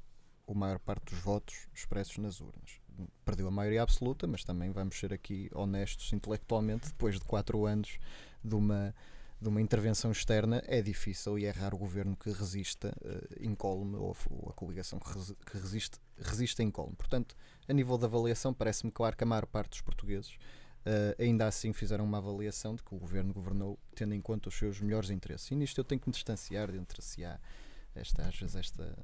a 0.48 0.54
maior 0.54 0.80
parte 0.80 1.14
dos 1.14 1.20
votos 1.20 1.68
expressos 1.74 2.18
nas 2.18 2.40
urnas. 2.40 2.80
perdeu 3.26 3.48
a 3.48 3.52
maioria 3.52 3.82
absoluta, 3.82 4.26
mas 4.26 4.44
também 4.44 4.72
vamos 4.72 4.98
ser 4.98 5.12
aqui 5.12 5.50
honestos 5.54 6.14
intelectualmente, 6.14 6.88
depois 6.88 7.16
de 7.16 7.26
quatro 7.26 7.66
anos 7.66 7.98
de 8.44 8.56
uma, 8.56 8.96
de 9.42 9.50
uma 9.50 9.60
intervenção 9.60 10.12
externa, 10.12 10.64
é 10.66 10.82
difícil 10.82 11.38
e 11.38 11.46
é 11.46 11.52
raro 11.52 11.76
o 11.76 11.80
governo 11.80 12.16
que 12.16 12.32
resista 12.32 12.96
uh, 13.04 13.44
incólume 13.44 13.96
ou, 13.98 14.16
ou, 14.30 14.50
a 14.50 14.54
coligação 14.54 15.00
que, 15.00 15.12
res, 15.12 15.34
que 15.46 15.58
resiste, 15.58 16.00
resiste 16.18 16.64
incólume. 16.64 16.96
Portanto, 16.96 17.36
a 17.68 17.74
nível 17.74 17.98
de 17.98 18.06
avaliação, 18.06 18.54
parece-me 18.54 18.92
claro 18.92 19.18
que 19.18 19.24
a 19.24 19.28
maior 19.28 19.46
parte 19.46 19.72
dos 19.72 19.82
portugueses 19.82 20.38
uh, 20.86 21.22
ainda 21.22 21.48
assim 21.48 21.74
fizeram 21.74 22.06
uma 22.06 22.18
avaliação 22.18 22.76
de 22.76 22.84
que 22.84 22.94
o 22.94 22.98
governo 22.98 23.34
governou 23.34 23.80
tendo 23.96 24.14
em 24.14 24.22
conta 24.22 24.50
os 24.50 24.56
seus 24.56 24.80
melhores 24.80 25.10
interesses. 25.10 25.50
E 25.52 25.56
nisto 25.56 25.78
eu 25.80 25.84
tenho 25.84 26.00
que 26.00 26.08
me 26.08 26.14
distanciar 26.14 26.72
de 26.72 26.78
entre 26.78 27.02
si 27.02 27.26
há 27.26 27.40
esta, 27.96 28.24
às 28.24 28.36
vezes 28.36 28.56
esta 28.56 28.96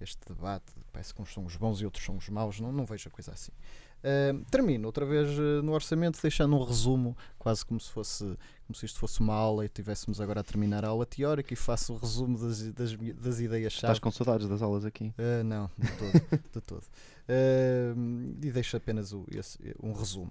este 0.00 0.20
debate, 0.28 0.72
parece 0.92 1.12
que 1.12 1.20
uns 1.20 1.32
são 1.32 1.44
os 1.44 1.56
bons 1.56 1.80
e 1.80 1.84
outros 1.84 2.04
são 2.04 2.16
os 2.16 2.28
maus, 2.28 2.60
não, 2.60 2.70
não 2.72 2.86
vejo 2.86 3.08
a 3.08 3.10
coisa 3.10 3.32
assim. 3.32 3.52
Uh, 3.98 4.44
termino 4.48 4.86
outra 4.86 5.04
vez 5.04 5.28
uh, 5.36 5.60
no 5.62 5.72
orçamento, 5.72 6.20
deixando 6.22 6.56
um 6.56 6.62
resumo, 6.62 7.16
quase 7.36 7.64
como 7.66 7.80
se 7.80 7.90
fosse 7.90 8.24
como 8.64 8.76
se 8.76 8.86
isto 8.86 8.98
fosse 8.98 9.18
uma 9.18 9.34
aula 9.34 9.64
e 9.64 9.68
tivéssemos 9.68 10.20
agora 10.20 10.40
a 10.40 10.44
terminar 10.44 10.84
a 10.84 10.88
aula 10.88 11.06
teórica 11.06 11.52
e 11.52 11.56
faço 11.56 11.94
o 11.94 11.96
resumo 11.96 12.38
das, 12.38 12.62
das, 12.72 12.92
das 12.92 13.40
ideias-chave. 13.40 13.86
Estás 13.86 13.98
com 13.98 14.10
saudades 14.10 14.46
das 14.46 14.60
aulas 14.60 14.84
aqui? 14.84 15.12
Uh, 15.18 15.42
não, 15.42 15.70
de 15.76 15.90
todo. 15.96 16.42
de 16.52 16.60
todo. 16.60 16.84
e 18.42 18.52
deixo 18.52 18.76
apenas 18.76 19.12
o, 19.12 19.26
esse, 19.30 19.58
um 19.82 19.92
resumo, 19.92 20.30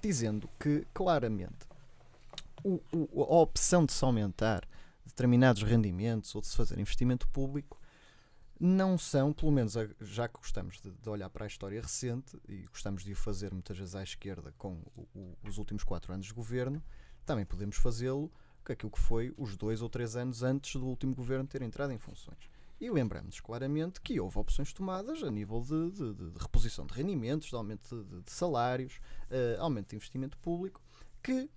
dizendo 0.00 0.48
que 0.58 0.86
claramente 0.92 1.66
o, 2.64 2.80
o, 2.92 3.22
a 3.22 3.40
opção 3.40 3.84
de 3.84 3.92
se 3.92 4.04
aumentar 4.04 4.66
determinados 5.04 5.62
rendimentos 5.62 6.34
ou 6.34 6.40
de 6.40 6.48
se 6.48 6.56
fazer 6.56 6.78
investimento 6.78 7.28
público 7.28 7.80
não 8.58 8.96
são, 8.96 9.32
pelo 9.32 9.52
menos 9.52 9.74
já 10.00 10.26
que 10.28 10.38
gostamos 10.38 10.80
de, 10.80 10.90
de, 10.90 11.08
olhar 11.08 11.28
para 11.28 11.44
a 11.44 11.46
história 11.46 11.80
recente 11.80 12.38
e 12.48 12.64
gostamos 12.66 13.04
de 13.04 13.12
o 13.12 13.16
fazer 13.16 13.52
muitas 13.52 13.76
vezes 13.76 13.94
à 13.94 14.02
esquerda 14.02 14.52
com 14.56 14.82
o, 14.96 15.02
o, 15.14 15.38
os 15.46 15.58
últimos 15.58 15.84
quatro 15.84 16.12
anos 16.12 16.26
de 16.26 16.32
governo, 16.32 16.82
também 17.24 17.44
podemos 17.44 17.76
fazê-lo 17.76 18.32
com 18.64 18.72
aquilo 18.72 18.90
que 18.90 19.00
foi 19.00 19.32
os 19.36 19.56
dois 19.56 19.82
ou 19.82 19.88
três 19.88 20.16
anos 20.16 20.42
antes 20.42 20.74
do 20.80 20.86
último 20.86 21.14
governo 21.14 21.46
ter 21.46 21.62
entrado 21.62 21.92
em 21.92 21.98
funções. 21.98 22.50
E 22.80 22.90
lembramos 22.90 23.40
claramente 23.40 24.00
que 24.00 24.20
houve 24.20 24.38
opções 24.38 24.72
tomadas 24.72 25.22
a 25.22 25.30
nível 25.30 25.60
de, 25.60 25.90
de, 25.92 26.14
de 26.14 26.38
reposição 26.38 26.86
de 26.86 26.92
rendimentos, 26.92 27.48
de 27.48 27.54
aumento 27.54 28.04
de, 28.04 28.30
salários, 28.30 29.00
uh, 29.30 29.60
aumento 29.60 29.90
de 29.90 29.96
investimento 29.96 30.36
público, 30.38 30.82
que 31.22 31.48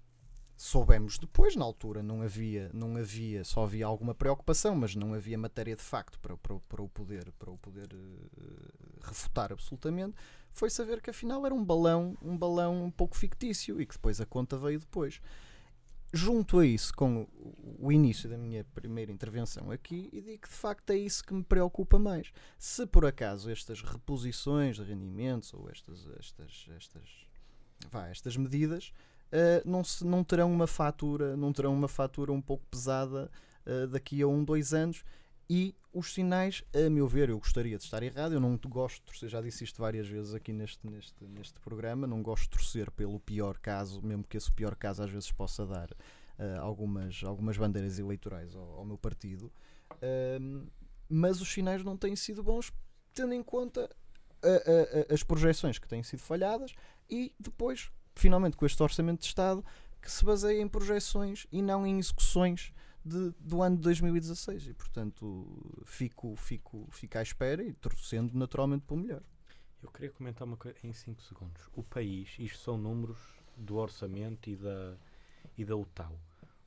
soubemos 0.55 1.17
depois, 1.17 1.55
na 1.55 1.63
altura 1.63 2.01
não 2.01 2.22
havia, 2.22 2.70
não 2.74 2.97
havia, 2.97 3.43
só 3.43 3.63
havia 3.63 3.86
alguma 3.86 4.13
preocupação, 4.13 4.76
mas 4.76 4.95
não 4.95 5.13
havia 5.13 5.38
matéria 5.38 5.76
de 5.76 5.82
facto 5.82 6.20
para, 6.20 6.38
para, 6.38 6.59
para 6.59 6.82
o 6.82 6.89
poder, 6.89 7.32
para 7.39 7.51
o 7.51 7.57
poder 7.57 7.88
uh, 7.93 8.99
refutar 9.01 9.51
absolutamente, 9.51 10.15
foi 10.51 10.70
saber 10.70 11.01
que 11.01 11.09
afinal 11.09 11.45
era 11.45 11.53
um 11.53 11.63
balão, 11.63 12.17
um 12.22 12.38
balão 12.38 12.84
um 12.84 12.91
pouco 12.91 13.15
fictício 13.15 13.80
e 13.82 13.86
que 13.86 13.93
depois 13.93 14.20
a 14.20 14.26
conta 14.26 14.57
veio 14.57 14.80
depois. 14.80 15.22
Junto 16.12 16.57
a 16.60 16.66
isso, 16.66 16.93
com 16.95 17.28
o, 17.80 17.91
início 17.91 18.28
da 18.28 18.38
minha 18.38 18.64
primeira 18.74 19.12
intervenção 19.12 19.70
aqui, 19.70 20.10
e 20.12 20.22
digo 20.22 20.41
que 20.41 20.49
de 20.49 20.55
facto 20.55 20.89
é 20.89 20.97
isso 20.97 21.24
que 21.24 21.34
me 21.34 21.43
preocupa 21.43 21.99
mais. 21.99 22.32
Se 22.57 22.86
por 22.88 23.05
acaso 23.05 23.49
estas 23.49 23.84
reposições 23.84 24.78
de 24.78 24.84
rendimentos 24.84 25.53
ou 25.53 25.70
estas, 25.70 26.07
estas, 26.18 26.68
estas, 26.76 27.28
vá, 27.91 28.07
estas 28.07 28.36
medidas 28.38 28.91
uh, 29.32 29.70
não, 29.70 29.84
se, 29.84 30.05
não 30.05 30.24
terão 30.24 30.51
uma 30.51 30.68
fatura, 30.68 31.38
não 31.38 31.53
terão 31.53 31.74
uma 31.74 31.88
fatura 31.88 32.32
um 32.32 32.41
pouco 32.41 32.66
pesada 32.72 33.30
uh, 33.66 33.88
daqui 33.88 34.22
a 34.22 34.28
um, 34.28 34.43
dois 34.43 34.74
anos. 34.74 35.03
E 35.50 35.76
os 35.91 36.14
sinais, 36.14 36.64
a 36.74 36.89
meu 36.89 37.08
ver, 37.08 37.30
eu 37.30 37.39
gostaria 37.39 37.76
de 37.76 37.84
estar 37.84 38.04
errado, 38.04 38.34
eu 38.34 38.39
não 38.39 38.56
gosto 38.58 38.97
de 38.97 39.02
torcer, 39.02 39.30
já 39.30 39.41
disse 39.41 39.64
isto 39.64 39.82
várias 39.82 40.08
vezes 40.08 40.36
aqui 40.36 40.54
neste, 40.54 40.86
neste, 40.86 41.26
neste 41.26 41.60
programa, 41.60 42.06
não 42.06 42.22
gosto 42.22 42.43
de 42.43 42.50
torcer 42.52 42.91
pelo 42.91 43.20
pior 43.20 43.58
caso, 43.58 44.00
mesmo 44.04 44.24
que 44.24 44.38
esse 44.38 44.52
pior 44.52 44.76
caso 44.76 45.02
às 45.02 45.10
vezes 45.10 45.32
possa 45.32 45.66
dar 45.66 45.89
uh, 45.89 46.60
algumas, 46.62 47.24
algumas 47.24 47.58
bandeiras 47.58 47.97
eleitorais 47.97 48.56
ao, 48.56 48.76
ao 48.76 48.86
meu 48.86 48.97
partido. 48.97 49.52
Uh, 49.93 50.68
mas 51.10 51.41
os 51.41 51.52
sinais 51.52 51.84
não 51.84 51.97
têm 51.97 52.16
sido 52.16 52.43
bons, 52.43 52.72
tendo 53.14 53.34
em 53.34 53.41
conta 53.41 53.89
as 55.12 55.22
projeções 55.22 55.78
que 55.78 55.88
têm 55.88 56.02
sido 56.02 56.20
falhadas 56.20 56.74
e 57.10 57.34
depois 57.38 57.91
finalmente 58.16 58.56
com 58.56 58.66
este 58.66 58.82
orçamento 58.82 59.20
de 59.20 59.26
Estado 59.26 59.66
que 60.02 60.10
se 60.10 60.24
baseia 60.24 60.62
em 60.62 60.68
projeções 60.68 61.45
e 61.52 61.62
não 61.62 61.86
em 61.86 62.00
execuções 62.00 62.72
de, 63.04 63.32
do 63.39 63.62
ano 63.62 63.78
de 63.78 63.84
2016 63.84 64.68
e 64.68 64.74
portanto 64.74 65.84
fico, 65.86 66.36
fico, 66.36 66.88
fico 66.91 67.18
à 67.18 67.22
espera 67.22 67.64
e 67.64 67.74
torcendo 67.74 68.34
naturalmente 68.34 68.86
pelo 68.86 69.02
melhor. 69.02 69.24
Eu 69.82 69.89
queria 69.89 70.12
comentar 70.12 70.45
uma 70.45 70.58
coisa 70.58 70.78
em 70.84 70.91
5 70.91 71.22
segundos. 71.24 71.70
O 71.74 71.82
país, 71.84 72.36
isto 72.38 72.60
são 72.60 72.78
números 72.78 73.18
do 73.56 73.78
orçamento 73.78 74.50
e 74.50 74.56
da, 74.56 74.97
e 75.58 75.64
da 75.64 75.76
UTAU. 75.76 76.20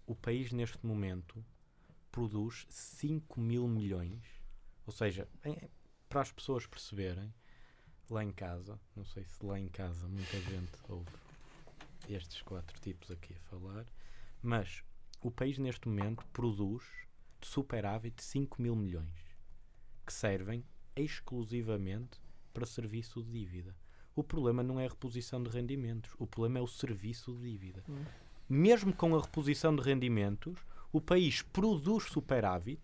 O 0.07 0.15
país 0.15 0.51
neste 0.53 0.85
momento 0.85 1.45
produz 2.11 2.67
5 2.69 3.41
mil 3.41 3.69
milhões, 3.69 4.23
ou 4.87 4.93
seja, 4.93 5.29
em, 5.45 5.57
para 6.09 6.23
as 6.23 6.33
pessoas 6.33 6.67
perceberem, 6.67 7.33
lá 8.11 8.23
em 8.23 8.31
casa, 8.31 8.79
não 8.95 9.05
sei 9.05 9.25
se 9.25 9.45
lá 9.45 9.59
em 9.59 9.69
casa 9.69 10.07
muita 10.07 10.39
gente 10.41 10.73
ouve 10.89 11.11
estes 12.09 12.43
quatro 12.43 12.79
tipos 12.81 13.11
aqui 13.11 13.35
a 13.35 13.41
falar, 13.49 13.87
mas 14.43 14.83
o 15.23 15.31
país 15.31 15.57
neste 15.57 15.89
momento 15.89 16.27
produz 16.33 16.83
de 17.41 17.47
superávit 17.47 18.23
5 18.23 18.61
mil 18.61 18.75
milhões 18.75 19.33
que 20.05 20.13
servem 20.13 20.65
exclusivamente 20.97 22.21
para 22.53 22.67
serviço 22.67 23.23
de 23.23 23.31
dívida. 23.31 23.75
O 24.15 24.23
problema 24.23 24.63
não 24.63 24.79
é 24.79 24.85
a 24.85 24.89
reposição 24.89 25.43
de 25.43 25.49
rendimentos, 25.49 26.11
o 26.19 26.27
problema 26.27 26.59
é 26.59 26.63
o 26.63 26.67
serviço 26.67 27.33
de 27.35 27.51
dívida. 27.51 27.85
Hum. 27.89 28.05
Mesmo 28.49 28.93
com 28.93 29.17
a 29.17 29.21
reposição 29.23 29.75
de 29.75 29.81
rendimentos, 29.81 30.59
o 30.93 31.01
país 31.01 31.41
produz 31.41 32.05
superávit, 32.05 32.83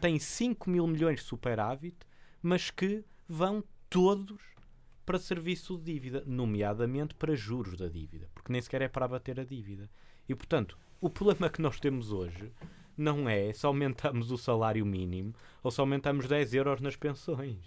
tem 0.00 0.18
5 0.18 0.70
mil 0.70 0.86
milhões 0.86 1.20
de 1.20 1.26
superávit, 1.26 1.96
mas 2.40 2.70
que 2.70 3.04
vão 3.26 3.64
todos 3.88 4.40
para 5.04 5.18
serviço 5.18 5.76
de 5.76 5.92
dívida, 5.92 6.22
nomeadamente 6.26 7.14
para 7.14 7.34
juros 7.34 7.76
da 7.76 7.88
dívida, 7.88 8.30
porque 8.34 8.52
nem 8.52 8.62
sequer 8.62 8.82
é 8.82 8.88
para 8.88 9.06
abater 9.06 9.40
a 9.40 9.44
dívida. 9.44 9.90
E, 10.28 10.34
portanto, 10.34 10.78
o 11.02 11.10
problema 11.10 11.50
que 11.50 11.60
nós 11.60 11.80
temos 11.80 12.12
hoje 12.12 12.52
não 12.96 13.28
é 13.28 13.52
se 13.52 13.66
aumentamos 13.66 14.30
o 14.30 14.38
salário 14.38 14.86
mínimo 14.86 15.34
ou 15.62 15.70
se 15.70 15.80
aumentamos 15.80 16.28
10 16.28 16.54
euros 16.54 16.80
nas 16.80 16.94
pensões. 16.94 17.58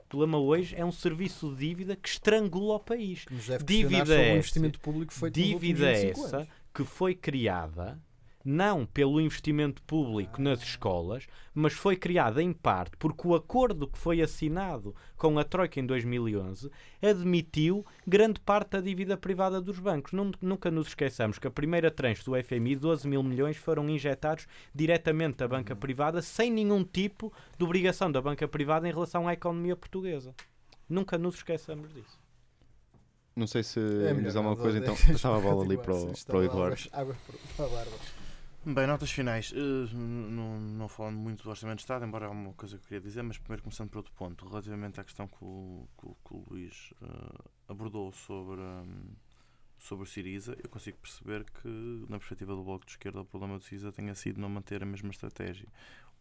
O 0.00 0.08
problema 0.08 0.36
hoje 0.38 0.74
é 0.76 0.84
um 0.84 0.90
serviço 0.90 1.50
de 1.50 1.68
dívida 1.68 1.94
que 1.94 2.08
estrangula 2.08 2.74
o 2.74 2.80
país. 2.80 3.24
dívida 3.64 4.20
essa, 4.20 4.36
investimento 4.36 4.80
público 4.80 5.14
feito 5.14 5.32
dívida 5.32 5.90
essa 5.90 6.38
anos. 6.38 6.48
que 6.74 6.84
foi 6.84 7.14
criada 7.14 8.02
não 8.44 8.84
pelo 8.86 9.20
investimento 9.20 9.82
público 9.82 10.40
nas 10.40 10.62
escolas, 10.62 11.26
mas 11.54 11.72
foi 11.72 11.96
criada 11.96 12.42
em 12.42 12.52
parte 12.52 12.96
porque 12.96 13.26
o 13.26 13.34
acordo 13.34 13.86
que 13.86 13.98
foi 13.98 14.20
assinado 14.20 14.94
com 15.16 15.38
a 15.38 15.44
Troika 15.44 15.78
em 15.78 15.86
2011 15.86 16.70
admitiu 17.00 17.84
grande 18.06 18.40
parte 18.40 18.70
da 18.70 18.80
dívida 18.80 19.16
privada 19.16 19.60
dos 19.60 19.78
bancos. 19.78 20.12
Nunca 20.40 20.70
nos 20.70 20.88
esqueçamos 20.88 21.38
que 21.38 21.46
a 21.46 21.50
primeira 21.50 21.90
tranche 21.90 22.24
do 22.24 22.32
FMI, 22.42 22.76
12 22.76 23.08
mil 23.08 23.22
milhões, 23.22 23.56
foram 23.56 23.88
injetados 23.88 24.46
diretamente 24.74 25.38
da 25.38 25.48
banca 25.48 25.76
privada 25.76 26.22
sem 26.22 26.50
nenhum 26.50 26.84
tipo 26.84 27.32
de 27.56 27.64
obrigação 27.64 28.10
da 28.10 28.20
banca 28.20 28.48
privada 28.48 28.88
em 28.88 28.92
relação 28.92 29.28
à 29.28 29.32
economia 29.32 29.76
portuguesa. 29.76 30.34
Nunca 30.88 31.16
nos 31.16 31.36
esqueçamos 31.36 31.92
disso. 31.92 32.20
Não 33.34 33.46
sei 33.46 33.62
se 33.62 33.80
é 33.80 34.12
diz 34.12 34.36
alguma 34.36 34.56
coisa, 34.56 34.78
então 34.78 34.94
passava 35.08 35.38
a 35.38 35.40
bola 35.40 35.64
ali 35.64 35.78
para 35.78 35.94
o, 35.94 36.12
para 36.26 36.38
o 36.38 36.42
Eduardo. 36.42 36.82
Água 36.92 37.16
para 37.56 37.64
a 37.64 37.68
barba. 37.68 38.21
Bem, 38.64 38.86
notas 38.86 39.10
finais. 39.10 39.50
Uh, 39.50 39.92
não, 39.92 40.60
não 40.60 40.88
falando 40.88 41.16
muito 41.16 41.42
do 41.42 41.50
Orçamento 41.50 41.78
de 41.78 41.82
Estado, 41.82 42.04
embora 42.04 42.26
há 42.26 42.30
uma 42.30 42.52
coisa 42.52 42.76
que 42.76 42.84
eu 42.84 42.86
queria 42.86 43.00
dizer, 43.00 43.20
mas 43.24 43.36
primeiro 43.36 43.60
começando 43.60 43.90
por 43.90 43.98
outro 43.98 44.12
ponto, 44.12 44.48
relativamente 44.48 45.00
à 45.00 45.04
questão 45.04 45.26
que 45.26 45.38
o, 45.40 45.88
que, 45.98 46.06
que 46.06 46.32
o 46.32 46.44
Luís 46.48 46.92
uh, 47.02 47.50
abordou 47.66 48.12
sobre, 48.12 48.60
um, 48.60 49.16
sobre 49.80 50.04
o 50.04 50.06
Siriza, 50.06 50.56
eu 50.62 50.70
consigo 50.70 50.96
perceber 50.98 51.44
que, 51.44 52.06
na 52.08 52.18
perspectiva 52.18 52.54
do 52.54 52.62
Bloco 52.62 52.86
de 52.86 52.92
Esquerda, 52.92 53.22
o 53.22 53.24
problema 53.24 53.58
do 53.58 53.64
Siriza 53.64 53.90
tenha 53.90 54.14
sido 54.14 54.40
não 54.40 54.48
manter 54.48 54.80
a 54.80 54.86
mesma 54.86 55.10
estratégia. 55.10 55.66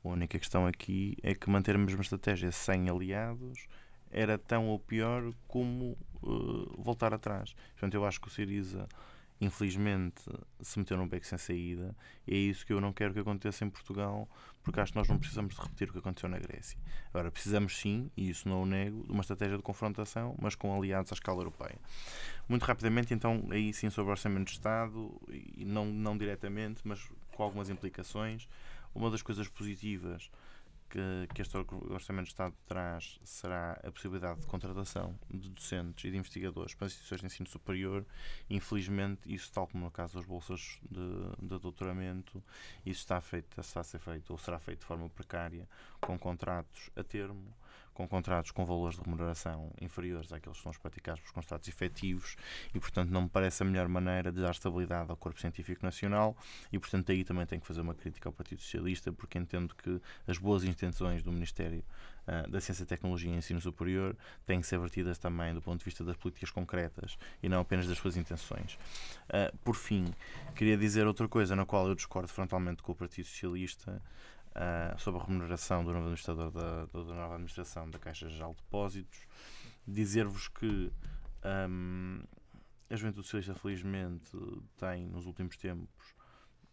A 0.03 0.07
única 0.07 0.39
questão 0.39 0.65
aqui 0.65 1.15
é 1.21 1.35
que 1.35 1.47
manter 1.47 1.75
a 1.75 1.77
mesma 1.77 2.01
estratégia 2.01 2.51
sem 2.51 2.89
aliados 2.89 3.67
era 4.09 4.35
tão 4.39 4.67
ou 4.67 4.79
pior 4.79 5.31
como 5.47 5.95
uh, 6.23 6.81
voltar 6.81 7.13
atrás. 7.13 7.53
Portanto, 7.73 7.93
eu 7.93 8.03
acho 8.03 8.19
que 8.19 8.29
o 8.29 8.31
Siriza 8.31 8.89
infelizmente 9.41 10.21
se 10.61 10.77
meteu 10.77 10.95
num 10.95 11.07
beco 11.07 11.25
sem 11.25 11.37
saída 11.37 11.95
e 12.27 12.35
é 12.35 12.37
isso 12.37 12.63
que 12.63 12.71
eu 12.71 12.79
não 12.79 12.93
quero 12.93 13.11
que 13.11 13.19
aconteça 13.19 13.65
em 13.65 13.69
Portugal 13.69 14.29
porque 14.63 14.79
acho 14.79 14.91
que 14.91 14.97
nós 14.99 15.07
não 15.07 15.17
precisamos 15.17 15.55
de 15.55 15.61
repetir 15.61 15.89
o 15.89 15.93
que 15.93 15.97
aconteceu 15.97 16.29
na 16.29 16.37
Grécia. 16.37 16.77
Agora 17.09 17.31
precisamos 17.31 17.75
sim, 17.79 18.11
e 18.15 18.29
isso 18.29 18.47
não 18.47 18.61
o 18.61 18.65
nego 18.65 19.03
de 19.03 19.11
uma 19.11 19.21
estratégia 19.21 19.57
de 19.57 19.63
confrontação, 19.63 20.35
mas 20.39 20.53
com 20.53 20.75
aliados 20.75 21.11
à 21.11 21.15
escala 21.15 21.39
europeia. 21.39 21.79
Muito 22.47 22.63
rapidamente 22.63 23.11
então 23.11 23.47
aí 23.49 23.73
sim 23.73 23.89
sobre 23.89 24.09
o 24.09 24.11
Orçamento 24.11 24.45
de 24.45 24.51
Estado 24.51 25.19
e 25.57 25.65
não, 25.65 25.85
não 25.85 26.15
diretamente, 26.15 26.81
mas 26.83 27.09
com 27.35 27.43
algumas 27.43 27.69
implicações. 27.69 28.47
Uma 28.93 29.09
das 29.09 29.21
coisas 29.21 29.47
positivas 29.47 30.29
que, 30.91 31.33
que 31.33 31.41
este 31.41 31.57
Orçamento 31.57 32.25
de 32.25 32.31
Estado 32.31 32.53
traz 32.67 33.19
será 33.23 33.79
a 33.83 33.91
possibilidade 33.91 34.41
de 34.41 34.47
contratação 34.47 35.17
de 35.29 35.49
docentes 35.49 36.03
e 36.03 36.11
de 36.11 36.17
investigadores 36.17 36.75
para 36.75 36.87
as 36.87 36.93
instituições 36.93 37.21
de 37.21 37.27
ensino 37.27 37.47
superior. 37.47 38.05
Infelizmente, 38.49 39.21
isso, 39.25 39.51
tal 39.51 39.67
como 39.67 39.85
no 39.85 39.91
caso 39.91 40.15
das 40.15 40.25
bolsas 40.25 40.79
de, 40.89 41.47
de 41.47 41.59
doutoramento, 41.59 42.43
isso 42.85 42.99
está, 42.99 43.21
feito, 43.21 43.59
está 43.59 43.79
a 43.79 43.83
ser 43.83 43.99
feito 43.99 44.31
ou 44.31 44.37
será 44.37 44.59
feito 44.59 44.79
de 44.79 44.85
forma 44.85 45.09
precária, 45.09 45.67
com 46.01 46.19
contratos 46.19 46.89
a 46.95 47.03
termo 47.03 47.53
com 48.01 48.07
contratos 48.07 48.51
com 48.51 48.65
valores 48.65 48.97
de 48.97 49.03
remuneração 49.03 49.71
inferiores 49.79 50.31
àqueles 50.33 50.57
que 50.57 50.63
são 50.63 50.71
os 50.71 50.77
praticados 50.77 51.21
pelos 51.21 51.31
contratos 51.31 51.67
efetivos 51.67 52.35
e, 52.73 52.79
portanto, 52.79 53.09
não 53.09 53.23
me 53.23 53.29
parece 53.29 53.61
a 53.61 53.65
melhor 53.65 53.87
maneira 53.87 54.31
de 54.31 54.41
dar 54.41 54.51
estabilidade 54.51 55.11
ao 55.11 55.17
Corpo 55.17 55.39
Científico 55.39 55.85
Nacional 55.85 56.35
e, 56.71 56.79
portanto, 56.79 57.11
aí 57.11 57.23
também 57.23 57.45
tenho 57.45 57.61
que 57.61 57.67
fazer 57.67 57.81
uma 57.81 57.93
crítica 57.93 58.27
ao 58.27 58.33
Partido 58.33 58.61
Socialista 58.61 59.11
porque 59.11 59.37
entendo 59.37 59.75
que 59.75 60.01
as 60.27 60.37
boas 60.37 60.63
intenções 60.63 61.21
do 61.21 61.31
Ministério 61.31 61.83
uh, 62.27 62.49
da 62.49 62.59
Ciência, 62.59 62.85
Tecnologia 62.85 63.31
e 63.31 63.35
Ensino 63.35 63.61
Superior 63.61 64.15
têm 64.45 64.61
que 64.61 64.67
ser 64.67 64.79
vertidas 64.79 65.17
também 65.17 65.53
do 65.53 65.61
ponto 65.61 65.79
de 65.79 65.85
vista 65.85 66.03
das 66.03 66.15
políticas 66.15 66.49
concretas 66.49 67.17
e 67.41 67.49
não 67.49 67.59
apenas 67.59 67.87
das 67.87 67.97
suas 67.97 68.17
intenções. 68.17 68.79
Uh, 69.29 69.55
por 69.63 69.75
fim, 69.75 70.05
queria 70.55 70.77
dizer 70.77 71.05
outra 71.05 71.27
coisa 71.27 71.55
na 71.55 71.65
qual 71.65 71.87
eu 71.87 71.95
discordo 71.95 72.27
frontalmente 72.27 72.81
com 72.81 72.91
o 72.91 72.95
Partido 72.95 73.25
Socialista 73.25 74.01
uh, 74.55 74.99
sobre 74.99 75.21
a 75.21 75.23
remuneração 75.23 75.83
do 75.83 75.91
novo 75.91 76.05
administrador 76.05 76.51
da, 76.51 76.85
da 76.85 77.03
nova 77.03 77.33
administração 77.35 77.89
da 77.89 77.99
Caixa 77.99 78.29
Geral 78.29 78.51
de 78.51 78.57
Depósitos. 78.57 79.19
Dizer-vos 79.87 80.47
que 80.47 80.91
um, 81.69 82.23
a 82.89 82.95
Juventude 82.95 83.25
Socialista, 83.25 83.55
felizmente, 83.55 84.37
tem 84.77 85.07
nos 85.07 85.25
últimos 85.25 85.57
tempos 85.57 86.15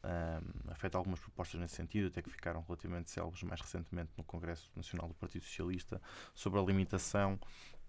um, 0.05 0.75
feito 0.75 0.97
algumas 0.97 1.21
propostas 1.21 1.61
nesse 1.61 1.77
sentido, 1.77 2.09
até 2.09 2.23
que 2.23 2.31
ficaram 2.31 2.61
relativamente 2.63 3.11
célebres 3.11 3.43
mais 3.43 3.61
recentemente 3.61 4.11
no 4.17 4.25
Congresso 4.25 4.71
Nacional 4.75 5.09
do 5.09 5.15
Partido 5.15 5.45
Socialista, 5.45 6.01
sobre 6.35 6.59
a 6.59 6.63
limitação 6.63 7.39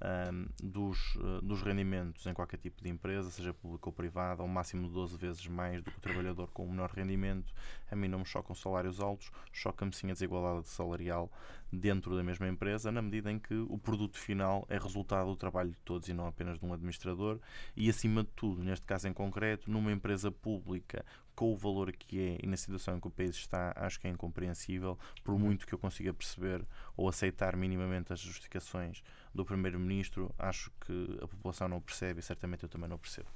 um, 0.02 0.48
dos, 0.62 1.16
uh, 1.16 1.42
dos 1.42 1.62
rendimentos 1.62 2.26
em 2.26 2.34
qualquer 2.34 2.58
tipo 2.58 2.82
de 2.82 2.90
empresa, 2.90 3.30
seja 3.30 3.54
pública 3.54 3.90
ou 3.90 3.94
privada, 3.94 4.42
ao 4.42 4.48
máximo 4.48 4.88
de 4.88 4.94
12 4.94 5.18
vezes 5.18 5.48
mais 5.48 5.84
do 5.84 5.92
que 5.92 5.98
o 5.98 6.02
trabalhador 6.02 6.50
com 6.52 6.66
o 6.66 6.70
menor 6.70 6.90
rendimento. 6.92 7.54
A 7.92 7.96
mim 7.96 8.08
não 8.08 8.20
me 8.20 8.26
chocam 8.26 8.56
salários 8.56 9.00
altos, 9.00 9.32
choca-me 9.52 9.94
sim 9.94 10.10
a 10.10 10.14
desigualdade 10.14 10.68
salarial 10.68 11.32
dentro 11.72 12.16
da 12.16 12.24
mesma 12.24 12.48
empresa, 12.48 12.92
na 12.92 13.02
medida 13.02 13.32
em 13.32 13.38
que 13.38 13.54
o 13.54 13.78
produto 13.78 14.18
final 14.18 14.66
é 14.70 14.78
resultado 14.78 15.28
do 15.28 15.36
trabalho 15.36 15.72
de 15.72 15.78
todos 15.86 16.08
e 16.08 16.14
não 16.14 16.28
apenas 16.28 16.60
de 16.60 16.66
um 16.66 16.74
administrador. 16.74 17.40
E 17.76 17.90
acima 17.90 18.24
de 18.24 18.30
tudo, 18.36 18.64
neste 18.64 18.86
caso 18.86 19.08
em 19.08 19.14
concreto, 19.14 19.70
numa 19.70 19.92
empresa 19.92 20.32
pública 20.32 21.06
com 21.40 21.54
o 21.54 21.56
valor 21.56 21.90
que 21.94 22.20
é 22.20 22.38
e 22.44 22.46
na 22.46 22.58
situação 22.58 22.98
em 22.98 23.00
que 23.00 23.08
o 23.08 23.10
país 23.10 23.34
está, 23.34 23.72
acho 23.78 23.98
que 23.98 24.08
é 24.08 24.10
incompreensível, 24.10 25.00
por 25.24 25.40
muito 25.40 25.66
que 25.66 25.74
eu 25.74 25.80
consiga 25.80 26.14
perceber 26.14 26.62
ou 26.98 27.08
aceitar 27.08 27.56
minimamente 27.56 28.12
as 28.12 28.20
justificações 28.20 29.02
do 29.34 29.46
Primeiro-Ministro, 29.46 30.36
acho 30.38 30.70
que 30.82 31.18
a 31.22 31.28
população 31.30 31.70
não 31.70 31.80
percebe 31.80 32.20
e 32.20 32.22
certamente 32.22 32.64
eu 32.64 32.70
também 32.70 32.90
não 32.90 32.98
percebo. 32.98 33.30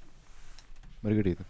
Margarida. 1.02 1.46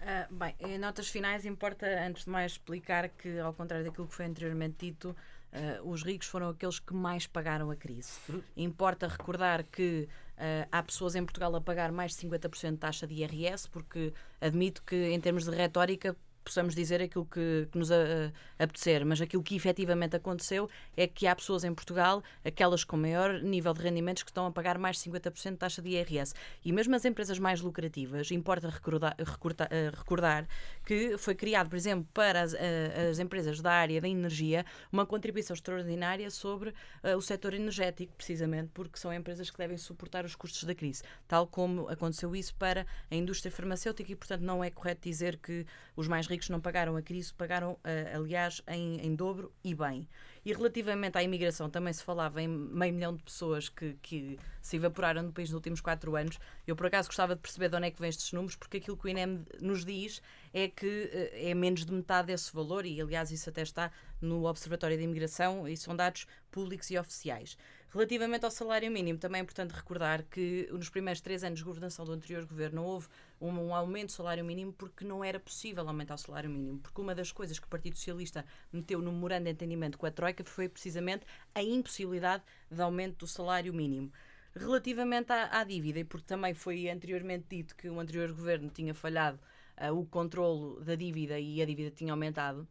Uh, 0.00 0.34
bem, 0.34 0.56
em 0.58 0.76
notas 0.76 1.08
finais 1.08 1.46
importa 1.46 1.86
antes 2.04 2.24
de 2.24 2.30
mais 2.30 2.50
explicar 2.50 3.08
que, 3.10 3.38
ao 3.38 3.54
contrário 3.54 3.86
daquilo 3.86 4.08
que 4.08 4.14
foi 4.14 4.24
anteriormente 4.24 4.86
dito, 4.86 5.14
uh, 5.54 5.88
os 5.88 6.02
ricos 6.02 6.26
foram 6.26 6.48
aqueles 6.48 6.78
que 6.78 6.94
mais 6.94 7.26
pagaram 7.26 7.70
a 7.70 7.76
crise. 7.76 8.12
Importa 8.56 9.08
recordar 9.08 9.64
que 9.64 10.08
Uh, 10.34 10.66
há 10.72 10.82
pessoas 10.82 11.14
em 11.14 11.24
Portugal 11.24 11.54
a 11.54 11.60
pagar 11.60 11.92
mais 11.92 12.16
de 12.16 12.26
50% 12.26 12.72
de 12.72 12.76
taxa 12.78 13.06
de 13.06 13.14
IRS, 13.14 13.68
porque 13.68 14.12
admito 14.40 14.82
que, 14.82 14.96
em 14.96 15.20
termos 15.20 15.44
de 15.44 15.52
retórica, 15.52 16.16
possamos 16.44 16.74
dizer 16.74 17.00
aquilo 17.02 17.24
que, 17.24 17.68
que 17.72 17.78
nos 17.78 17.90
a, 17.90 18.32
apetecer, 18.58 19.04
mas 19.04 19.20
aquilo 19.20 19.42
que 19.42 19.56
efetivamente 19.56 20.16
aconteceu 20.16 20.68
é 20.96 21.06
que 21.06 21.26
há 21.26 21.34
pessoas 21.34 21.64
em 21.64 21.74
Portugal, 21.74 22.22
aquelas 22.44 22.84
com 22.84 22.96
maior 22.96 23.42
nível 23.42 23.72
de 23.72 23.82
rendimentos, 23.82 24.22
que 24.22 24.30
estão 24.30 24.46
a 24.46 24.50
pagar 24.50 24.78
mais 24.78 24.98
de 24.98 25.10
50% 25.10 25.50
de 25.52 25.56
taxa 25.56 25.82
de 25.82 25.90
IRS. 25.90 26.34
E 26.64 26.72
mesmo 26.72 26.94
as 26.94 27.04
empresas 27.04 27.38
mais 27.38 27.60
lucrativas, 27.60 28.30
importa 28.30 28.68
recordar, 28.68 29.16
recordar, 29.18 29.68
eh, 29.70 29.90
recordar 29.94 30.46
que 30.84 31.16
foi 31.18 31.34
criado, 31.34 31.68
por 31.68 31.76
exemplo, 31.76 32.06
para 32.12 32.42
as, 32.42 32.54
eh, 32.54 33.08
as, 33.10 33.18
empresas 33.18 33.60
da 33.60 33.72
área 33.72 34.00
da 34.00 34.08
energia, 34.08 34.64
uma 34.92 35.06
contribuição 35.06 35.54
extraordinária 35.54 36.30
sobre 36.30 36.70
uh, 36.70 37.16
o 37.16 37.22
setor 37.22 37.54
energético, 37.54 38.12
precisamente 38.14 38.70
porque 38.74 38.98
são 38.98 39.12
empresas 39.12 39.50
que 39.50 39.56
devem 39.56 39.76
suportar 39.76 40.24
os 40.24 40.34
custos 40.34 40.64
da 40.64 40.74
crise, 40.74 41.02
tal 41.26 41.46
como 41.46 41.88
aconteceu 41.88 42.34
isso 42.36 42.54
para 42.54 42.86
a 43.10 43.14
indústria 43.14 43.50
farmacêutica 43.50 44.12
e, 44.12 44.16
portanto, 44.16 44.42
não 44.42 44.62
é 44.62 44.70
correto 44.70 45.02
dizer 45.02 45.38
que 45.38 45.66
os 45.96 46.08
mais 46.08 46.26
ricos 46.34 46.48
não 46.50 46.60
pagaram 46.60 46.96
a 46.96 47.02
crise, 47.02 47.32
pagaram, 47.32 47.72
uh, 47.72 48.16
aliás, 48.16 48.60
em, 48.68 49.00
em 49.00 49.14
dobro 49.14 49.52
e 49.62 49.74
bem. 49.74 50.08
E 50.44 50.52
relativamente 50.52 51.16
à 51.16 51.22
imigração, 51.22 51.70
também 51.70 51.92
se 51.92 52.04
falava 52.04 52.42
em 52.42 52.48
meio 52.48 52.92
milhão 52.92 53.14
de 53.14 53.22
pessoas 53.22 53.68
que, 53.68 53.96
que 54.02 54.38
se 54.60 54.76
evaporaram 54.76 55.24
do 55.24 55.32
país 55.32 55.48
nos 55.48 55.54
últimos 55.54 55.80
quatro 55.80 56.14
anos. 56.16 56.38
Eu, 56.66 56.76
por 56.76 56.86
acaso, 56.86 57.08
gostava 57.08 57.34
de 57.34 57.40
perceber 57.40 57.70
de 57.70 57.76
onde 57.76 57.86
é 57.86 57.90
que 57.90 58.00
vêm 58.00 58.10
estes 58.10 58.32
números, 58.32 58.56
porque 58.56 58.76
aquilo 58.76 58.96
que 58.96 59.06
o 59.06 59.08
INEM 59.08 59.44
nos 59.60 59.84
diz 59.84 60.20
é 60.52 60.68
que 60.68 60.86
uh, 60.86 61.48
é 61.48 61.54
menos 61.54 61.86
de 61.86 61.92
metade 61.92 62.26
desse 62.26 62.52
valor, 62.52 62.84
e 62.84 63.00
aliás, 63.00 63.30
isso 63.30 63.48
até 63.48 63.62
está 63.62 63.90
no 64.20 64.44
Observatório 64.46 64.96
de 64.98 65.04
Imigração, 65.04 65.66
e 65.68 65.76
são 65.76 65.94
dados 65.96 66.26
públicos 66.50 66.90
e 66.90 66.98
oficiais. 66.98 67.56
Relativamente 67.94 68.44
ao 68.44 68.50
salário 68.50 68.90
mínimo, 68.90 69.20
também 69.20 69.38
é 69.38 69.42
importante 69.42 69.70
recordar 69.70 70.24
que 70.24 70.68
nos 70.72 70.88
primeiros 70.88 71.20
três 71.20 71.44
anos 71.44 71.60
de 71.60 71.64
governação 71.64 72.04
do 72.04 72.10
anterior 72.10 72.44
governo 72.44 72.82
houve 72.82 73.06
um, 73.44 73.68
um, 73.68 73.74
aumento 73.74 74.06
do 74.06 74.12
salário 74.12 74.44
mínimo 74.44 74.72
porque 74.72 75.04
não 75.04 75.22
era 75.22 75.38
possível 75.38 75.86
aumentar 75.86 76.14
o 76.14 76.18
salário 76.18 76.50
mínimo. 76.50 76.78
Porque 76.78 77.00
uma 77.00 77.14
das 77.14 77.30
coisas 77.30 77.58
que 77.58 77.66
o 77.66 77.68
Partido 77.68 77.96
Socialista 77.96 78.44
meteu 78.72 79.00
no 79.00 79.12
memorando 79.12 79.44
de 79.44 79.50
entendimento 79.50 79.98
com 79.98 80.06
a 80.06 80.10
Troika 80.10 80.42
foi 80.44 80.68
precisamente 80.68 81.24
a 81.54 81.62
impossibilidade 81.62 82.42
de 82.70 82.80
aumento 82.80 83.18
do 83.18 83.26
salário 83.26 83.72
mínimo. 83.72 84.12
Relativamente 84.54 85.32
à, 85.32 85.60
à 85.60 85.64
dívida, 85.64 85.98
e 85.98 86.04
porque 86.04 86.26
também 86.26 86.54
foi 86.54 86.88
anteriormente 86.88 87.46
dito 87.48 87.74
que 87.74 87.88
o 87.88 87.98
anterior 87.98 88.32
governo 88.32 88.70
tinha 88.70 88.94
falhado 88.94 89.38
uh, 89.80 89.92
o 89.92 90.06
controlo 90.06 90.80
da 90.80 90.94
dívida 90.94 91.38
e 91.38 91.60
a 91.60 91.66
dívida 91.66 91.90
tinha 91.90 92.12
aumentado, 92.12 92.66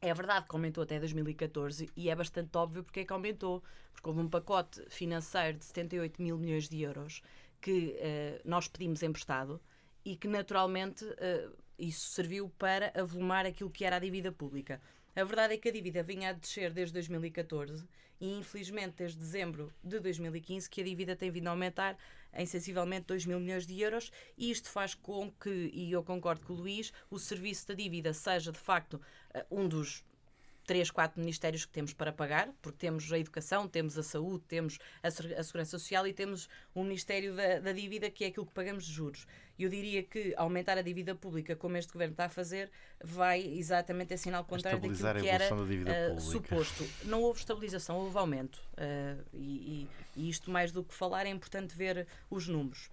é 0.00 0.12
verdade 0.14 0.46
que 0.48 0.54
aumentou 0.54 0.84
até 0.84 0.98
2014 0.98 1.90
e 1.96 2.10
é 2.10 2.14
bastante 2.14 2.56
óbvio 2.56 2.84
porque 2.84 3.00
é 3.00 3.04
que 3.04 3.12
aumentou. 3.12 3.62
Porque 3.92 4.08
houve 4.08 4.20
um 4.20 4.28
pacote 4.28 4.84
financeiro 4.90 5.58
de 5.58 5.64
78 5.64 6.22
mil 6.22 6.38
milhões 6.38 6.68
de 6.68 6.82
euros 6.82 7.22
que 7.60 7.96
uh, 7.96 8.40
nós 8.44 8.68
pedimos 8.68 9.02
emprestado 9.02 9.60
e 10.06 10.14
que 10.14 10.28
naturalmente 10.28 11.04
uh, 11.04 11.52
isso 11.76 12.10
serviu 12.10 12.48
para 12.56 12.92
avolumar 12.94 13.44
aquilo 13.44 13.68
que 13.68 13.84
era 13.84 13.96
a 13.96 13.98
dívida 13.98 14.30
pública. 14.30 14.80
A 15.16 15.24
verdade 15.24 15.54
é 15.54 15.56
que 15.58 15.68
a 15.68 15.72
dívida 15.72 16.00
vinha 16.00 16.30
a 16.30 16.32
descer 16.32 16.72
desde 16.72 16.92
2014 16.92 17.84
e, 18.20 18.38
infelizmente, 18.38 18.94
desde 18.98 19.18
dezembro 19.18 19.72
de 19.82 19.98
2015, 19.98 20.70
que 20.70 20.80
a 20.80 20.84
dívida 20.84 21.16
tem 21.16 21.28
vindo 21.28 21.48
a 21.48 21.50
aumentar 21.50 21.98
em 22.32 22.46
sensivelmente 22.46 23.06
2 23.06 23.26
mil 23.26 23.40
milhões 23.40 23.66
de 23.66 23.80
euros, 23.80 24.12
e 24.38 24.50
isto 24.50 24.70
faz 24.70 24.94
com 24.94 25.30
que, 25.32 25.70
e 25.72 25.90
eu 25.90 26.04
concordo 26.04 26.46
com 26.46 26.52
o 26.52 26.56
Luís, 26.56 26.92
o 27.10 27.18
serviço 27.18 27.66
da 27.66 27.74
dívida 27.74 28.14
seja 28.14 28.52
de 28.52 28.58
facto 28.58 29.00
eh, 29.34 29.44
um 29.50 29.66
dos 29.66 30.04
três, 30.66 30.90
quatro 30.90 31.20
ministérios 31.20 31.64
que 31.64 31.72
temos 31.72 31.92
para 31.92 32.12
pagar, 32.12 32.50
porque 32.60 32.78
temos 32.78 33.10
a 33.12 33.18
educação, 33.18 33.68
temos 33.68 33.96
a 33.96 34.02
saúde, 34.02 34.44
temos 34.48 34.78
a, 35.02 35.08
a 35.08 35.42
segurança 35.42 35.78
social 35.78 36.06
e 36.06 36.12
temos 36.12 36.48
o 36.74 36.82
Ministério 36.82 37.34
da, 37.34 37.60
da, 37.60 37.72
Dívida, 37.72 38.10
que 38.10 38.24
é 38.24 38.26
aquilo 38.26 38.44
que 38.44 38.52
pagamos 38.52 38.84
de 38.84 38.92
juros. 38.92 39.26
Eu 39.58 39.70
diria 39.70 40.02
que 40.02 40.34
aumentar 40.36 40.76
a 40.76 40.82
dívida 40.82 41.14
pública, 41.14 41.56
como 41.56 41.76
este 41.78 41.90
governo 41.92 42.12
está 42.12 42.26
a 42.26 42.28
fazer, 42.28 42.70
vai 43.02 43.40
exatamente 43.40 44.12
a 44.12 44.18
sinal 44.18 44.44
contrário 44.44 44.80
daquilo 44.80 45.20
que 45.20 45.28
era 45.28 45.48
uh, 45.54 46.20
suposto. 46.20 46.84
Não 47.04 47.22
houve 47.22 47.40
estabilização, 47.40 47.96
houve 47.96 48.18
aumento. 48.18 48.56
Uh, 48.72 49.24
e, 49.32 49.88
e, 50.14 50.28
isto, 50.28 50.50
mais 50.50 50.72
do 50.72 50.84
que 50.84 50.92
falar, 50.92 51.24
é 51.24 51.30
importante 51.30 51.74
ver 51.74 52.06
os 52.28 52.48
números. 52.48 52.90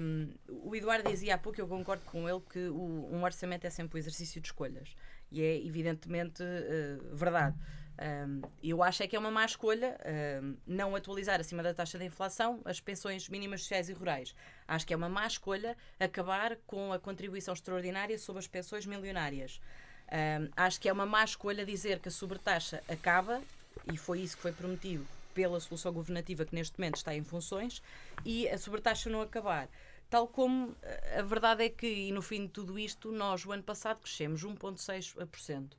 Um, 0.00 0.28
o 0.48 0.74
Eduardo 0.74 1.08
dizia 1.08 1.36
há 1.36 1.38
pouco, 1.38 1.60
eu 1.60 1.68
concordo 1.68 2.02
com 2.04 2.28
ele, 2.28 2.40
que 2.50 2.68
o, 2.68 3.08
um 3.12 3.22
orçamento 3.22 3.64
é 3.64 3.70
sempre 3.70 3.96
um 3.96 3.98
exercício 3.98 4.40
de 4.40 4.48
escolhas 4.48 4.94
e 5.34 5.42
é 5.42 5.66
evidentemente 5.66 6.42
uh, 6.42 7.14
verdade. 7.14 7.56
Um, 7.96 8.42
eu 8.62 8.82
acho 8.82 9.04
é 9.04 9.06
que 9.06 9.14
é 9.14 9.18
uma 9.18 9.30
má 9.30 9.44
escolha 9.44 9.96
um, 10.42 10.56
não 10.66 10.96
atualizar 10.96 11.38
acima 11.38 11.62
da 11.62 11.72
taxa 11.72 11.96
de 11.96 12.04
inflação 12.04 12.60
as 12.64 12.80
pensões 12.80 13.28
mínimas 13.28 13.62
sociais 13.62 13.88
e 13.88 13.92
rurais. 13.92 14.34
Acho 14.66 14.86
que 14.86 14.92
é 14.92 14.96
uma 14.96 15.08
má 15.08 15.26
escolha 15.26 15.76
acabar 15.98 16.56
com 16.66 16.92
a 16.92 16.98
contribuição 16.98 17.54
extraordinária 17.54 18.18
sobre 18.18 18.40
as 18.40 18.48
pensões 18.48 18.84
milionárias. 18.84 19.60
Um, 20.10 20.50
acho 20.56 20.80
que 20.80 20.88
é 20.88 20.92
uma 20.92 21.06
má 21.06 21.24
escolha 21.24 21.64
dizer 21.64 21.98
que 21.98 22.08
a 22.08 22.12
sobretaxa 22.12 22.82
acaba, 22.88 23.40
e 23.92 23.96
foi 23.96 24.20
isso 24.20 24.36
que 24.36 24.42
foi 24.42 24.52
prometido 24.52 25.06
pela 25.32 25.58
solução 25.60 25.92
governativa 25.92 26.44
que 26.44 26.54
neste 26.54 26.78
momento 26.78 26.96
está 26.96 27.14
em 27.14 27.24
funções, 27.24 27.82
e 28.24 28.48
a 28.48 28.58
sobretaxa 28.58 29.08
não 29.10 29.20
acabar. 29.20 29.68
Tal 30.08 30.28
como 30.28 30.76
a 31.18 31.22
verdade 31.22 31.64
é 31.64 31.68
que, 31.68 31.86
e 31.86 32.12
no 32.12 32.22
fim 32.22 32.42
de 32.42 32.52
tudo 32.52 32.78
isto, 32.78 33.10
nós 33.10 33.44
o 33.44 33.52
ano 33.52 33.62
passado 33.62 34.00
crescemos 34.00 34.44
1,6%. 34.44 35.72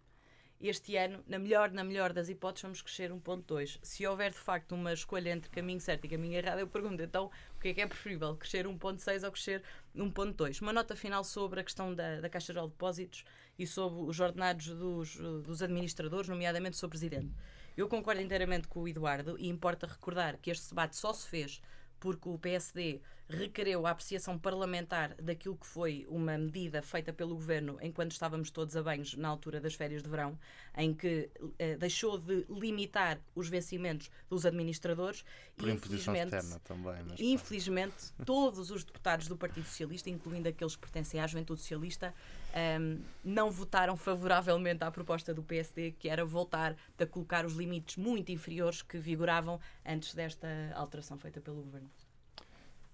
Este 0.59 0.95
ano, 0.95 1.21
na 1.27 1.37
melhor, 1.37 1.71
na 1.71 1.83
melhor 1.83 2.13
das 2.13 2.29
hipóteses, 2.29 2.63
vamos 2.63 2.81
crescer 2.81 3.11
1,2%. 3.11 3.79
Se 3.83 4.07
houver 4.07 4.31
de 4.31 4.37
facto 4.37 4.73
uma 4.73 4.93
escolha 4.93 5.29
entre 5.29 5.49
caminho 5.49 5.81
certo 5.81 6.05
e 6.05 6.09
caminho 6.09 6.37
errado, 6.37 6.59
eu 6.59 6.67
pergunto 6.67 7.03
então 7.03 7.29
o 7.55 7.59
que 7.59 7.69
é 7.69 7.73
que 7.73 7.81
é 7.81 7.87
preferível, 7.87 8.35
crescer 8.35 8.65
1,6% 8.65 9.25
ou 9.25 9.31
crescer 9.31 9.63
1,2%. 9.95 10.61
Uma 10.61 10.73
nota 10.73 10.95
final 10.95 11.23
sobre 11.23 11.59
a 11.59 11.63
questão 11.63 11.93
da, 11.93 12.21
da 12.21 12.29
Caixa 12.29 12.53
de 12.53 12.61
Depósitos 12.61 13.25
e 13.59 13.67
sobre 13.67 14.09
os 14.09 14.19
ordenados 14.19 14.67
dos, 14.67 15.17
dos 15.17 15.61
administradores, 15.61 16.29
nomeadamente 16.29 16.77
o 16.77 16.79
seu 16.79 16.89
presidente. 16.89 17.33
Eu 17.75 17.89
concordo 17.89 18.21
inteiramente 18.21 18.69
com 18.69 18.81
o 18.81 18.87
Eduardo 18.87 19.35
e 19.37 19.49
importa 19.49 19.85
recordar 19.85 20.37
que 20.37 20.49
este 20.49 20.69
debate 20.69 20.95
só 20.95 21.11
se 21.11 21.27
fez 21.27 21.61
porque 21.99 22.29
o 22.29 22.37
PSD 22.37 23.01
requereu 23.27 23.85
a 23.87 23.91
apreciação 23.91 24.37
parlamentar 24.37 25.15
daquilo 25.15 25.55
que 25.55 25.65
foi 25.65 26.05
uma 26.09 26.37
medida 26.37 26.81
feita 26.81 27.11
pelo 27.11 27.35
governo 27.35 27.77
enquanto 27.81 28.11
estávamos 28.11 28.51
todos 28.51 28.75
a 28.77 28.83
banhos 28.83 29.15
na 29.15 29.27
altura 29.27 29.59
das 29.59 29.73
férias 29.73 30.03
de 30.03 30.09
verão, 30.09 30.37
em 30.77 30.93
que 30.93 31.29
eh, 31.57 31.75
deixou 31.75 32.17
de 32.17 32.45
limitar 32.49 33.19
os 33.33 33.49
vencimentos 33.49 34.11
dos 34.29 34.45
administradores 34.45 35.25
Por 35.57 35.67
e 35.67 35.71
imposição 35.71 36.13
infelizmente, 36.13 36.35
externa 36.35 36.61
também. 36.63 37.03
Mas, 37.07 37.19
infelizmente 37.19 37.95
todos 38.25 38.69
os 38.69 38.83
deputados 38.83 39.27
do 39.27 39.35
Partido 39.35 39.65
Socialista, 39.65 40.09
incluindo 40.09 40.47
aqueles 40.47 40.75
que 40.75 40.81
pertencem 40.81 41.19
à 41.19 41.27
Juventude 41.27 41.61
Socialista, 41.61 42.13
ehm, 42.53 42.99
não 43.23 43.49
votaram 43.49 43.97
favoravelmente 43.97 44.83
à 44.83 44.91
proposta 44.91 45.33
do 45.33 45.41
PSD, 45.43 45.91
que 45.91 46.07
era 46.09 46.23
voltar 46.23 46.75
a 46.97 47.05
colocar 47.05 47.45
os 47.45 47.53
limites 47.53 47.97
muito 47.97 48.31
inferiores 48.31 48.81
que 48.81 48.97
vigoravam 48.97 49.59
antes 49.85 50.13
desta 50.13 50.47
alteração 50.75 51.17
feita 51.17 51.41
pelo 51.41 51.61
governo. 51.61 51.89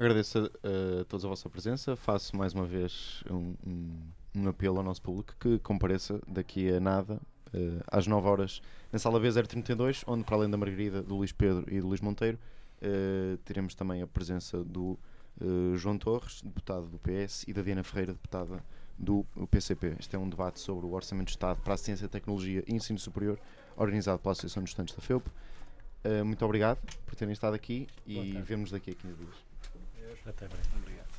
Agradeço 0.02 0.40
a, 0.40 1.02
a 1.02 1.06
todos 1.06 1.24
a 1.24 1.28
vossa 1.30 1.48
presença. 1.48 1.96
Faço 1.96 2.36
mais 2.36 2.56
uma 2.56 2.66
vez 2.66 3.24
um, 3.30 3.54
um, 3.64 4.00
um 4.36 4.48
apelo 4.48 4.78
ao 4.78 4.84
nosso 4.84 5.00
público 5.00 5.36
que 5.40 5.60
compareça 5.60 6.20
daqui 6.28 6.72
a 6.72 6.80
nada, 6.80 7.22
uh, 7.54 7.84
às 7.86 8.08
9 8.08 8.28
horas, 8.28 8.64
na 8.92 8.98
sala 8.98 9.22
B032, 9.22 10.02
onde, 10.08 10.24
para 10.24 10.38
além 10.38 10.50
da 10.50 10.58
Margarida, 10.58 11.04
do 11.04 11.18
Luís 11.18 11.32
Pedro 11.32 11.72
e 11.72 11.80
do 11.80 11.88
Luís 11.88 12.02
Monteiro, 12.02 12.40
uh, 12.82 13.38
teremos 13.46 13.76
também 13.76 14.02
a 14.02 14.08
presença 14.08 14.64
do 14.64 14.98
uh, 15.40 15.78
João 15.78 16.00
Torres, 16.00 16.42
deputado 16.42 16.88
do 16.88 16.98
PS, 16.98 17.46
e 17.48 17.54
da 17.54 17.62
Diana 17.62 17.84
Ferreira, 17.84 18.14
deputada 18.14 18.66
do 18.98 19.24
PCP. 19.52 19.98
Este 20.00 20.16
é 20.16 20.20
um 20.20 20.28
debate 20.28 20.62
sobre 20.62 20.84
o 20.84 20.94
Orçamento 20.94 21.28
de 21.28 21.34
Estado 21.34 21.62
para 21.62 21.76
a 21.76 21.78
Ciência, 21.78 22.08
Tecnologia 22.08 22.64
e 22.68 22.74
Ensino 22.74 22.98
Superior, 22.98 23.38
organizado 23.78 24.18
pela 24.18 24.32
Associação 24.32 24.64
dos 24.64 24.72
Estudantes 24.72 24.96
da 24.96 25.02
FEUP. 25.04 25.28
muito 26.26 26.44
obrigado 26.44 26.80
por 27.06 27.14
terem 27.14 27.34
estado 27.34 27.54
aqui 27.54 27.88
e 28.08 28.42
vemos 28.42 28.72
daqui 28.72 28.90
a 28.90 28.96
15 28.96 29.16
dias. 29.16 29.51
Até 30.26 30.48
breve. 30.48 30.70
Obrigado. 30.78 31.11